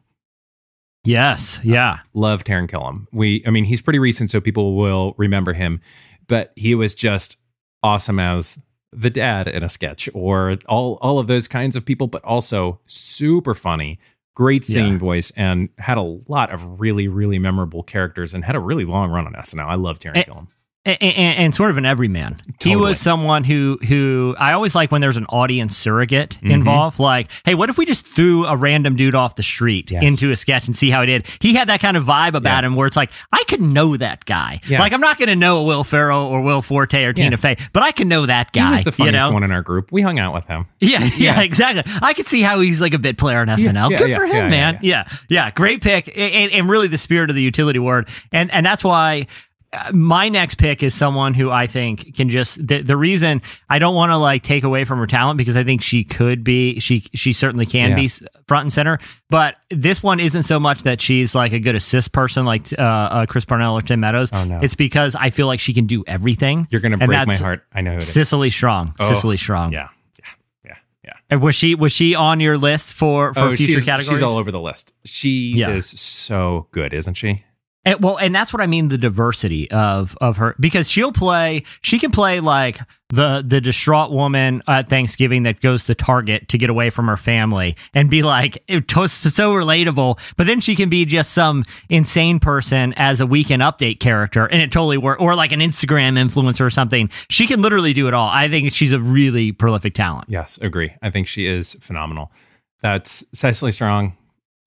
Yes, 1.05 1.59
yeah, 1.63 1.99
love 2.13 2.43
Taran 2.45 2.69
Killam. 2.69 3.07
We, 3.11 3.43
I 3.45 3.49
mean, 3.49 3.65
he's 3.65 3.81
pretty 3.81 3.99
recent, 3.99 4.29
so 4.29 4.39
people 4.39 4.75
will 4.75 5.15
remember 5.17 5.51
him, 5.51 5.81
but 6.27 6.53
he 6.55 6.75
was 6.75 6.95
just 6.95 7.37
awesome 7.81 8.19
as 8.19 8.57
the 8.93 9.09
dad 9.09 9.47
in 9.49 9.63
a 9.63 9.69
sketch 9.69 10.07
or 10.13 10.57
all 10.67 10.97
all 11.01 11.19
of 11.19 11.27
those 11.27 11.47
kinds 11.49 11.75
of 11.75 11.83
people, 11.83 12.07
but 12.07 12.23
also 12.23 12.79
super 12.85 13.53
funny, 13.53 13.99
great 14.35 14.65
singing 14.65 14.93
Yeah. 14.93 14.99
voice, 14.99 15.31
and 15.35 15.69
had 15.77 15.97
a 15.97 16.01
lot 16.27 16.51
of 16.51 16.79
really, 16.79 17.07
really 17.07 17.39
memorable 17.39 17.83
characters 17.83 18.33
and 18.33 18.43
had 18.45 18.55
a 18.55 18.59
really 18.59 18.85
long 18.85 19.11
run 19.11 19.25
on 19.27 19.33
SNL. 19.35 19.67
I 19.67 19.75
love 19.75 19.99
Taran 19.99 20.17
Eh, 20.17 20.23
Killam. 20.23 20.47
And, 20.85 20.97
and, 21.01 21.37
and 21.39 21.55
sort 21.55 21.71
of 21.71 21.77
an 21.77 21.85
everyman. 21.85 22.35
He 22.61 22.75
was 22.75 22.99
someone 22.99 23.43
who 23.43 23.79
who 23.87 24.35
I 24.37 24.51
always 24.53 24.75
like 24.75 24.91
when 24.91 25.01
there's 25.01 25.17
an 25.17 25.25
audience 25.27 25.77
surrogate 25.77 26.31
Mm-hmm. 26.43 26.51
involved. 26.51 26.99
Like, 26.99 27.29
hey, 27.45 27.55
what 27.55 27.69
if 27.69 27.77
we 27.77 27.85
just 27.85 28.05
threw 28.05 28.45
a 28.45 28.55
random 28.57 28.95
dude 28.95 29.15
off 29.15 29.35
the 29.35 29.43
street 29.43 29.91
Yes. 29.91 30.03
into 30.03 30.31
a 30.31 30.35
sketch 30.35 30.67
and 30.67 30.75
see 30.75 30.89
how 30.89 31.01
he 31.01 31.07
did? 31.07 31.25
He 31.39 31.53
had 31.55 31.69
that 31.69 31.79
kind 31.79 31.95
of 31.97 32.03
vibe 32.03 32.33
about 32.35 32.63
Yeah. 32.63 32.67
him 32.67 32.75
where 32.75 32.87
it's 32.87 32.97
like 32.97 33.11
I 33.31 33.43
could 33.47 33.61
know 33.61 33.95
that 33.97 34.25
guy. 34.25 34.59
Yeah. 34.67 34.79
Like 34.79 34.91
I'm 34.93 35.01
not 35.01 35.17
going 35.17 35.29
to 35.29 35.35
know 35.35 35.63
Will 35.63 35.83
Ferrell 35.83 36.25
or 36.25 36.41
Will 36.41 36.61
Forte 36.61 37.01
or 37.03 37.13
Tina 37.13 37.37
Fey, 37.37 37.55
but 37.71 37.83
I 37.83 37.91
can 37.91 38.07
know 38.07 38.25
that 38.25 38.51
guy. 38.51 38.67
He 38.67 38.73
was 38.73 38.83
the 38.83 38.91
funniest 38.91 39.23
you 39.25 39.29
know? 39.29 39.33
one 39.33 39.43
in 39.43 39.51
our 39.51 39.61
group. 39.61 39.91
We 39.91 40.01
hung 40.01 40.19
out 40.19 40.33
with 40.33 40.45
him. 40.47 40.65
Yeah, 40.79 41.07
yeah, 41.17 41.39
exactly. 41.41 41.83
I 42.01 42.13
could 42.13 42.27
see 42.27 42.41
how 42.41 42.59
he's 42.59 42.81
like 42.81 42.93
a 42.93 42.99
bit 42.99 43.17
player 43.17 43.39
on 43.39 43.47
SNL. 43.47 43.89
yeah, 43.89 43.97
Good 43.97 44.09
yeah, 44.09 44.17
for 44.17 44.25
him, 44.25 44.31
yeah, 44.33 44.43
yeah, 44.43 44.49
man. 44.49 44.79
Yeah, 44.81 45.07
yeah, 45.29 45.49
great 45.51 45.81
pick, 45.81 46.09
and, 46.17 46.51
and 46.51 46.69
really 46.69 46.87
the 46.89 46.97
spirit 46.97 47.29
of 47.29 47.35
the 47.37 47.41
utility 47.41 47.79
word, 47.79 48.09
and 48.33 48.51
and 48.51 48.65
that's 48.65 48.83
why. 48.83 49.27
My 49.91 50.29
next 50.29 50.55
pick 50.55 50.83
is 50.83 50.93
someone 50.93 51.33
who 51.33 51.49
I 51.49 51.67
think 51.67 52.15
can 52.15 52.29
just 52.29 52.65
the, 52.67 52.81
the 52.81 52.95
reason 52.97 53.41
I 53.69 53.79
don't 53.79 53.95
want 53.95 54.11
to 54.11 54.17
like 54.17 54.43
take 54.43 54.63
away 54.63 54.85
from 54.85 54.99
her 54.99 55.07
talent 55.07 55.37
because 55.37 55.55
I 55.57 55.63
think 55.63 55.81
she 55.81 56.03
could 56.03 56.43
be 56.43 56.79
she 56.79 57.01
she 57.15 57.33
certainly 57.33 57.65
can 57.65 57.89
Yeah. 57.91 57.95
be 57.95 58.07
front 58.47 58.65
and 58.65 58.73
center 58.73 58.99
but 59.29 59.55
this 59.71 60.03
one 60.03 60.19
isn't 60.19 60.43
so 60.43 60.59
much 60.59 60.83
that 60.83 61.01
she's 61.01 61.33
like 61.33 61.53
a 61.53 61.59
good 61.59 61.75
assist 61.75 62.11
person 62.11 62.45
like 62.45 62.71
uh, 62.77 62.81
uh, 62.81 63.25
Chris 63.25 63.45
Parnell 63.45 63.77
or 63.77 63.81
Tim 63.81 63.99
Meadows 63.99 64.29
Oh, 64.31 64.43
no. 64.43 64.59
it's 64.61 64.75
because 64.75 65.15
I 65.15 65.29
feel 65.31 65.47
like 65.47 65.59
she 65.59 65.73
can 65.73 65.85
do 65.87 66.03
everything 66.07 66.67
You're 66.69 66.81
gonna 66.81 66.97
And 66.99 67.07
break 67.07 67.25
my 67.27 67.35
heart. 67.35 67.63
I 67.73 67.81
know 67.81 67.91
who 67.91 67.97
it 67.97 68.03
is. 68.03 68.13
Cecily 68.13 68.49
Strong 68.51 68.93
Oh, 68.99 69.07
Cecily 69.09 69.37
Strong 69.37 69.73
Yeah, 69.73 69.87
yeah, 70.19 70.25
yeah, 70.65 70.75
yeah. 71.03 71.13
and 71.29 71.41
was 71.41 71.55
she 71.55 71.73
was 71.73 71.91
she 71.91 72.13
on 72.15 72.39
your 72.39 72.57
list 72.57 72.93
for 72.93 73.33
for 73.33 73.55
future 73.55 73.73
Oh, 73.73 73.75
she's, 73.77 73.85
categories? 73.85 74.19
she's 74.19 74.21
all 74.21 74.37
over 74.37 74.51
the 74.51 74.61
list. 74.61 74.93
She 75.05 75.53
Yeah. 75.55 75.69
is 75.71 75.87
so 75.87 76.67
good, 76.71 76.93
isn't 76.93 77.15
she? 77.15 77.43
And, 77.85 77.99
well, 78.01 78.17
and 78.17 78.33
that's 78.33 78.53
what 78.53 78.61
I 78.61 78.65
mean 78.65 78.87
the 78.87 78.97
diversity 78.97 79.69
of 79.71 80.17
of 80.21 80.37
her 80.37 80.55
because 80.59 80.89
she'll 80.89 81.11
play 81.11 81.63
she 81.81 81.99
can 81.99 82.11
play 82.11 82.39
like 82.39 82.79
the 83.09 83.43
the 83.45 83.59
distraught 83.59 84.09
woman 84.11 84.61
at 84.67 84.87
Thanksgiving 84.87 85.43
that 85.43 85.59
goes 85.59 85.83
to 85.85 85.93
Target 85.95 86.47
to 86.47 86.57
get 86.57 86.69
away 86.69 86.89
from 86.89 87.07
her 87.07 87.17
family 87.17 87.75
and 87.93 88.09
be 88.09 88.23
like 88.23 88.63
it's 88.69 88.93
so 89.13 89.53
relatable, 89.53 90.17
but 90.37 90.47
then 90.47 90.61
she 90.61 90.75
can 90.75 90.87
be 90.87 91.03
just 91.03 91.33
some 91.33 91.65
insane 91.89 92.39
person 92.39 92.93
as 92.95 93.19
a 93.19 93.27
weekend 93.27 93.61
update 93.61 93.99
character 93.99 94.45
and 94.45 94.61
it 94.61 94.71
totally 94.71 94.97
works 94.97 95.21
or 95.21 95.35
like 95.35 95.51
an 95.51 95.59
Instagram 95.59 96.17
influencer 96.17 96.61
or 96.61 96.69
something. 96.69 97.09
She 97.29 97.47
can 97.47 97.61
literally 97.61 97.91
do 97.93 98.07
it 98.07 98.13
all. 98.13 98.29
I 98.29 98.47
think 98.49 98.71
she's 98.71 98.93
a 98.93 98.99
really 98.99 99.51
prolific 99.51 99.93
talent. 99.93 100.29
Yes, 100.29 100.57
agree. 100.61 100.93
I 101.01 101.09
think 101.09 101.27
she 101.27 101.45
is 101.47 101.73
phenomenal. 101.81 102.31
That's 102.81 103.25
Cecily 103.33 103.73
Strong 103.73 104.15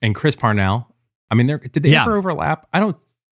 and 0.03 0.13
Chris 0.13 0.35
Parnell. 0.35 0.93
I 1.29 1.35
mean, 1.35 1.47
they're, 1.47 1.57
did 1.57 1.83
they 1.83 1.89
Yeah. 1.89 2.03
ever 2.03 2.15
overlap? 2.15 2.65
I 2.73 2.79
don't 2.79 2.95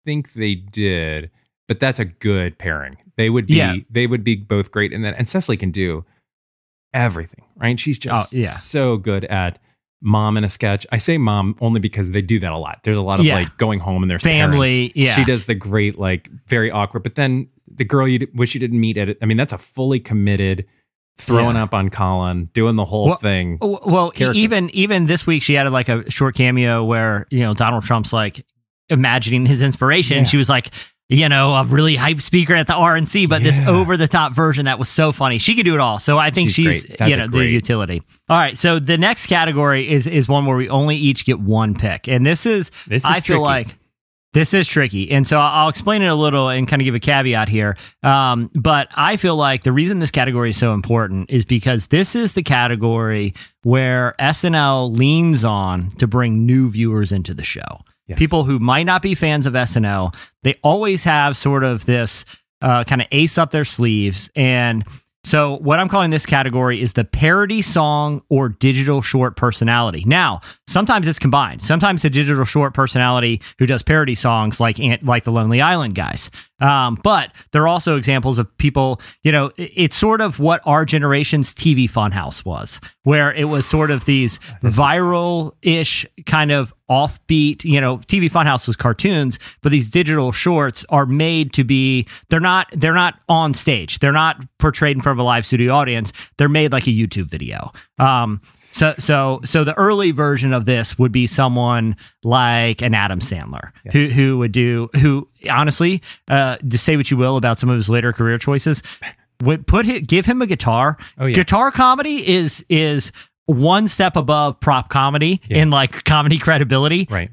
think 0.09 0.33
they 0.33 0.55
did, 0.55 1.29
but 1.67 1.79
that's 1.79 1.99
a 1.99 2.05
good 2.05 2.57
pairing. 2.57 2.97
They 3.15 3.29
would 3.29 3.45
be 3.47 3.55
Yeah. 3.55 3.75
they 3.89 4.07
would 4.07 4.23
be 4.23 4.35
both 4.35 4.71
great 4.71 4.91
in 4.91 5.01
that. 5.03 5.15
And 5.19 5.27
Cecily 5.29 5.55
can 5.57 5.69
do 5.71 6.03
everything, 6.93 7.45
right? 7.57 7.79
She's 7.79 7.99
oh, 7.99 8.01
just 8.15 8.33
Oh, 8.35 8.37
yeah. 8.39 8.49
so 8.49 8.97
good 8.97 9.25
at 9.25 9.59
mom 10.01 10.37
in 10.37 10.43
a 10.43 10.49
sketch. 10.49 10.87
I 10.91 10.97
say 10.97 11.17
mom 11.17 11.55
only 11.61 11.79
because 11.79 12.11
they 12.11 12.21
do 12.21 12.39
that 12.39 12.51
a 12.51 12.57
lot. 12.57 12.79
There's 12.83 12.97
a 12.97 13.01
lot 13.01 13.19
of 13.19 13.25
Yeah. 13.25 13.35
like 13.35 13.57
going 13.57 13.79
home 13.79 14.01
and 14.01 14.09
there's 14.09 14.23
Family, 14.23 14.89
parents. 14.89 14.95
yeah. 14.95 15.13
She 15.13 15.25
does 15.25 15.45
the 15.45 15.55
great 15.55 15.99
like 15.99 16.29
very 16.47 16.71
awkward, 16.71 17.03
but 17.03 17.15
then 17.15 17.49
the 17.69 17.83
girl 17.83 18.07
you 18.07 18.25
wish 18.33 18.53
you 18.55 18.59
didn't 18.59 18.79
meet 18.79 18.97
at 18.97 19.09
it. 19.09 19.17
I 19.21 19.25
mean, 19.25 19.37
that's 19.37 19.53
a 19.53 19.57
fully 19.57 19.99
committed 19.99 20.65
throwing 21.17 21.55
Yeah. 21.57 21.63
up 21.63 21.73
on 21.73 21.89
Colin, 21.89 22.49
doing 22.53 22.77
the 22.77 22.85
whole 22.85 23.07
Well- 23.09 23.17
thing. 23.17 23.57
Well, 23.61 24.11
character. 24.11 24.39
even 24.39 24.69
even 24.73 25.05
this 25.07 25.27
week, 25.27 25.43
she 25.43 25.57
added 25.57 25.71
like 25.73 25.89
a 25.89 26.09
short 26.09 26.33
cameo 26.35 26.83
where 26.83 27.27
you 27.29 27.41
know 27.41 27.53
Donald 27.53 27.83
Trump's 27.83 28.13
like 28.13 28.45
imagining 28.89 29.45
his 29.45 29.61
inspiration. 29.61 30.19
Yeah. 30.19 30.23
She 30.23 30.37
was 30.37 30.49
like, 30.49 30.69
you 31.07 31.27
know, 31.27 31.55
a 31.55 31.65
really 31.65 31.95
hype 31.95 32.21
speaker 32.21 32.53
at 32.53 32.67
the 32.67 32.73
RNC, 32.73 33.27
but 33.29 33.41
this 33.41 33.59
over 33.61 33.97
the 33.97 34.07
top 34.07 34.33
version 34.33 34.65
that 34.65 34.77
was 34.77 34.89
so 34.89 35.11
funny. 35.11 35.39
She 35.39 35.55
could 35.55 35.65
do 35.65 35.73
it 35.73 35.79
all. 35.79 35.99
So 35.99 36.19
I 36.19 36.29
think 36.29 36.51
She's 36.51 36.81
she's, 36.83 36.99
you 37.01 37.17
know 37.17 37.27
the 37.27 37.45
utility. 37.45 38.03
All 38.29 38.37
right, 38.37 38.55
so 38.57 38.77
the 38.77 38.97
next 38.97 39.25
category 39.25 39.89
is 39.89 40.05
is 40.05 40.27
one 40.27 40.45
where 40.45 40.55
we 40.55 40.69
only 40.69 40.97
each 40.97 41.25
get 41.25 41.39
one 41.39 41.73
pick, 41.73 42.07
and 42.07 42.25
this 42.25 42.45
is 42.45 42.69
This 42.87 43.03
is 43.03 43.09
I 43.09 43.13
feel 43.21 43.37
tricky. 43.37 43.39
like. 43.39 43.75
This 44.31 44.53
is 44.53 44.67
tricky. 44.67 45.09
And 45.09 45.25
so 45.25 45.39
I'll 45.39 45.69
explain 45.69 46.03
it 46.03 46.05
a 46.05 46.13
little 46.13 46.49
and 46.49 46.67
kind 46.67 46.83
of 46.83 46.85
give 46.85 46.93
a 46.93 46.99
caveat 46.99 47.49
here. 47.49 47.75
Um, 48.03 48.51
but 48.53 48.87
I 48.93 49.17
feel 49.17 49.35
like 49.35 49.63
the 49.63 49.71
reason 49.71 49.97
this 49.97 50.11
category 50.11 50.51
is 50.51 50.57
so 50.57 50.75
important 50.75 51.31
is 51.31 51.45
because 51.45 51.87
this 51.87 52.15
is 52.15 52.33
the 52.33 52.43
category 52.43 53.33
where 53.63 54.13
SNL 54.19 54.95
leans 54.95 55.43
on 55.43 55.89
to 55.97 56.05
bring 56.05 56.45
new 56.45 56.69
viewers 56.69 57.11
into 57.11 57.33
the 57.33 57.43
show. 57.43 57.79
Yes. 58.09 58.17
People 58.17 58.43
who 58.43 58.57
might 58.57 58.83
not 58.83 59.03
be 59.03 59.13
fans 59.13 59.45
of 59.45 59.53
SNL, 59.53 60.15
they 60.41 60.55
always 60.63 61.03
have 61.03 61.37
sort 61.37 61.63
of 61.63 61.85
this 61.85 62.25
uh, 62.61 62.83
kind 62.83 63.01
of 63.01 63.07
ace 63.11 63.37
up 63.37 63.51
their 63.51 63.65
sleeves. 63.65 64.31
And 64.35 64.83
so, 65.23 65.57
what 65.57 65.79
I'm 65.79 65.89
calling 65.89 66.09
this 66.09 66.25
category 66.25 66.81
is 66.81 66.93
the 66.93 67.03
parody 67.03 67.61
song 67.61 68.23
or 68.29 68.49
digital 68.49 69.03
short 69.03 69.35
personality. 69.35 70.03
Now, 70.07 70.41
sometimes 70.65 71.07
it's 71.07 71.19
combined. 71.19 71.61
Sometimes 71.61 72.01
the 72.01 72.09
digital 72.09 72.45
short 72.45 72.73
personality 72.73 73.41
who 73.59 73.67
does 73.67 73.83
parody 73.83 74.15
songs, 74.15 74.59
like 74.59 74.79
like 75.03 75.25
the 75.25 75.31
Lonely 75.31 75.61
Island 75.61 75.93
guys. 75.93 76.31
Um, 76.59 76.97
but 77.03 77.31
there 77.51 77.63
are 77.63 77.67
also 77.67 77.97
examples 77.97 78.39
of 78.39 78.57
people. 78.57 78.99
You 79.23 79.31
know, 79.31 79.51
it's 79.57 79.95
sort 79.95 80.21
of 80.21 80.39
what 80.39 80.61
our 80.65 80.85
generation's 80.85 81.53
TV 81.53 81.89
Funhouse 81.89 82.45
was, 82.45 82.79
where 83.03 83.33
it 83.33 83.45
was 83.45 83.65
sort 83.65 83.91
of 83.91 84.05
these 84.05 84.39
viral-ish 84.63 86.05
kind 86.25 86.51
of 86.51 86.73
offbeat. 86.89 87.63
You 87.63 87.79
know, 87.81 87.97
TV 87.97 88.29
Funhouse 88.29 88.67
was 88.67 88.75
cartoons, 88.75 89.39
but 89.61 89.71
these 89.71 89.89
digital 89.89 90.31
shorts 90.31 90.85
are 90.89 91.05
made 91.05 91.53
to 91.53 91.63
be. 91.63 92.07
They're 92.29 92.39
not. 92.39 92.67
They're 92.71 92.93
not 92.93 93.19
on 93.29 93.53
stage. 93.53 93.99
They're 93.99 94.11
not 94.11 94.37
portrayed 94.57 94.97
in 94.97 95.01
front 95.01 95.17
of 95.17 95.23
a 95.23 95.25
live 95.25 95.45
studio 95.45 95.73
audience. 95.73 96.13
They're 96.37 96.49
made 96.49 96.71
like 96.71 96.87
a 96.87 96.91
YouTube 96.91 97.29
video. 97.29 97.71
Um, 97.97 98.41
so 98.71 98.93
so 98.99 99.41
so 99.43 99.63
the 99.63 99.75
early 99.77 100.11
version 100.11 100.53
of 100.53 100.65
this 100.65 100.97
would 100.99 101.11
be 101.11 101.27
someone 101.27 101.95
like 102.23 102.81
an 102.81 102.93
Adam 102.93 103.19
Sandler 103.19 103.71
who 103.91 104.07
who 104.07 104.37
would 104.37 104.51
do 104.51 104.89
who 104.99 105.27
honestly 105.49 106.01
uh 106.29 106.57
just 106.67 106.83
say 106.83 106.95
what 106.97 107.09
you 107.11 107.17
will 107.17 107.37
about 107.37 107.59
some 107.59 107.69
of 107.69 107.75
his 107.77 107.89
later 107.89 108.13
career 108.13 108.37
choices 108.37 108.81
would 109.41 109.65
put 109.67 109.85
him, 109.85 110.03
give 110.03 110.25
him 110.25 110.41
a 110.41 110.45
guitar 110.47 110.97
Oh, 111.17 111.25
yeah. 111.25 111.33
guitar 111.35 111.71
comedy 111.71 112.27
is 112.27 112.65
is 112.69 113.11
one 113.45 113.87
step 113.87 114.15
above 114.15 114.59
prop 114.59 114.89
comedy 114.89 115.41
in 115.49 115.69
like 115.71 116.03
comedy 116.03 116.37
credibility 116.37 117.07
right. 117.09 117.31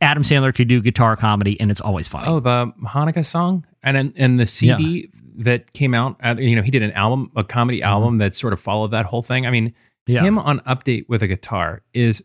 Adam 0.00 0.22
Sandler 0.22 0.54
could 0.54 0.68
do 0.68 0.80
guitar 0.80 1.16
comedy 1.16 1.58
and 1.60 1.70
it's 1.70 1.80
always 1.80 2.06
funny 2.06 2.26
Oh, 2.28 2.38
the 2.40 2.72
Hanukkah 2.84 3.24
song 3.24 3.66
and 3.82 3.96
and, 3.96 4.12
and 4.16 4.38
the 4.38 4.46
CD 4.46 5.08
that 5.36 5.72
came 5.72 5.94
out. 5.94 6.16
You 6.38 6.54
know, 6.54 6.62
he 6.62 6.70
did 6.70 6.82
an 6.84 6.92
album, 6.92 7.32
a 7.34 7.42
comedy 7.42 7.82
album 7.82 8.18
that 8.18 8.36
sort 8.36 8.52
of 8.52 8.60
followed 8.60 8.92
that 8.92 9.06
whole 9.06 9.22
thing. 9.22 9.46
I 9.46 9.50
mean, 9.50 9.68
Mm-hmm. 9.68 9.78
Yeah. 10.06 10.22
him 10.22 10.38
on 10.38 10.60
Update 10.60 11.06
with 11.08 11.22
a 11.22 11.26
guitar 11.26 11.82
is 11.92 12.22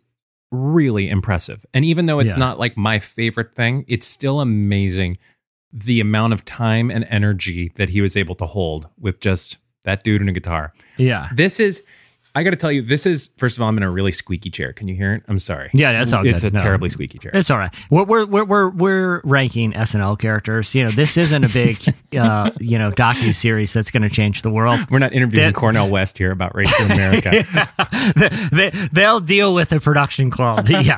really 0.52 1.10
impressive. 1.10 1.66
And 1.74 1.86
even 1.86 2.06
though 2.08 2.20
it's 2.20 2.34
Yeah. 2.34 2.40
not 2.40 2.60
like 2.60 2.76
my 2.76 3.00
favorite 3.00 3.56
thing, 3.56 3.86
it's 3.88 4.08
still 4.08 4.42
amazing 4.42 5.18
the 5.72 6.00
amount 6.00 6.34
of 6.34 6.44
time 6.46 6.90
and 6.90 7.06
energy 7.10 7.72
that 7.76 7.90
he 7.90 8.02
was 8.02 8.18
able 8.18 8.34
to 8.36 8.46
hold 8.46 8.90
with 9.00 9.20
just 9.20 9.60
that 9.84 10.04
dude 10.04 10.20
and 10.22 10.30
a 10.30 10.34
guitar. 10.34 10.74
yeah 10.98 11.30
This 11.34 11.60
is. 11.60 11.86
I 12.36 12.44
got 12.44 12.52
to 12.52 12.56
tell 12.56 12.72
you, 12.72 12.82
this 12.82 13.06
is 13.06 13.32
first 13.38 13.58
of 13.58 13.62
all, 13.64 13.70
I'm 13.70 13.78
in 13.78 13.84
a 13.84 13.90
really 13.90 14.12
squeaky 14.12 14.50
chair. 14.50 14.72
Can 14.72 14.88
you 14.88 14.96
hear 14.96 15.14
it? 15.16 15.24
I'm 15.28 15.40
sorry. 15.40 15.70
Yeah, 15.74 15.92
that's 15.94 16.14
all 16.14 16.26
It's 16.28 16.44
good. 16.44 16.54
a 16.54 16.58
No. 16.58 16.62
terribly 16.64 16.90
squeaky 16.90 17.18
chair. 17.18 17.32
It's 17.34 17.50
all 17.50 17.58
right. 17.58 17.74
We're 17.90 18.04
we're 18.04 18.26
we're 18.26 18.44
we're, 18.46 18.70
we're 18.70 19.22
ranking 19.24 19.74
SNL 19.74 20.20
characters. 20.20 20.74
You 20.76 20.84
know, 20.84 20.90
this 20.92 21.18
isn't 21.18 21.44
a 21.44 21.50
big 21.50 21.78
uh, 22.18 22.52
you 22.60 22.78
know 22.78 22.92
docu 22.92 23.34
series 23.34 23.74
that's 23.74 23.90
going 23.92 24.04
to 24.04 24.10
change 24.10 24.42
the 24.44 24.50
world. 24.52 24.80
We're 24.92 25.00
not 25.00 25.14
interviewing 25.14 25.48
That- 25.48 25.56
Cornel 25.56 25.90
West 25.90 26.18
here 26.18 26.32
about 26.32 26.56
race 26.56 26.80
in 26.80 26.92
America. 26.92 27.32
they, 28.52 28.70
they'll 28.92 29.20
deal 29.20 29.54
with 29.54 29.70
the 29.70 29.80
production 29.80 30.32
quality. 30.32 30.76
Yeah, 30.90 30.98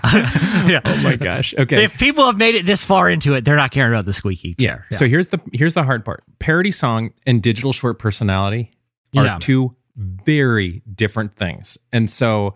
yeah. 0.67 0.79
oh 0.86 1.01
my 1.03 1.15
gosh. 1.15 1.53
Okay. 1.57 1.84
If 1.84 1.97
people 1.97 2.25
have 2.25 2.38
made 2.38 2.55
it 2.55 2.65
this 2.65 2.84
far 2.84 3.09
into 3.09 3.34
it, 3.34 3.43
they're 3.45 3.55
not 3.55 3.71
caring 3.71 3.91
about 3.93 4.05
the 4.05 4.13
squeaky 4.13 4.55
yeah. 4.57 4.73
chair. 4.73 4.86
So 4.91 5.07
here's 5.07 5.29
the 5.29 5.39
here's 5.53 5.73
the 5.73 5.84
hard 5.84 6.05
part. 6.05 6.23
Parody 6.39 6.71
song 6.71 7.11
and 7.25 7.41
digital 7.41 7.73
short 7.73 7.99
personality 7.99 8.71
are 9.15 9.25
Yeah. 9.25 9.38
two 9.41 9.75
very 9.96 10.82
different 10.94 11.36
things. 11.36 11.78
And 11.92 12.10
so 12.10 12.56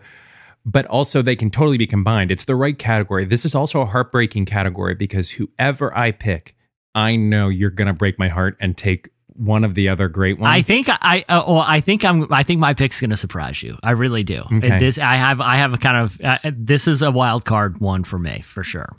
but 0.66 0.84
also 0.86 1.22
they 1.22 1.36
can 1.36 1.48
totally 1.48 1.78
be 1.78 1.86
combined. 1.86 2.32
It's 2.32 2.44
the 2.44 2.56
right 2.56 2.76
category. 2.76 3.24
This 3.24 3.44
is 3.44 3.54
also 3.54 3.80
a 3.80 3.86
heartbreaking 3.86 4.46
category 4.46 4.96
because 4.96 5.30
whoever 5.30 5.96
I 5.96 6.10
pick, 6.10 6.56
I 6.92 7.14
know 7.14 7.48
you're 7.48 7.70
going 7.70 7.86
to 7.86 7.94
break 7.94 8.18
my 8.18 8.28
heart 8.28 8.56
and 8.58 8.76
take 8.76 9.10
one 9.28 9.62
of 9.62 9.74
the 9.74 9.88
other 9.88 10.08
great 10.08 10.38
ones. 10.38 10.52
I 10.52 10.62
think 10.62 10.88
I 10.88 11.24
uh, 11.28 11.44
well, 11.46 11.64
I 11.64 11.80
think 11.80 12.04
I'm 12.04 12.32
I 12.32 12.42
think 12.42 12.58
my 12.58 12.74
pick's 12.74 13.00
going 13.00 13.10
to 13.10 13.16
surprise 13.16 13.62
you. 13.62 13.78
I 13.82 13.92
really 13.92 14.24
do. 14.24 14.42
Okay. 14.52 14.80
This 14.80 14.98
I 14.98 15.14
have 15.16 15.40
I 15.40 15.56
have 15.56 15.72
a 15.72 15.78
kind 15.78 15.98
of 15.98 16.20
uh, 16.22 16.38
this 16.52 16.88
is 16.88 17.00
a 17.00 17.12
wild 17.12 17.44
card 17.44 17.78
one 17.78 18.02
for 18.02 18.18
me 18.18 18.40
for 18.40 18.64
sure. 18.64 18.96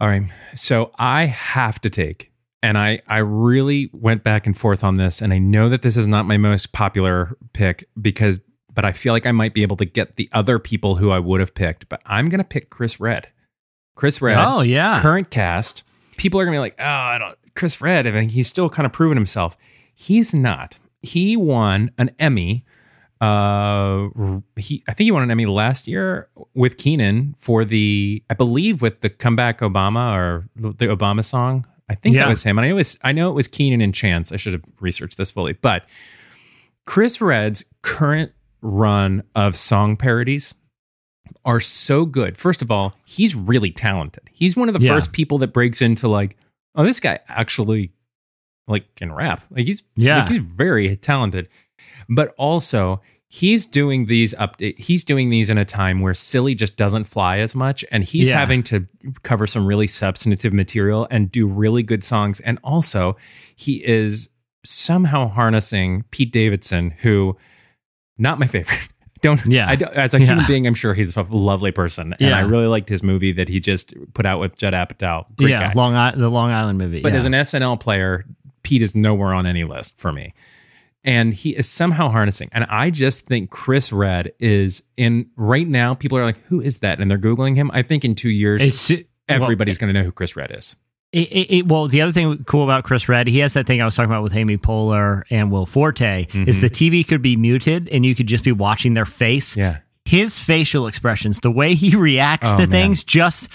All 0.00 0.08
right. 0.08 0.24
So 0.56 0.90
I 0.98 1.26
have 1.26 1.80
to 1.82 1.90
take, 1.90 2.32
and 2.64 2.78
I, 2.78 3.02
I 3.06 3.18
really 3.18 3.90
went 3.92 4.24
back 4.24 4.46
and 4.46 4.56
forth 4.56 4.82
on 4.82 4.96
this, 4.96 5.20
and 5.20 5.34
I 5.34 5.38
know 5.38 5.68
that 5.68 5.82
this 5.82 5.98
is 5.98 6.08
not 6.08 6.24
my 6.24 6.38
most 6.38 6.72
popular 6.72 7.36
pick 7.52 7.86
because, 8.00 8.40
but 8.72 8.86
I 8.86 8.92
feel 8.92 9.12
like 9.12 9.26
I 9.26 9.32
might 9.32 9.52
be 9.52 9.60
able 9.60 9.76
to 9.76 9.84
get 9.84 10.16
the 10.16 10.30
other 10.32 10.58
people 10.58 10.96
who 10.96 11.10
I 11.10 11.18
would 11.18 11.40
have 11.40 11.54
picked, 11.54 11.90
but 11.90 12.00
I'm 12.06 12.24
going 12.30 12.38
to 12.38 12.44
pick 12.44 12.70
Chris 12.70 12.98
Redd. 12.98 13.28
Chris 13.96 14.22
Redd. 14.22 14.38
Oh, 14.38 14.62
yeah. 14.62 15.02
Current 15.02 15.28
cast. 15.28 15.84
People 16.16 16.40
are 16.40 16.46
going 16.46 16.54
to 16.54 16.56
be 16.56 16.60
like, 16.60 16.76
oh, 16.78 16.84
I 16.84 17.18
don't, 17.18 17.36
Chris 17.54 17.82
Redd. 17.82 18.06
I 18.06 18.12
mean, 18.12 18.30
he's 18.30 18.48
still 18.48 18.70
kind 18.70 18.86
of 18.86 18.94
proven 18.94 19.18
himself. 19.18 19.58
He's 19.94 20.32
not. 20.32 20.78
He 21.02 21.36
won 21.36 21.90
an 21.98 22.12
Emmy. 22.18 22.64
Uh, 23.20 24.08
he 24.56 24.82
I 24.88 24.94
think 24.94 25.04
he 25.04 25.10
won 25.10 25.22
an 25.22 25.30
Emmy 25.30 25.44
last 25.44 25.86
year 25.86 26.30
with 26.54 26.78
Kenan 26.78 27.34
for 27.36 27.64
the 27.64 28.22
I 28.30 28.34
believe 28.34 28.80
with 28.80 29.00
the 29.00 29.10
comeback 29.10 29.60
Obama 29.60 30.16
or 30.16 30.48
the 30.56 30.86
Obama 30.86 31.22
song. 31.22 31.66
I 31.88 31.94
think 31.94 32.14
Yeah. 32.14 32.22
that 32.22 32.28
was 32.30 32.42
him. 32.44 32.58
And 32.58 32.64
I 32.64 32.68
know 32.68 32.74
it 32.74 32.78
was 32.78 32.98
I 33.02 33.12
know 33.12 33.28
it 33.30 33.34
was 33.34 33.46
Kenan 33.48 33.80
and 33.80 33.94
Chance. 33.94 34.32
I 34.32 34.36
should 34.36 34.52
have 34.54 34.64
researched 34.80 35.16
this 35.18 35.30
fully, 35.30 35.52
but 35.52 35.88
Chris 36.86 37.20
Redd's 37.20 37.64
current 37.82 38.32
run 38.62 39.22
of 39.34 39.56
song 39.56 39.96
parodies 39.96 40.54
are 41.44 41.60
so 41.60 42.04
good. 42.06 42.36
First 42.36 42.62
of 42.62 42.70
all, 42.70 42.94
he's 43.04 43.34
really 43.34 43.70
talented. 43.70 44.28
He's 44.32 44.56
one 44.56 44.68
of 44.68 44.74
the 44.74 44.80
Yeah. 44.80 44.90
first 44.94 45.12
people 45.12 45.38
that 45.38 45.52
breaks 45.52 45.80
into 45.82 46.08
like, 46.08 46.36
oh, 46.74 46.84
this 46.84 47.00
guy 47.00 47.18
actually 47.28 47.92
like 48.66 48.94
can 48.96 49.12
rap. 49.12 49.42
Like 49.50 49.66
he's 49.66 49.84
Yeah. 49.96 50.20
like, 50.20 50.28
he's 50.30 50.40
very 50.40 50.96
talented. 50.96 51.48
But 52.08 52.34
also 52.38 53.00
he's 53.40 53.66
doing 53.66 54.06
these 54.06 54.32
update 54.34 54.78
he's 54.78 55.02
doing 55.02 55.28
these 55.30 55.50
in 55.50 55.58
a 55.58 55.64
time 55.64 56.00
where 56.00 56.14
silly 56.14 56.54
just 56.54 56.76
doesn't 56.76 57.02
fly 57.04 57.38
as 57.38 57.52
much 57.54 57.84
and 57.90 58.04
he's 58.04 58.30
Yeah. 58.30 58.38
having 58.38 58.62
to 58.64 58.86
cover 59.24 59.46
some 59.48 59.66
really 59.66 59.88
substantive 59.88 60.52
material 60.52 61.08
and 61.10 61.32
do 61.32 61.46
really 61.48 61.82
good 61.82 62.04
songs 62.04 62.38
and 62.40 62.58
also 62.62 63.16
he 63.56 63.84
is 63.84 64.28
somehow 64.64 65.28
harnessing 65.28 66.04
Pete 66.12 66.32
Davidson 66.32 66.94
who 66.98 67.36
not 68.18 68.38
my 68.38 68.46
favorite 68.46 68.88
don't 69.20 69.44
Yeah. 69.46 69.68
I 69.68 69.74
don't, 69.76 69.92
as 69.96 70.14
a 70.14 70.20
Yeah. 70.20 70.26
human 70.26 70.44
being 70.46 70.66
I'm 70.66 70.74
sure 70.74 70.94
he's 70.94 71.16
a 71.16 71.22
lovely 71.22 71.72
person 71.72 72.12
and 72.20 72.28
Yeah. 72.30 72.36
I 72.38 72.42
really 72.42 72.66
liked 72.68 72.88
his 72.88 73.02
movie 73.02 73.32
that 73.32 73.48
he 73.48 73.58
just 73.58 73.94
put 74.14 74.26
out 74.26 74.38
with 74.38 74.56
Judd 74.56 74.74
Apatow 74.74 75.24
great 75.36 75.50
yeah, 75.50 75.68
guy 75.68 75.72
Long 75.74 75.94
I- 75.96 76.14
the 76.14 76.28
Long 76.28 76.52
Island 76.52 76.78
movie. 76.78 77.00
but 77.00 77.14
as 77.14 77.24
an 77.24 77.32
SNL 77.34 77.80
player, 77.80 78.24
Pete 78.62 78.80
is 78.82 78.94
nowhere 78.94 79.34
on 79.34 79.44
any 79.44 79.64
list 79.64 79.98
for 79.98 80.12
me. 80.12 80.32
And 81.04 81.34
he 81.34 81.50
is 81.50 81.68
somehow 81.68 82.08
harnessing. 82.08 82.48
And 82.52 82.64
I 82.70 82.90
just 82.90 83.26
think 83.26 83.50
Chris 83.50 83.92
Redd 83.92 84.32
is 84.38 84.82
in 84.96 85.28
right 85.36 85.68
now. 85.68 85.92
People 85.94 86.16
are 86.18 86.24
like, 86.24 86.42
who 86.44 86.60
is 86.60 86.78
that? 86.80 86.98
And 87.00 87.10
they're 87.10 87.18
Googling 87.18 87.56
him. 87.56 87.70
I 87.74 87.82
think 87.82 88.04
in 88.04 88.14
two 88.14 88.30
years, 88.30 88.62
It's- 88.62 88.90
well, 88.90 89.42
everybody's 89.42 89.76
going 89.78 89.92
to 89.92 89.98
know 89.98 90.04
who 90.04 90.12
Chris 90.12 90.34
Redd 90.36 90.52
is. 90.56 90.76
It, 91.12 91.18
it, 91.50 91.68
well, 91.68 91.86
the 91.86 92.00
other 92.00 92.10
thing 92.10 92.42
cool 92.44 92.64
about 92.64 92.82
Chris 92.82 93.08
Redd, 93.08 93.28
he 93.28 93.38
has 93.38 93.54
that 93.54 93.66
thing 93.68 93.80
I 93.80 93.84
was 93.84 93.94
talking 93.94 94.10
about 94.10 94.24
with 94.24 94.34
Amy 94.34 94.56
Poehler 94.58 95.22
and 95.30 95.52
Will 95.52 95.64
Forte, 95.64 96.26
is 96.32 96.60
the 96.60 96.68
TV 96.68 97.06
could 97.06 97.22
be 97.22 97.36
muted 97.36 97.88
and 97.90 98.04
you 98.04 98.16
could 98.16 98.26
just 98.26 98.42
be 98.42 98.50
watching 98.50 98.94
their 98.94 99.04
face. 99.04 99.52
Mm-hmm. 99.52 99.60
Yeah. 99.60 99.78
His 100.06 100.40
facial 100.40 100.86
expressions, 100.88 101.38
the 101.40 101.52
way 101.52 101.74
he 101.74 101.94
reacts 101.94 102.48
Oh, 102.50 102.56
to 102.56 102.62
man. 102.66 102.70
things, 102.70 103.04
just 103.04 103.48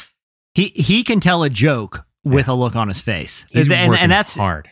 he 0.53 0.69
he 0.69 1.03
can 1.03 1.19
tell 1.19 1.43
a 1.43 1.49
joke 1.49 2.05
with 2.23 2.47
a 2.47 2.53
look 2.53 2.75
on 2.77 2.87
his 2.87 3.01
face, 3.01 3.45
He's 3.51 3.69
and, 3.69 3.89
working 3.89 4.03
and 4.03 4.11
that's 4.11 4.35
hard. 4.37 4.69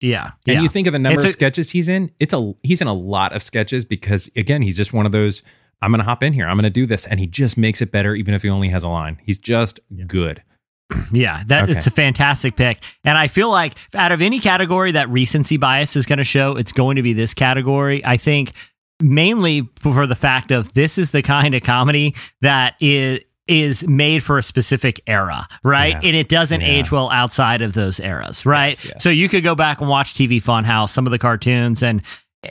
Yeah. 0.00 0.32
And 0.46 0.56
yeah. 0.56 0.62
you 0.62 0.68
think 0.68 0.86
of 0.86 0.92
the 0.92 0.98
number 0.98 1.18
It's 1.20 1.26
of 1.26 1.30
sketches 1.32 1.70
he's 1.70 1.88
in, 1.88 2.10
it's 2.18 2.34
a 2.34 2.52
he's 2.62 2.80
in 2.80 2.86
a 2.88 2.94
lot 2.94 3.32
of 3.32 3.42
sketches 3.42 3.84
because 3.84 4.30
again, 4.36 4.62
he's 4.62 4.76
just 4.76 4.92
one 4.92 5.06
of 5.06 5.12
those 5.12 5.42
I'm 5.82 5.90
going 5.90 6.00
to 6.00 6.04
hop 6.04 6.22
in 6.22 6.32
here. 6.32 6.46
I'm 6.46 6.56
going 6.56 6.64
to 6.64 6.70
do 6.70 6.86
this. 6.86 7.06
And 7.06 7.18
he 7.18 7.26
just 7.26 7.56
makes 7.56 7.80
it 7.80 7.90
better, 7.90 8.14
even 8.14 8.34
if 8.34 8.42
he 8.42 8.50
only 8.50 8.68
has 8.68 8.82
a 8.84 8.88
line. 8.88 9.18
He's 9.24 9.38
just 9.38 9.80
good. 10.06 10.42
Yeah, 11.12 11.44
that 11.46 11.64
Okay. 11.64 11.72
it's 11.72 11.86
a 11.86 11.90
fantastic 11.90 12.56
pick. 12.56 12.82
And 13.04 13.16
I 13.16 13.28
feel 13.28 13.48
like 13.48 13.74
out 13.94 14.10
of 14.10 14.20
any 14.20 14.40
category 14.40 14.92
that 14.92 15.08
recency 15.08 15.56
bias 15.56 15.94
is 15.94 16.04
going 16.04 16.18
to 16.18 16.24
show, 16.24 16.56
it's 16.56 16.72
going 16.72 16.96
to 16.96 17.02
be 17.02 17.12
this 17.12 17.32
category. 17.32 18.04
I 18.04 18.16
think 18.16 18.52
mainly 19.00 19.68
for 19.76 20.06
the 20.06 20.14
fact 20.16 20.50
of 20.50 20.72
this 20.72 20.98
is 20.98 21.12
the 21.12 21.22
kind 21.22 21.54
of 21.54 21.62
comedy 21.62 22.14
that 22.40 22.74
is 22.80 23.20
is 23.50 23.86
made 23.88 24.22
for 24.22 24.38
a 24.38 24.42
specific 24.42 25.00
era, 25.06 25.46
right? 25.64 26.00
Yeah. 26.02 26.08
And 26.08 26.16
it 26.16 26.28
doesn't 26.28 26.60
Yeah. 26.60 26.68
age 26.68 26.90
well 26.92 27.10
outside 27.10 27.60
of 27.60 27.72
those 27.72 27.98
eras, 28.00 28.46
right? 28.46 28.68
Yes, 28.68 28.84
yes. 28.84 29.02
So 29.02 29.10
you 29.10 29.28
could 29.28 29.42
go 29.42 29.54
back 29.54 29.80
and 29.80 29.90
watch 29.90 30.14
TV 30.14 30.40
Funhouse, 30.40 30.90
some 30.90 31.06
of 31.06 31.10
the 31.10 31.18
cartoons 31.18 31.82
and 31.82 32.00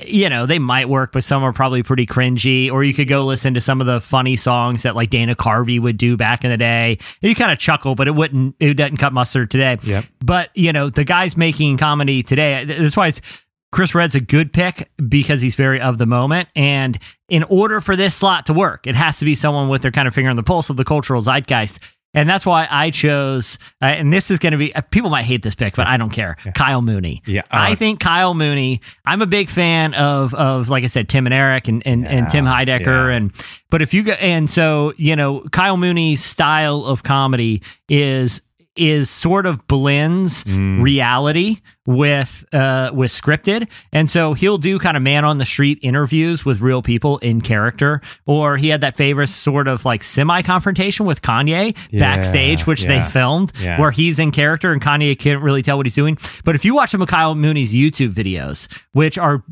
you 0.06 0.30
know, 0.30 0.46
they 0.46 0.60
might 0.60 0.88
work, 0.88 1.12
but 1.12 1.24
some 1.24 1.44
are 1.44 1.52
probably 1.52 1.82
pretty 1.82 2.06
cringy. 2.06 2.72
Or 2.72 2.84
you 2.84 2.94
could 2.94 3.08
go 3.08 3.26
listen 3.26 3.56
to 3.56 3.60
some 3.60 3.82
of 3.82 3.88
the 3.88 4.00
funny 4.00 4.36
songs 4.36 4.84
that 4.84 4.96
like 4.96 5.10
Dana 5.10 5.34
Carvey 5.34 5.80
would 5.82 5.98
do 5.98 6.16
back 6.16 6.44
in 6.44 6.52
the 6.52 6.58
day. 6.58 7.00
You 7.22 7.34
kind 7.34 7.52
of 7.52 7.58
chuckle, 7.58 7.96
but 7.96 8.08
it 8.08 8.12
wouldn't, 8.12 8.56
it 8.60 8.76
doesn't 8.76 8.98
cut 8.98 9.14
mustard 9.14 9.50
today. 9.50 9.80
Yep. 9.82 10.06
But, 10.24 10.52
you 10.56 10.72
know, 10.72 10.92
the 10.92 11.04
guys 11.04 11.36
making 11.36 11.78
comedy 11.78 12.22
today, 12.22 12.66
that's 12.66 12.96
why 12.96 13.08
it's 13.08 13.20
Chris 13.72 13.94
Redd's 13.94 14.16
a 14.16 14.20
good 14.20 14.52
pick 14.52 14.90
because 15.08 15.42
he's 15.42 15.56
very 15.56 15.80
of 15.80 15.98
the 15.98 16.06
moment. 16.06 16.50
And 16.56 16.98
in 17.30 17.44
order 17.44 17.82
for 17.82 17.96
this 17.96 18.16
slot 18.16 18.46
to 18.48 18.54
work, 18.54 18.88
it 18.88 18.96
has 18.96 19.20
to 19.20 19.26
be 19.26 19.36
someone 19.36 19.70
with 19.70 19.82
their 19.84 19.92
kind 19.92 20.08
of 20.08 20.14
finger 20.16 20.30
on 20.30 20.36
the 20.36 20.44
pulse 20.44 20.70
of 20.70 20.78
the 20.78 20.86
cultural 20.86 21.22
zeitgeist. 21.22 21.80
And 22.16 22.28
that's 22.28 22.44
why 22.44 22.68
I 22.72 22.90
chose, 22.90 23.60
uh, 23.84 23.86
and 23.86 24.12
this 24.12 24.32
is 24.32 24.40
going 24.40 24.54
to 24.54 24.58
be, 24.58 24.74
uh, 24.74 24.82
people 24.82 25.12
might 25.12 25.26
hate 25.26 25.44
this 25.44 25.54
pick, 25.54 25.76
but 25.76 25.86
I 25.86 25.96
don't 25.98 26.10
care. 26.10 26.38
Kyle 26.56 26.82
Mooney. 26.82 27.22
Yeah. 27.28 27.44
I 27.52 27.74
Uh, 27.74 27.76
think 27.76 28.00
Kyle 28.00 28.34
Mooney, 28.34 28.82
I'm 29.06 29.22
a 29.22 29.28
big 29.28 29.48
fan 29.48 29.94
of, 29.94 30.34
of 30.34 30.70
like 30.70 30.84
I 30.84 30.88
said, 30.88 31.08
Tim 31.08 31.28
and 31.28 31.34
Eric 31.36 31.68
and, 31.68 31.86
and, 31.86 32.08
and 32.08 32.28
Tim 32.28 32.46
Heidecker. 32.46 33.12
yeah. 33.12 33.16
And, 33.16 33.32
but 33.70 33.84
if 33.84 33.94
you 33.94 34.02
go, 34.02 34.14
and 34.14 34.50
so, 34.50 34.92
you 34.98 35.16
know, 35.16 35.42
Kyle 35.52 35.78
Mooney's 35.78 36.24
style 36.24 36.84
of 36.84 37.04
comedy 37.04 37.62
is, 37.88 38.42
is 38.80 39.10
sort 39.10 39.46
of 39.46 39.68
blends 39.68 40.44
Mm. 40.46 40.82
reality 40.82 41.58
with 41.86 42.46
uh 42.54 42.92
with 42.94 43.10
scripted 43.12 43.68
and 43.92 44.10
so 44.10 44.34
he'll 44.34 44.58
do 44.60 44.78
kind 44.80 44.96
of 44.96 45.02
man 45.04 45.26
on 45.26 45.38
the 45.40 45.46
street 45.46 45.80
interviews 45.82 46.46
with 46.46 46.62
real 46.62 46.82
people 46.82 47.18
in 47.20 47.42
character 47.42 48.00
or 48.28 48.58
he 48.58 48.70
had 48.70 48.82
that 48.82 48.96
famous 48.96 49.34
sort 49.34 49.68
of 49.68 49.86
like 49.86 50.04
semi 50.04 50.42
confrontation 50.44 51.06
with 51.06 51.22
Kanye 51.22 51.76
Yeah, 51.90 52.00
backstage 52.00 52.66
which 52.68 52.86
they 52.86 53.02
filmed 53.02 53.52
yeah. 53.60 53.80
where 53.80 53.92
he's 53.92 54.20
in 54.20 54.32
character 54.32 54.72
and 54.72 54.82
Kanye 54.82 55.18
can't 55.18 55.42
really 55.42 55.62
tell 55.64 55.78
what 55.78 55.86
he's 55.86 55.96
doing 55.96 56.18
but 56.46 56.56
if 56.56 56.64
you 56.64 56.76
watch 56.76 56.92
some 56.92 57.02
of 57.02 57.08
Kyle 57.10 57.36
Mooney's 57.36 57.74
YouTube 57.74 58.14
videos 58.14 58.68
which 58.94 59.18
are 59.18 59.44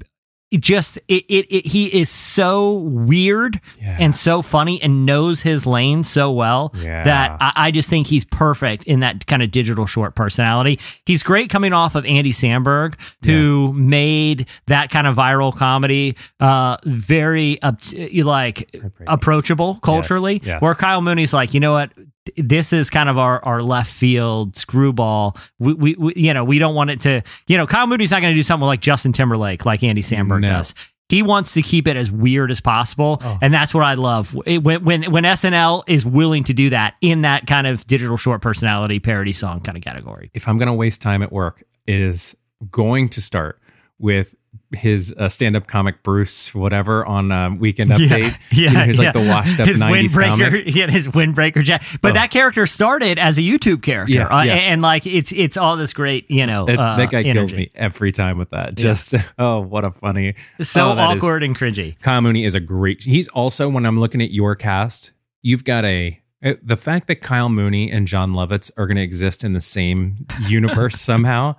just 0.54 0.98
it, 1.10 1.26
it, 1.28 1.46
it 1.54 1.66
he 1.68 1.88
is 1.88 2.10
so 2.10 2.74
weird 2.74 3.60
Yeah. 3.82 3.98
and 4.00 4.16
so 4.16 4.42
funny 4.42 4.82
and 4.82 5.06
knows 5.06 5.42
his 5.42 5.66
lane 5.66 6.04
so 6.06 6.32
well 6.32 6.74
Yeah. 6.78 7.04
that 7.04 7.38
I, 7.42 7.52
I 7.68 7.72
just 7.72 7.90
think 7.90 8.08
he's 8.08 8.24
perfect 8.24 8.84
in 8.86 9.02
that 9.02 9.28
kind 9.28 9.44
of 9.44 9.52
digital 9.52 9.86
short 9.86 10.16
personality. 10.16 10.80
He's 11.06 11.22
great 11.24 11.50
coming 11.50 11.74
off 11.74 11.96
of 11.96 12.06
Andy 12.06 12.32
Samberg, 12.32 12.96
who 13.26 13.74
made 13.74 14.48
that 14.68 14.90
kind 14.90 15.06
of 15.08 15.16
viral 15.16 15.54
comedy 15.56 16.16
uh, 16.40 16.78
very 16.86 17.62
up 17.62 17.82
like 18.24 18.74
approachable 19.08 19.76
culturally. 19.84 20.40
yes. 20.44 20.62
Where 20.62 20.76
Kyle 20.76 21.02
Mooney's 21.02 21.34
like, 21.34 21.54
you 21.54 21.60
know 21.60 21.74
what? 21.74 21.92
This 22.36 22.74
is 22.74 22.90
kind 22.90 23.10
of 23.10 23.18
our, 23.18 23.44
our 23.46 23.62
left 23.62 23.92
field 23.92 24.56
screwball. 24.58 25.38
We, 25.60 25.74
we, 25.74 25.96
we 25.96 26.14
you 26.16 26.34
know 26.34 26.44
we 26.44 26.60
don't 26.60 26.76
want 26.76 26.90
it 26.90 27.02
to 27.02 27.22
you 27.48 27.58
know 27.58 27.66
Kyle 27.68 27.88
Mooney's 27.88 28.12
not 28.12 28.22
going 28.22 28.34
to 28.34 28.36
do 28.38 28.44
something 28.44 28.66
like 28.68 28.82
Justin 28.82 29.14
Timberlake 29.14 29.66
like 29.66 29.84
Andy 29.84 30.02
Samberg 30.02 30.42
No. 30.42 30.50
does. 30.50 30.74
He 31.10 31.24
wants 31.24 31.54
to 31.54 31.62
keep 31.62 31.88
it 31.88 31.96
as 31.96 32.12
weird 32.12 32.52
as 32.52 32.60
possible, 32.60 33.22
oh. 33.24 33.38
and 33.42 33.54
that's 33.54 33.74
what 33.74 33.86
I 33.86 33.94
love. 33.94 34.38
It- 34.46 34.62
when, 34.62 34.84
when 34.84 35.10
when 35.12 35.24
SNL 35.24 35.84
is 35.88 36.06
willing 36.06 36.44
to 36.46 36.54
do 36.54 36.70
that 36.72 36.96
in 37.00 37.22
that 37.22 37.48
kind 37.48 37.66
of 37.66 37.88
digital 37.88 38.18
short 38.18 38.42
personality 38.42 39.00
parody 39.00 39.32
song 39.32 39.62
kind 39.62 39.78
of 39.78 39.84
category. 39.86 40.30
if 40.34 40.50
I'm 40.50 40.58
going 40.58 40.68
to 40.68 40.74
waste 40.74 41.02
time 41.02 41.22
at 41.24 41.32
work, 41.32 41.64
it 41.86 42.02
is 42.02 42.36
going 42.72 43.08
to 43.10 43.22
start 43.22 43.62
with 44.00 44.36
his 44.74 45.14
uh, 45.18 45.30
stand-up 45.30 45.66
comic 45.68 46.04
Bruce, 46.04 46.54
whatever, 46.54 47.06
on 47.06 47.32
um, 47.32 47.58
Weekend 47.60 47.92
Update. 47.92 48.38
Yeah, 48.52 48.70
you 48.70 48.74
know, 48.78 48.84
his 48.86 49.00
like 49.00 49.14
the 49.14 49.20
washed-up 49.20 49.68
his 49.68 49.78
'90s 49.78 50.16
windbreaker, 50.16 50.50
comic. 50.50 50.76
yeah, 50.76 50.88
his 50.90 51.08
windbreaker 51.08 51.64
jack. 51.64 51.84
But 52.02 52.12
Oh. 52.12 52.14
that 52.16 52.32
character 52.32 52.66
started 52.66 53.18
as 53.20 53.38
a 53.38 53.42
YouTube 53.42 53.82
character, 53.84 54.14
Yeah, 54.14 54.28
uh, 54.28 54.42
yeah. 54.44 54.54
and, 54.54 54.62
and, 54.74 54.82
like 54.82 55.06
it's 55.06 55.32
it's 55.32 55.58
all 55.58 55.78
this 55.78 55.94
great, 55.94 56.30
you 56.32 56.46
know. 56.46 56.66
That, 56.66 56.80
uh, 56.80 56.98
that 56.98 57.12
guy 57.12 57.24
kills 57.24 57.54
me 57.54 57.70
every 57.76 58.12
time 58.12 58.38
with 58.38 58.50
that. 58.50 58.76
Just 58.76 59.14
oh, 59.40 59.60
what 59.62 59.86
a 59.86 59.92
funny, 59.92 60.36
So 60.62 60.90
oh, 60.92 60.96
that 60.96 61.18
is- 61.18 61.24
awkward 61.24 61.44
and 61.44 61.58
cringy. 61.58 62.00
Kyle 62.02 62.22
Mooney 62.22 62.44
is 62.44 62.56
a 62.56 62.60
great. 62.60 63.04
He's 63.04 63.28
also 63.30 63.70
when 63.70 63.86
I'm 63.86 64.00
looking 64.00 64.22
at 64.22 64.32
your 64.32 64.56
cast, 64.56 65.12
you've 65.42 65.64
got 65.64 65.86
a 65.86 66.20
uh, 66.44 66.54
the 66.62 66.78
fact 66.78 67.08
that 67.08 67.16
Kyle 67.22 67.50
Mooney 67.50 67.90
and 67.92 68.08
Jon 68.08 68.34
Lovitz 68.34 68.72
are 68.78 68.86
going 68.88 68.98
to 68.98 69.02
exist 69.04 69.44
in 69.44 69.54
the 69.54 69.62
same 69.62 70.26
universe 70.48 71.00
somehow. 71.02 71.56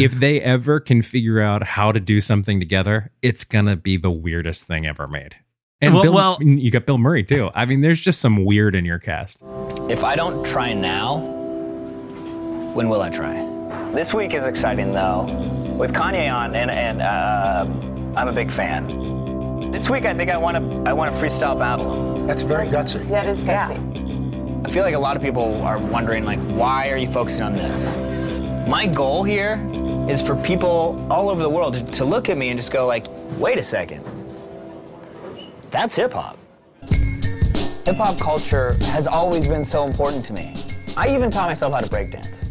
If 0.00 0.12
they 0.12 0.40
ever 0.40 0.80
can 0.80 1.02
figure 1.02 1.40
out 1.40 1.62
how 1.62 1.92
to 1.92 2.00
do 2.00 2.20
something 2.20 2.58
together, 2.58 3.12
it's 3.22 3.44
going 3.44 3.66
to 3.66 3.76
be 3.76 3.96
the 3.96 4.10
weirdest 4.10 4.64
thing 4.66 4.86
ever 4.86 5.06
made. 5.06 5.36
And 5.82 5.92
Well- 5.92 6.02
Bill, 6.02 6.14
well- 6.14 6.38
you 6.42 6.70
got 6.70 6.86
Bill 6.86 6.96
Murray 6.98 7.24
too. 7.24 7.50
I 7.54 7.66
mean, 7.66 7.82
there's 7.82 8.00
just 8.00 8.20
some 8.20 8.44
weird 8.44 8.74
in 8.74 8.84
your 8.86 8.98
cast. 8.98 9.42
If 9.90 10.02
I 10.02 10.16
don't 10.16 10.44
try 10.46 10.72
now, 10.72 11.18
when 12.74 12.88
will 12.88 13.02
I 13.02 13.10
try? 13.10 13.34
This 13.92 14.12
week 14.14 14.34
is 14.34 14.46
exciting 14.46 14.92
though, 14.92 15.24
with 15.78 15.92
Kanye 15.92 16.32
on, 16.32 16.54
and 16.54 16.70
and 16.70 17.02
uh, 17.02 17.66
I'm 18.18 18.28
a 18.28 18.32
big 18.32 18.50
fan. 18.50 19.70
This 19.72 19.88
week 19.90 20.04
I 20.06 20.14
think 20.14 20.30
I 20.30 20.36
want 20.36 20.56
to 20.56 20.88
I 20.88 20.92
want 20.92 21.14
to 21.14 21.20
freestyle 21.20 21.58
battle. 21.58 22.26
That's 22.26 22.42
very 22.42 22.66
gutsy. 22.68 23.08
That 23.08 23.26
is 23.26 23.42
gutsy. 23.42 24.05
I 24.66 24.68
feel 24.68 24.82
like 24.82 24.96
a 24.96 24.98
lot 24.98 25.14
of 25.14 25.22
people 25.22 25.62
are 25.62 25.78
wondering 25.78 26.24
like, 26.24 26.40
why 26.40 26.90
are 26.90 26.96
you 26.96 27.06
focusing 27.06 27.42
on 27.42 27.52
this? 27.52 27.94
My 28.66 28.84
goal 28.84 29.22
here 29.22 29.64
is 30.08 30.20
for 30.20 30.34
people 30.34 31.06
all 31.08 31.30
over 31.30 31.40
the 31.40 31.48
world 31.48 31.74
to, 31.74 31.84
to 31.92 32.04
look 32.04 32.28
at 32.28 32.36
me 32.36 32.48
and 32.48 32.58
just 32.58 32.72
go 32.72 32.84
like, 32.84 33.06
wait 33.38 33.58
a 33.58 33.62
second, 33.62 34.04
that's 35.70 35.94
hip 35.94 36.12
hop. 36.12 36.36
Hip 36.90 37.94
hop 37.94 38.18
culture 38.18 38.76
has 38.86 39.06
always 39.06 39.46
been 39.46 39.64
so 39.64 39.86
important 39.86 40.24
to 40.24 40.32
me. 40.32 40.52
I 40.96 41.14
even 41.14 41.30
taught 41.30 41.46
myself 41.46 41.72
how 41.72 41.80
to 41.80 41.88
breakdance. 41.88 42.42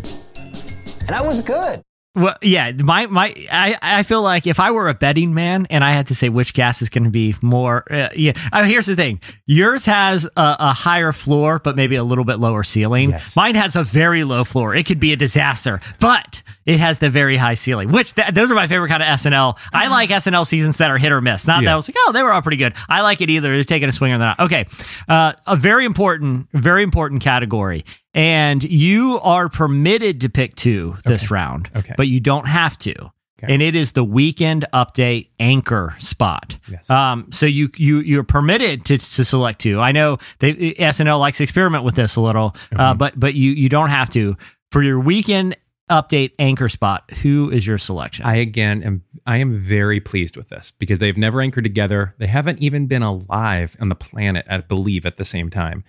And 1.08 1.12
I 1.12 1.22
was 1.22 1.42
good. 1.42 1.84
Well, 2.16 2.38
yeah, 2.42 2.72
my 2.72 3.08
my 3.08 3.36
I, 3.52 3.78
I 3.82 4.04
feel 4.04 4.22
like 4.22 4.48
if 4.48 4.60
I 4.60 4.72
were 4.72 4.88
a 4.88 4.94
betting 4.94 5.34
man 5.34 5.68
and 5.70 5.84
I 5.84 5.92
had 5.92 6.08
to 6.08 6.16
say 6.16 6.30
which 6.30 6.54
gas 6.54 6.82
is 6.82 6.90
going 6.90 7.04
to 7.04 7.10
be 7.10 7.36
more, 7.42 7.84
uh, 7.92 8.10
yeah. 8.16 8.32
Uh, 8.54 8.64
here's 8.64 8.86
the 8.86 8.96
thing: 8.96 9.20
yours 9.46 9.86
has 9.86 10.26
a, 10.26 10.56
a 10.60 10.74
higher 10.74 11.12
floor, 11.12 11.60
but 11.60 11.76
maybe 11.76 11.96
a 11.96 12.04
little 12.04 12.24
bit 12.24 12.40
lower 12.40 12.64
ceiling. 12.64 13.10
Yes. 13.10 13.36
Mine 13.36 13.56
has 13.56 13.76
a 13.76 13.84
very 13.84 14.24
low 14.24 14.44
floor. 14.46 14.74
It 14.74 14.86
could 14.86 15.00
be 15.00 15.12
a 15.12 15.18
disaster, 15.18 15.82
but 16.00 16.42
it 16.66 16.80
has 16.80 17.00
the 17.00 17.10
very 17.10 17.36
high 17.38 17.54
ceiling. 17.54 17.92
Which 17.92 18.14
th- 18.16 18.30
those 18.34 18.50
are 18.50 18.56
my 18.56 18.68
favorite 18.68 18.90
kind 18.90 19.04
of 19.04 19.10
SNL. 19.10 19.58
I 19.74 19.90
like 19.90 20.10
SNL 20.10 20.48
seasons 20.48 20.78
that 20.78 20.90
are 20.90 20.98
hit 20.98 21.12
or 21.12 21.20
miss. 21.22 21.46
Not 21.46 21.64
that 21.64 21.74
I 21.74 21.76
was 21.76 21.88
like, 21.90 21.96
oh, 22.00 22.12
they 22.14 22.24
were 22.24 22.32
all 22.32 22.42
pretty 22.42 22.58
good. 22.58 22.74
I 22.88 23.02
like 23.02 23.22
it 23.22 23.30
either. 23.30 23.54
They're 23.54 23.64
taking 23.64 23.90
a 23.90 23.92
swing 23.92 24.14
or 24.14 24.18
they're 24.18 24.28
not. 24.28 24.40
Okay, 24.40 24.66
uh, 25.10 25.34
a 25.46 25.56
very 25.56 25.86
important, 25.86 26.48
very 26.54 26.82
important 26.82 27.22
category. 27.22 27.84
And 28.16 28.64
you 28.64 29.20
are 29.22 29.50
permitted 29.50 30.22
to 30.22 30.30
pick 30.30 30.56
two 30.56 30.96
this 31.06 31.30
round, 31.30 31.70
Okay. 31.76 31.94
but 31.98 32.08
you 32.08 32.20
don't 32.20 32.48
have 32.48 32.78
to. 32.80 33.12
And 33.48 33.62
it 33.62 33.76
is 33.76 33.92
the 33.92 34.04
weekend 34.04 34.66
update 34.74 35.30
anchor 35.40 35.96
spot. 36.00 36.58
Yes. 36.68 36.90
Um, 36.90 37.32
so 37.32 37.46
you 37.46 37.70
you 37.76 38.00
you're 38.00 38.24
permitted 38.24 38.86
to, 38.86 38.98
to 38.98 39.24
select 39.26 39.60
two. 39.62 39.80
I 39.80 39.92
know 39.92 40.18
they 40.40 40.54
SNL 40.74 41.20
likes 41.20 41.38
to 41.38 41.44
experiment 41.44 41.84
with 41.84 41.94
this 41.96 42.16
a 42.16 42.22
little, 42.22 42.56
uh, 42.72 42.78
Mm-hmm. 42.94 42.98
but 42.98 43.20
but 43.20 43.36
you 43.36 43.52
you 43.52 43.70
don't 43.70 43.90
have 43.90 44.10
to 44.12 44.36
for 44.72 44.82
your 44.82 45.00
weekend 45.00 45.56
update 45.92 46.32
anchor 46.40 46.70
spot. 46.70 47.12
Who 47.22 47.52
is 47.52 47.68
your 47.68 47.78
selection? 47.78 48.26
I 48.26 48.38
again 48.38 48.82
am 48.82 49.04
I 49.28 49.38
am 49.38 49.52
very 49.54 50.00
pleased 50.00 50.38
with 50.38 50.50
this 50.50 50.72
because 50.72 50.98
they've 50.98 51.18
never 51.18 51.40
anchored 51.40 51.66
together. 51.66 52.16
They 52.18 52.28
haven't 52.28 52.60
even 52.60 52.88
been 52.88 53.04
alive 53.04 53.76
on 53.80 53.90
the 53.90 53.96
planet, 53.96 54.48
I 54.50 54.58
believe, 54.60 55.06
at 55.06 55.18
the 55.18 55.26
same 55.26 55.52
time. 55.52 55.84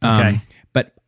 Um, 0.00 0.20
Okay. 0.20 0.42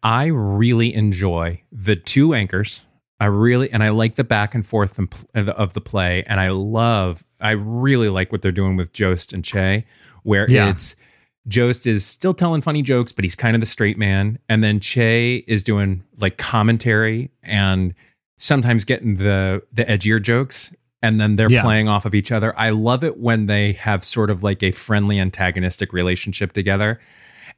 I 0.02 0.26
really 0.26 0.94
enjoy 0.94 1.62
the 1.70 1.96
two 1.96 2.34
anchors. 2.34 2.82
I 3.18 3.26
really 3.26 3.70
and 3.70 3.82
I 3.82 3.90
like 3.90 4.14
the 4.14 4.24
back 4.24 4.54
and 4.54 4.64
forth 4.64 4.98
of 4.98 5.10
the- 5.34 5.54
of 5.56 5.74
the 5.74 5.80
play, 5.80 6.22
and 6.26 6.40
I 6.40 6.48
love. 6.48 7.22
I 7.40 7.50
really 7.50 8.08
like 8.08 8.32
what 8.32 8.40
they're 8.42 8.50
doing 8.52 8.76
with 8.76 8.92
Jost 8.92 9.32
and 9.34 9.44
Che, 9.44 9.84
where 10.22 10.50
Yeah. 10.50 10.70
it's 10.70 10.96
Jost 11.46 11.86
is 11.86 12.04
still 12.04 12.32
telling 12.34 12.60
funny 12.62 12.82
jokes, 12.82 13.12
but 13.12 13.24
he's 13.24 13.34
kind 13.36 13.54
of 13.54 13.60
the 13.60 13.66
straight 13.66 13.98
man, 13.98 14.38
and 14.48 14.62
then 14.64 14.80
Che 14.80 15.44
is 15.46 15.62
doing 15.62 16.02
like 16.18 16.38
commentary 16.38 17.30
and 17.42 17.92
sometimes 18.38 18.84
getting 18.86 19.16
the 19.16 19.62
the 19.72 19.84
edgier 19.84 20.20
jokes 20.22 20.74
and 21.02 21.18
then 21.20 21.36
they're 21.36 21.50
Yeah. 21.50 21.62
playing 21.62 21.88
off 21.88 22.04
of 22.04 22.14
each 22.14 22.30
other. 22.30 22.58
I 22.58 22.70
love 22.70 23.02
it 23.04 23.18
when 23.18 23.46
they 23.46 23.72
have 23.72 24.04
sort 24.04 24.28
of 24.30 24.42
like 24.42 24.62
a 24.62 24.70
friendly 24.70 25.18
antagonistic 25.18 25.92
relationship 25.94 26.52
together. 26.52 27.00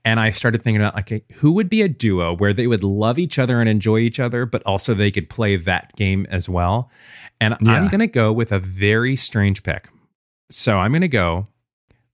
And 0.05 0.19
I 0.19 0.31
started 0.33 0.63
thinking 0.63 0.81
about 0.83 0.97
like 0.97 1.25
who 1.35 1.53
would 1.53 1.69
be 1.69 1.83
a 1.83 1.89
duo 1.89 2.35
where 2.35 2.53
they 2.53 2.67
would 2.67 2.83
love 2.83 3.19
each 3.19 3.39
other 3.39 3.61
and 3.61 3.69
enjoy 3.69 3.99
each 3.99 4.19
other, 4.19 4.45
but 4.47 4.63
also 4.67 4.95
they 4.95 5.11
could 5.13 5.29
play 5.31 5.55
that 5.57 5.95
game 5.97 6.27
as 6.29 6.49
well. 6.49 6.91
And 7.41 7.57
I'm 7.67 7.89
going 7.89 8.01
to 8.01 8.07
go 8.09 8.33
with 8.33 8.51
a 8.53 8.59
very 8.59 9.15
strange 9.17 9.63
pick. 9.63 9.89
So 10.51 10.79
I'm 10.79 10.91
going 10.93 11.03
to 11.03 11.09
go 11.09 11.47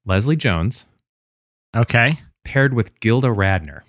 Leslie 0.05 0.37
Jones 0.37 0.87
Okay. 1.77 2.21
paired 2.45 2.73
with 2.75 2.99
Gilda 3.01 3.29
Radner, 3.29 3.83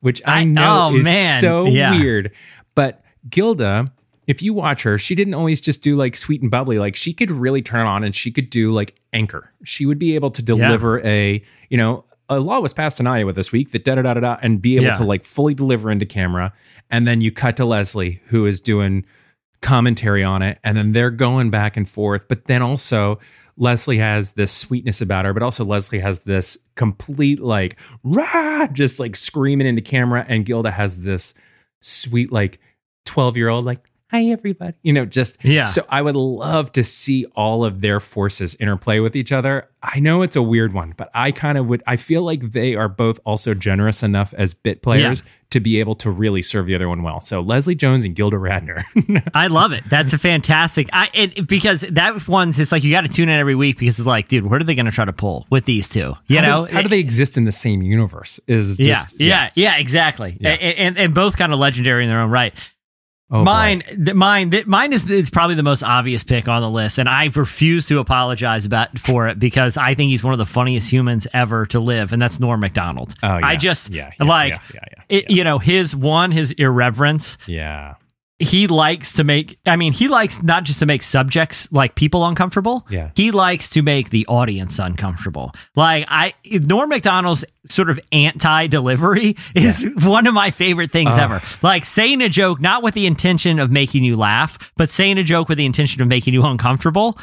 which 0.00 0.20
I, 0.26 0.40
I- 0.40 0.44
know 0.44 0.88
oh, 0.92 0.96
is 0.96 1.04
man. 1.04 1.40
so 1.40 1.66
Yeah. 1.66 1.96
weird. 1.98 2.32
But 2.74 3.02
Gilda, 3.28 3.92
if 4.26 4.42
you 4.42 4.52
watch 4.54 4.82
her, 4.84 4.98
she 4.98 5.14
didn't 5.14 5.34
always 5.34 5.60
just 5.60 5.82
do 5.82 5.96
like 5.96 6.14
sweet 6.16 6.42
and 6.42 6.50
bubbly. 6.50 6.78
Like 6.78 6.96
she 6.96 7.12
could 7.12 7.30
really 7.30 7.62
turn 7.62 7.86
on 7.86 8.04
and 8.04 8.14
she 8.14 8.30
could 8.30 8.50
do 8.50 8.72
like 8.72 9.00
anchor. 9.12 9.52
She 9.64 9.86
would 9.86 9.98
be 9.98 10.14
able 10.14 10.30
to 10.32 10.42
deliver 10.42 11.04
a, 11.04 11.42
you 11.68 11.76
know, 11.76 12.04
a 12.30 12.40
law 12.40 12.60
was 12.60 12.72
passed 12.72 12.98
in 13.00 13.06
Iowa 13.06 13.32
this 13.34 13.52
week 13.52 13.72
that 13.72 13.84
da 13.84 13.96
da 13.96 14.02
da 14.02 14.14
da 14.14 14.36
and 14.40 14.62
be 14.62 14.76
able 14.76 14.86
Yeah. 14.86 14.94
to 14.94 15.04
like 15.04 15.24
fully 15.24 15.52
deliver 15.52 15.90
into 15.90 16.06
camera. 16.06 16.52
And 16.90 17.06
then 17.06 17.20
you 17.20 17.30
cut 17.32 17.56
to 17.58 17.64
Leslie, 17.66 18.22
who 18.28 18.46
is 18.46 18.60
doing 18.60 19.04
commentary 19.60 20.24
on 20.24 20.40
it, 20.40 20.58
and 20.64 20.76
then 20.78 20.92
they're 20.92 21.10
going 21.10 21.50
back 21.50 21.76
and 21.76 21.86
forth. 21.88 22.28
But 22.28 22.46
then 22.46 22.62
also, 22.62 23.18
Leslie 23.58 23.98
has 23.98 24.32
this 24.32 24.50
sweetness 24.52 25.02
about 25.02 25.26
her, 25.26 25.34
but 25.34 25.42
also 25.42 25.64
Leslie 25.64 25.98
has 25.98 26.24
this 26.24 26.56
complete 26.76 27.40
like 27.40 27.78
rah, 28.02 28.68
just 28.68 28.98
like 28.98 29.14
screaming 29.16 29.66
into 29.66 29.82
camera, 29.82 30.24
and 30.28 30.46
Gilda 30.46 30.70
has 30.70 31.04
this 31.04 31.34
sweet 31.82 32.32
like 32.32 32.58
twelve 33.04 33.36
year 33.36 33.48
old 33.48 33.64
like 33.66 33.89
hi 34.10 34.24
everybody, 34.26 34.74
you 34.82 34.92
know, 34.92 35.04
just 35.06 35.42
Yeah. 35.44 35.62
So 35.62 35.84
I 35.88 36.02
would 36.02 36.16
love 36.16 36.72
to 36.72 36.82
see 36.84 37.26
all 37.36 37.64
of 37.64 37.80
their 37.80 38.00
forces 38.00 38.56
interplay 38.56 38.98
with 38.98 39.14
each 39.16 39.32
other. 39.32 39.68
I 39.82 40.00
know 40.00 40.22
it's 40.22 40.36
a 40.36 40.42
weird 40.42 40.72
one, 40.72 40.94
but 40.96 41.10
I 41.14 41.32
kind 41.32 41.56
of 41.56 41.66
would. 41.68 41.82
I 41.86 41.96
feel 41.96 42.22
like 42.22 42.40
they 42.52 42.74
are 42.74 42.88
both 42.88 43.18
also 43.24 43.54
generous 43.54 44.02
enough 44.02 44.34
as 44.34 44.52
bit 44.52 44.82
players 44.82 45.22
to 45.50 45.58
be 45.60 45.80
able 45.80 45.94
to 45.96 46.10
really 46.10 46.42
serve 46.42 46.66
the 46.66 46.74
other 46.76 46.88
one 46.88 47.02
well. 47.02 47.20
So 47.20 47.40
Leslie 47.40 47.74
Jones 47.74 48.04
and 48.04 48.14
Gilda 48.14 48.36
Radner. 48.36 48.82
I 49.34 49.46
love 49.48 49.72
it. 49.72 49.82
That's 49.88 50.12
a 50.12 50.18
fantastic. 50.18 50.88
I 50.92 51.08
it, 51.14 51.48
because 51.48 51.80
that 51.82 52.28
one's 52.28 52.58
it's 52.60 52.70
like 52.72 52.84
you 52.84 52.90
got 52.92 53.00
to 53.06 53.08
tune 53.12 53.28
in 53.28 53.38
every 53.40 53.54
week 53.54 53.78
because 53.78 53.98
it's 53.98 54.06
like, 54.06 54.28
dude, 54.28 54.48
what 54.50 54.60
are 54.60 54.64
they 54.64 54.74
going 54.74 54.86
to 54.86 54.92
try 54.92 55.04
to 55.06 55.12
pull 55.12 55.46
with 55.50 55.64
these 55.64 55.88
two? 55.88 56.14
You 56.26 56.38
how 56.38 56.42
know, 56.42 56.66
do, 56.66 56.72
how 56.74 56.82
do 56.82 56.88
they 56.88 57.00
exist 57.00 57.36
in 57.38 57.44
the 57.44 57.52
same 57.52 57.80
universe? 57.82 58.38
Is 58.46 58.76
just 58.76 59.18
yeah, 59.20 59.26
yeah, 59.26 59.50
yeah, 59.54 59.76
exactly. 59.78 60.36
Yeah. 60.40 60.50
A- 60.50 60.78
And, 60.78 60.98
and 60.98 61.14
both 61.14 61.36
kind 61.36 61.52
of 61.52 61.58
legendary 61.58 62.04
in 62.04 62.10
their 62.10 62.20
own 62.20 62.30
right. 62.30 62.54
Oh, 63.32 63.44
mine, 63.44 63.82
th- 63.86 64.14
mine, 64.14 64.50
th- 64.50 64.66
mine 64.66 64.92
is 64.92 65.08
it's 65.08 65.30
probably 65.30 65.54
the 65.54 65.62
most 65.62 65.84
obvious 65.84 66.24
pick 66.24 66.48
on 66.48 66.62
the 66.62 66.70
list, 66.70 66.98
and 66.98 67.08
I 67.08 67.30
refuse 67.34 67.86
to 67.86 68.00
apologize 68.00 68.64
about 68.64 68.98
for 68.98 69.28
it 69.28 69.38
because 69.38 69.76
I 69.76 69.94
think 69.94 70.10
he's 70.10 70.24
one 70.24 70.32
of 70.32 70.38
the 70.38 70.46
funniest 70.46 70.90
humans 70.90 71.28
ever 71.32 71.64
to 71.66 71.78
live, 71.78 72.12
and 72.12 72.20
that's 72.20 72.40
Norm 72.40 72.58
Macdonald. 72.58 73.14
Oh, 73.22 73.38
yeah. 73.38 73.46
I 73.46 73.56
just 73.56 73.90
Yeah, 73.90 74.10
yeah, 74.18 74.26
like 74.26 74.60
yeah, 74.74 74.80
it, 75.08 75.30
you 75.30 75.44
know 75.44 75.58
his 75.58 75.94
one 75.94 76.32
his 76.32 76.50
irreverence. 76.52 77.38
Yeah. 77.46 77.94
He 78.42 78.66
likes 78.66 79.12
to 79.14 79.24
make. 79.24 79.58
I 79.66 79.76
mean, 79.76 79.92
he 79.92 80.08
likes 80.08 80.42
not 80.42 80.64
just 80.64 80.78
to 80.80 80.86
make 80.86 81.02
subjects 81.02 81.70
like 81.70 81.94
people 81.94 82.24
uncomfortable. 82.24 82.86
Yeah. 82.88 83.10
he 83.14 83.30
likes 83.30 83.68
to 83.70 83.82
make 83.82 84.08
the 84.10 84.26
audience 84.28 84.78
uncomfortable. 84.78 85.52
Like 85.76 86.06
I, 86.08 86.32
Norm 86.50 86.88
Macdonald's 86.88 87.44
sort 87.68 87.90
of 87.90 88.00
anti 88.12 88.66
delivery 88.66 89.36
is 89.54 89.86
one 89.98 90.26
of 90.26 90.32
my 90.32 90.50
favorite 90.50 90.90
things 90.90 91.18
Oh. 91.18 91.22
ever. 91.22 91.42
Like 91.62 91.84
saying 91.84 92.22
a 92.22 92.30
joke 92.30 92.60
not 92.60 92.82
with 92.82 92.94
the 92.94 93.06
intention 93.06 93.58
of 93.58 93.70
making 93.70 94.04
you 94.04 94.16
laugh, 94.16 94.72
but 94.76 94.90
saying 94.90 95.18
a 95.18 95.22
joke 95.22 95.48
with 95.50 95.58
the 95.58 95.66
intention 95.66 96.00
of 96.00 96.08
making 96.08 96.32
you 96.32 96.42
uncomfortable. 96.42 97.18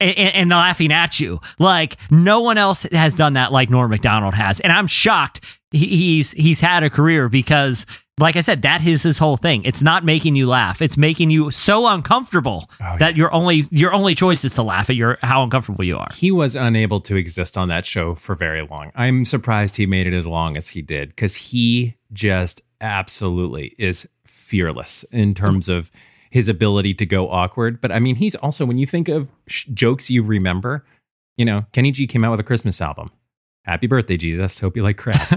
And, 0.00 0.18
and 0.18 0.50
laughing 0.50 0.92
at 0.92 1.20
you 1.20 1.40
like 1.60 1.96
no 2.10 2.40
one 2.40 2.58
else 2.58 2.82
has 2.90 3.14
done 3.14 3.34
that 3.34 3.52
like 3.52 3.70
Norm 3.70 3.90
mcdonald 3.92 4.34
has, 4.34 4.58
and 4.58 4.72
I'm 4.72 4.88
shocked 4.88 5.40
he's 5.74 6.32
he's 6.32 6.60
had 6.60 6.82
a 6.82 6.90
career 6.90 7.28
because, 7.28 7.86
like 8.18 8.36
I 8.36 8.40
said, 8.40 8.62
that 8.62 8.86
is 8.86 9.02
his 9.02 9.18
whole 9.18 9.36
thing. 9.36 9.64
It's 9.64 9.82
not 9.82 10.04
making 10.04 10.36
you 10.36 10.46
laugh; 10.46 10.80
it's 10.80 10.96
making 10.96 11.30
you 11.30 11.50
so 11.50 11.86
uncomfortable 11.86 12.70
oh, 12.80 12.96
that 12.98 13.16
your 13.16 13.32
only 13.32 13.66
your 13.70 13.92
only 13.92 14.14
choice 14.14 14.44
is 14.44 14.54
to 14.54 14.62
laugh 14.62 14.90
at 14.90 14.96
your 14.96 15.18
how 15.22 15.42
uncomfortable 15.42 15.84
you 15.84 15.96
are. 15.96 16.08
He 16.14 16.30
was 16.30 16.54
unable 16.54 17.00
to 17.00 17.16
exist 17.16 17.58
on 17.58 17.68
that 17.68 17.86
show 17.86 18.14
for 18.14 18.34
very 18.34 18.66
long. 18.66 18.92
I'm 18.94 19.24
surprised 19.24 19.76
he 19.76 19.86
made 19.86 20.06
it 20.06 20.14
as 20.14 20.26
long 20.26 20.56
as 20.56 20.70
he 20.70 20.82
did 20.82 21.10
because 21.10 21.36
he 21.36 21.96
just 22.12 22.62
absolutely 22.80 23.74
is 23.78 24.08
fearless 24.26 25.04
in 25.04 25.34
terms 25.34 25.68
of 25.68 25.90
his 26.30 26.48
ability 26.48 26.94
to 26.94 27.06
go 27.06 27.30
awkward. 27.30 27.80
But 27.80 27.92
I 27.92 28.00
mean, 28.00 28.16
he's 28.16 28.34
also, 28.34 28.64
when 28.64 28.76
you 28.76 28.86
think 28.86 29.08
of 29.08 29.32
sh- 29.46 29.66
jokes 29.72 30.10
you 30.10 30.22
remember, 30.22 30.84
you 31.36 31.44
know, 31.44 31.66
Kenny 31.72 31.92
G 31.92 32.06
came 32.06 32.24
out 32.24 32.32
with 32.32 32.40
a 32.40 32.44
Christmas 32.44 32.80
album. 32.80 33.10
Happy 33.64 33.86
birthday, 33.86 34.18
Jesus. 34.18 34.60
Hope 34.60 34.76
you 34.76 34.82
like 34.82 34.98
crap. 34.98 35.30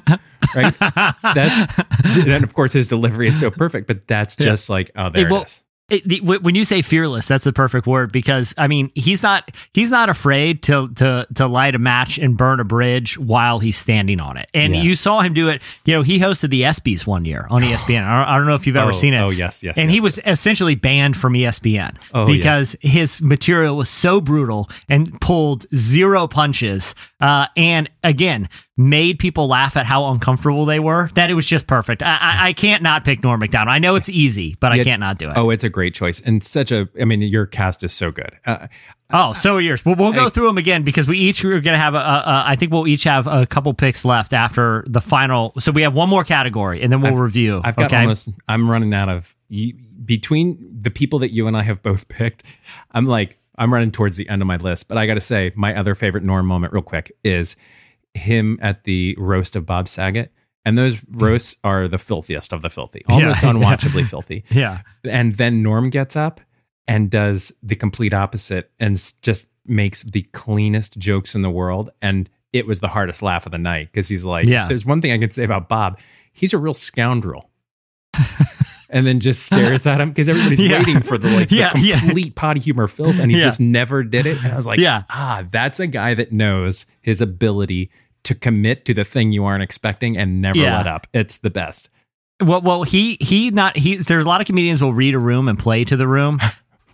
right? 0.55 0.73
That's, 1.23 1.79
and 2.27 2.43
of 2.43 2.53
course, 2.53 2.73
his 2.73 2.89
delivery 2.89 3.27
is 3.27 3.39
so 3.39 3.49
perfect, 3.49 3.87
but 3.87 4.05
that's 4.07 4.35
just 4.35 4.69
like, 4.69 4.91
oh, 4.95 5.09
there 5.09 5.29
well, 5.29 5.41
it 5.41 5.45
is. 5.45 5.63
It- 5.89 6.07
the- 6.07 6.19
when 6.19 6.53
you 6.55 6.65
say 6.65 6.81
fearless, 6.81 7.27
that's 7.27 7.45
the 7.45 7.53
perfect 7.53 7.87
word 7.87 8.11
because 8.11 8.53
I 8.57 8.67
mean 8.67 8.91
he's 8.95 9.23
not 9.23 9.51
he's 9.73 9.89
not 9.89 10.09
afraid 10.09 10.61
to 10.63 10.89
to 10.95 11.25
to 11.35 11.47
light 11.47 11.75
a 11.75 11.79
match 11.79 12.17
and 12.17 12.37
burn 12.37 12.59
a 12.59 12.65
bridge 12.65 13.17
while 13.17 13.59
he's 13.59 13.77
standing 13.77 14.19
on 14.19 14.35
it. 14.37 14.49
And 14.53 14.75
Yeah. 14.75 14.81
you 14.81 14.95
saw 14.95 15.21
him 15.21 15.33
do 15.33 15.47
it. 15.49 15.61
You 15.85 15.93
know, 15.95 16.01
he 16.01 16.19
hosted 16.19 16.49
the 16.49 16.63
ESPYS 16.63 17.07
one 17.07 17.23
year 17.25 17.47
on 17.49 17.63
E 17.63 17.67
ESPN. 17.71 18.03
I 18.03 18.19
don't, 18.19 18.29
I 18.33 18.37
don't 18.37 18.47
know 18.47 18.55
if 18.55 18.67
you've 18.67 18.75
ever 18.75 18.89
Oh, 18.89 18.93
seen 18.93 19.13
it. 19.13 19.19
oh, 19.19 19.29
yes, 19.29 19.63
yes, 19.63 19.77
And 19.77 19.89
yes, 19.89 19.93
he 19.95 19.99
was 20.01 20.17
essentially 20.25 20.75
banned 20.75 21.15
from 21.15 21.33
ESPN 21.33 21.95
Oh, 22.13 22.25
because 22.25 22.75
his 22.81 23.21
material 23.21 23.77
was 23.77 23.89
so 23.89 24.19
brutal 24.19 24.69
and 24.89 25.19
pulled 25.21 25.65
zero 25.73 26.27
punches. 26.27 26.95
Uh, 27.21 27.47
and 27.55 27.89
again, 28.03 28.49
made 28.77 29.17
people 29.17 29.47
laugh 29.47 29.75
at 29.75 29.85
how 29.85 30.05
uncomfortable 30.11 30.65
they 30.65 30.79
were. 30.79 31.09
That 31.15 31.29
it 31.29 31.33
was 31.33 31.47
just 31.47 31.67
perfect. 31.67 32.03
I, 32.03 32.17
I, 32.21 32.47
I 32.49 32.53
can't 32.53 32.83
not 32.83 33.03
pick 33.03 33.23
Norm 33.23 33.39
Macdonald. 33.39 33.73
I 33.73 33.79
know 33.79 33.95
it's 33.95 34.07
easy, 34.09 34.55
but 34.59 34.71
I 34.71 34.83
can't 34.83 34.99
not 34.99 35.17
do 35.17 35.29
it. 35.29 35.33
Oh, 35.35 35.49
it's 35.49 35.63
a 35.63 35.69
great 35.69 35.95
choice. 35.95 36.21
And 36.21 36.43
such 36.43 36.71
a, 36.71 36.87
I 37.01 37.05
mean, 37.05 37.21
your 37.21 37.47
cast 37.47 37.83
is 37.83 37.91
so 37.93 38.11
good. 38.11 38.37
Uh, 38.45 38.67
Oh, 39.09 39.31
so 39.31 39.55
are 39.55 39.61
yours. 39.61 39.85
We'll, 39.85 39.95
we'll 39.95 40.11
go 40.11 40.25
I- 40.25 40.29
through 40.29 40.47
them 40.47 40.57
again 40.57 40.83
because 40.83 41.07
we 41.07 41.17
each 41.17 41.43
are 41.45 41.61
going 41.61 41.63
to 41.63 41.77
have 41.77 41.93
a, 41.93 41.97
a, 41.97 42.01
a. 42.01 42.43
I 42.47 42.55
think 42.57 42.73
we'll 42.73 42.87
each 42.87 43.05
have 43.05 43.25
a 43.25 43.45
couple 43.45 43.73
picks 43.73 44.03
left 44.03 44.33
after 44.33 44.83
the 44.85 44.99
final. 44.99 45.53
So 45.59 45.71
we 45.71 45.81
have 45.83 45.95
one 45.95 46.09
more 46.09 46.25
category, 46.25 46.81
and 46.81 46.91
then 46.91 46.99
we'll 46.99 47.15
review. 47.15 47.61
I've 47.63 47.77
got 47.77 47.85
okay? 47.85 48.01
almost. 48.01 48.27
I'm 48.49 48.69
running 48.69 48.93
out 48.93 49.07
of 49.07 49.33
you, 49.47 49.75
between 50.03 50.57
the 50.77 50.91
people 50.91 51.19
that 51.19 51.29
you 51.29 51.47
and 51.47 51.55
I 51.55 51.63
have 51.63 51.81
both 51.81 52.07
picked. 52.09 52.43
I'm 52.91 53.05
like 53.05 53.37
I'm 53.57 53.73
running 53.73 53.91
towards 53.91 54.17
the 54.17 54.27
end 54.27 54.41
of 54.41 54.47
my 54.47 54.57
list. 54.57 54.89
But 54.89 54.97
I 54.97 55.07
got 55.07 55.13
to 55.13 55.21
say, 55.21 55.53
my 55.55 55.73
other 55.73 55.95
favorite 55.95 56.25
Norm 56.25 56.45
moment, 56.45 56.73
real 56.73 56.83
quick, 56.83 57.11
is 57.23 57.55
him 58.13 58.57
at 58.61 58.83
the 58.83 59.15
roast 59.17 59.55
of 59.55 59.65
Bob 59.65 59.87
Saget. 59.87 60.33
And 60.65 60.77
those 60.77 61.05
roasts 61.09 61.55
are 61.63 61.87
the 61.87 61.97
filthiest 61.97 62.51
of 62.51 62.61
the 62.61 62.69
filthy, 62.69 63.01
almost 63.07 63.41
Yeah. 63.43 63.51
unwatchably 63.53 64.03
filthy. 64.05 64.43
Yeah. 64.51 64.81
And 65.09 65.33
then 65.33 65.63
Norm 65.63 65.89
gets 65.89 66.15
up 66.17 66.41
and 66.87 67.09
does 67.09 67.53
the 67.63 67.75
complete 67.75 68.13
opposite 68.13 68.71
and 68.79 68.95
just 69.21 69.49
makes 69.65 70.03
the 70.03 70.23
cleanest 70.33 70.97
jokes 70.97 71.35
in 71.35 71.41
the 71.41 71.49
world. 71.49 71.89
And 72.01 72.29
it 72.51 72.67
was 72.67 72.79
the 72.81 72.89
hardest 72.89 73.21
laugh 73.21 73.45
of 73.45 73.51
the 73.53 73.57
night 73.57 73.89
because 73.91 74.07
he's 74.09 74.25
like, 74.25 74.45
Yeah. 74.45 74.67
there's 74.67 74.85
one 74.85 75.01
thing 75.01 75.11
I 75.13 75.17
can 75.17 75.31
say 75.31 75.43
about 75.45 75.69
Bob. 75.69 75.99
He's 76.33 76.53
a 76.53 76.57
real 76.57 76.73
scoundrel. 76.73 77.49
and 78.97 79.05
then 79.07 79.19
just 79.19 79.45
stares 79.45 79.85
at 79.91 80.01
him 80.01 80.09
because 80.09 80.27
everybody's 80.27 80.59
Yeah. 80.59 80.79
waiting 80.79 81.01
for 81.01 81.17
the 81.17 81.29
like 81.29 81.51
Yeah, 81.51 81.69
the 81.73 81.79
yeah. 81.79 81.99
complete 81.99 82.35
potty 82.35 82.59
humor 82.59 82.87
filth, 82.87 83.19
and 83.19 83.31
he 83.31 83.37
Yeah. 83.37 83.43
just 83.43 83.59
never 83.59 84.03
did 84.03 84.25
it. 84.25 84.43
And 84.43 84.51
I 84.51 84.55
was 84.55 84.65
like, 84.67 84.79
Yeah. 84.79 85.03
ah, 85.09 85.43
that's 85.49 85.79
a 85.79 85.87
guy 85.87 86.13
that 86.15 86.31
knows 86.31 86.85
his 87.01 87.21
ability 87.21 87.89
to 88.23 88.35
commit 88.35 88.83
to 88.85 88.93
the 88.93 89.03
thing 89.05 89.31
you 89.31 89.45
aren't 89.45 89.63
expecting 89.63 90.17
and 90.17 90.41
never 90.41 90.57
Yeah. 90.59 90.77
let 90.77 90.87
up. 90.87 91.07
It's 91.13 91.37
the 91.37 91.49
best. 91.49 91.89
Well, 92.41 92.61
well, 92.61 92.83
he 92.83 93.17
he 93.21 93.49
not 93.51 93.77
he. 93.77 93.95
There's 93.97 94.23
a 94.25 94.27
lot 94.27 94.41
of 94.41 94.47
comedians 94.47 94.81
will 94.81 94.93
read 94.93 95.15
a 95.15 95.19
room 95.19 95.47
and 95.47 95.57
play 95.57 95.83
to 95.85 95.95
the 95.95 96.07
room. 96.07 96.39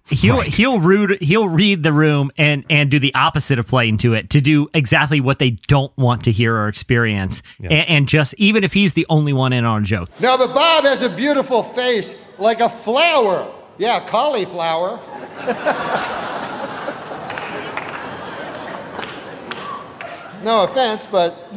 He'll 0.09 0.41
he'll 0.41 0.81
read 0.81 1.21
he'll 1.21 1.47
read 1.47 1.83
the 1.83 1.93
room 1.93 2.29
and 2.37 2.65
and 2.69 2.91
do 2.91 2.99
the 2.99 3.15
opposite 3.15 3.57
of 3.57 3.67
playing 3.67 3.99
to 3.99 4.13
it 4.13 4.29
to 4.31 4.41
do 4.41 4.67
exactly 4.73 5.21
what 5.21 5.39
they 5.39 5.51
don't 5.51 5.97
want 5.97 6.25
to 6.25 6.31
hear 6.31 6.57
or 6.57 6.67
experience, 6.67 7.41
and, 7.59 7.71
and 7.71 8.09
just 8.09 8.33
even 8.33 8.65
if 8.65 8.73
he's 8.73 8.95
the 8.95 9.05
only 9.07 9.31
one 9.31 9.53
in 9.53 9.63
on 9.63 9.83
a 9.83 9.85
joke. 9.85 10.09
No, 10.19 10.37
but 10.37 10.53
Bob 10.53 10.83
has 10.83 11.03
a 11.03 11.09
beautiful 11.09 11.63
face 11.63 12.15
like 12.37 12.59
a 12.59 12.67
flower. 12.67 13.49
Yeah, 13.77 14.05
cauliflower. 14.05 14.99
no 20.43 20.63
offense, 20.63 21.07
but 21.09 21.49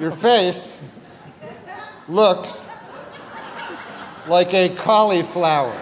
your 0.00 0.10
face 0.10 0.76
looks 2.08 2.66
like 4.26 4.52
a 4.54 4.70
cauliflower. 4.70 5.78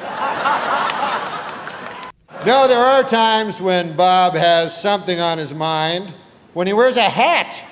No, 2.46 2.66
there 2.66 2.78
are 2.78 3.02
times 3.02 3.60
when 3.60 3.94
Bob 3.94 4.32
has 4.32 4.74
something 4.74 5.20
on 5.20 5.36
his 5.36 5.52
mind 5.52 6.14
when 6.54 6.66
he 6.66 6.72
wears 6.72 6.96
a 6.96 7.02
hat. 7.02 7.62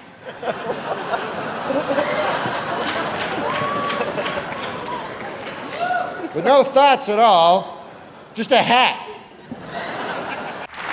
With 6.34 6.44
no 6.44 6.62
thoughts 6.62 7.08
at 7.08 7.18
all, 7.18 7.82
just 8.34 8.52
a 8.52 8.58
hat. 8.58 9.06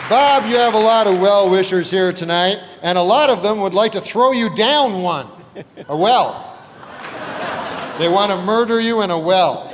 Bob, 0.09 0.45
you 0.45 0.55
have 0.55 0.73
a 0.73 0.79
lot 0.79 1.05
of 1.05 1.19
well 1.19 1.49
wishers 1.49 1.91
here 1.91 2.13
tonight, 2.13 2.59
and 2.81 2.97
a 2.97 3.01
lot 3.01 3.29
of 3.29 3.43
them 3.43 3.59
would 3.59 3.73
like 3.73 3.91
to 3.91 4.01
throw 4.01 4.31
you 4.31 4.55
down 4.55 5.01
one, 5.01 5.27
a 5.89 5.97
well. 5.97 6.57
They 7.99 8.07
want 8.07 8.31
to 8.31 8.37
murder 8.37 8.79
you 8.79 9.01
in 9.01 9.11
a 9.11 9.19
well. 9.19 9.69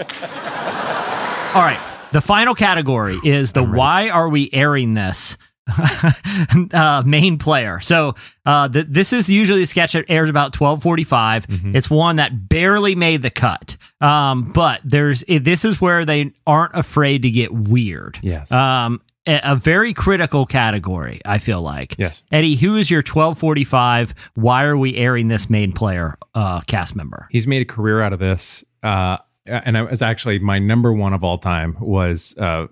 All 1.53 1.61
right. 1.61 1.90
The 2.11 2.21
final 2.21 2.55
category 2.55 3.17
is 3.23 3.53
the 3.53 3.63
why 3.63 4.09
are 4.09 4.29
we 4.29 4.49
airing 4.53 4.93
this 4.93 5.38
uh, 6.73 7.03
main 7.05 7.38
player. 7.38 7.79
So 7.79 8.15
uh, 8.45 8.67
th- 8.69 8.88
this 8.89 9.13
is 9.13 9.29
usually 9.29 9.63
a 9.63 9.67
sketch 9.67 9.93
that 9.93 10.05
airs 10.09 10.29
about 10.29 10.53
twelve 10.53 10.81
forty 10.83 11.03
five. 11.03 11.47
Mm-hmm. 11.47 11.75
It's 11.75 11.89
one 11.89 12.17
that 12.17 12.49
barely 12.49 12.95
made 12.95 13.21
the 13.21 13.29
cut. 13.29 13.77
Um, 13.99 14.51
but 14.53 14.81
there's 14.83 15.23
it, 15.27 15.43
this 15.43 15.63
is 15.63 15.79
where 15.79 16.05
they 16.05 16.33
aren't 16.45 16.75
afraid 16.75 17.21
to 17.23 17.29
get 17.29 17.53
weird. 17.53 18.19
Yes. 18.21 18.51
Um, 18.51 19.01
a, 19.27 19.39
a 19.43 19.55
very 19.55 19.93
critical 19.93 20.45
category. 20.45 21.21
I 21.25 21.38
feel 21.38 21.61
like. 21.61 21.95
Yes. 21.97 22.23
Eddie, 22.31 22.55
who 22.55 22.75
is 22.75 22.89
your 22.89 23.01
twelve 23.03 23.38
forty 23.38 23.63
five? 23.63 24.13
Why 24.33 24.63
are 24.63 24.77
we 24.77 24.97
airing 24.97 25.27
this 25.27 25.49
main 25.49 25.71
player 25.73 26.17
uh, 26.33 26.61
cast 26.61 26.95
member? 26.95 27.27
He's 27.29 27.47
made 27.47 27.61
a 27.61 27.65
career 27.65 28.01
out 28.01 28.13
of 28.13 28.19
this. 28.19 28.65
Uh, 28.81 29.17
and 29.45 29.77
I 29.77 29.81
was 29.84 30.01
actually 30.01 30.39
my 30.39 30.59
number 30.59 30.93
one 30.93 31.13
of 31.13 31.23
all 31.23 31.38
time 31.38 31.76
was 31.80 32.35
uh, 32.38 32.68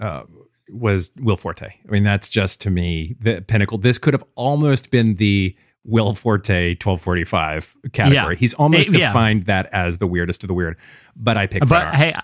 uh, 0.00 0.22
was 0.70 1.12
Will 1.18 1.36
Forte. 1.36 1.66
I 1.66 1.90
mean, 1.90 2.04
that's 2.04 2.28
just 2.28 2.60
to 2.62 2.70
me 2.70 3.16
the 3.20 3.40
pinnacle. 3.42 3.78
This 3.78 3.98
could 3.98 4.14
have 4.14 4.24
almost 4.34 4.90
been 4.90 5.14
the 5.16 5.56
Will 5.84 6.14
Forte 6.14 6.70
1245 6.70 7.76
category. 7.92 8.34
Yeah. 8.34 8.38
He's 8.38 8.54
almost 8.54 8.88
Eh, 8.88 8.92
yeah. 8.98 9.08
defined 9.08 9.44
that 9.44 9.66
as 9.72 9.98
the 9.98 10.06
weirdest 10.06 10.42
of 10.42 10.48
the 10.48 10.54
weird. 10.54 10.78
But 11.14 11.36
I 11.36 11.46
picked 11.46 11.68
Fred 11.68 11.78
But 11.84 11.86
Ar- 11.86 11.96
hey, 11.96 12.14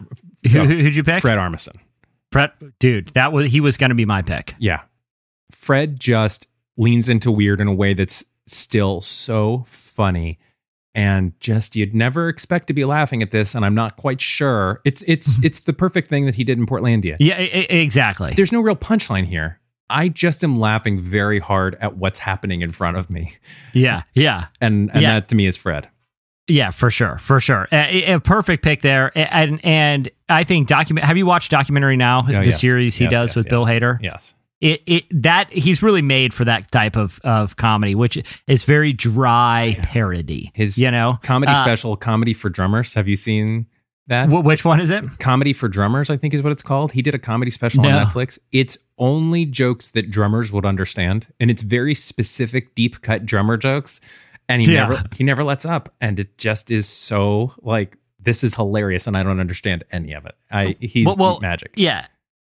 who, 0.50 0.60
who, 0.64 0.78
who'd 0.78 0.96
you 0.96 1.04
pick? 1.04 1.22
Fred 1.22 1.38
Armisen. 1.38 1.76
Fred, 2.32 2.50
dude, 2.80 3.08
that 3.10 3.32
was 3.32 3.50
he 3.52 3.60
was 3.60 3.76
going 3.76 3.90
to 3.90 3.94
be 3.94 4.04
my 4.06 4.22
pick. 4.22 4.54
Yeah. 4.58 4.82
Fred 5.52 6.00
just 6.00 6.48
leans 6.76 7.08
into 7.08 7.30
weird 7.30 7.60
in 7.60 7.68
a 7.68 7.74
way 7.74 7.94
that's 7.94 8.24
still 8.48 9.00
so 9.00 9.62
funny 9.66 10.38
and 10.94 11.32
just 11.40 11.74
you'd 11.76 11.94
never 11.94 12.28
expect 12.28 12.66
to 12.68 12.72
be 12.74 12.84
laughing 12.84 13.22
at 13.22 13.30
this 13.30 13.54
and 13.54 13.64
I'm 13.64 13.74
not 13.74 13.96
quite 13.96 14.20
sure. 14.20 14.80
It's 14.84 15.02
it's 15.06 15.34
mm-hmm. 15.36 15.46
it's 15.46 15.60
the 15.60 15.72
perfect 15.72 16.08
thing 16.08 16.26
that 16.26 16.34
he 16.34 16.44
did 16.44 16.58
in 16.58 16.66
Portlandia. 16.66 17.16
Yeah, 17.18 17.40
e- 17.40 17.66
e- 17.70 17.80
exactly. 17.80 18.32
There's 18.34 18.52
no 18.52 18.60
real 18.60 18.76
punchline 18.76 19.24
here. 19.26 19.58
I 19.90 20.08
just 20.08 20.42
am 20.42 20.58
laughing 20.58 20.98
very 20.98 21.38
hard 21.38 21.76
at 21.80 21.96
what's 21.96 22.20
happening 22.20 22.62
in 22.62 22.70
front 22.70 22.96
of 22.96 23.10
me. 23.10 23.34
Yeah, 23.74 24.02
yeah. 24.14 24.46
And 24.60 24.90
and 24.92 25.02
Yeah. 25.02 25.14
that 25.14 25.28
to 25.28 25.34
me 25.34 25.46
is 25.46 25.56
Fred. 25.56 25.88
Yeah, 26.48 26.70
for 26.70 26.90
sure, 26.90 27.18
for 27.18 27.40
sure. 27.40 27.68
A, 27.70 28.14
a 28.14 28.20
perfect 28.20 28.64
pick 28.64 28.82
there, 28.82 29.12
and 29.14 29.64
and 29.64 30.10
I 30.28 30.44
think 30.44 30.66
document. 30.68 31.06
Have 31.06 31.16
you 31.16 31.24
watched 31.24 31.50
documentary 31.50 31.96
now? 31.96 32.20
Oh, 32.20 32.26
the 32.26 32.46
yes. 32.46 32.60
series 32.60 32.96
he 32.96 33.04
Yes, 33.04 33.12
does 33.12 33.30
yes, 33.30 33.36
with 33.36 33.48
Bill. 33.48 33.64
Hader. 33.64 33.98
Yes. 34.02 34.34
It 34.62 34.80
it 34.86 35.04
that 35.22 35.50
he's 35.50 35.82
really 35.82 36.02
made 36.02 36.32
for 36.32 36.44
that 36.44 36.70
type 36.70 36.96
of 36.96 37.18
of 37.24 37.56
comedy, 37.56 37.94
which 37.96 38.16
is 38.46 38.62
very 38.64 38.92
dry 38.92 39.76
parody. 39.82 40.52
His 40.54 40.78
you 40.78 40.90
know 40.90 41.18
comedy 41.22 41.50
Uh, 41.52 41.62
special, 41.64 41.96
Comedy 41.96 42.32
for 42.32 42.48
Drummers. 42.48 42.94
Have 42.94 43.08
you 43.08 43.16
seen 43.16 43.66
that? 44.06 44.28
wh- 44.30 44.44
which 44.44 44.64
one 44.64 44.80
is 44.80 44.88
it? 44.90 45.02
Comedy 45.18 45.52
for 45.52 45.68
Drummers, 45.68 46.10
I 46.10 46.16
think 46.16 46.32
is 46.32 46.42
what 46.42 46.52
it's 46.52 46.62
called. 46.62 46.92
He 46.92 47.02
did 47.02 47.12
a 47.12 47.18
comedy 47.18 47.50
special 47.50 47.82
No. 47.82 47.88
on 47.98 48.06
Netflix. 48.06 48.38
It's 48.52 48.78
only 48.98 49.44
jokes 49.46 49.90
that 49.90 50.08
drummers 50.10 50.52
would 50.52 50.64
understand, 50.64 51.26
and 51.40 51.50
it's 51.50 51.62
very 51.62 51.94
specific, 51.94 52.76
deep 52.76 53.00
cut 53.02 53.26
drummer 53.26 53.56
jokes. 53.56 54.00
And 54.48 54.62
he 54.62 54.72
Yeah. 54.72 54.86
never 54.88 55.02
he 55.16 55.24
never 55.24 55.42
lets 55.42 55.64
up, 55.64 55.92
and 56.00 56.20
it 56.20 56.38
just 56.38 56.70
is 56.70 56.86
so 56.88 57.52
like 57.62 57.96
this 58.20 58.44
is 58.44 58.54
hilarious, 58.54 59.08
and 59.08 59.16
I 59.16 59.24
don't 59.24 59.40
understand 59.40 59.82
any 59.90 60.12
of 60.12 60.24
it. 60.24 60.36
I 60.52 60.76
he's 60.78 61.06
Well- 61.06 61.16
well, 61.16 61.38
magic. 61.42 61.72
Yeah. 61.74 62.06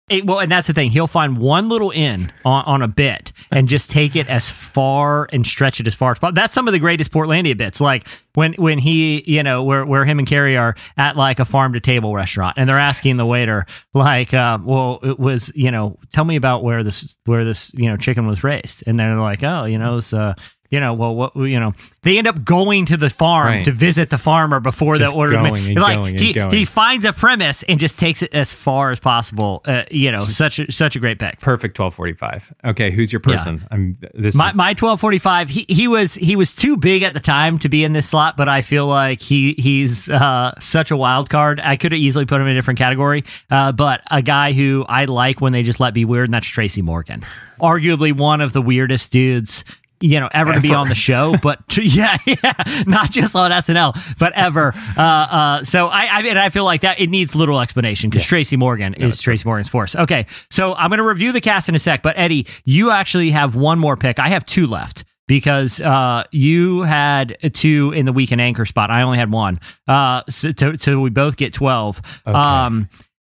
It- 0.07 0.27
well, 0.27 0.39
and 0.39 0.51
that's 0.51 0.67
the 0.67 0.73
thing. 0.73 0.91
He'll 0.91 1.07
find 1.07 1.35
one 1.39 1.67
little 1.67 1.89
in 1.89 2.31
on, 2.43 2.63
on 2.65 2.81
a 2.83 2.87
bit 2.87 3.31
and 3.51 3.67
just 3.67 3.89
take 3.89 4.15
it 4.15 4.29
as 4.29 4.49
far 4.51 5.27
and 5.33 5.47
stretch 5.47 5.79
it 5.79 5.87
as 5.87 5.95
far 5.95 6.11
as 6.11 6.19
possible. 6.19 6.35
That's 6.35 6.53
some 6.53 6.67
of 6.67 6.73
the 6.73 6.79
greatest 6.79 7.11
Portlandia 7.11 7.57
bits. 7.57 7.81
Like 7.81 8.07
when 8.35 8.53
when 8.53 8.77
he, 8.77 9.23
you 9.25 9.41
know, 9.41 9.63
where 9.63 9.83
where 9.83 10.05
him 10.05 10.19
and 10.19 10.27
Carrie 10.27 10.57
are 10.57 10.75
at 10.95 11.17
like 11.17 11.39
a 11.39 11.45
farm 11.45 11.73
to 11.73 11.79
table 11.79 12.13
restaurant, 12.13 12.55
and 12.57 12.69
they're 12.69 12.77
asking 12.77 13.17
the 13.17 13.25
waiter, 13.25 13.65
like, 13.95 14.31
uh, 14.31 14.59
well, 14.63 14.99
it 15.01 15.17
was, 15.19 15.51
you 15.55 15.71
know, 15.71 15.97
tell 16.13 16.25
me 16.25 16.35
about 16.35 16.63
where 16.63 16.83
this 16.83 17.17
where 17.25 17.43
this 17.43 17.71
you 17.73 17.89
know 17.89 17.97
chicken 17.97 18.27
was 18.27 18.43
raised, 18.43 18.83
and 18.85 18.99
they're 18.99 19.15
like, 19.15 19.41
oh, 19.43 19.65
you 19.65 19.79
know, 19.79 19.97
it's 19.97 20.13
uh. 20.13 20.35
You 20.75 20.81
know, 20.81 20.93
well, 20.93 21.15
what 21.15 21.35
you 21.37 21.57
know, 21.59 21.71
they 22.01 22.17
end 22.17 22.27
up 22.27 22.43
going 22.43 22.85
to 22.87 22.97
the 22.97 23.09
farm 23.09 23.47
Right. 23.47 23.65
to 23.65 23.71
visit 23.71 24.09
the 24.09 24.17
farmer 24.17 24.59
before 24.59 24.95
Just 24.95 25.13
the 25.13 25.17
order. 25.17 25.33
going 25.33 25.55
and 25.67 25.75
like 25.79 25.97
going 25.97 26.15
and 26.15 26.19
he, 26.19 26.33
going. 26.33 26.51
he 26.51 26.65
finds 26.65 27.05
a 27.05 27.13
premise 27.13 27.63
and 27.63 27.79
just 27.79 27.97
takes 27.97 28.21
it 28.21 28.33
as 28.33 28.51
far 28.51 28.91
as 28.91 28.99
possible. 28.99 29.61
Uh, 29.63 29.83
you 29.89 30.11
know, 30.11 30.19
such 30.19 30.59
a, 30.59 30.69
such 30.71 30.97
a 30.97 30.99
great 30.99 31.17
pick. 31.17 31.39
Perfect 31.39 31.75
twelve 31.77 31.95
forty 31.95 32.11
five. 32.13 32.53
Okay, 32.65 32.91
who's 32.91 33.13
your 33.13 33.21
person? 33.21 33.65
I'm 33.71 33.95
this. 34.13 34.35
My 34.35 34.51
my 34.53 34.73
twelve 34.73 34.99
forty 34.99 35.17
five. 35.19 35.47
He 35.49 35.65
he 35.69 35.87
was 35.87 36.15
he 36.15 36.35
was 36.35 36.51
too 36.53 36.75
big 36.75 37.03
at 37.03 37.13
the 37.13 37.19
time 37.21 37.57
to 37.59 37.69
be 37.69 37.83
in 37.85 37.93
this 37.93 38.09
slot, 38.09 38.35
but 38.35 38.49
I 38.49 38.61
feel 38.61 38.85
like 38.87 39.21
he 39.21 39.53
he's 39.53 40.09
uh, 40.09 40.53
such 40.59 40.91
a 40.91 40.97
wild 40.97 41.29
card. 41.29 41.61
I 41.63 41.77
could 41.77 41.93
have 41.93 42.01
easily 42.01 42.25
put 42.25 42.41
him 42.41 42.47
in 42.47 42.51
a 42.51 42.55
different 42.55 42.79
category, 42.79 43.23
uh, 43.49 43.71
but 43.71 44.01
a 44.11 44.21
guy 44.21 44.51
who 44.51 44.83
I 44.89 45.05
like 45.05 45.39
when 45.39 45.53
they 45.53 45.63
just 45.63 45.79
let 45.79 45.93
be 45.93 46.03
weird, 46.03 46.27
and 46.27 46.33
that's 46.33 46.47
Tracy 46.47 46.81
Morgan, 46.81 47.21
arguably 47.61 48.11
one 48.11 48.41
of 48.41 48.51
the 48.51 48.61
weirdest 48.61 49.11
dudes. 49.13 49.63
You 50.01 50.19
know, 50.19 50.29
ever, 50.33 50.53
to 50.53 50.61
be 50.61 50.73
on 50.73 50.89
the 50.89 50.95
show, 50.95 51.35
but 51.41 51.67
tr- 51.69 51.81
yeah, 51.81 52.17
yeah, 52.25 52.53
not 52.85 53.11
just 53.11 53.35
on 53.35 53.51
SNL, 53.51 54.17
but 54.19 54.33
ever. 54.33 54.73
Uh, 54.97 55.01
uh, 55.01 55.63
so 55.63 55.87
I, 55.87 56.19
I 56.19 56.21
mean, 56.21 56.37
I 56.37 56.49
feel 56.49 56.65
like 56.65 56.81
that 56.81 56.99
it 56.99 57.09
needs 57.09 57.35
little 57.35 57.61
explanation 57.61 58.09
because 58.09 58.25
Tracy 58.25 58.57
Morgan 58.57 58.93
is 58.95 59.21
Tracy 59.21 59.43
Morgan's 59.45 59.69
force. 59.69 59.95
Okay, 59.95 60.25
so 60.49 60.73
I'm 60.75 60.89
going 60.89 60.97
to 60.97 61.03
review 61.03 61.31
the 61.31 61.41
cast 61.41 61.69
in 61.69 61.75
a 61.75 61.79
sec, 61.79 62.03
but 62.03 62.17
Eddie, 62.17 62.45
you 62.65 62.91
actually 62.91 63.31
have 63.31 63.55
one 63.55 63.79
more 63.79 63.95
pick. 63.95 64.19
I 64.19 64.27
have 64.29 64.45
two 64.45 64.67
left 64.67 65.05
because 65.27 65.81
uh, 65.81 66.23
you 66.31 66.81
had 66.81 67.37
two 67.53 67.91
in 67.95 68.05
the 68.05 68.13
weekend 68.13 68.41
anchor 68.41 68.65
spot. 68.65 68.91
I 68.91 69.01
only 69.01 69.17
had 69.17 69.31
one. 69.31 69.59
Uh, 69.87 70.23
so, 70.29 70.51
to, 70.51 70.77
so 70.79 70.99
we 70.99 71.09
both 71.09 71.37
get 71.37 71.53
twelve. 71.53 72.01
Um, 72.25 72.89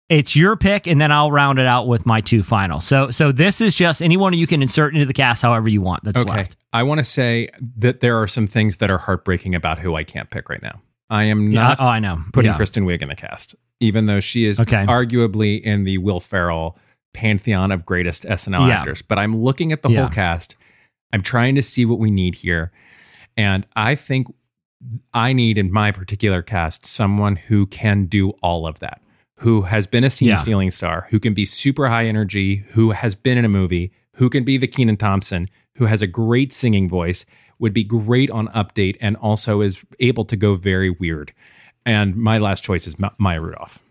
it's 0.10 0.36
your 0.36 0.56
pick, 0.56 0.88
and 0.88 1.00
then 1.02 1.12
I'll 1.12 1.32
round 1.32 1.60
it 1.60 1.66
out 1.68 1.88
with 1.88 2.06
my 2.06 2.22
two 2.22 2.44
final. 2.44 2.80
So, 2.80 3.12
so 3.12 3.32
this 3.32 3.60
is 3.62 3.76
just 3.76 4.02
anyone 4.02 4.34
you 4.34 4.48
can 4.48 4.62
insert 4.62 4.94
into 4.94 5.06
the 5.06 5.14
cast 5.14 5.42
however 5.42 5.70
you 5.70 5.82
want. 5.82 6.04
That's 6.04 6.22
okay. 6.22 6.32
left. 6.32 6.56
I 6.74 6.84
want 6.84 7.00
to 7.00 7.04
say 7.06 7.50
that 7.78 8.00
there 8.00 8.18
are 8.22 8.28
some 8.28 8.48
things 8.48 8.78
that 8.78 8.90
are 8.90 9.00
heartbreaking 9.00 9.54
about 9.56 9.80
who 9.80 9.96
I 9.96 10.04
can't 10.04 10.30
pick 10.30 10.50
right 10.50 10.62
now. 10.62 10.82
I 11.10 11.24
am 11.24 11.52
Yeah, 11.52 11.62
not 11.64 11.78
oh, 11.80 11.90
I 11.90 12.00
know. 12.00 12.22
putting 12.34 12.52
Yeah. 12.52 12.58
Kristen 12.58 12.86
Wiig 12.86 13.02
in 13.02 13.10
the 13.10 13.16
cast, 13.16 13.56
even 13.80 14.06
though 14.06 14.20
she 14.20 14.46
is 14.46 14.60
Okay. 14.60 14.86
arguably 14.86 15.62
in 15.62 15.84
the 15.84 15.98
Will 15.98 16.20
Ferrell 16.20 16.78
pantheon 17.14 17.72
of 17.72 17.86
greatest 17.86 18.26
SNL 18.26 18.68
Yeah. 18.68 18.80
actors. 18.80 19.02
But 19.02 19.18
I'm 19.18 19.36
looking 19.36 19.72
at 19.72 19.82
the 19.82 19.90
Yeah. 19.90 20.02
whole 20.02 20.10
cast. 20.10 20.56
I'm 21.14 21.22
trying 21.22 21.56
to 21.56 21.62
see 21.62 21.86
what 21.86 21.98
we 22.00 22.12
need 22.12 22.36
here. 22.36 22.72
And 23.36 23.66
I 23.76 23.96
think 23.96 24.28
I 25.14 25.34
need 25.34 25.58
in 25.58 25.72
my 25.72 25.92
particular 25.92 26.42
cast 26.42 26.86
someone 26.86 27.36
who 27.38 27.66
can 27.66 28.06
do 28.06 28.32
all 28.44 28.68
of 28.68 28.80
that, 28.80 29.02
who 29.42 29.64
has 29.64 29.88
been 29.88 30.04
a 30.04 30.10
scene 30.10 30.30
Yeah. 30.30 30.36
stealing 30.36 30.72
star, 30.72 31.08
who 31.12 31.20
can 31.20 31.34
be 31.34 31.46
super 31.46 31.88
high 31.90 32.06
energy, 32.08 32.66
who 32.72 32.92
has 32.92 33.16
been 33.16 33.38
in 33.38 33.46
a 33.46 33.50
movie, 33.50 33.92
who 34.16 34.30
can 34.30 34.44
be 34.44 34.58
the 34.58 34.68
Kenan 34.68 34.98
Thompson, 34.98 35.50
who 35.76 35.86
has 35.86 36.02
a 36.02 36.08
great 36.08 36.52
singing 36.52 36.90
voice, 36.90 37.26
would 37.60 37.74
be 37.74 37.84
great 37.84 38.30
on 38.32 38.48
update, 38.50 38.98
and 39.02 39.16
also 39.18 39.62
is 39.62 39.84
able 40.00 40.24
to 40.26 40.36
go 40.36 40.56
very 40.56 40.90
weird. 40.90 41.34
And 41.86 42.16
my 42.16 42.38
last 42.38 42.64
choice 42.64 42.88
is 42.88 42.98
Ma- 43.00 43.12
Maya 43.18 43.42
Rudolph. 43.42 43.82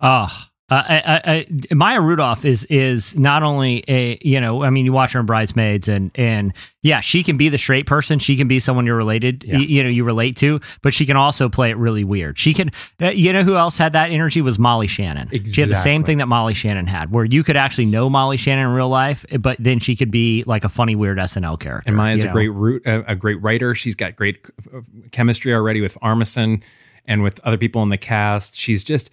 Oh, 0.00 0.46
uh, 0.70 0.84
I, 0.88 1.46
I, 1.70 1.74
Maya 1.74 2.00
Rudolph 2.00 2.44
is 2.44 2.64
is 2.66 3.16
not 3.18 3.42
only 3.42 3.82
a 3.88 4.18
you 4.22 4.40
know 4.40 4.62
I 4.62 4.70
mean 4.70 4.84
you 4.86 4.92
watch 4.92 5.12
her 5.12 5.20
in 5.20 5.26
Bridesmaids 5.26 5.88
and 5.88 6.10
and 6.14 6.52
yeah 6.82 7.00
she 7.00 7.22
can 7.24 7.36
be 7.36 7.48
the 7.48 7.58
straight 7.58 7.86
person 7.86 8.18
she 8.20 8.36
can 8.36 8.46
be 8.48 8.58
someone 8.60 8.86
you're 8.86 8.96
related 8.96 9.42
Yeah. 9.44 9.56
y- 9.56 9.62
you, 9.64 9.82
know 9.82 9.88
you 9.88 10.04
relate 10.04 10.36
to 10.38 10.60
but 10.82 10.94
she 10.94 11.06
can 11.06 11.16
also 11.16 11.48
play 11.48 11.70
it 11.70 11.76
really 11.76 12.04
weird 12.04 12.38
she 12.38 12.54
can 12.54 12.70
uh, 13.02 13.08
you 13.10 13.32
know 13.32 13.42
who 13.42 13.56
else 13.56 13.76
had 13.78 13.92
that 13.94 14.10
energy 14.10 14.40
was 14.40 14.58
Molly 14.58 14.86
Shannon 14.86 15.28
she 15.44 15.60
had 15.60 15.70
the 15.70 15.74
same 15.74 16.04
thing 16.04 16.18
that 16.18 16.26
Molly 16.26 16.54
Shannon 16.54 16.86
had 16.86 17.10
where 17.10 17.24
you 17.24 17.42
could 17.42 17.56
actually 17.56 17.86
know 17.86 18.08
Molly 18.08 18.36
Shannon 18.36 18.66
in 18.66 18.72
real 18.72 18.88
life 18.88 19.26
but 19.40 19.56
then 19.58 19.80
she 19.80 19.96
could 19.96 20.10
be 20.12 20.44
like 20.46 20.64
a 20.64 20.68
funny 20.68 20.94
weird 20.94 21.18
SNL 21.18 21.58
character 21.58 21.88
And 21.88 21.96
Maya's 21.96 22.22
a 22.22 22.26
know? 22.28 22.32
great 22.32 22.48
root, 22.48 22.86
a, 22.86 23.10
a 23.10 23.14
great 23.16 23.42
writer. 23.42 23.74
She's 23.74 23.96
got 23.96 24.14
great 24.16 24.38
uh, 24.72 24.80
chemistry 25.10 25.52
already 25.52 25.80
with 25.80 25.98
Armisen 26.00 26.62
and 27.06 27.22
with 27.22 27.40
other 27.40 27.56
people 27.58 27.82
in 27.82 27.88
the 27.88 27.98
cast. 27.98 28.54
She's 28.54 28.84
just 28.84 29.10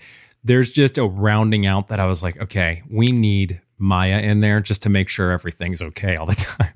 there's 0.47 0.71
just 0.71 0.97
a 0.97 1.05
rounding 1.05 1.65
out 1.65 1.89
that 1.89 1.99
I 1.99 2.05
was 2.05 2.23
like, 2.23 2.39
okay, 2.41 2.81
we 2.89 3.11
need 3.11 3.61
Maya 3.77 4.19
in 4.19 4.39
there 4.39 4.59
just 4.61 4.83
to 4.83 4.89
make 4.89 5.09
sure 5.09 5.31
everything's 5.31 5.81
okay 5.81 6.15
all 6.15 6.25
the 6.25 6.35
time. 6.59 6.69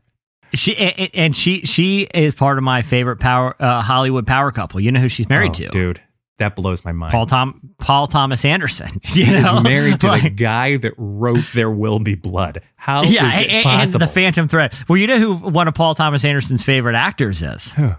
she 0.54 0.76
and, 0.78 1.10
and 1.14 1.36
she 1.36 1.62
she 1.62 2.02
is 2.14 2.36
part 2.36 2.58
of 2.58 2.64
my 2.64 2.82
favorite 2.82 3.20
power 3.20 3.56
uh, 3.60 3.82
Hollywood 3.82 4.28
power 4.28 4.52
couple 4.52 4.80
you 4.82 4.92
know 4.92 5.00
who 5.00 5.08
she's 5.08 5.30
married 5.30 5.52
Oh, 5.52 5.54
to 5.54 5.68
dude. 5.70 6.02
That 6.40 6.56
blows 6.56 6.84
my 6.84 6.92
mind. 6.92 7.12
Paul 7.12 7.28
Tom 7.28 7.62
Paul 7.78 8.08
Thomas 8.08 8.44
Anderson. 8.46 9.00
She 9.04 9.26
know? 9.30 9.58
is 9.58 9.64
married 9.64 10.00
to 10.02 10.20
the 10.22 10.30
guy 10.30 10.78
that 10.78 10.94
wrote 10.98 11.46
"There 11.54 11.70
Will 11.70 12.00
Be 12.00 12.16
Blood." 12.16 12.62
How 12.76 13.04
is 13.04 13.12
yeah, 13.12 13.40
it 13.40 13.50
and, 13.50 13.68
and 13.68 14.02
the 14.02 14.08
Phantom 14.08 14.48
Thread. 14.48 14.74
Well, 14.90 14.98
you 14.98 15.06
know 15.08 15.20
who 15.20 15.36
one 15.36 15.68
of 15.68 15.76
Paul 15.76 15.94
Thomas 15.94 16.26
Anderson's 16.26 16.64
favorite 16.64 16.96
actors 16.96 17.44
is? 17.44 17.72
Who? 17.74 17.92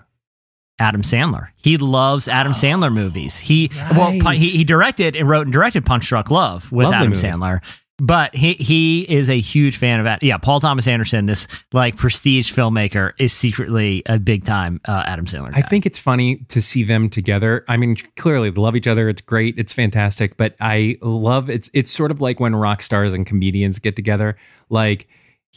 Adam 0.78 1.02
Sandler. 1.02 1.48
He 1.56 1.76
loves 1.76 2.28
Adam 2.28 2.52
Sandler 2.52 2.92
movies. 2.94 3.38
He 3.38 3.70
well 3.92 4.10
he, 4.10 4.50
he 4.50 4.64
directed 4.64 5.16
and 5.16 5.28
wrote 5.28 5.46
and 5.46 5.52
directed 5.52 5.84
Punch 5.86 6.08
Drunk 6.08 6.30
Love 6.30 6.70
with 6.72 6.84
Lovely 6.84 6.96
Adam 6.96 7.10
movie. 7.10 7.26
Sandler. 7.26 7.60
But 7.98 8.34
he 8.34 8.54
he 8.54 9.02
is 9.02 9.30
a 9.30 9.38
huge 9.38 9.76
fan 9.76 10.00
of 10.00 10.04
that. 10.04 10.24
Yeah, 10.24 10.36
Paul 10.36 10.58
Thomas 10.58 10.88
Anderson, 10.88 11.26
this 11.26 11.46
like 11.72 11.96
prestige 11.96 12.52
filmmaker, 12.52 13.12
is 13.18 13.32
secretly 13.32 14.02
a 14.06 14.18
big 14.18 14.44
time 14.44 14.80
uh, 14.86 15.04
Adam 15.06 15.26
Sandler. 15.26 15.52
Guy. 15.52 15.58
I 15.58 15.62
think 15.62 15.86
it's 15.86 16.00
funny 16.00 16.38
to 16.48 16.60
see 16.60 16.82
them 16.82 17.08
together. 17.08 17.64
I 17.68 17.76
mean, 17.76 17.96
clearly 18.16 18.50
they 18.50 18.60
love 18.60 18.74
each 18.74 18.88
other. 18.88 19.08
It's 19.08 19.20
great. 19.20 19.56
It's 19.56 19.72
fantastic. 19.72 20.36
But 20.36 20.56
I 20.58 20.98
love 21.00 21.48
it's 21.48 21.70
it's 21.74 21.92
sort 21.92 22.10
of 22.10 22.20
like 22.20 22.40
when 22.40 22.56
rock 22.56 22.82
stars 22.82 23.12
and 23.14 23.24
comedians 23.24 23.78
get 23.78 23.94
together. 23.94 24.36
Like 24.68 25.06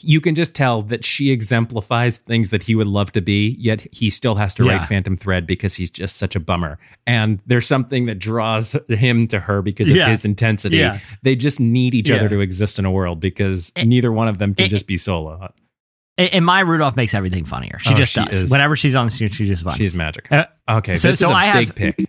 you 0.02 0.20
can 0.20 0.36
just 0.36 0.54
tell 0.54 0.82
that 0.84 1.06
she 1.06 1.32
exemplifies 1.32 2.18
things 2.18 2.50
that 2.50 2.64
he 2.64 2.76
would 2.76 2.88
love 2.88 3.12
to 3.14 3.22
be, 3.22 3.56
yet 3.60 3.88
he 3.94 4.10
still 4.10 4.36
has 4.36 4.54
to 4.56 4.66
Yeah. 4.66 4.74
write 4.74 4.86
Phantom 4.86 5.16
Thread 5.16 5.48
because 5.48 5.76
he's 5.76 5.90
just 5.90 6.18
such 6.18 6.36
a 6.36 6.40
bummer. 6.40 6.78
And 7.08 7.40
there's 7.46 7.66
something 7.66 8.06
that 8.08 8.20
draws 8.20 8.76
him 8.90 9.28
to 9.30 9.40
her 9.40 9.62
because 9.62 9.88
of 9.88 9.96
Yeah. 9.96 10.10
his 10.10 10.26
intensity. 10.26 10.78
Yeah. 10.78 11.00
They 11.24 11.36
just 11.36 11.60
need 11.62 11.96
each 11.96 12.10
Yeah. 12.10 12.18
other 12.18 12.30
to 12.30 12.40
exist 12.42 12.78
in 12.78 12.84
a 12.86 12.92
world 12.92 13.20
because 13.22 13.72
neither 13.84 14.12
one 14.12 14.28
of 14.28 14.38
them 14.38 14.54
can 14.54 14.66
it- 14.66 14.70
just 14.70 14.86
be 14.88 14.98
solo. 14.98 15.54
And 16.18 16.30
and 16.34 16.46
Maya 16.46 16.66
Rudolph 16.66 16.96
makes 16.96 17.14
everything 17.14 17.44
funnier. 17.46 17.78
She 17.80 17.94
Oh, 17.94 17.98
just 17.98 18.14
she 18.14 18.24
does. 18.24 18.44
is- 18.44 18.52
Whenever 18.52 18.76
she's 18.76 18.96
on 18.96 19.08
the 19.08 19.12
screen, 19.12 19.30
she's 19.32 19.48
just 19.50 19.64
fun. 19.64 19.74
She's 19.78 19.94
magic. 19.94 20.28
Uh, 20.32 20.46
okay, 20.70 20.96
so- 20.98 21.10
this 21.10 21.20
so 21.20 21.26
is 21.26 21.32
a 21.32 21.34
I 21.36 21.54
big 21.54 21.68
have- 21.68 21.76
pick. 21.76 22.06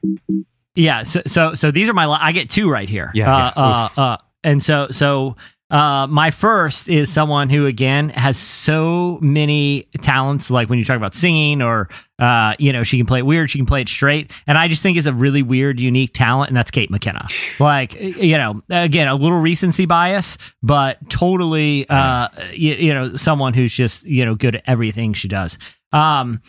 Yeah. 0.75 1.03
So 1.05 1.23
so 1.27 1.55
so 1.55 1.71
these 1.71 1.89
are 1.89 1.95
my. 1.95 2.07
li- 2.07 2.19
I 2.21 2.33
get 2.33 2.51
two 2.51 2.69
right 2.71 2.89
here. 2.89 3.11
Yeah, 3.15 3.33
Uh, 3.35 3.53
yeah. 3.57 3.63
uh, 3.63 3.89
uh, 4.01 4.17
and 4.45 4.63
so 4.63 4.89
so 4.91 5.37
uh, 5.69 6.07
my 6.09 6.31
first 6.31 6.89
is 6.89 7.13
someone 7.13 7.51
who 7.51 7.67
again 7.67 8.11
has 8.11 8.39
so 8.39 9.19
many 9.21 9.89
talents. 10.01 10.51
Like 10.51 10.69
when 10.69 10.79
you 10.79 10.85
talk 10.85 10.97
about 10.97 11.15
singing, 11.15 11.61
or 11.61 11.89
uh, 12.21 12.55
you 12.59 12.73
know, 12.73 12.85
she 12.85 12.97
can 12.97 13.07
play 13.07 13.19
it 13.19 13.27
weird, 13.27 13.51
she 13.51 13.59
can 13.59 13.67
play 13.67 13.81
it 13.81 13.89
straight, 13.89 14.31
and 14.47 14.57
I 14.57 14.69
just 14.69 14.83
think 14.83 14.97
is 14.97 15.07
a 15.07 15.13
really 15.13 15.43
weird, 15.43 15.81
unique 15.81 16.13
talent, 16.15 16.49
and 16.49 16.57
that's 16.57 16.71
Kate 16.71 16.91
McKinnon. 16.91 17.61
like 17.61 18.01
you 18.01 18.39
know, 18.39 18.63
again, 18.71 19.09
a 19.09 19.15
little 19.17 19.41
recency 19.41 19.87
bias, 19.87 20.39
but 20.63 21.11
totally, 21.11 21.89
uh, 21.89 22.29
you, 22.53 22.75
you 22.75 22.95
know, 22.95 23.17
someone 23.17 23.53
who's 23.53 23.75
just 23.75 24.05
you 24.05 24.25
know 24.25 24.37
good 24.37 24.57
at 24.57 24.63
everything 24.67 25.15
she 25.15 25.27
does. 25.27 25.59
Um, 25.93 26.43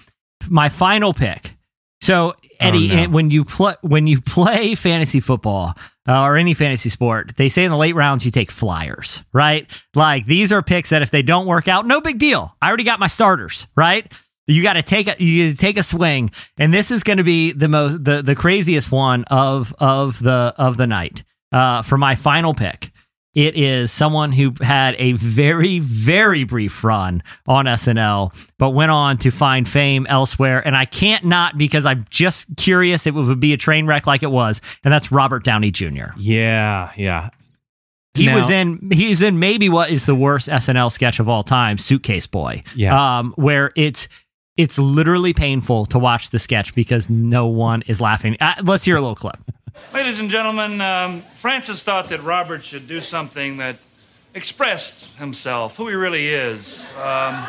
my 0.48 0.70
final 0.70 1.14
pick. 1.14 1.57
So 2.08 2.34
Eddie, 2.62 2.90
Oh, 2.92 2.96
no. 3.04 3.10
when 3.10 3.32
you 3.32 3.44
play 3.44 3.76
when 3.82 4.08
you 4.08 4.22
play 4.22 4.76
fantasy 4.76 5.20
football 5.20 5.74
uh, 6.08 6.22
or 6.22 6.38
any 6.38 6.54
fantasy 6.54 6.88
sport, 6.88 7.34
they 7.36 7.50
say 7.50 7.66
in 7.66 7.72
the 7.72 7.76
late 7.78 7.96
rounds 7.96 8.24
you 8.24 8.32
take 8.32 8.50
flyers, 8.50 9.22
right? 9.34 9.70
Like 9.94 10.26
these 10.26 10.54
are 10.54 10.62
picks 10.62 10.90
that 10.92 11.02
if 11.02 11.12
they 11.12 11.22
don't 11.22 11.46
work 11.48 11.68
out, 11.68 11.86
no 11.86 12.00
big 12.00 12.18
deal. 12.18 12.56
I 12.62 12.70
already 12.70 12.86
got 12.86 13.00
my 13.02 13.08
starters, 13.08 13.68
right? 13.76 14.10
You 14.48 14.64
got 14.64 14.74
to 14.74 14.82
take 14.84 15.08
a 15.10 15.22
you 15.22 15.54
take 15.54 15.78
a 15.78 15.84
swing, 15.84 16.32
and 16.58 16.74
this 16.74 16.92
is 16.92 17.04
going 17.04 17.18
to 17.18 17.26
be 17.26 17.52
the 17.52 17.68
most 17.68 18.06
the 18.06 18.22
the 18.22 18.36
craziest 18.36 18.90
one 18.90 19.26
of 19.26 19.76
of 19.78 20.18
the 20.24 20.54
of 20.58 20.78
the 20.78 20.88
night 20.88 21.26
uh, 21.52 21.82
for 21.82 21.98
my 21.98 22.16
final 22.16 22.54
pick. 22.54 22.90
It 23.38 23.56
is 23.56 23.92
someone 23.92 24.32
who 24.32 24.56
had 24.62 24.96
a 24.98 25.12
very, 25.12 25.78
very 25.78 26.44
brief 26.44 26.84
run 26.84 27.22
on 27.46 27.66
SNL, 27.66 28.34
but 28.58 28.72
went 28.72 28.90
on 28.90 29.20
to 29.20 29.30
find 29.30 29.70
fame 29.70 30.08
elsewhere. 30.10 30.60
And 30.66 30.76
I 30.76 30.86
can't 30.86 31.24
not 31.24 31.56
because 31.56 31.86
I'm 31.86 32.04
just 32.10 32.48
curious 32.58 33.06
it 33.06 33.14
would 33.14 33.40
be 33.40 33.54
a 33.54 33.58
train 33.58 33.86
wreck 33.86 34.08
like 34.08 34.24
it 34.24 34.32
was. 34.32 34.60
And 34.84 34.92
that's 34.92 35.12
Robert 35.12 35.44
Downey 35.44 35.70
Jr. 35.70 36.14
Yeah, 36.18 36.92
yeah. 36.98 37.30
He 38.16 38.26
Now- 38.26 38.38
was 38.38 38.50
in 38.50 38.90
he's 38.92 39.22
in 39.22 39.38
maybe 39.38 39.70
what 39.70 39.92
is 39.92 40.08
the 40.08 40.16
worst 40.16 40.50
SNL 40.50 40.92
sketch 40.92 41.20
of 41.20 41.30
all 41.30 41.44
time, 41.44 41.78
Suitcase 41.78 42.26
Boy. 42.26 42.64
Yeah. 42.76 43.20
Um, 43.20 43.34
where 43.36 43.72
it's 43.76 44.08
it's 44.56 44.80
literally 44.80 45.34
painful 45.36 45.86
to 45.86 46.00
watch 46.00 46.32
the 46.32 46.40
sketch 46.40 46.74
because 46.74 47.08
no 47.08 47.46
one 47.46 47.84
is 47.86 48.02
laughing. 48.02 48.36
Uh, 48.42 48.56
let's 48.64 48.84
hear 48.84 48.96
a 48.98 49.02
little 49.02 49.16
clip. 49.16 49.38
Ladies 49.94 50.20
and 50.20 50.30
gentlemen, 50.30 50.82
um, 50.82 51.22
Francis 51.36 51.82
thought 51.82 52.10
that 52.10 52.22
Robert 52.24 52.64
should 52.64 52.88
do 52.88 53.00
something 53.00 53.58
that 53.58 53.78
expressed 54.34 55.16
himself, 55.16 55.78
who 55.78 55.88
he 55.88 55.96
really 55.96 56.28
is. 56.28 56.92
Um, 56.98 57.46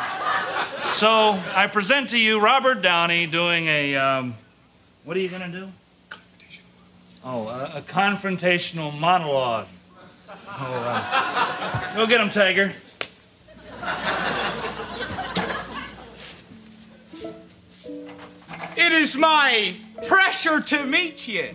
so 0.93 1.39
I 1.53 1.69
present 1.71 2.09
to 2.09 2.17
you 2.17 2.39
Robert 2.39 2.81
Downey 2.81 3.27
doing 3.27 3.67
a. 3.67 3.95
Um, 3.95 4.35
what 5.03 5.17
are 5.17 5.19
you 5.19 5.29
going 5.29 5.51
to 5.51 5.59
do? 5.59 5.71
Oh, 7.23 7.47
a, 7.47 7.77
a 7.77 7.81
confrontational 7.81 8.97
monologue. 8.97 9.67
Oh, 10.29 10.83
uh, 10.87 11.95
go 11.95 12.07
get 12.07 12.21
him, 12.21 12.29
Tiger. 12.29 12.73
It 18.77 18.91
is 18.93 19.17
my 19.17 19.75
pressure 20.07 20.61
to 20.61 20.85
meet 20.85 21.27
you. 21.27 21.53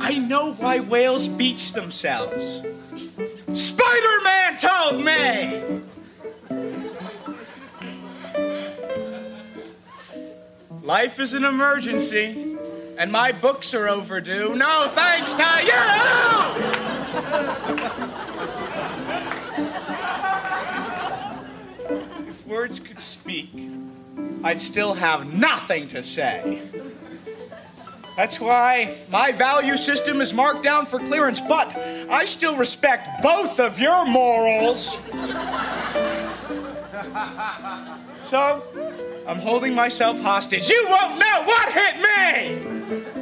I 0.00 0.18
know 0.18 0.52
why 0.54 0.80
whales 0.80 1.28
beach 1.28 1.72
themselves. 1.72 2.64
Spider 3.52 4.20
Man 4.24 4.56
told 4.56 5.04
me! 5.04 5.80
Life 10.82 11.20
is 11.20 11.34
an 11.34 11.44
emergency, 11.44 12.56
and 12.98 13.12
my 13.12 13.30
books 13.32 13.74
are 13.74 13.88
overdue. 13.88 14.54
No 14.56 14.88
thanks 14.90 15.34
to 15.34 15.60
you! 15.62 15.72
If 22.28 22.46
words 22.46 22.80
could 22.80 22.98
speak, 23.00 23.50
I'd 24.42 24.60
still 24.60 24.94
have 24.94 25.32
nothing 25.32 25.88
to 25.88 26.02
say. 26.02 26.62
That's 28.16 28.40
why 28.40 28.98
my 29.10 29.32
value 29.32 29.76
system 29.76 30.20
is 30.20 30.34
marked 30.34 30.62
down 30.62 30.86
for 30.86 30.98
clearance, 30.98 31.40
but 31.40 31.76
I 32.10 32.24
still 32.24 32.56
respect 32.56 33.22
both 33.22 33.60
of 33.60 33.78
your 33.78 34.04
morals. 34.06 35.00
So, 38.24 38.62
I'm 39.26 39.38
holding 39.38 39.74
myself 39.74 40.20
hostage. 40.20 40.68
You 40.68 40.86
won't 40.88 41.18
know 41.18 41.42
what 41.44 41.72
hit 41.72 41.96
me! 41.96 43.19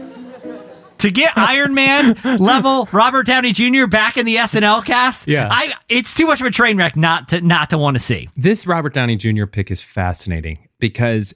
To 0.98 1.10
get 1.10 1.32
Iron 1.36 1.74
Man 1.74 2.16
level 2.38 2.88
Robert 2.92 3.26
Downey 3.26 3.52
Jr. 3.52 3.86
back 3.86 4.16
in 4.16 4.26
the 4.26 4.36
SNL 4.36 4.84
cast. 4.84 5.28
Yeah. 5.28 5.48
I 5.50 5.74
it's 5.88 6.14
too 6.14 6.26
much 6.26 6.40
of 6.40 6.46
a 6.46 6.50
train 6.50 6.76
wreck 6.76 6.96
not 6.96 7.28
to 7.28 7.40
not 7.40 7.70
to 7.70 7.78
want 7.78 7.96
to 7.96 8.00
see. 8.00 8.28
This 8.36 8.66
Robert 8.66 8.94
Downey 8.94 9.16
Jr. 9.16 9.46
pick 9.46 9.70
is 9.70 9.82
fascinating 9.82 10.68
because 10.78 11.34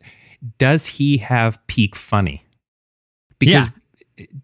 does 0.58 0.86
he 0.86 1.18
have 1.18 1.64
peak 1.66 1.94
funny? 1.96 2.44
Because 3.38 3.68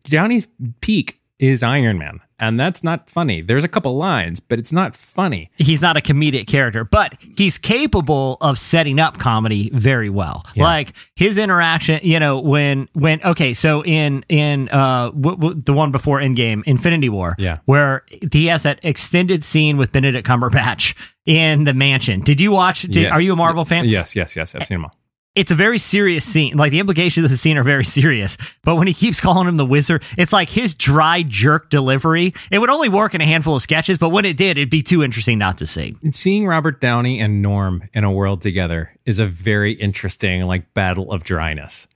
Downey's 0.04 0.48
peak 0.80 1.20
is 1.38 1.62
Iron 1.62 1.98
Man, 1.98 2.20
and 2.40 2.58
that's 2.58 2.82
not 2.84 3.08
funny. 3.10 3.40
There's 3.42 3.64
a 3.64 3.68
couple 3.68 3.96
lines, 3.96 4.40
but 4.40 4.58
it's 4.58 4.72
not 4.72 4.94
funny. 4.94 5.50
He's 5.56 5.82
not 5.82 5.96
a 5.96 6.00
comedic 6.00 6.46
character, 6.46 6.84
but 6.84 7.14
he's 7.36 7.58
capable 7.58 8.36
of 8.40 8.58
setting 8.58 8.98
up 9.00 9.18
comedy 9.18 9.70
very 9.72 10.10
well. 10.10 10.44
Like 10.56 10.94
his 11.16 11.38
interaction, 11.38 12.00
you 12.02 12.18
know, 12.20 12.40
when 12.40 12.88
when 12.92 13.20
okay, 13.24 13.54
so 13.54 13.82
in 13.84 14.24
in 14.28 14.68
uh 14.70 15.10
w- 15.10 15.36
w- 15.36 15.54
the 15.60 15.72
one 15.72 15.90
before 15.92 16.20
Endgame, 16.20 16.62
Infinity 16.64 17.08
War, 17.08 17.34
Yeah. 17.38 17.58
where 17.64 18.04
he 18.32 18.46
has 18.46 18.62
that 18.62 18.78
extended 18.82 19.42
scene 19.44 19.76
with 19.76 19.92
Benedict 19.92 20.26
Cumberbatch 20.26 20.94
in 21.26 21.64
the 21.64 21.74
mansion. 21.74 22.20
Did 22.20 22.40
you 22.40 22.52
watch? 22.52 22.82
Did, 22.82 22.96
Yes. 22.96 23.12
Are 23.12 23.20
you 23.20 23.32
a 23.32 23.36
Marvel 23.36 23.64
fan? 23.64 23.84
Yes, 23.84 24.14
yes, 24.16 24.34
yes. 24.36 24.54
I've 24.54 24.66
seen 24.66 24.76
them 24.76 24.86
all. 24.86 24.94
It's 25.38 25.52
a 25.52 25.54
very 25.54 25.78
serious 25.78 26.24
scene. 26.24 26.56
Like 26.56 26.72
the 26.72 26.80
implications 26.80 27.24
of 27.24 27.30
the 27.30 27.36
scene 27.36 27.56
are 27.56 27.62
very 27.62 27.84
serious. 27.84 28.36
But 28.64 28.74
when 28.74 28.88
he 28.88 28.92
keeps 28.92 29.20
calling 29.20 29.46
him 29.46 29.56
the 29.56 29.64
wizard, 29.64 30.02
it's 30.18 30.32
like 30.32 30.48
his 30.48 30.74
dry 30.74 31.22
jerk 31.22 31.70
delivery. 31.70 32.34
It 32.50 32.58
would 32.58 32.70
only 32.70 32.88
work 32.88 33.14
in 33.14 33.20
a 33.20 33.24
handful 33.24 33.54
of 33.54 33.62
sketches, 33.62 33.98
but 33.98 34.08
when 34.08 34.24
it 34.24 34.36
did, 34.36 34.58
it'd 34.58 34.68
be 34.68 34.82
too 34.82 35.02
interesting 35.02 35.38
not 35.38 35.56
to 35.58 35.66
see. 35.66 35.96
And 36.02 36.12
seeing 36.12 36.46
Robert 36.46 36.80
Downey 36.80 37.20
and 37.20 37.40
Norm 37.40 37.88
in 37.92 38.02
a 38.02 38.10
world 38.10 38.42
together 38.42 38.96
is 39.06 39.20
a 39.20 39.26
very 39.26 39.72
interesting, 39.72 40.42
like, 40.42 40.74
battle 40.74 41.12
of 41.12 41.22
dryness. 41.22 41.86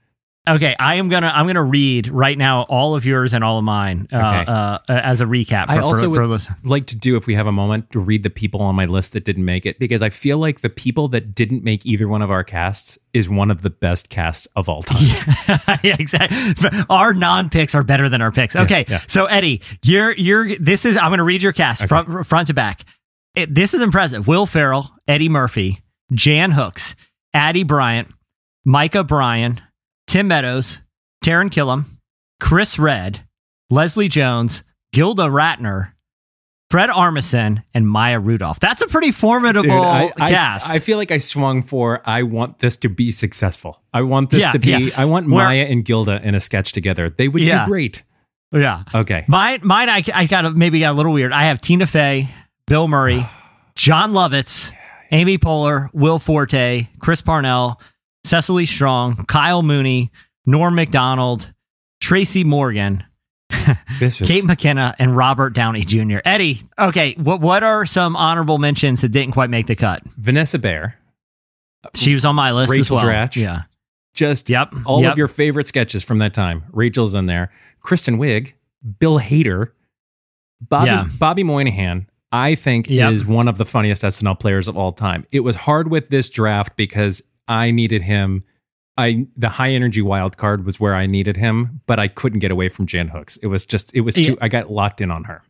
Okay, 0.45 0.75
I 0.77 0.95
am 0.95 1.07
gonna 1.07 1.31
I'm 1.33 1.47
gonna 1.47 1.63
read 1.63 2.09
right 2.09 2.37
now 2.37 2.63
all 2.63 2.95
of 2.95 3.05
yours 3.05 3.33
and 3.33 3.45
all 3.45 3.57
of 3.57 3.63
mine 3.63 4.09
uh, 4.11 4.17
Okay. 4.17 4.51
uh, 4.51 4.77
as 4.89 5.21
a 5.21 5.25
recap. 5.25 5.67
For, 5.67 5.71
I 5.71 5.77
also 5.79 6.09
for, 6.09 6.15
for 6.15 6.27
would 6.27 6.41
like 6.65 6.85
to 6.87 6.97
do, 6.97 7.15
if 7.15 7.27
we 7.27 7.35
have 7.35 7.47
a 7.47 7.51
moment, 7.53 7.91
to 7.91 7.99
read 8.01 8.23
the 8.23 8.29
people 8.29 8.61
on 8.61 8.75
my 8.75 8.83
list 8.83 9.13
that 9.13 9.23
didn't 9.23 9.45
make 9.45 9.65
it 9.65 9.79
because 9.79 10.01
I 10.01 10.09
feel 10.09 10.37
like 10.39 10.59
the 10.59 10.69
people 10.69 11.07
that 11.09 11.33
didn't 11.33 11.63
make 11.63 11.85
either 11.85 12.09
one 12.09 12.21
of 12.21 12.29
our 12.29 12.43
casts 12.43 12.99
is 13.13 13.29
one 13.29 13.51
of 13.51 13.61
the 13.61 13.69
best 13.69 14.09
casts 14.09 14.45
of 14.57 14.67
all 14.67 14.81
time. 14.81 15.01
yeah, 15.81 15.95
exactly. 15.97 16.83
Our 16.89 17.13
non 17.13 17.49
picks 17.49 17.73
are 17.73 17.83
better 17.83 18.09
than 18.09 18.21
our 18.21 18.31
picks. 18.31 18.57
Okay, 18.57 18.83
yeah. 18.89 18.99
so 19.07 19.27
Eddie, 19.27 19.61
you're 19.81 20.11
you're. 20.11 20.57
This 20.57 20.83
is 20.83 20.97
I'm 20.97 21.07
going 21.09 21.19
to 21.19 21.23
read 21.23 21.41
your 21.41 21.53
cast 21.53 21.87
front 21.87 22.25
front 22.27 22.47
to 22.47 22.53
back. 22.53 22.83
It, 23.33 23.55
this 23.55 23.73
is 23.73 23.81
impressive. 23.81 24.27
Will 24.27 24.45
Ferrell, 24.45 24.91
Eddie 25.07 25.29
Murphy, 25.29 25.81
Jan 26.11 26.51
Hooks, 26.51 26.95
Aidy 27.33 27.65
Bryant, 27.65 28.09
Micah 28.65 29.05
Bryan, 29.05 29.61
Tim 30.13 30.27
Meadows, 30.27 30.77
Taran 31.25 31.49
Killam, 31.49 31.85
Chris 32.39 32.77
Redd, 32.77 33.21
Leslie 33.71 34.07
Jones, 34.07 34.63
Gilda 34.93 35.23
Radner, 35.23 35.93
Fred 36.69 36.91
Armisen, 36.91 37.63
and 37.73 37.87
Maya 37.87 38.19
Rudolph. 38.19 38.59
That's 38.59 38.83
a 38.83 38.87
pretty 38.87 39.11
formidable 39.11 39.63
Dude, 39.69 39.71
I, 39.73 40.13
I- 40.19 40.29
cast. 40.29 40.69
I 40.69 40.77
feel 40.77 40.99
like 40.99 41.09
I 41.09 41.17
swung 41.17 41.63
for 41.63 42.07
I 42.07 42.21
want 42.21 42.59
this 42.59 42.77
to 42.77 42.89
be 42.89 43.09
successful. 43.09 43.81
I 43.91 44.03
want 44.03 44.29
this 44.29 44.41
Yeah, 44.41 44.49
to 44.51 44.59
be 44.59 44.69
yeah. 44.69 44.89
I 44.95 45.05
want 45.05 45.27
Where- 45.31 45.45
Maya 45.45 45.63
and 45.67 45.83
Gilda 45.83 46.21
in 46.23 46.35
a 46.35 46.39
sketch 46.39 46.73
together. 46.73 47.09
They 47.09 47.27
would 47.27 47.41
Yeah. 47.41 47.65
do 47.65 47.71
great. 47.71 48.03
yeah. 48.51 48.83
Okay. 48.93 49.25
Mine, 49.27 49.61
mine, 49.63 49.89
I, 49.89 50.03
I 50.13 50.25
got 50.27 50.45
a, 50.45 50.51
maybe 50.51 50.79
got 50.81 50.91
a 50.93 50.95
little 50.97 51.13
weird. 51.13 51.31
I 51.33 51.45
have 51.45 51.59
Tina 51.59 51.87
Fey, 51.87 52.29
Bill 52.67 52.87
Murray, 52.87 53.25
Jon 53.75 54.11
Lovitz, 54.11 54.71
Amy 55.09 55.39
Poehler, 55.39 55.89
Will 55.91 56.19
Forte, 56.19 56.87
Chris 56.99 57.23
Parnell, 57.23 57.81
Cecily 58.23 58.65
Strong, 58.65 59.25
Kyle 59.27 59.63
Mooney, 59.63 60.11
Norm 60.45 60.75
Macdonald, 60.75 61.53
Tracy 61.99 62.43
Morgan, 62.43 63.03
Kate 63.49 63.75
McKinnon 64.43 64.95
and 64.99 65.15
Robert 65.15 65.51
Downey 65.51 65.83
Jr. 65.85 66.17
Eddie, 66.25 66.61
okay, 66.79 67.13
what 67.15 67.39
what 67.41 67.63
are 67.63 67.85
some 67.85 68.15
honorable 68.15 68.57
mentions 68.57 69.01
that 69.01 69.09
didn't 69.09 69.33
quite 69.33 69.49
make 69.49 69.67
the 69.67 69.75
cut? 69.75 70.03
Vanessa 70.17 70.57
Bayer, 70.59 70.95
She 71.95 72.13
was 72.13 72.25
on 72.25 72.35
my 72.35 72.51
list 72.51 72.71
Rachel 72.71 72.97
as 72.97 73.03
well. 73.03 73.11
Dratch. 73.13 73.35
Yeah. 73.35 73.63
just 74.13 74.49
Yep. 74.49 74.73
all 74.85 75.01
Yep. 75.01 75.11
of 75.13 75.17
your 75.17 75.27
favorite 75.27 75.67
sketches 75.67 76.03
from 76.03 76.17
that 76.19 76.33
time. 76.33 76.63
Rachel's 76.71 77.15
in 77.15 77.25
there. 77.25 77.51
Kristen 77.81 78.17
Wiig, 78.17 78.53
Bill 78.99 79.19
Hader, 79.19 79.71
Bobby 80.61 80.87
Yeah. 80.87 81.05
Bobby 81.19 81.43
Moynihan. 81.43 82.07
I 82.31 82.55
think 82.55 82.89
Yep. 82.89 83.11
is 83.11 83.25
one 83.25 83.47
of 83.47 83.57
the 83.57 83.65
funniest 83.65 84.03
SNL 84.03 84.35
players 84.35 84.67
of 84.67 84.77
all 84.77 84.91
time. 84.91 85.25
It 85.31 85.41
was 85.41 85.55
hard 85.55 85.89
with 85.89 86.09
this 86.09 86.29
draft 86.29 86.75
because 86.77 87.21
I 87.47 87.71
needed 87.71 88.03
him. 88.03 88.43
I 88.97 89.27
the 89.35 89.49
high 89.49 89.71
energy 89.71 90.01
wild 90.01 90.37
card 90.37 90.65
was 90.65 90.79
where 90.79 90.95
I 90.95 91.07
needed 91.07 91.37
him, 91.37 91.81
but 91.87 91.99
I 91.99 92.07
couldn't 92.07 92.39
get 92.39 92.51
away 92.51 92.69
from 92.69 92.85
Jan 92.85 93.07
Hooks. 93.09 93.37
It 93.37 93.47
was 93.47 93.65
just 93.65 93.93
it 93.95 94.01
was 94.01 94.15
Yeah. 94.17 94.23
too. 94.23 94.37
I 94.41 94.47
got 94.49 94.71
locked 94.71 95.01
in 95.01 95.09
on 95.11 95.23
her. 95.25 95.41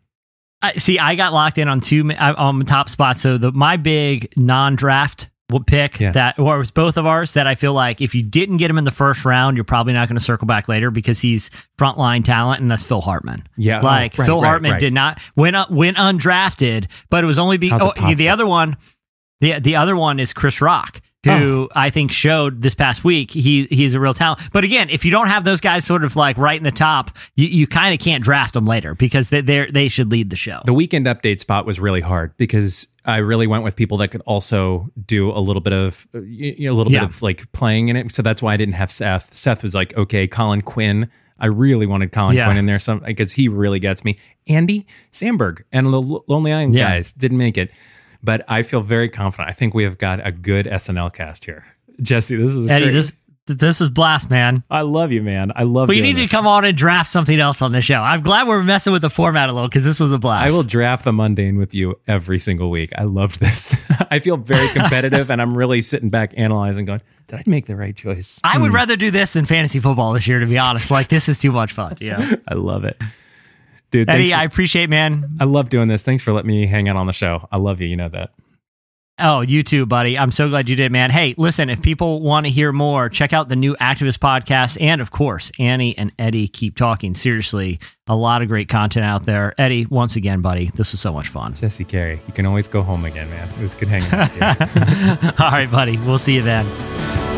I, 0.62 0.74
see, 0.74 0.98
I 0.98 1.16
got 1.16 1.34
locked 1.34 1.58
in 1.58 1.68
on 1.68 1.82
two 1.82 2.10
on 2.14 2.60
the 2.60 2.66
top 2.66 2.90
spot. 2.90 3.18
So 3.18 3.38
the 3.38 3.52
my 3.52 3.76
big 3.76 4.32
non-draft 4.38 5.30
pick 5.68 6.00
Yeah. 6.00 6.12
that, 6.14 6.40
or 6.40 6.56
it 6.56 6.58
was 6.58 6.72
both 6.72 6.98
of 6.98 7.06
ours, 7.06 7.34
that 7.34 7.46
I 7.46 7.56
feel 7.56 7.74
like 7.74 8.02
if 8.02 8.16
you 8.16 8.24
didn't 8.24 8.58
get 8.58 8.72
him 8.72 8.78
in 8.78 8.86
the 8.86 8.92
first 8.92 9.24
round, 9.24 9.56
you're 9.58 9.64
probably 9.64 9.94
not 9.94 10.08
going 10.08 10.18
to 10.18 10.24
circle 10.24 10.48
back 10.48 10.68
later 10.68 10.90
because 10.90 11.20
he's 11.20 11.52
frontline 11.78 12.24
talent, 12.26 12.62
and 12.62 12.72
that's 12.72 12.82
Phil 12.82 13.02
Hartman. 13.02 13.46
Yeah, 13.58 13.80
oh, 13.82 13.86
like 13.86 14.18
right, 14.18 14.26
Phil 14.26 14.42
right, 14.42 14.48
Hartman 14.48 14.72
right. 14.72 14.80
did 14.80 14.94
not 14.94 15.20
went 15.36 15.56
uh, 15.56 15.68
went 15.70 15.98
undrafted, 15.98 16.88
but 17.10 17.24
it 17.24 17.28
was 17.28 17.38
only 17.38 17.58
because 17.58 17.82
oh, 17.84 18.16
the 18.16 18.30
other 18.30 18.48
one, 18.48 18.78
the 19.42 19.60
the 19.60 19.76
other 19.76 19.96
one 19.96 20.20
is 20.20 20.34
Chris 20.34 20.62
Rock. 20.62 21.02
Who 21.24 21.70
I 21.74 21.90
think 21.90 22.12
showed 22.12 22.62
this 22.62 22.76
past 22.76 23.04
week 23.06 23.32
he 23.32 23.66
he's 23.66 23.94
a 23.94 24.00
real 24.00 24.14
talent. 24.14 24.42
But 24.52 24.64
again, 24.64 24.90
if 24.90 25.06
you 25.06 25.12
don't 25.12 25.28
have 25.28 25.44
those 25.46 25.62
guys 25.62 25.86
sort 25.86 26.04
of 26.04 26.16
like 26.16 26.38
right 26.38 26.58
in 26.58 26.64
the 26.64 26.72
top, 26.72 27.12
you, 27.36 27.48
you 27.48 27.66
kind 27.68 27.94
of 27.94 28.00
can't 28.00 28.24
draft 28.24 28.54
them 28.56 28.66
later 28.66 28.94
because 28.94 29.30
they 29.30 29.40
they 29.42 29.66
they 29.68 29.88
should 29.88 30.12
lead 30.12 30.30
the 30.30 30.36
show. 30.36 30.62
The 30.66 30.74
weekend 30.74 31.06
update 31.06 31.40
spot 31.40 31.66
was 31.66 31.80
really 31.80 32.02
hard 32.02 32.36
because 32.38 32.88
I 33.06 33.18
really 33.18 33.48
went 33.48 33.64
with 33.64 33.76
people 33.76 33.98
that 34.00 34.10
could 34.10 34.22
also 34.26 34.90
do 35.06 35.32
a 35.32 35.40
little 35.40 35.62
bit 35.62 35.74
of 35.74 36.08
uh, 36.14 36.20
a 36.20 36.70
little 36.72 36.92
Yeah. 36.92 37.02
bit 37.02 37.10
of 37.10 37.22
like 37.22 37.52
playing 37.54 37.90
in 37.90 37.96
it. 37.96 38.12
So 38.14 38.22
that's 38.22 38.42
why 38.42 38.54
I 38.54 38.58
didn't 38.58 38.76
have 38.76 38.92
Seth. 38.92 39.34
Seth 39.34 39.64
was 39.64 39.74
like, 39.74 39.96
okay, 39.96 40.28
Colin 40.28 40.62
Quinn. 40.62 41.10
I 41.40 41.48
really 41.48 41.86
wanted 41.86 42.12
Colin 42.12 42.36
Yeah. 42.38 42.46
Quinn 42.46 42.58
in 42.58 42.66
there 42.68 42.80
some 42.80 43.00
because 43.00 43.34
he 43.34 43.48
really 43.50 43.80
gets 43.80 44.06
me. 44.06 44.18
Andy 44.48 44.86
Samberg 45.12 45.64
and 45.72 45.88
the 45.88 46.02
Lonely 46.28 46.54
Island 46.54 46.76
Yeah. 46.76 46.90
guys 46.90 47.12
didn't 47.12 47.38
make 47.38 47.58
it, 47.58 47.72
but 48.24 48.44
I 48.48 48.64
feel 48.64 48.82
very 48.82 49.10
confident. 49.10 49.50
I 49.50 49.54
think 49.54 49.74
we 49.74 49.84
have 49.84 49.98
got 49.98 50.26
a 50.26 50.32
good 50.32 50.66
SNL 50.66 51.14
cast 51.14 51.46
here. 51.46 51.66
Jesse, 52.02 52.36
this 52.36 52.52
is 52.52 52.70
Eddie, 52.70 52.86
great. 52.86 52.94
this 52.94 53.18
this 53.46 53.82
is 53.82 53.90
blast, 53.90 54.30
man. 54.30 54.64
I 54.72 54.84
love 54.84 55.12
you, 55.12 55.22
man. 55.22 55.52
I 55.54 55.64
love. 55.64 55.90
Doing 55.90 56.02
need 56.02 56.16
this. 56.16 56.30
to 56.30 56.36
come 56.38 56.48
on 56.48 56.64
and 56.64 56.78
draft 56.78 57.10
something 57.12 57.38
else 57.42 57.62
on 57.62 57.74
the 57.74 57.82
show. 57.82 57.96
I'm 58.02 58.22
glad 58.22 58.48
we're 58.48 58.64
messing 58.64 58.94
with 58.94 59.02
the 59.02 59.10
format 59.10 59.50
a 59.50 59.54
little 59.54 59.68
because 59.68 59.84
this 59.84 60.00
was 60.00 60.14
a 60.14 60.18
blast. 60.18 60.50
I 60.50 60.56
will 60.56 60.64
draft 60.64 61.04
the 61.04 61.12
mundane 61.12 61.58
with 61.58 61.74
you 61.74 62.00
every 62.08 62.40
single 62.40 62.70
week. 62.70 62.92
I 62.98 63.04
love 63.04 63.40
this. 63.40 63.76
I 64.10 64.20
feel 64.20 64.38
very 64.38 64.70
competitive 64.70 65.30
and 65.30 65.42
I'm 65.42 65.58
really 65.58 65.82
sitting 65.82 66.10
back 66.10 66.34
analyzing, 66.38 66.86
going, 66.86 67.02
did 67.28 67.40
I 67.40 67.44
make 67.46 67.66
the 67.66 67.76
right 67.76 67.94
choice? 67.94 68.40
I 68.46 68.58
would 68.60 68.70
Hmm. 68.70 68.76
rather 68.76 68.96
do 68.96 69.12
this 69.12 69.34
than 69.34 69.44
fantasy 69.46 69.82
football 69.82 70.14
this 70.14 70.26
year, 70.26 70.40
to 70.40 70.46
be 70.46 70.58
honest. 70.58 70.90
Like 70.90 71.10
this 71.10 71.28
is 71.28 71.38
too 71.40 71.52
much 71.52 71.74
fun. 71.74 71.98
Yeah, 72.00 72.36
I 72.48 72.54
love 72.54 72.86
it. 72.86 72.96
Dude, 73.94 74.10
Eddie, 74.10 74.32
for- 74.32 74.36
I 74.38 74.44
appreciate, 74.44 74.90
man. 74.90 75.38
I 75.40 75.44
love 75.46 75.70
doing 75.70 75.88
this. 75.88 76.02
Thanks 76.04 76.24
for 76.24 76.34
letting 76.34 76.48
me 76.50 76.66
hang 76.66 76.90
out 76.90 76.96
on 76.96 77.06
the 77.06 77.14
show. 77.14 77.48
I 77.52 77.58
love 77.58 77.80
you. 77.80 77.88
You 77.88 77.96
know 77.96 78.10
that. 78.10 78.32
Oh, 79.20 79.42
you 79.42 79.62
too, 79.62 79.86
buddy. 79.86 80.18
I'm 80.18 80.32
so 80.32 80.50
glad 80.50 80.68
you 80.68 80.76
did, 80.76 80.92
man. 80.92 81.12
Hey, 81.12 81.36
listen, 81.38 81.70
if 81.70 81.84
people 81.84 82.20
want 82.22 82.48
to 82.48 82.52
hear 82.52 82.72
more, 82.72 83.10
check 83.10 83.32
out 83.32 83.48
the 83.48 83.56
new 83.56 83.76
Activist 83.76 84.18
podcast. 84.18 84.82
And 84.82 85.00
of 85.02 85.12
course, 85.12 85.52
Annie 85.60 85.96
and 85.96 86.12
Eddie 86.18 86.48
keep 86.48 86.76
talking. 86.76 87.14
Seriously, 87.14 87.80
a 88.08 88.16
lot 88.16 88.42
of 88.42 88.48
great 88.48 88.70
content 88.70 89.06
out 89.06 89.28
there. 89.28 89.54
Eddie, 89.60 89.86
once 89.86 90.16
again, 90.16 90.42
buddy, 90.42 90.72
this 90.74 90.92
was 90.94 91.00
so 91.00 91.14
much 91.14 91.28
fun. 91.28 91.54
Jesse 91.54 91.84
Carey, 91.86 92.20
you 92.26 92.34
can 92.34 92.48
always 92.48 92.68
go 92.68 92.82
home 92.82 93.06
again, 93.06 93.30
man. 93.30 93.48
It 93.50 93.60
was 93.62 93.76
good 93.76 93.90
hanging 93.90 94.12
out 94.12 94.34
with 94.34 94.76
you. 94.76 95.30
All 95.46 95.52
right, 95.52 95.70
buddy. 95.70 95.98
We'll 96.00 96.18
see 96.18 96.34
you 96.34 96.42
then. 96.42 97.33